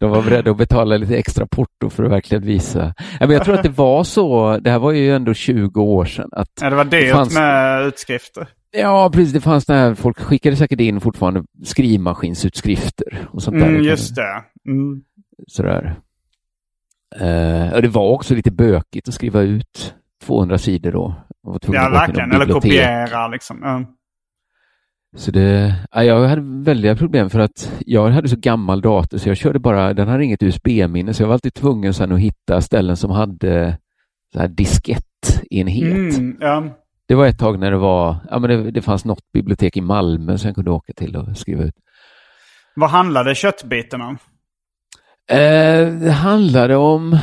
de 0.00 0.10
var 0.10 0.22
beredda 0.22 0.50
att 0.50 0.56
betala 0.56 0.96
lite 0.96 1.16
extra 1.16 1.46
porto 1.46 1.90
för 1.90 2.04
att 2.04 2.10
verkligen 2.10 2.44
visa. 2.46 2.94
Men 3.20 3.30
jag 3.30 3.44
tror 3.44 3.54
att 3.54 3.62
det 3.62 3.68
var 3.68 4.04
så, 4.04 4.58
det 4.58 4.70
här 4.70 4.78
var 4.78 4.92
ju 4.92 5.14
ändå 5.14 5.34
20 5.34 5.82
år 5.82 6.04
sedan, 6.04 6.28
att 6.32 6.48
ja, 6.60 6.70
det 6.70 6.76
var 6.76 6.84
dyrt 6.84 7.12
fanns- 7.12 7.34
med 7.34 7.86
utskrifter. 7.86 8.48
Ja, 8.76 9.10
precis. 9.12 9.32
Det 9.32 9.40
fanns 9.40 9.66
det 9.66 9.74
här, 9.74 9.94
folk 9.94 10.20
skickade 10.20 10.56
säkert 10.56 10.80
in 10.80 11.00
fortfarande 11.00 11.44
skrivmaskinsutskrifter 11.64 13.28
och 13.30 13.42
sånt 13.42 13.58
där. 13.58 13.68
Mm, 13.68 13.82
just 13.82 14.16
det. 14.16 14.44
Mm. 14.66 15.02
Sådär. 15.46 15.96
Och 17.74 17.82
det 17.82 17.88
var 17.88 18.10
också 18.10 18.34
lite 18.34 18.50
bökigt 18.50 19.08
att 19.08 19.14
skriva 19.14 19.40
ut 19.42 19.94
200 20.22 20.58
sidor 20.58 20.92
då. 20.92 21.14
Ja, 21.66 21.88
verkligen. 21.88 22.32
Eller 22.32 22.46
kopiera 22.46 23.28
liksom. 23.28 23.58
Ja. 23.62 23.84
Så 25.16 25.30
det, 25.30 25.74
ja, 25.92 26.04
jag 26.04 26.28
hade 26.28 26.42
väldiga 26.64 26.96
problem 26.96 27.30
för 27.30 27.40
att 27.40 27.72
jag 27.86 28.08
hade 28.08 28.28
så 28.28 28.36
gammal 28.36 28.80
dator 28.80 29.18
så 29.18 29.28
jag 29.28 29.36
körde 29.36 29.58
bara, 29.58 29.94
den 29.94 30.08
hade 30.08 30.24
inget 30.24 30.42
USB-minne 30.42 31.14
så 31.14 31.22
jag 31.22 31.26
var 31.26 31.34
alltid 31.34 31.54
tvungen 31.54 31.94
sen 31.94 32.12
att 32.12 32.20
hitta 32.20 32.60
ställen 32.60 32.96
som 32.96 33.10
hade 33.10 33.78
så 34.32 34.38
här 34.38 34.48
diskettenhet. 34.48 36.18
Mm, 36.18 36.36
ja. 36.40 36.64
Det 37.08 37.14
var 37.14 37.26
ett 37.26 37.38
tag 37.38 37.58
när 37.58 37.70
det 37.70 37.76
var, 37.76 38.16
ja 38.30 38.38
men 38.38 38.50
det, 38.50 38.70
det 38.70 38.82
fanns 38.82 39.04
något 39.04 39.32
bibliotek 39.32 39.76
i 39.76 39.80
Malmö 39.80 40.38
som 40.38 40.48
jag 40.48 40.54
kunde 40.54 40.70
åka 40.70 40.92
till 40.96 41.16
och 41.16 41.36
skriva 41.36 41.64
ut. 41.64 41.74
Vad 42.76 42.90
handlade 42.90 43.34
köttbiten 43.34 44.00
om? 44.00 44.18
Eh, 45.30 45.88
det 46.00 46.10
handlade 46.10 46.76
om 46.76 47.18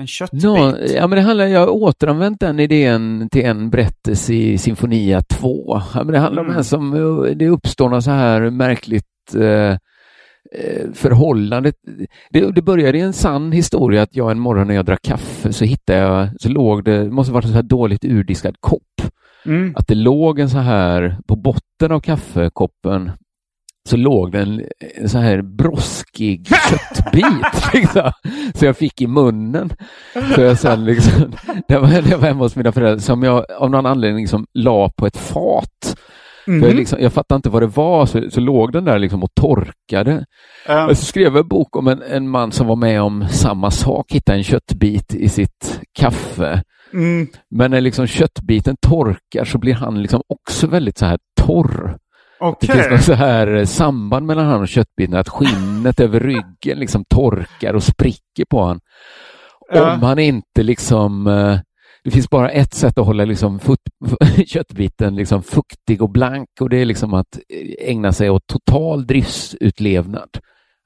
En 0.00 0.06
köttbit? 0.06 0.42
Nå, 0.44 0.76
ja, 0.94 1.06
men 1.06 1.16
det 1.16 1.20
handlar, 1.20 1.46
jag 1.46 1.60
har 1.60 1.68
återanvänt 1.68 2.40
den 2.40 2.60
idén 2.60 3.28
till 3.32 3.44
en 3.44 3.70
berättelse 3.70 4.34
i 4.34 4.58
Sinfonia 4.58 5.20
2. 5.22 5.82
Ja, 5.94 6.04
men 6.04 6.12
det 6.12 6.18
handlar 6.18 6.42
Mm. 6.42 6.52
om 6.52 6.58
en 6.58 6.64
som, 6.64 6.90
det 7.36 7.48
uppstår 7.48 7.88
något 7.88 8.04
så 8.04 8.10
här 8.10 8.50
märkligt, 8.50 9.34
eh, 9.34 9.42
eh, 9.42 9.76
förhållandet. 10.94 11.74
Det, 12.30 12.50
det 12.50 12.62
började 12.62 12.98
i 12.98 13.00
en 13.00 13.12
sann 13.12 13.52
historia 13.52 14.02
att 14.02 14.16
jag 14.16 14.30
en 14.30 14.38
morgon 14.38 14.66
när 14.66 14.74
jag 14.74 14.84
drack 14.84 15.02
kaffe 15.02 15.52
så 15.52 15.64
hittade 15.64 15.98
jag, 15.98 16.28
så 16.40 16.48
låg 16.48 16.84
det, 16.84 17.04
det 17.04 17.10
måste 17.10 17.32
varit 17.32 17.44
en 17.44 17.50
så 17.50 17.56
här 17.56 17.62
dåligt 17.62 18.04
urdiskad 18.04 18.56
kopp. 18.60 19.02
Mm. 19.46 19.74
Att 19.76 19.88
det 19.88 19.94
låg 19.94 20.38
en 20.38 20.50
så 20.50 20.58
här, 20.58 21.16
på 21.26 21.36
botten 21.36 21.92
av 21.92 22.00
kaffekoppen 22.00 23.10
så 23.88 23.96
låg 23.96 24.32
det 24.32 24.40
en, 24.40 24.62
en 24.94 25.08
så 25.08 25.18
här 25.18 25.42
broskig 25.42 26.48
köttbit. 26.70 27.74
liksom. 27.74 28.12
Så 28.54 28.64
jag 28.64 28.76
fick 28.76 29.00
i 29.00 29.06
munnen. 29.06 29.72
Så 30.34 30.40
jag 30.40 30.58
sen 30.58 30.84
liksom, 30.84 31.32
det 31.68 31.78
var, 31.78 32.02
det 32.02 32.16
var 32.16 32.28
hemma 32.28 32.44
hos 32.44 32.56
mina 32.56 32.72
föräldrar 32.72 32.98
som 32.98 33.22
jag 33.22 33.44
av 33.58 33.70
någon 33.70 33.86
anledning 33.86 34.20
liksom 34.20 34.46
la 34.54 34.90
på 34.90 35.06
ett 35.06 35.16
fat. 35.16 35.96
Mhm. 36.46 36.60
För 36.60 36.68
jag, 36.68 36.76
liksom, 36.76 36.98
jag 37.00 37.12
fattade 37.12 37.36
inte 37.36 37.50
vad 37.50 37.62
det 37.62 37.66
var, 37.66 38.06
så, 38.06 38.30
så 38.30 38.40
låg 38.40 38.72
den 38.72 38.84
där 38.84 38.98
liksom 38.98 39.22
och 39.22 39.34
torkade. 39.34 40.24
Ja. 40.66 40.86
Och 40.86 40.98
så 40.98 41.04
skrev 41.04 41.24
jag 41.24 41.36
en 41.36 41.48
bok 41.48 41.76
om 41.76 41.88
en, 41.88 42.02
en 42.02 42.28
man 42.28 42.52
som 42.52 42.66
var 42.66 42.76
med 42.76 43.02
om 43.02 43.28
samma 43.28 43.70
sak, 43.70 44.12
hittade 44.12 44.38
en 44.38 44.44
köttbit 44.44 45.14
i 45.14 45.28
sitt 45.28 45.80
kaffe. 45.98 46.62
Mm. 46.92 47.26
Men 47.50 47.70
när 47.70 47.80
liksom 47.80 48.06
köttbiten 48.06 48.76
torkar 48.86 49.44
så 49.44 49.58
blir 49.58 49.74
han 49.74 50.02
liksom 50.02 50.22
också 50.28 50.66
väldigt 50.66 50.98
så 50.98 51.06
här 51.06 51.18
torr. 51.40 51.96
Det 52.38 52.46
Okej. 52.46 52.68
finns 52.68 52.90
något 52.90 53.02
så 53.02 53.12
här 53.12 53.54
eh, 53.54 53.64
samband 53.64 54.26
mellan 54.26 54.46
han 54.46 54.60
och 54.60 54.68
köttbiten, 54.68 55.14
att 55.16 55.28
skinnet 55.28 56.00
över 56.00 56.20
ryggen 56.20 56.78
liksom 56.78 57.04
torkar 57.08 57.74
och 57.74 57.82
spricker 57.82 58.44
på. 58.50 58.78
Ja. 59.72 59.94
Om 59.94 60.02
han 60.02 60.18
inte 60.18 60.62
liksom... 60.62 61.26
Det 62.04 62.10
finns 62.10 62.30
bara 62.30 62.50
ett 62.50 62.74
sätt 62.74 62.98
att 62.98 63.06
hålla 63.06 63.24
liksom 63.24 63.60
fut, 63.60 63.78
köttbiten 64.46 65.16
liksom 65.16 65.42
fuktig 65.42 66.02
och 66.02 66.10
blank 66.10 66.48
och 66.60 66.70
det 66.70 66.76
är 66.76 66.84
liksom 66.84 67.14
att 67.14 67.38
ägna 67.78 68.12
sig 68.12 68.30
åt 68.30 68.46
total 68.46 69.06
driftsutlevnad. 69.06 70.28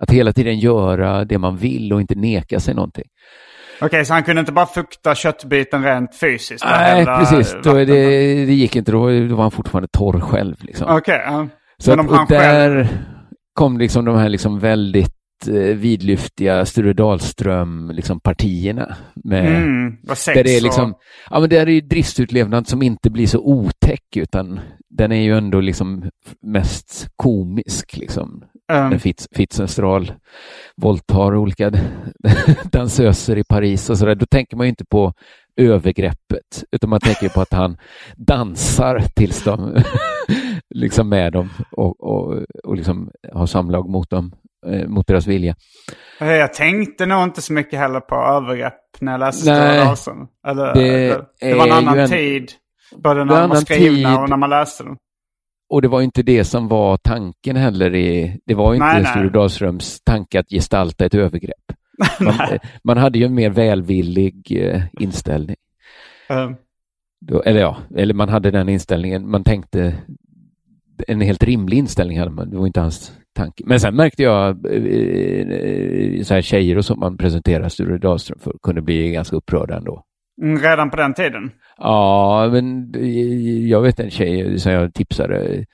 Att 0.03 0.11
hela 0.11 0.33
tiden 0.33 0.59
göra 0.59 1.25
det 1.25 1.39
man 1.39 1.57
vill 1.57 1.93
och 1.93 2.01
inte 2.01 2.15
neka 2.15 2.61
sig 2.61 2.75
någonting. 2.75 3.05
Okej, 3.81 4.05
så 4.05 4.15
han 4.15 4.23
kunde 4.23 4.41
inte 4.41 4.53
bara 4.53 4.67
fukta 4.67 5.15
köttbiten 5.15 5.85
rent 5.85 6.15
fysiskt? 6.15 6.65
Nej, 6.65 7.05
precis. 7.05 7.57
Då 7.65 7.73
det, 7.73 7.85
det 8.45 8.55
gick 8.55 8.77
inte. 8.77 8.93
Då, 8.93 9.11
då 9.29 9.35
var 9.37 9.43
han 9.43 9.51
fortfarande 9.51 9.89
torr 9.93 10.21
själv. 10.21 10.57
Liksom. 10.61 10.97
Okej. 10.97 11.21
Så 11.79 11.93
att, 11.93 11.99
och 11.99 12.27
där 12.29 12.85
själv... 12.85 12.89
kom 13.55 13.79
liksom 13.79 14.05
de 14.05 14.17
här 14.17 14.29
liksom 14.29 14.59
väldigt 14.59 15.18
vidlyftiga 15.75 16.65
Sture 16.67 16.93
Dahlström 16.93 17.91
liksom 17.95 18.21
partierna. 18.21 18.97
Med, 19.15 19.47
Mm, 19.63 19.97
där 20.27 20.45
det 20.45 20.51
är 20.51 20.59
och- 20.59 20.63
liksom, 20.63 20.95
ja 21.31 21.41
men 21.41 21.51
är 21.53 21.67
ju 21.73 21.81
driftsutlevnad 21.81 22.69
som 22.69 22.83
inte 22.83 23.11
blir 23.11 23.27
så 23.27 23.39
otäck 23.41 24.17
utan 24.17 24.61
den 24.91 25.13
är 25.13 25.23
ju 25.23 25.37
ändå 25.39 25.61
liksom 25.61 26.11
mest 26.43 27.09
komisk 27.17 27.97
liksom. 27.97 28.45
Ehm, 28.73 28.91
När 28.91 28.99
Fitz, 28.99 29.29
Fitzestral 29.33 30.13
våldtar 30.77 31.37
olika 31.37 31.73
dansöser 32.73 33.39
i 33.39 33.45
Paris 33.45 33.91
och 33.91 33.99
sådär. 33.99 34.15
Då 34.15 34.27
tänker 34.27 34.57
man 34.57 34.67
ju 34.67 34.71
inte 34.71 34.85
på 34.85 35.13
övergreppet 35.57 36.65
utan 36.73 36.91
man 36.91 37.01
tänker 37.01 37.29
på 37.29 37.41
att 37.41 37.53
han 37.53 37.77
dansar 38.17 39.03
tills 39.17 39.45
de 39.45 39.77
liksom 40.75 41.09
med 41.09 41.33
dem 41.33 41.49
och, 41.73 42.01
och, 42.01 42.45
och 42.65 42.77
liksom 42.77 43.11
har 43.33 43.47
samlag 43.47 43.89
mot 43.89 44.11
dem, 44.11 44.33
eh, 44.67 44.89
mot 44.89 45.07
deras 45.07 45.27
vilja. 45.27 45.55
Jag 46.21 46.53
tänkte 46.55 47.07
nog 47.07 47.23
inte 47.23 47.43
så 47.43 47.53
mycket 47.53 47.79
heller 47.79 48.01
på 48.01 48.15
övergrepp 48.15 48.75
när 49.01 49.13
jag 49.13 49.19
läste 49.19 49.51
Nej. 49.53 49.97
Stora. 49.97 50.27
Eller, 50.49 50.75
Det 50.75 51.09
det, 51.09 51.25
det 51.41 51.55
var 51.55 51.67
en 51.67 51.73
annan 51.73 51.99
en- 51.99 52.09
tid. 52.09 52.53
Både 52.97 53.25
när 53.25 53.41
de 53.41 53.51
var 53.51 53.57
skrivna 53.57 54.11
tid. 54.11 54.19
och 54.23 54.29
när 54.29 54.37
man 54.37 54.51
läste 54.51 54.85
dem. 54.85 54.97
Och 55.71 55.83
det 55.83 55.89
var 55.89 56.01
inte 56.03 56.23
det 56.23 56.45
som 56.45 56.69
var 56.69 56.97
tanken 56.97 57.57
heller. 57.57 57.95
I, 57.95 58.41
det 58.47 58.55
var 58.55 58.75
inte. 58.75 59.05
Sture 59.11 59.29
Dahlströms 59.29 60.01
tanke 60.05 60.41
att 60.41 60.49
gestalta 60.51 61.05
ett 61.07 61.15
övergrepp. 61.15 61.73
Man, 62.21 62.35
man 62.85 62.97
hade 62.99 63.19
ju 63.19 63.25
en 63.25 63.35
mer 63.35 63.51
välvillig 63.51 64.59
eh, 64.61 64.83
inställning. 65.01 65.57
Ehm, 66.29 66.55
Då, 67.21 67.43
eller 67.43 67.61
ja, 67.61 67.77
eller 67.97 68.15
man 68.15 68.29
hade 68.29 68.51
den 68.51 68.69
inställningen. 68.69 69.31
Man 69.31 69.45
tänkte 69.45 69.95
en 71.09 71.21
helt 71.21 71.43
rimlig 71.45 71.77
inställning 71.79 72.19
hade 72.19 72.31
man. 72.31 72.51
Det 72.51 72.57
var 72.57 72.67
inte 72.67 72.81
hans 72.81 73.13
tanke. 73.39 73.65
Men 73.67 73.81
sen 73.81 73.97
märkte 73.97 74.23
jag 74.23 74.67
eh, 74.67 74.83
eh, 75.53 76.23
så 76.23 76.35
här 76.35 76.43
tjejer 76.43 76.79
och 76.79 76.85
som 76.85 77.01
man 77.01 77.17
presenterar 77.17 77.69
Sture 77.69 77.99
Dahlström 77.99 78.39
för 78.39 78.53
kunde 78.63 78.83
bli 78.83 79.11
ganska 79.11 79.37
upprörda 79.37 79.77
ändå. 79.77 80.03
mm, 80.43 80.59
redan 80.63 80.91
på 80.91 80.97
den 80.97 81.15
tiden. 81.15 81.51
Ja, 81.79 82.49
men 82.53 82.93
jag 83.69 83.81
vet 83.83 84.01
en 84.01 84.11
tjej 84.11 84.59
som 84.59 84.73
jag 84.73 84.95
tipsade 84.95 85.65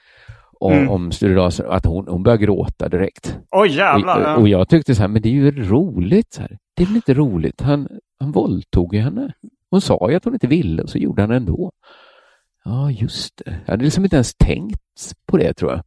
om, 0.60 0.72
Mm. 0.72 0.88
om 0.90 1.12
Sture 1.12 1.34
Dahlström, 1.34 1.70
att 1.70 1.86
hon, 1.86 2.08
hon 2.08 2.22
började 2.22 2.44
gråta 2.44 2.88
direkt. 2.88 3.38
Oj 3.50 3.68
jävlar. 3.76 4.34
Och, 4.34 4.40
och 4.40 4.48
jag 4.48 4.68
tyckte 4.68 4.94
så 4.94 5.00
här, 5.02 5.08
men 5.08 5.22
det 5.22 5.28
är 5.28 5.32
ju 5.32 5.62
roligt. 5.62 6.32
Så 6.32 6.40
här. 6.40 6.58
Det 6.76 6.82
är 6.82 6.86
väl 6.86 6.96
inte 6.96 7.14
roligt? 7.14 7.60
Han, 7.60 7.88
han 8.20 8.32
våldtog 8.32 8.94
ju 8.94 9.00
henne. 9.00 9.32
Hon 9.70 9.80
sa 9.80 10.06
ju 10.10 10.16
att 10.16 10.24
hon 10.24 10.34
inte 10.34 10.46
ville 10.46 10.82
och 10.82 10.88
så 10.90 10.98
gjorde 10.98 11.22
han 11.22 11.28
det 11.30 11.36
ändå. 11.36 11.72
Ja, 12.64 12.90
just 12.90 13.42
det. 13.44 13.56
Jag 13.64 13.72
hade 13.72 13.84
liksom 13.84 14.04
inte 14.04 14.16
ens 14.16 14.34
tänkt 14.34 14.80
på 15.26 15.36
det 15.36 15.54
tror 15.54 15.70
jag. 15.72 15.82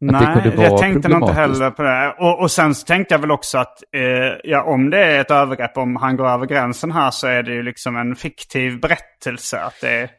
Nej, 0.00 0.52
jag 0.56 0.78
tänkte 0.78 1.08
nog 1.08 1.22
inte 1.22 1.32
heller 1.32 1.70
på 1.70 1.82
det. 1.82 2.14
Och, 2.18 2.40
och 2.40 2.50
sen 2.50 2.74
tänkte 2.74 3.14
jag 3.14 3.18
väl 3.18 3.30
också 3.30 3.58
att 3.58 3.82
eh, 3.92 4.02
ja, 4.44 4.62
om 4.62 4.90
det 4.90 5.04
är 5.04 5.20
ett 5.20 5.30
övergrepp, 5.30 5.76
om 5.76 5.96
han 5.96 6.16
går 6.16 6.28
över 6.28 6.46
gränsen 6.46 6.92
här 6.92 7.10
så 7.10 7.26
är 7.26 7.42
det 7.42 7.52
ju 7.52 7.62
liksom 7.62 7.96
en 7.96 8.16
fiktiv 8.16 8.80
berättelse. 8.80 9.60
Att 9.60 9.80
det 9.80 9.90
är, 9.90 10.10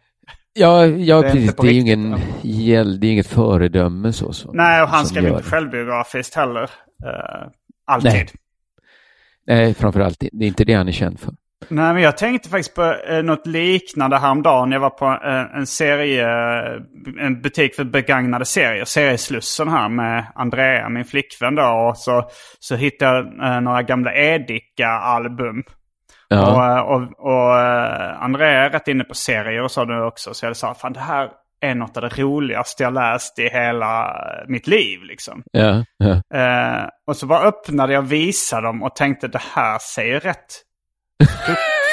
Ja, 0.54 0.86
ja 0.86 1.22
Det 1.22 1.28
är 1.28 1.32
precis. 1.32 1.56
på 1.56 1.64
Det 1.64 1.70
är 1.70 1.74
ingen, 1.74 2.12
det 3.00 3.08
är 3.08 3.12
inget 3.12 3.28
föredöme 3.28 4.14
så. 4.14 4.34
så 4.34 4.52
nej, 4.54 4.82
och 4.82 4.90
han 4.90 5.06
skrev 5.06 5.28
inte 5.28 5.44
självbiografiskt 5.44 6.36
heller. 6.36 6.64
Eh, 7.06 7.48
alltid. 7.86 8.12
Nej. 8.12 8.28
Nej, 9.48 9.74
framförallt 9.74 10.20
det 10.20 10.46
är 10.46 10.48
inte 10.48 10.66
det 10.66 10.74
han 10.74 10.88
är 10.88 10.92
känd 10.92 11.20
för. 11.20 11.34
Nej, 11.70 11.94
men 11.94 12.04
jag 12.04 12.18
tänkte 12.18 12.50
faktiskt 12.50 12.76
på 12.76 12.96
eh, 13.08 13.24
något 13.24 13.48
liknande 13.48 14.18
häromdagen. 14.18 14.72
Jag 14.72 14.80
var 14.80 14.90
på 14.90 15.06
eh, 15.06 15.58
en 15.58 15.68
serie, 15.68 16.28
en 17.20 17.42
butik 17.42 17.76
för 17.76 17.84
begagnade 17.84 18.46
serier, 18.46 18.86
Serieslussen 18.86 19.70
här 19.70 19.90
med 19.90 20.26
Andrea, 20.36 20.90
min 20.90 21.06
flickvän 21.06 21.56
då. 21.56 21.64
Och 21.64 21.98
så, 21.98 22.30
så 22.60 22.76
hittade 22.76 23.18
jag 23.18 23.56
eh, 23.56 23.62
några 23.62 23.82
gamla 23.82 24.14
Edika-album. 24.14 25.64
Ja. 26.28 26.54
Och, 26.54 26.66
eh, 26.66 26.80
och, 26.80 27.02
och 27.20 27.60
eh, 27.60 28.24
Andrea 28.24 28.66
är 28.66 28.70
rätt 28.70 28.88
inne 28.88 29.04
på 29.04 29.16
serier 29.16 29.64
och 29.64 29.72
så 29.72 29.86
nu 29.86 30.02
också. 30.02 30.34
Så 30.34 30.46
jag 30.46 30.58
sa, 30.58 30.74
fan 30.74 30.94
det 30.94 31.00
här 31.00 31.30
är 31.62 31.76
något 31.76 31.98
av 31.98 32.04
det 32.04 32.22
roligaste 32.22 32.84
jag 32.84 32.94
läst 32.94 33.40
i 33.40 33.50
hela 33.50 34.16
mitt 34.48 34.68
liv 34.68 35.04
liksom. 35.04 35.44
Ja, 35.52 35.84
ja. 35.98 36.38
Eh, 36.40 36.88
och 37.08 37.18
så 37.18 37.26
bara 37.26 37.40
öppnade 37.40 37.94
jag 37.94 38.04
och 38.04 38.12
visade 38.12 38.68
dem 38.68 38.84
och 38.84 38.96
tänkte 38.96 39.28
det 39.28 39.42
här 39.54 39.80
ser 39.80 40.06
ju 40.06 40.20
rätt 40.20 40.67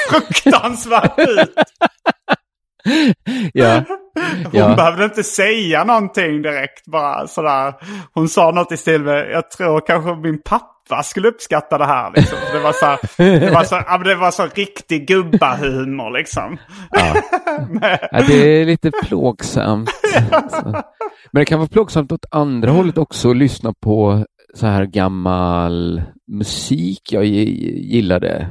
fruktansvärt 0.09 1.19
ut. 1.19 1.53
ja. 3.53 3.83
Hon 4.43 4.49
Ja. 4.53 4.75
behövde 4.75 5.03
inte 5.05 5.23
säga 5.23 5.83
någonting 5.83 6.41
direkt 6.41 6.85
bara 6.87 7.27
sådär. 7.27 7.73
Hon 8.13 8.29
sa 8.29 8.51
något 8.51 8.71
i 8.71 8.77
stil 8.77 9.01
med, 9.01 9.31
jag 9.31 9.51
tror 9.51 9.81
kanske 9.87 10.15
min 10.15 10.41
pappa 10.41 11.03
skulle 11.03 11.27
uppskatta 11.27 11.77
det 11.77 11.85
här. 11.85 12.11
Liksom. 12.15 12.37
Det 12.53 12.59
var 12.59 12.71
så, 12.73 12.97
det 13.17 13.51
var 13.53 13.63
så, 13.63 14.03
det 14.03 14.15
var 14.15 14.31
så 14.31 14.47
riktig 14.55 15.07
gubbahumor 15.07 16.11
liksom. 16.17 16.57
Ja. 16.91 17.15
ja, 18.11 18.21
det 18.27 18.33
är 18.61 18.65
lite 18.65 18.91
plågsamt. 19.03 19.89
Men 21.31 21.39
det 21.41 21.45
kan 21.45 21.59
vara 21.59 21.69
plågsamt 21.69 22.11
åt 22.11 22.25
andra 22.31 22.71
hållet 22.71 22.97
också 22.97 23.29
att 23.29 23.37
lyssna 23.37 23.73
på 23.81 24.25
så 24.53 24.67
här 24.67 24.85
gammal 24.85 26.01
musik 26.31 27.01
jag 27.11 27.23
gi- 27.25 27.79
gillade. 27.91 28.47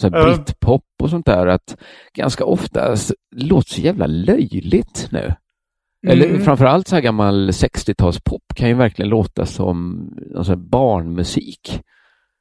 Så 0.00 0.08
här 0.10 0.18
Ja. 0.18 0.24
britpop 0.36 0.84
och 1.02 1.10
sånt 1.10 1.26
där. 1.26 1.46
Att 1.46 1.76
ganska 2.14 2.44
ofta 2.44 2.96
låter 3.36 3.70
så 3.74 3.80
jävla 3.80 4.06
löjligt 4.06 5.08
nu. 5.10 5.34
Eller 6.08 6.26
Mm. 6.28 6.44
framförallt 6.44 6.88
så 6.88 6.94
här 6.94 7.02
gammal 7.02 7.50
60-talspop 7.52 8.42
kan 8.56 8.68
ju 8.68 8.74
verkligen 8.74 9.08
låta 9.08 9.46
som 9.46 10.08
alltså, 10.36 10.56
barnmusik. 10.56 11.80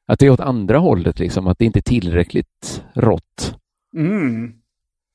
Att 0.08 0.20
det 0.20 0.26
är 0.26 0.30
åt 0.30 0.40
andra 0.40 0.78
hållet 0.78 1.20
liksom, 1.20 1.48
att 1.48 1.60
det 1.60 1.66
inte 1.66 1.80
är 1.80 1.82
tillräckligt 1.82 2.84
rått. 2.96 3.56
Mm. 3.98 4.52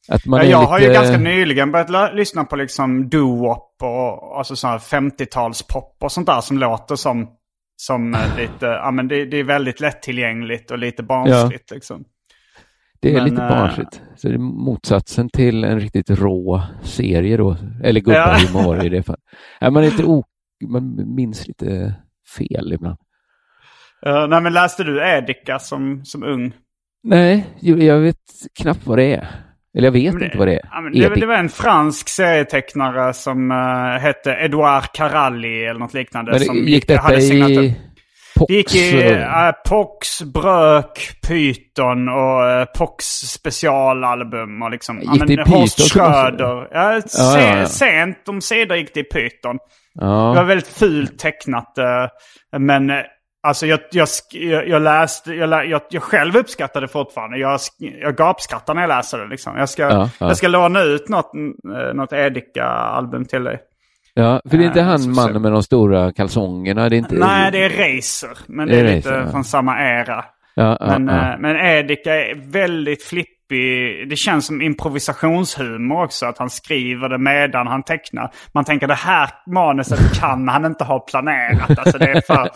Att 0.09 0.27
man 0.27 0.40
Ja, 0.40 0.44
jag 0.47 0.60
lite... 0.60 0.70
har 0.70 0.81
ju 0.81 0.93
ganska 0.93 1.19
nyligen 1.19 1.73
börjat 1.73 2.14
lyssna 2.14 2.44
på 2.44 2.56
liksom 2.56 3.05
doo-wop 3.10 3.82
och 3.82 4.39
alltså 4.39 4.56
sån 4.56 4.70
här 4.70 4.78
50-talspop 4.78 5.97
och 6.01 6.12
sånt 6.12 6.27
där 6.27 6.40
som 6.40 6.59
låter 6.59 6.97
som, 6.97 7.28
som 7.77 8.14
eh, 8.14 8.36
lite, 8.36 8.66
ja 8.66 8.90
men 8.90 9.09
det, 9.09 9.24
det 9.24 9.36
är 9.36 9.44
väldigt 9.44 9.81
lättillgängligt 9.81 10.70
och 10.70 10.78
lite 10.78 11.02
barnsligt 11.02 11.70
liksom. 11.70 12.05
Det 13.02 13.08
är 13.10 13.14
Men, 13.14 13.24
lite 13.24 13.42
eh, 13.42 13.48
barnsligt. 13.48 14.02
Så 14.16 14.28
det 14.28 14.34
är 14.34 14.38
motsatsen 14.38 15.28
till 15.28 15.64
en 15.64 15.80
riktigt 15.80 16.10
rå 16.10 16.62
serie 16.82 17.36
då. 17.36 17.56
Eller 17.84 18.00
gubbahumor 18.00 18.84
i 18.84 18.88
det 18.88 19.02
fallet. 19.06 19.20
Ja, 19.60 19.70
man, 19.70 19.84
är 19.84 19.90
lite 19.90 20.04
o... 20.04 20.24
man 20.68 21.14
minns 21.14 21.48
lite 21.48 21.94
fel 22.36 22.72
ibland. 22.72 22.96
Uh, 24.06 24.26
nej 24.28 24.40
men 24.40 24.52
läste 24.52 24.84
du 24.84 25.02
Edika 25.08 25.58
som, 25.58 26.04
som 26.04 26.22
ung? 26.22 26.52
Nej, 27.02 27.46
jag 27.60 27.98
vet 28.00 28.16
knappt 28.60 28.86
vad 28.86 28.98
det 28.98 29.14
är. 29.14 29.28
Eller 29.76 29.86
jag 29.86 29.92
vet 29.92 30.18
det- 30.18 30.24
inte 30.24 30.38
vad 30.38 30.48
det 30.48 30.54
är. 30.54 30.68
Ja, 30.92 31.08
det, 31.08 31.20
det 31.20 31.26
var 31.26 31.34
en 31.34 31.48
fransk 31.48 32.08
serietecknare 32.08 33.12
som 33.12 33.50
uh, 33.50 33.98
hette 34.00 34.30
Edouard 34.30 34.92
Caralli 34.94 35.64
eller 35.64 35.80
något 35.80 35.94
liknande. 35.94 36.30
Men 36.32 36.40
som 36.40 36.56
gick 36.56 36.88
detta 36.88 37.02
hade 37.02 37.20
signat 37.20 37.50
i, 37.50 37.56
upp- 37.70 37.76
Pox, 38.36 38.48
Det 38.48 38.54
gick 38.54 38.74
i 38.74 39.12
uh, 39.14 39.50
Pox, 39.68 40.22
Brök, 40.22 41.10
Python 41.26 42.09
och 42.09 42.42
uh, 42.60 42.64
Pox 42.78 43.04
specialalbum. 43.06 44.62
Och 44.62 44.70
liksom, 44.70 45.00
Gick 45.00 45.26
det 45.26 45.32
i 45.32 45.36
Horst? 45.36 45.92
Schröder. 45.92 46.68
Ja, 46.72 47.00
se, 47.06 47.22
Ja, 47.22 47.40
ja, 47.40 47.56
ja. 47.59 47.66
Sent 47.66 48.28
om 48.28 48.40
sidor 48.40 48.76
gick 48.76 48.94
det 48.94 49.00
i 49.00 49.04
Python. 49.04 49.59
Det 49.94 50.04
var 50.04 50.36
ja. 50.36 50.42
väldigt 50.42 50.68
fult 50.68 51.18
tecknat. 51.18 51.78
eh, 51.78 52.06
Men 52.59 52.92
alltså 53.46 53.66
jag, 53.66 53.80
jag, 53.90 54.09
jag, 54.68 54.82
läste, 54.82 55.32
jag, 55.34 55.48
lä, 55.48 55.64
jag, 55.64 55.80
jag 55.90 56.02
själv 56.02 56.36
uppskattade 56.36 56.86
det 56.86 56.92
fortfarande. 56.92 57.38
Jag, 57.38 57.60
jag 57.78 58.16
gapskrattar 58.16 58.74
när 58.74 58.82
jag 58.82 58.88
läser 58.88 59.18
det. 59.18 59.26
Liksom. 59.28 59.59
Jag, 59.59 59.68
ska, 59.68 59.82
Ja, 59.82 59.90
ja. 60.20 60.26
jag 60.28 60.36
ska 60.36 60.48
låna 60.48 60.82
ut 60.82 61.09
något, 61.09 61.30
något 61.94 62.12
Edika-album 62.12 63.24
till 63.24 63.44
dig. 63.44 63.59
Ja, 64.14 64.40
för 64.51 64.59
det 64.59 64.64
är 64.64 64.66
inte 64.66 64.80
Eh, 64.80 64.86
han 64.86 65.14
mannen 65.14 65.43
med 65.43 65.52
de 65.52 65.62
stora 65.62 66.12
kalsongerna. 66.12 66.89
Det 66.89 66.97
är 66.97 66.98
inte... 66.98 67.14
Nej, 67.14 67.52
det 67.52 67.64
är 67.64 67.68
Razer. 67.70 68.39
Men 68.47 68.68
det 68.68 68.74
Det 68.74 68.80
är, 68.80 68.84
är 68.84 68.97
lite 68.97 69.10
Razer, 69.10 69.24
ja. 69.24 69.30
från 69.30 69.44
samma 69.44 69.80
era. 69.80 70.24
Ja, 70.55 70.76
Men, 70.80 71.09
ja. 71.09 71.32
eh, 71.32 71.39
men 71.39 71.56
Edika 71.56 72.14
är 72.14 72.52
väldigt 72.52 73.02
flippig. 73.02 74.09
Det 74.09 74.16
känns 74.16 74.47
som 74.47 74.62
improvisationshumor 74.62 76.05
också. 76.05 76.26
Att 76.26 76.39
han 76.39 76.51
skriver 76.51 77.09
det 77.09 77.18
medan 77.18 77.66
han 77.66 77.82
tecknar. 77.82 78.32
Man 78.52 78.64
tänker 78.64 78.86
det 78.89 78.94
här 78.94 79.30
manuset 79.47 80.20
kan 80.20 80.48
han 80.48 80.64
inte 80.64 80.84
ha 80.84 80.98
planerat. 81.01 81.78
Alltså 81.78 81.98
det 81.98 82.10
är 82.10 82.20
för, 82.20 82.51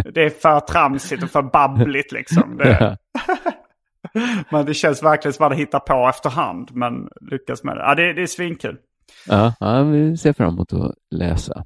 det 0.12 0.24
är 0.24 0.30
för 0.30 0.60
tramsigt 0.60 1.22
och 1.22 1.30
för 1.30 1.42
babbligt 1.42 2.12
liksom. 2.12 2.56
Det, 2.56 2.96
men 4.50 4.66
det 4.66 4.74
känns 4.74 5.02
verkligen 5.02 5.32
som 5.32 5.44
att 5.46 5.52
han 5.52 5.58
hittar 5.58 5.78
på 5.80 6.08
efterhand. 6.08 6.68
Men 6.72 7.08
lyckas 7.30 7.64
med 7.64 7.76
det. 7.76 7.82
Ja, 7.82 7.94
det, 7.94 8.12
det 8.12 8.22
är 8.22 8.26
svinkul. 8.26 8.76
Ja, 9.28 9.54
ja, 9.60 9.82
vi 9.82 10.16
ser 10.16 10.32
fram 10.32 10.48
emot 10.54 10.72
att 10.72 10.94
läsa. 11.10 11.64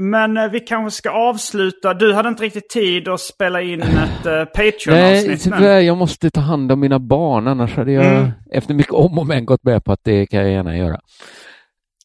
Men 0.00 0.36
eh, 0.36 0.48
vi 0.50 0.60
kanske 0.60 0.96
ska 0.96 1.10
avsluta. 1.10 1.94
Du 1.94 2.12
hade 2.14 2.28
inte 2.28 2.42
riktigt 2.42 2.68
tid 2.70 3.08
att 3.08 3.20
spela 3.20 3.62
in 3.62 3.82
ett 3.82 4.26
uh, 4.26 4.32
Nej, 4.32 4.46
Patreon-avsnitt. 4.46 5.46
men- 5.46 5.58
tyvärr, 5.58 5.80
jag 5.80 5.96
måste 5.96 6.30
ta 6.30 6.40
hand 6.40 6.72
om 6.72 6.80
mina 6.80 6.98
barn, 6.98 7.46
annars 7.48 7.76
hade 7.76 7.92
jag 7.92 8.06
Mm. 8.06 8.30
efter 8.52 8.74
mycket 8.74 8.92
om 8.92 9.18
och 9.18 9.26
men 9.26 9.46
gått 9.46 9.64
med 9.64 9.84
på 9.84 9.92
att 9.92 10.00
det 10.04 10.26
kan 10.26 10.40
jag 10.40 10.50
gärna 10.50 10.76
göra. 10.76 11.00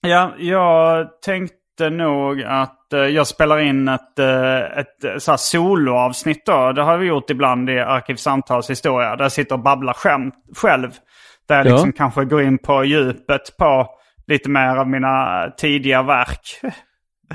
Ja, 0.02 0.34
jag 0.40 1.08
tänkte 1.22 1.90
nog 1.92 2.42
att 2.44 2.94
eh, 2.94 3.00
jag 3.00 3.28
spelar 3.28 3.60
in 3.60 3.88
ett, 3.88 4.20
uh, 4.20 4.80
ett 4.80 5.06
uh, 5.14 5.18
så 5.18 5.38
soloavsnitt 5.38 6.46
då. 6.46 6.72
Det 6.72 6.82
har 6.84 6.98
vi 6.98 7.08
gjort 7.08 7.30
ibland 7.30 7.70
i 7.70 7.80
Arkivsamtals 7.80 8.70
historia. 8.70 9.16
Där 9.16 9.24
jag 9.26 9.32
sitter 9.32 9.56
och 9.56 9.64
babblar 9.64 9.94
skämt, 9.94 10.34
själv. 10.58 10.92
Där 11.48 11.56
jag 11.58 11.66
Ja. 11.68 11.72
liksom 11.72 11.92
kanske 11.94 12.26
går 12.26 12.42
in 12.44 12.58
på 12.58 12.84
djupet 12.86 13.58
på 13.58 13.88
lite 14.28 14.50
mer 14.50 14.76
av 14.76 14.88
mina 14.90 15.50
tidiga 15.58 16.04
verk. 16.04 16.62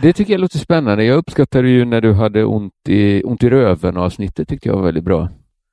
Det 0.03 0.13
tycker 0.13 0.33
jag 0.33 0.41
låter 0.41 0.59
spännande. 0.59 1.05
Jag 1.05 1.17
uppskattade 1.17 1.69
ju 1.69 1.85
när 1.85 2.01
du 2.01 2.13
hade 2.15 2.45
ont 2.45 2.73
i, 2.89 3.23
ont 3.25 3.43
i 3.45 3.51
röven 3.51 3.97
avsnittet 3.97 4.49
tyckte 4.49 4.69
jag 4.69 4.77
var 4.77 4.83
väldigt 4.85 5.05
bra. 5.05 5.29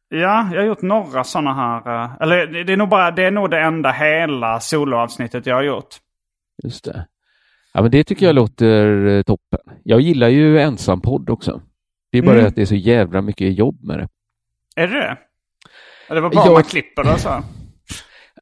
Ja, 0.09 0.49
jag 0.53 0.59
har 0.61 0.67
gjort 0.67 0.81
några 0.81 1.23
sådana 1.23 1.53
här. 1.53 2.03
eh, 2.03 2.11
Eller 2.19 2.63
det 2.63 2.73
är 2.73 2.77
nog 2.77 2.89
bara, 2.89 3.11
det 3.11 3.23
är 3.23 3.31
nog 3.31 3.49
det 3.51 3.59
enda 3.59 3.91
hela 3.91 4.59
soloavsnittet 4.59 5.45
jag 5.45 5.55
har 5.55 5.63
gjort. 5.63 5.95
Just 6.63 6.85
det. 6.85 7.05
Ja, 7.73 7.81
men 7.81 7.91
det 7.91 8.03
tycker 8.03 8.25
jag 8.25 8.35
låter 8.35 9.05
eh, 9.05 9.21
toppen. 9.21 9.59
Jag 9.83 10.01
gillar 10.01 10.27
ju 10.27 10.59
ensampodd 10.59 11.29
också. 11.29 11.61
Det 12.11 12.17
är 12.17 12.21
bara 12.21 12.35
Mm. 12.35 12.47
att 12.47 12.55
det 12.55 12.61
är 12.61 12.65
så 12.65 12.75
jävla 12.75 13.21
mycket 13.21 13.57
jobb 13.57 13.83
med 13.83 13.99
det. 13.99 14.07
Är 14.75 14.87
det 14.87 14.93
det? 14.93 15.17
Det 16.15 16.21
var 16.21 16.29
bara 16.29 16.45
Jag- 16.45 16.53
man 16.53 16.63
klipper 16.63 17.03
det 17.03 17.19
så. 17.19 17.43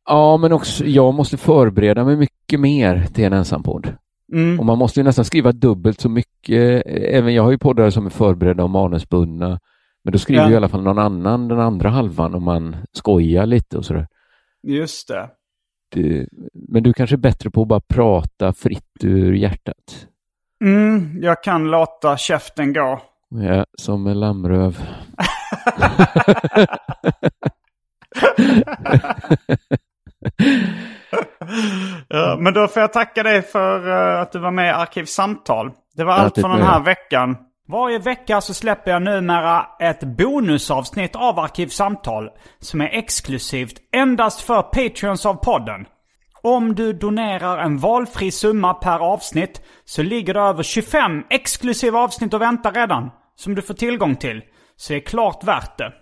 Ja, 0.05 0.37
men 0.37 0.51
också 0.51 0.85
jag 0.85 1.13
måste 1.13 1.37
förbereda 1.37 2.03
mig 2.03 2.15
mycket 2.15 2.59
mer 2.59 3.05
till 3.13 3.23
en 3.25 3.33
ensampodd. 3.33 3.93
Mm. 4.33 4.59
Och 4.59 4.65
man 4.65 4.77
måste 4.77 4.99
ju 4.99 5.03
nästan 5.03 5.25
skriva 5.25 5.51
dubbelt 5.51 6.01
så 6.01 6.09
mycket. 6.09 6.83
Även 6.85 7.33
jag 7.33 7.43
har 7.43 7.51
ju 7.51 7.57
poddar 7.57 7.89
som 7.89 8.05
är 8.05 8.09
förberedda 8.09 8.63
och 8.63 8.69
manusbundna. 8.69 9.59
Men 10.03 10.11
då 10.11 10.17
skriver 10.19 10.43
Ja. 10.43 10.51
i 10.51 10.55
alla 10.55 10.69
fall 10.69 10.83
någon 10.83 10.99
annan 10.99 11.47
den 11.47 11.59
andra 11.59 11.89
halvan 11.89 12.35
om 12.35 12.43
man 12.43 12.75
skojar 12.93 13.45
lite 13.45 13.77
och 13.77 13.85
sådär. 13.85 14.07
Just 14.67 15.07
det. 15.07 15.29
Det, 15.95 16.27
men 16.53 16.83
du 16.83 16.93
kanske 16.93 17.15
är 17.15 17.17
bättre 17.17 17.49
på 17.51 17.61
att 17.61 17.67
bara 17.67 17.81
prata 17.89 18.53
fritt 18.53 19.03
ur 19.03 19.33
hjärtat. 19.33 20.07
Mm, 20.63 21.19
jag 21.21 21.43
kan 21.43 21.71
låta 21.71 22.17
käften 22.17 22.73
gå. 22.73 23.01
Ja, 23.29 23.65
som 23.77 24.07
en 24.07 24.19
lammröv. 24.19 24.77
Ja, 32.07 32.37
men 32.39 32.53
då 32.53 32.67
får 32.67 32.81
jag 32.81 32.93
tacka 32.93 33.23
dig 33.23 33.41
för 33.41 33.89
eh, 33.89 34.21
att 34.21 34.31
du 34.31 34.39
var 34.39 34.51
med 34.51 34.67
i 34.67 34.69
Arkivsamtal. 34.69 35.71
Det 35.95 36.03
var 36.03 36.13
allt 36.13 36.35
för 36.35 36.49
den 36.49 36.61
här 36.61 36.79
veckan. 36.79 37.37
Varje 37.67 37.99
vecka 37.99 38.41
så 38.41 38.53
släpper 38.53 38.91
jag 38.91 39.01
numera 39.01 39.65
ett 39.79 40.03
bonusavsnitt 40.03 41.15
av 41.15 41.39
Arkivsamtal 41.39 42.29
som 42.59 42.81
är 42.81 42.89
exklusivt 42.91 43.75
endast 43.95 44.41
för 44.41 44.61
Patreons 44.61 45.25
av 45.25 45.33
podden. 45.33 45.85
Om 46.41 46.75
du 46.75 46.93
donerar 46.93 47.57
en 47.57 47.77
valfri 47.77 48.31
summa 48.31 48.73
per 48.73 48.99
avsnitt 48.99 49.61
så 49.85 50.03
ligger 50.03 50.33
det 50.33 50.39
över 50.39 50.63
25 50.63 51.23
exklusiva 51.29 51.99
avsnitt 51.99 52.33
och 52.33 52.41
väntar 52.41 52.71
redan. 52.71 53.09
Som 53.35 53.55
du 53.55 53.61
får 53.61 53.73
tillgång 53.73 54.15
till. 54.15 54.41
Så 54.75 54.93
det 54.93 54.99
är 54.99 55.05
klart 55.05 55.43
värt 55.43 55.77
det. 55.77 55.93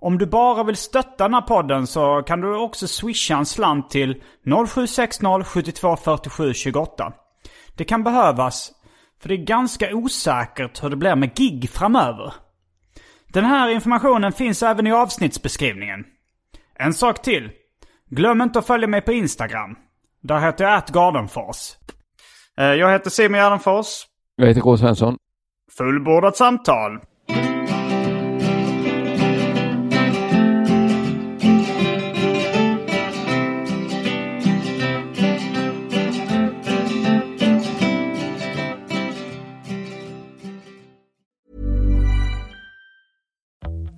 Om 0.00 0.18
du 0.18 0.26
bara 0.26 0.62
vill 0.62 0.76
stötta 0.76 1.24
den 1.24 1.34
här 1.34 1.40
podden 1.40 1.86
så 1.86 2.22
kan 2.22 2.40
du 2.40 2.56
också 2.56 2.88
swisha 2.88 3.36
en 3.36 3.46
slant 3.46 3.90
till 3.90 4.22
0760 4.68 5.44
72 5.44 5.96
47 5.96 6.54
28. 6.54 7.12
Det 7.76 7.84
kan 7.84 8.04
behövas, 8.04 8.72
för 9.22 9.28
det 9.28 9.34
är 9.34 9.44
ganska 9.44 9.94
osäkert 9.94 10.84
hur 10.84 10.90
det 10.90 10.96
blir 10.96 11.16
med 11.16 11.34
gig 11.34 11.70
framöver. 11.70 12.34
Den 13.28 13.44
här 13.44 13.68
informationen 13.68 14.32
finns 14.32 14.62
även 14.62 14.86
i 14.86 14.92
avsnittsbeskrivningen. 14.92 16.04
En 16.74 16.94
sak 16.94 17.22
till. 17.22 17.50
Glöm 18.10 18.40
inte 18.40 18.58
att 18.58 18.66
följa 18.66 18.88
mig 18.88 19.00
på 19.00 19.12
Instagram. 19.12 19.76
Där 20.22 20.40
heter 20.40 20.64
jag 20.64 20.74
atgardenfors. 20.74 21.76
Jag 22.54 22.92
heter 22.92 23.10
Simon 23.10 23.38
Gärdenfors. 23.38 23.86
Jag 24.36 24.46
heter 24.46 24.60
K. 24.60 24.76
Svensson. 24.76 25.16
Fullbordat 25.78 26.36
samtal. 26.36 26.98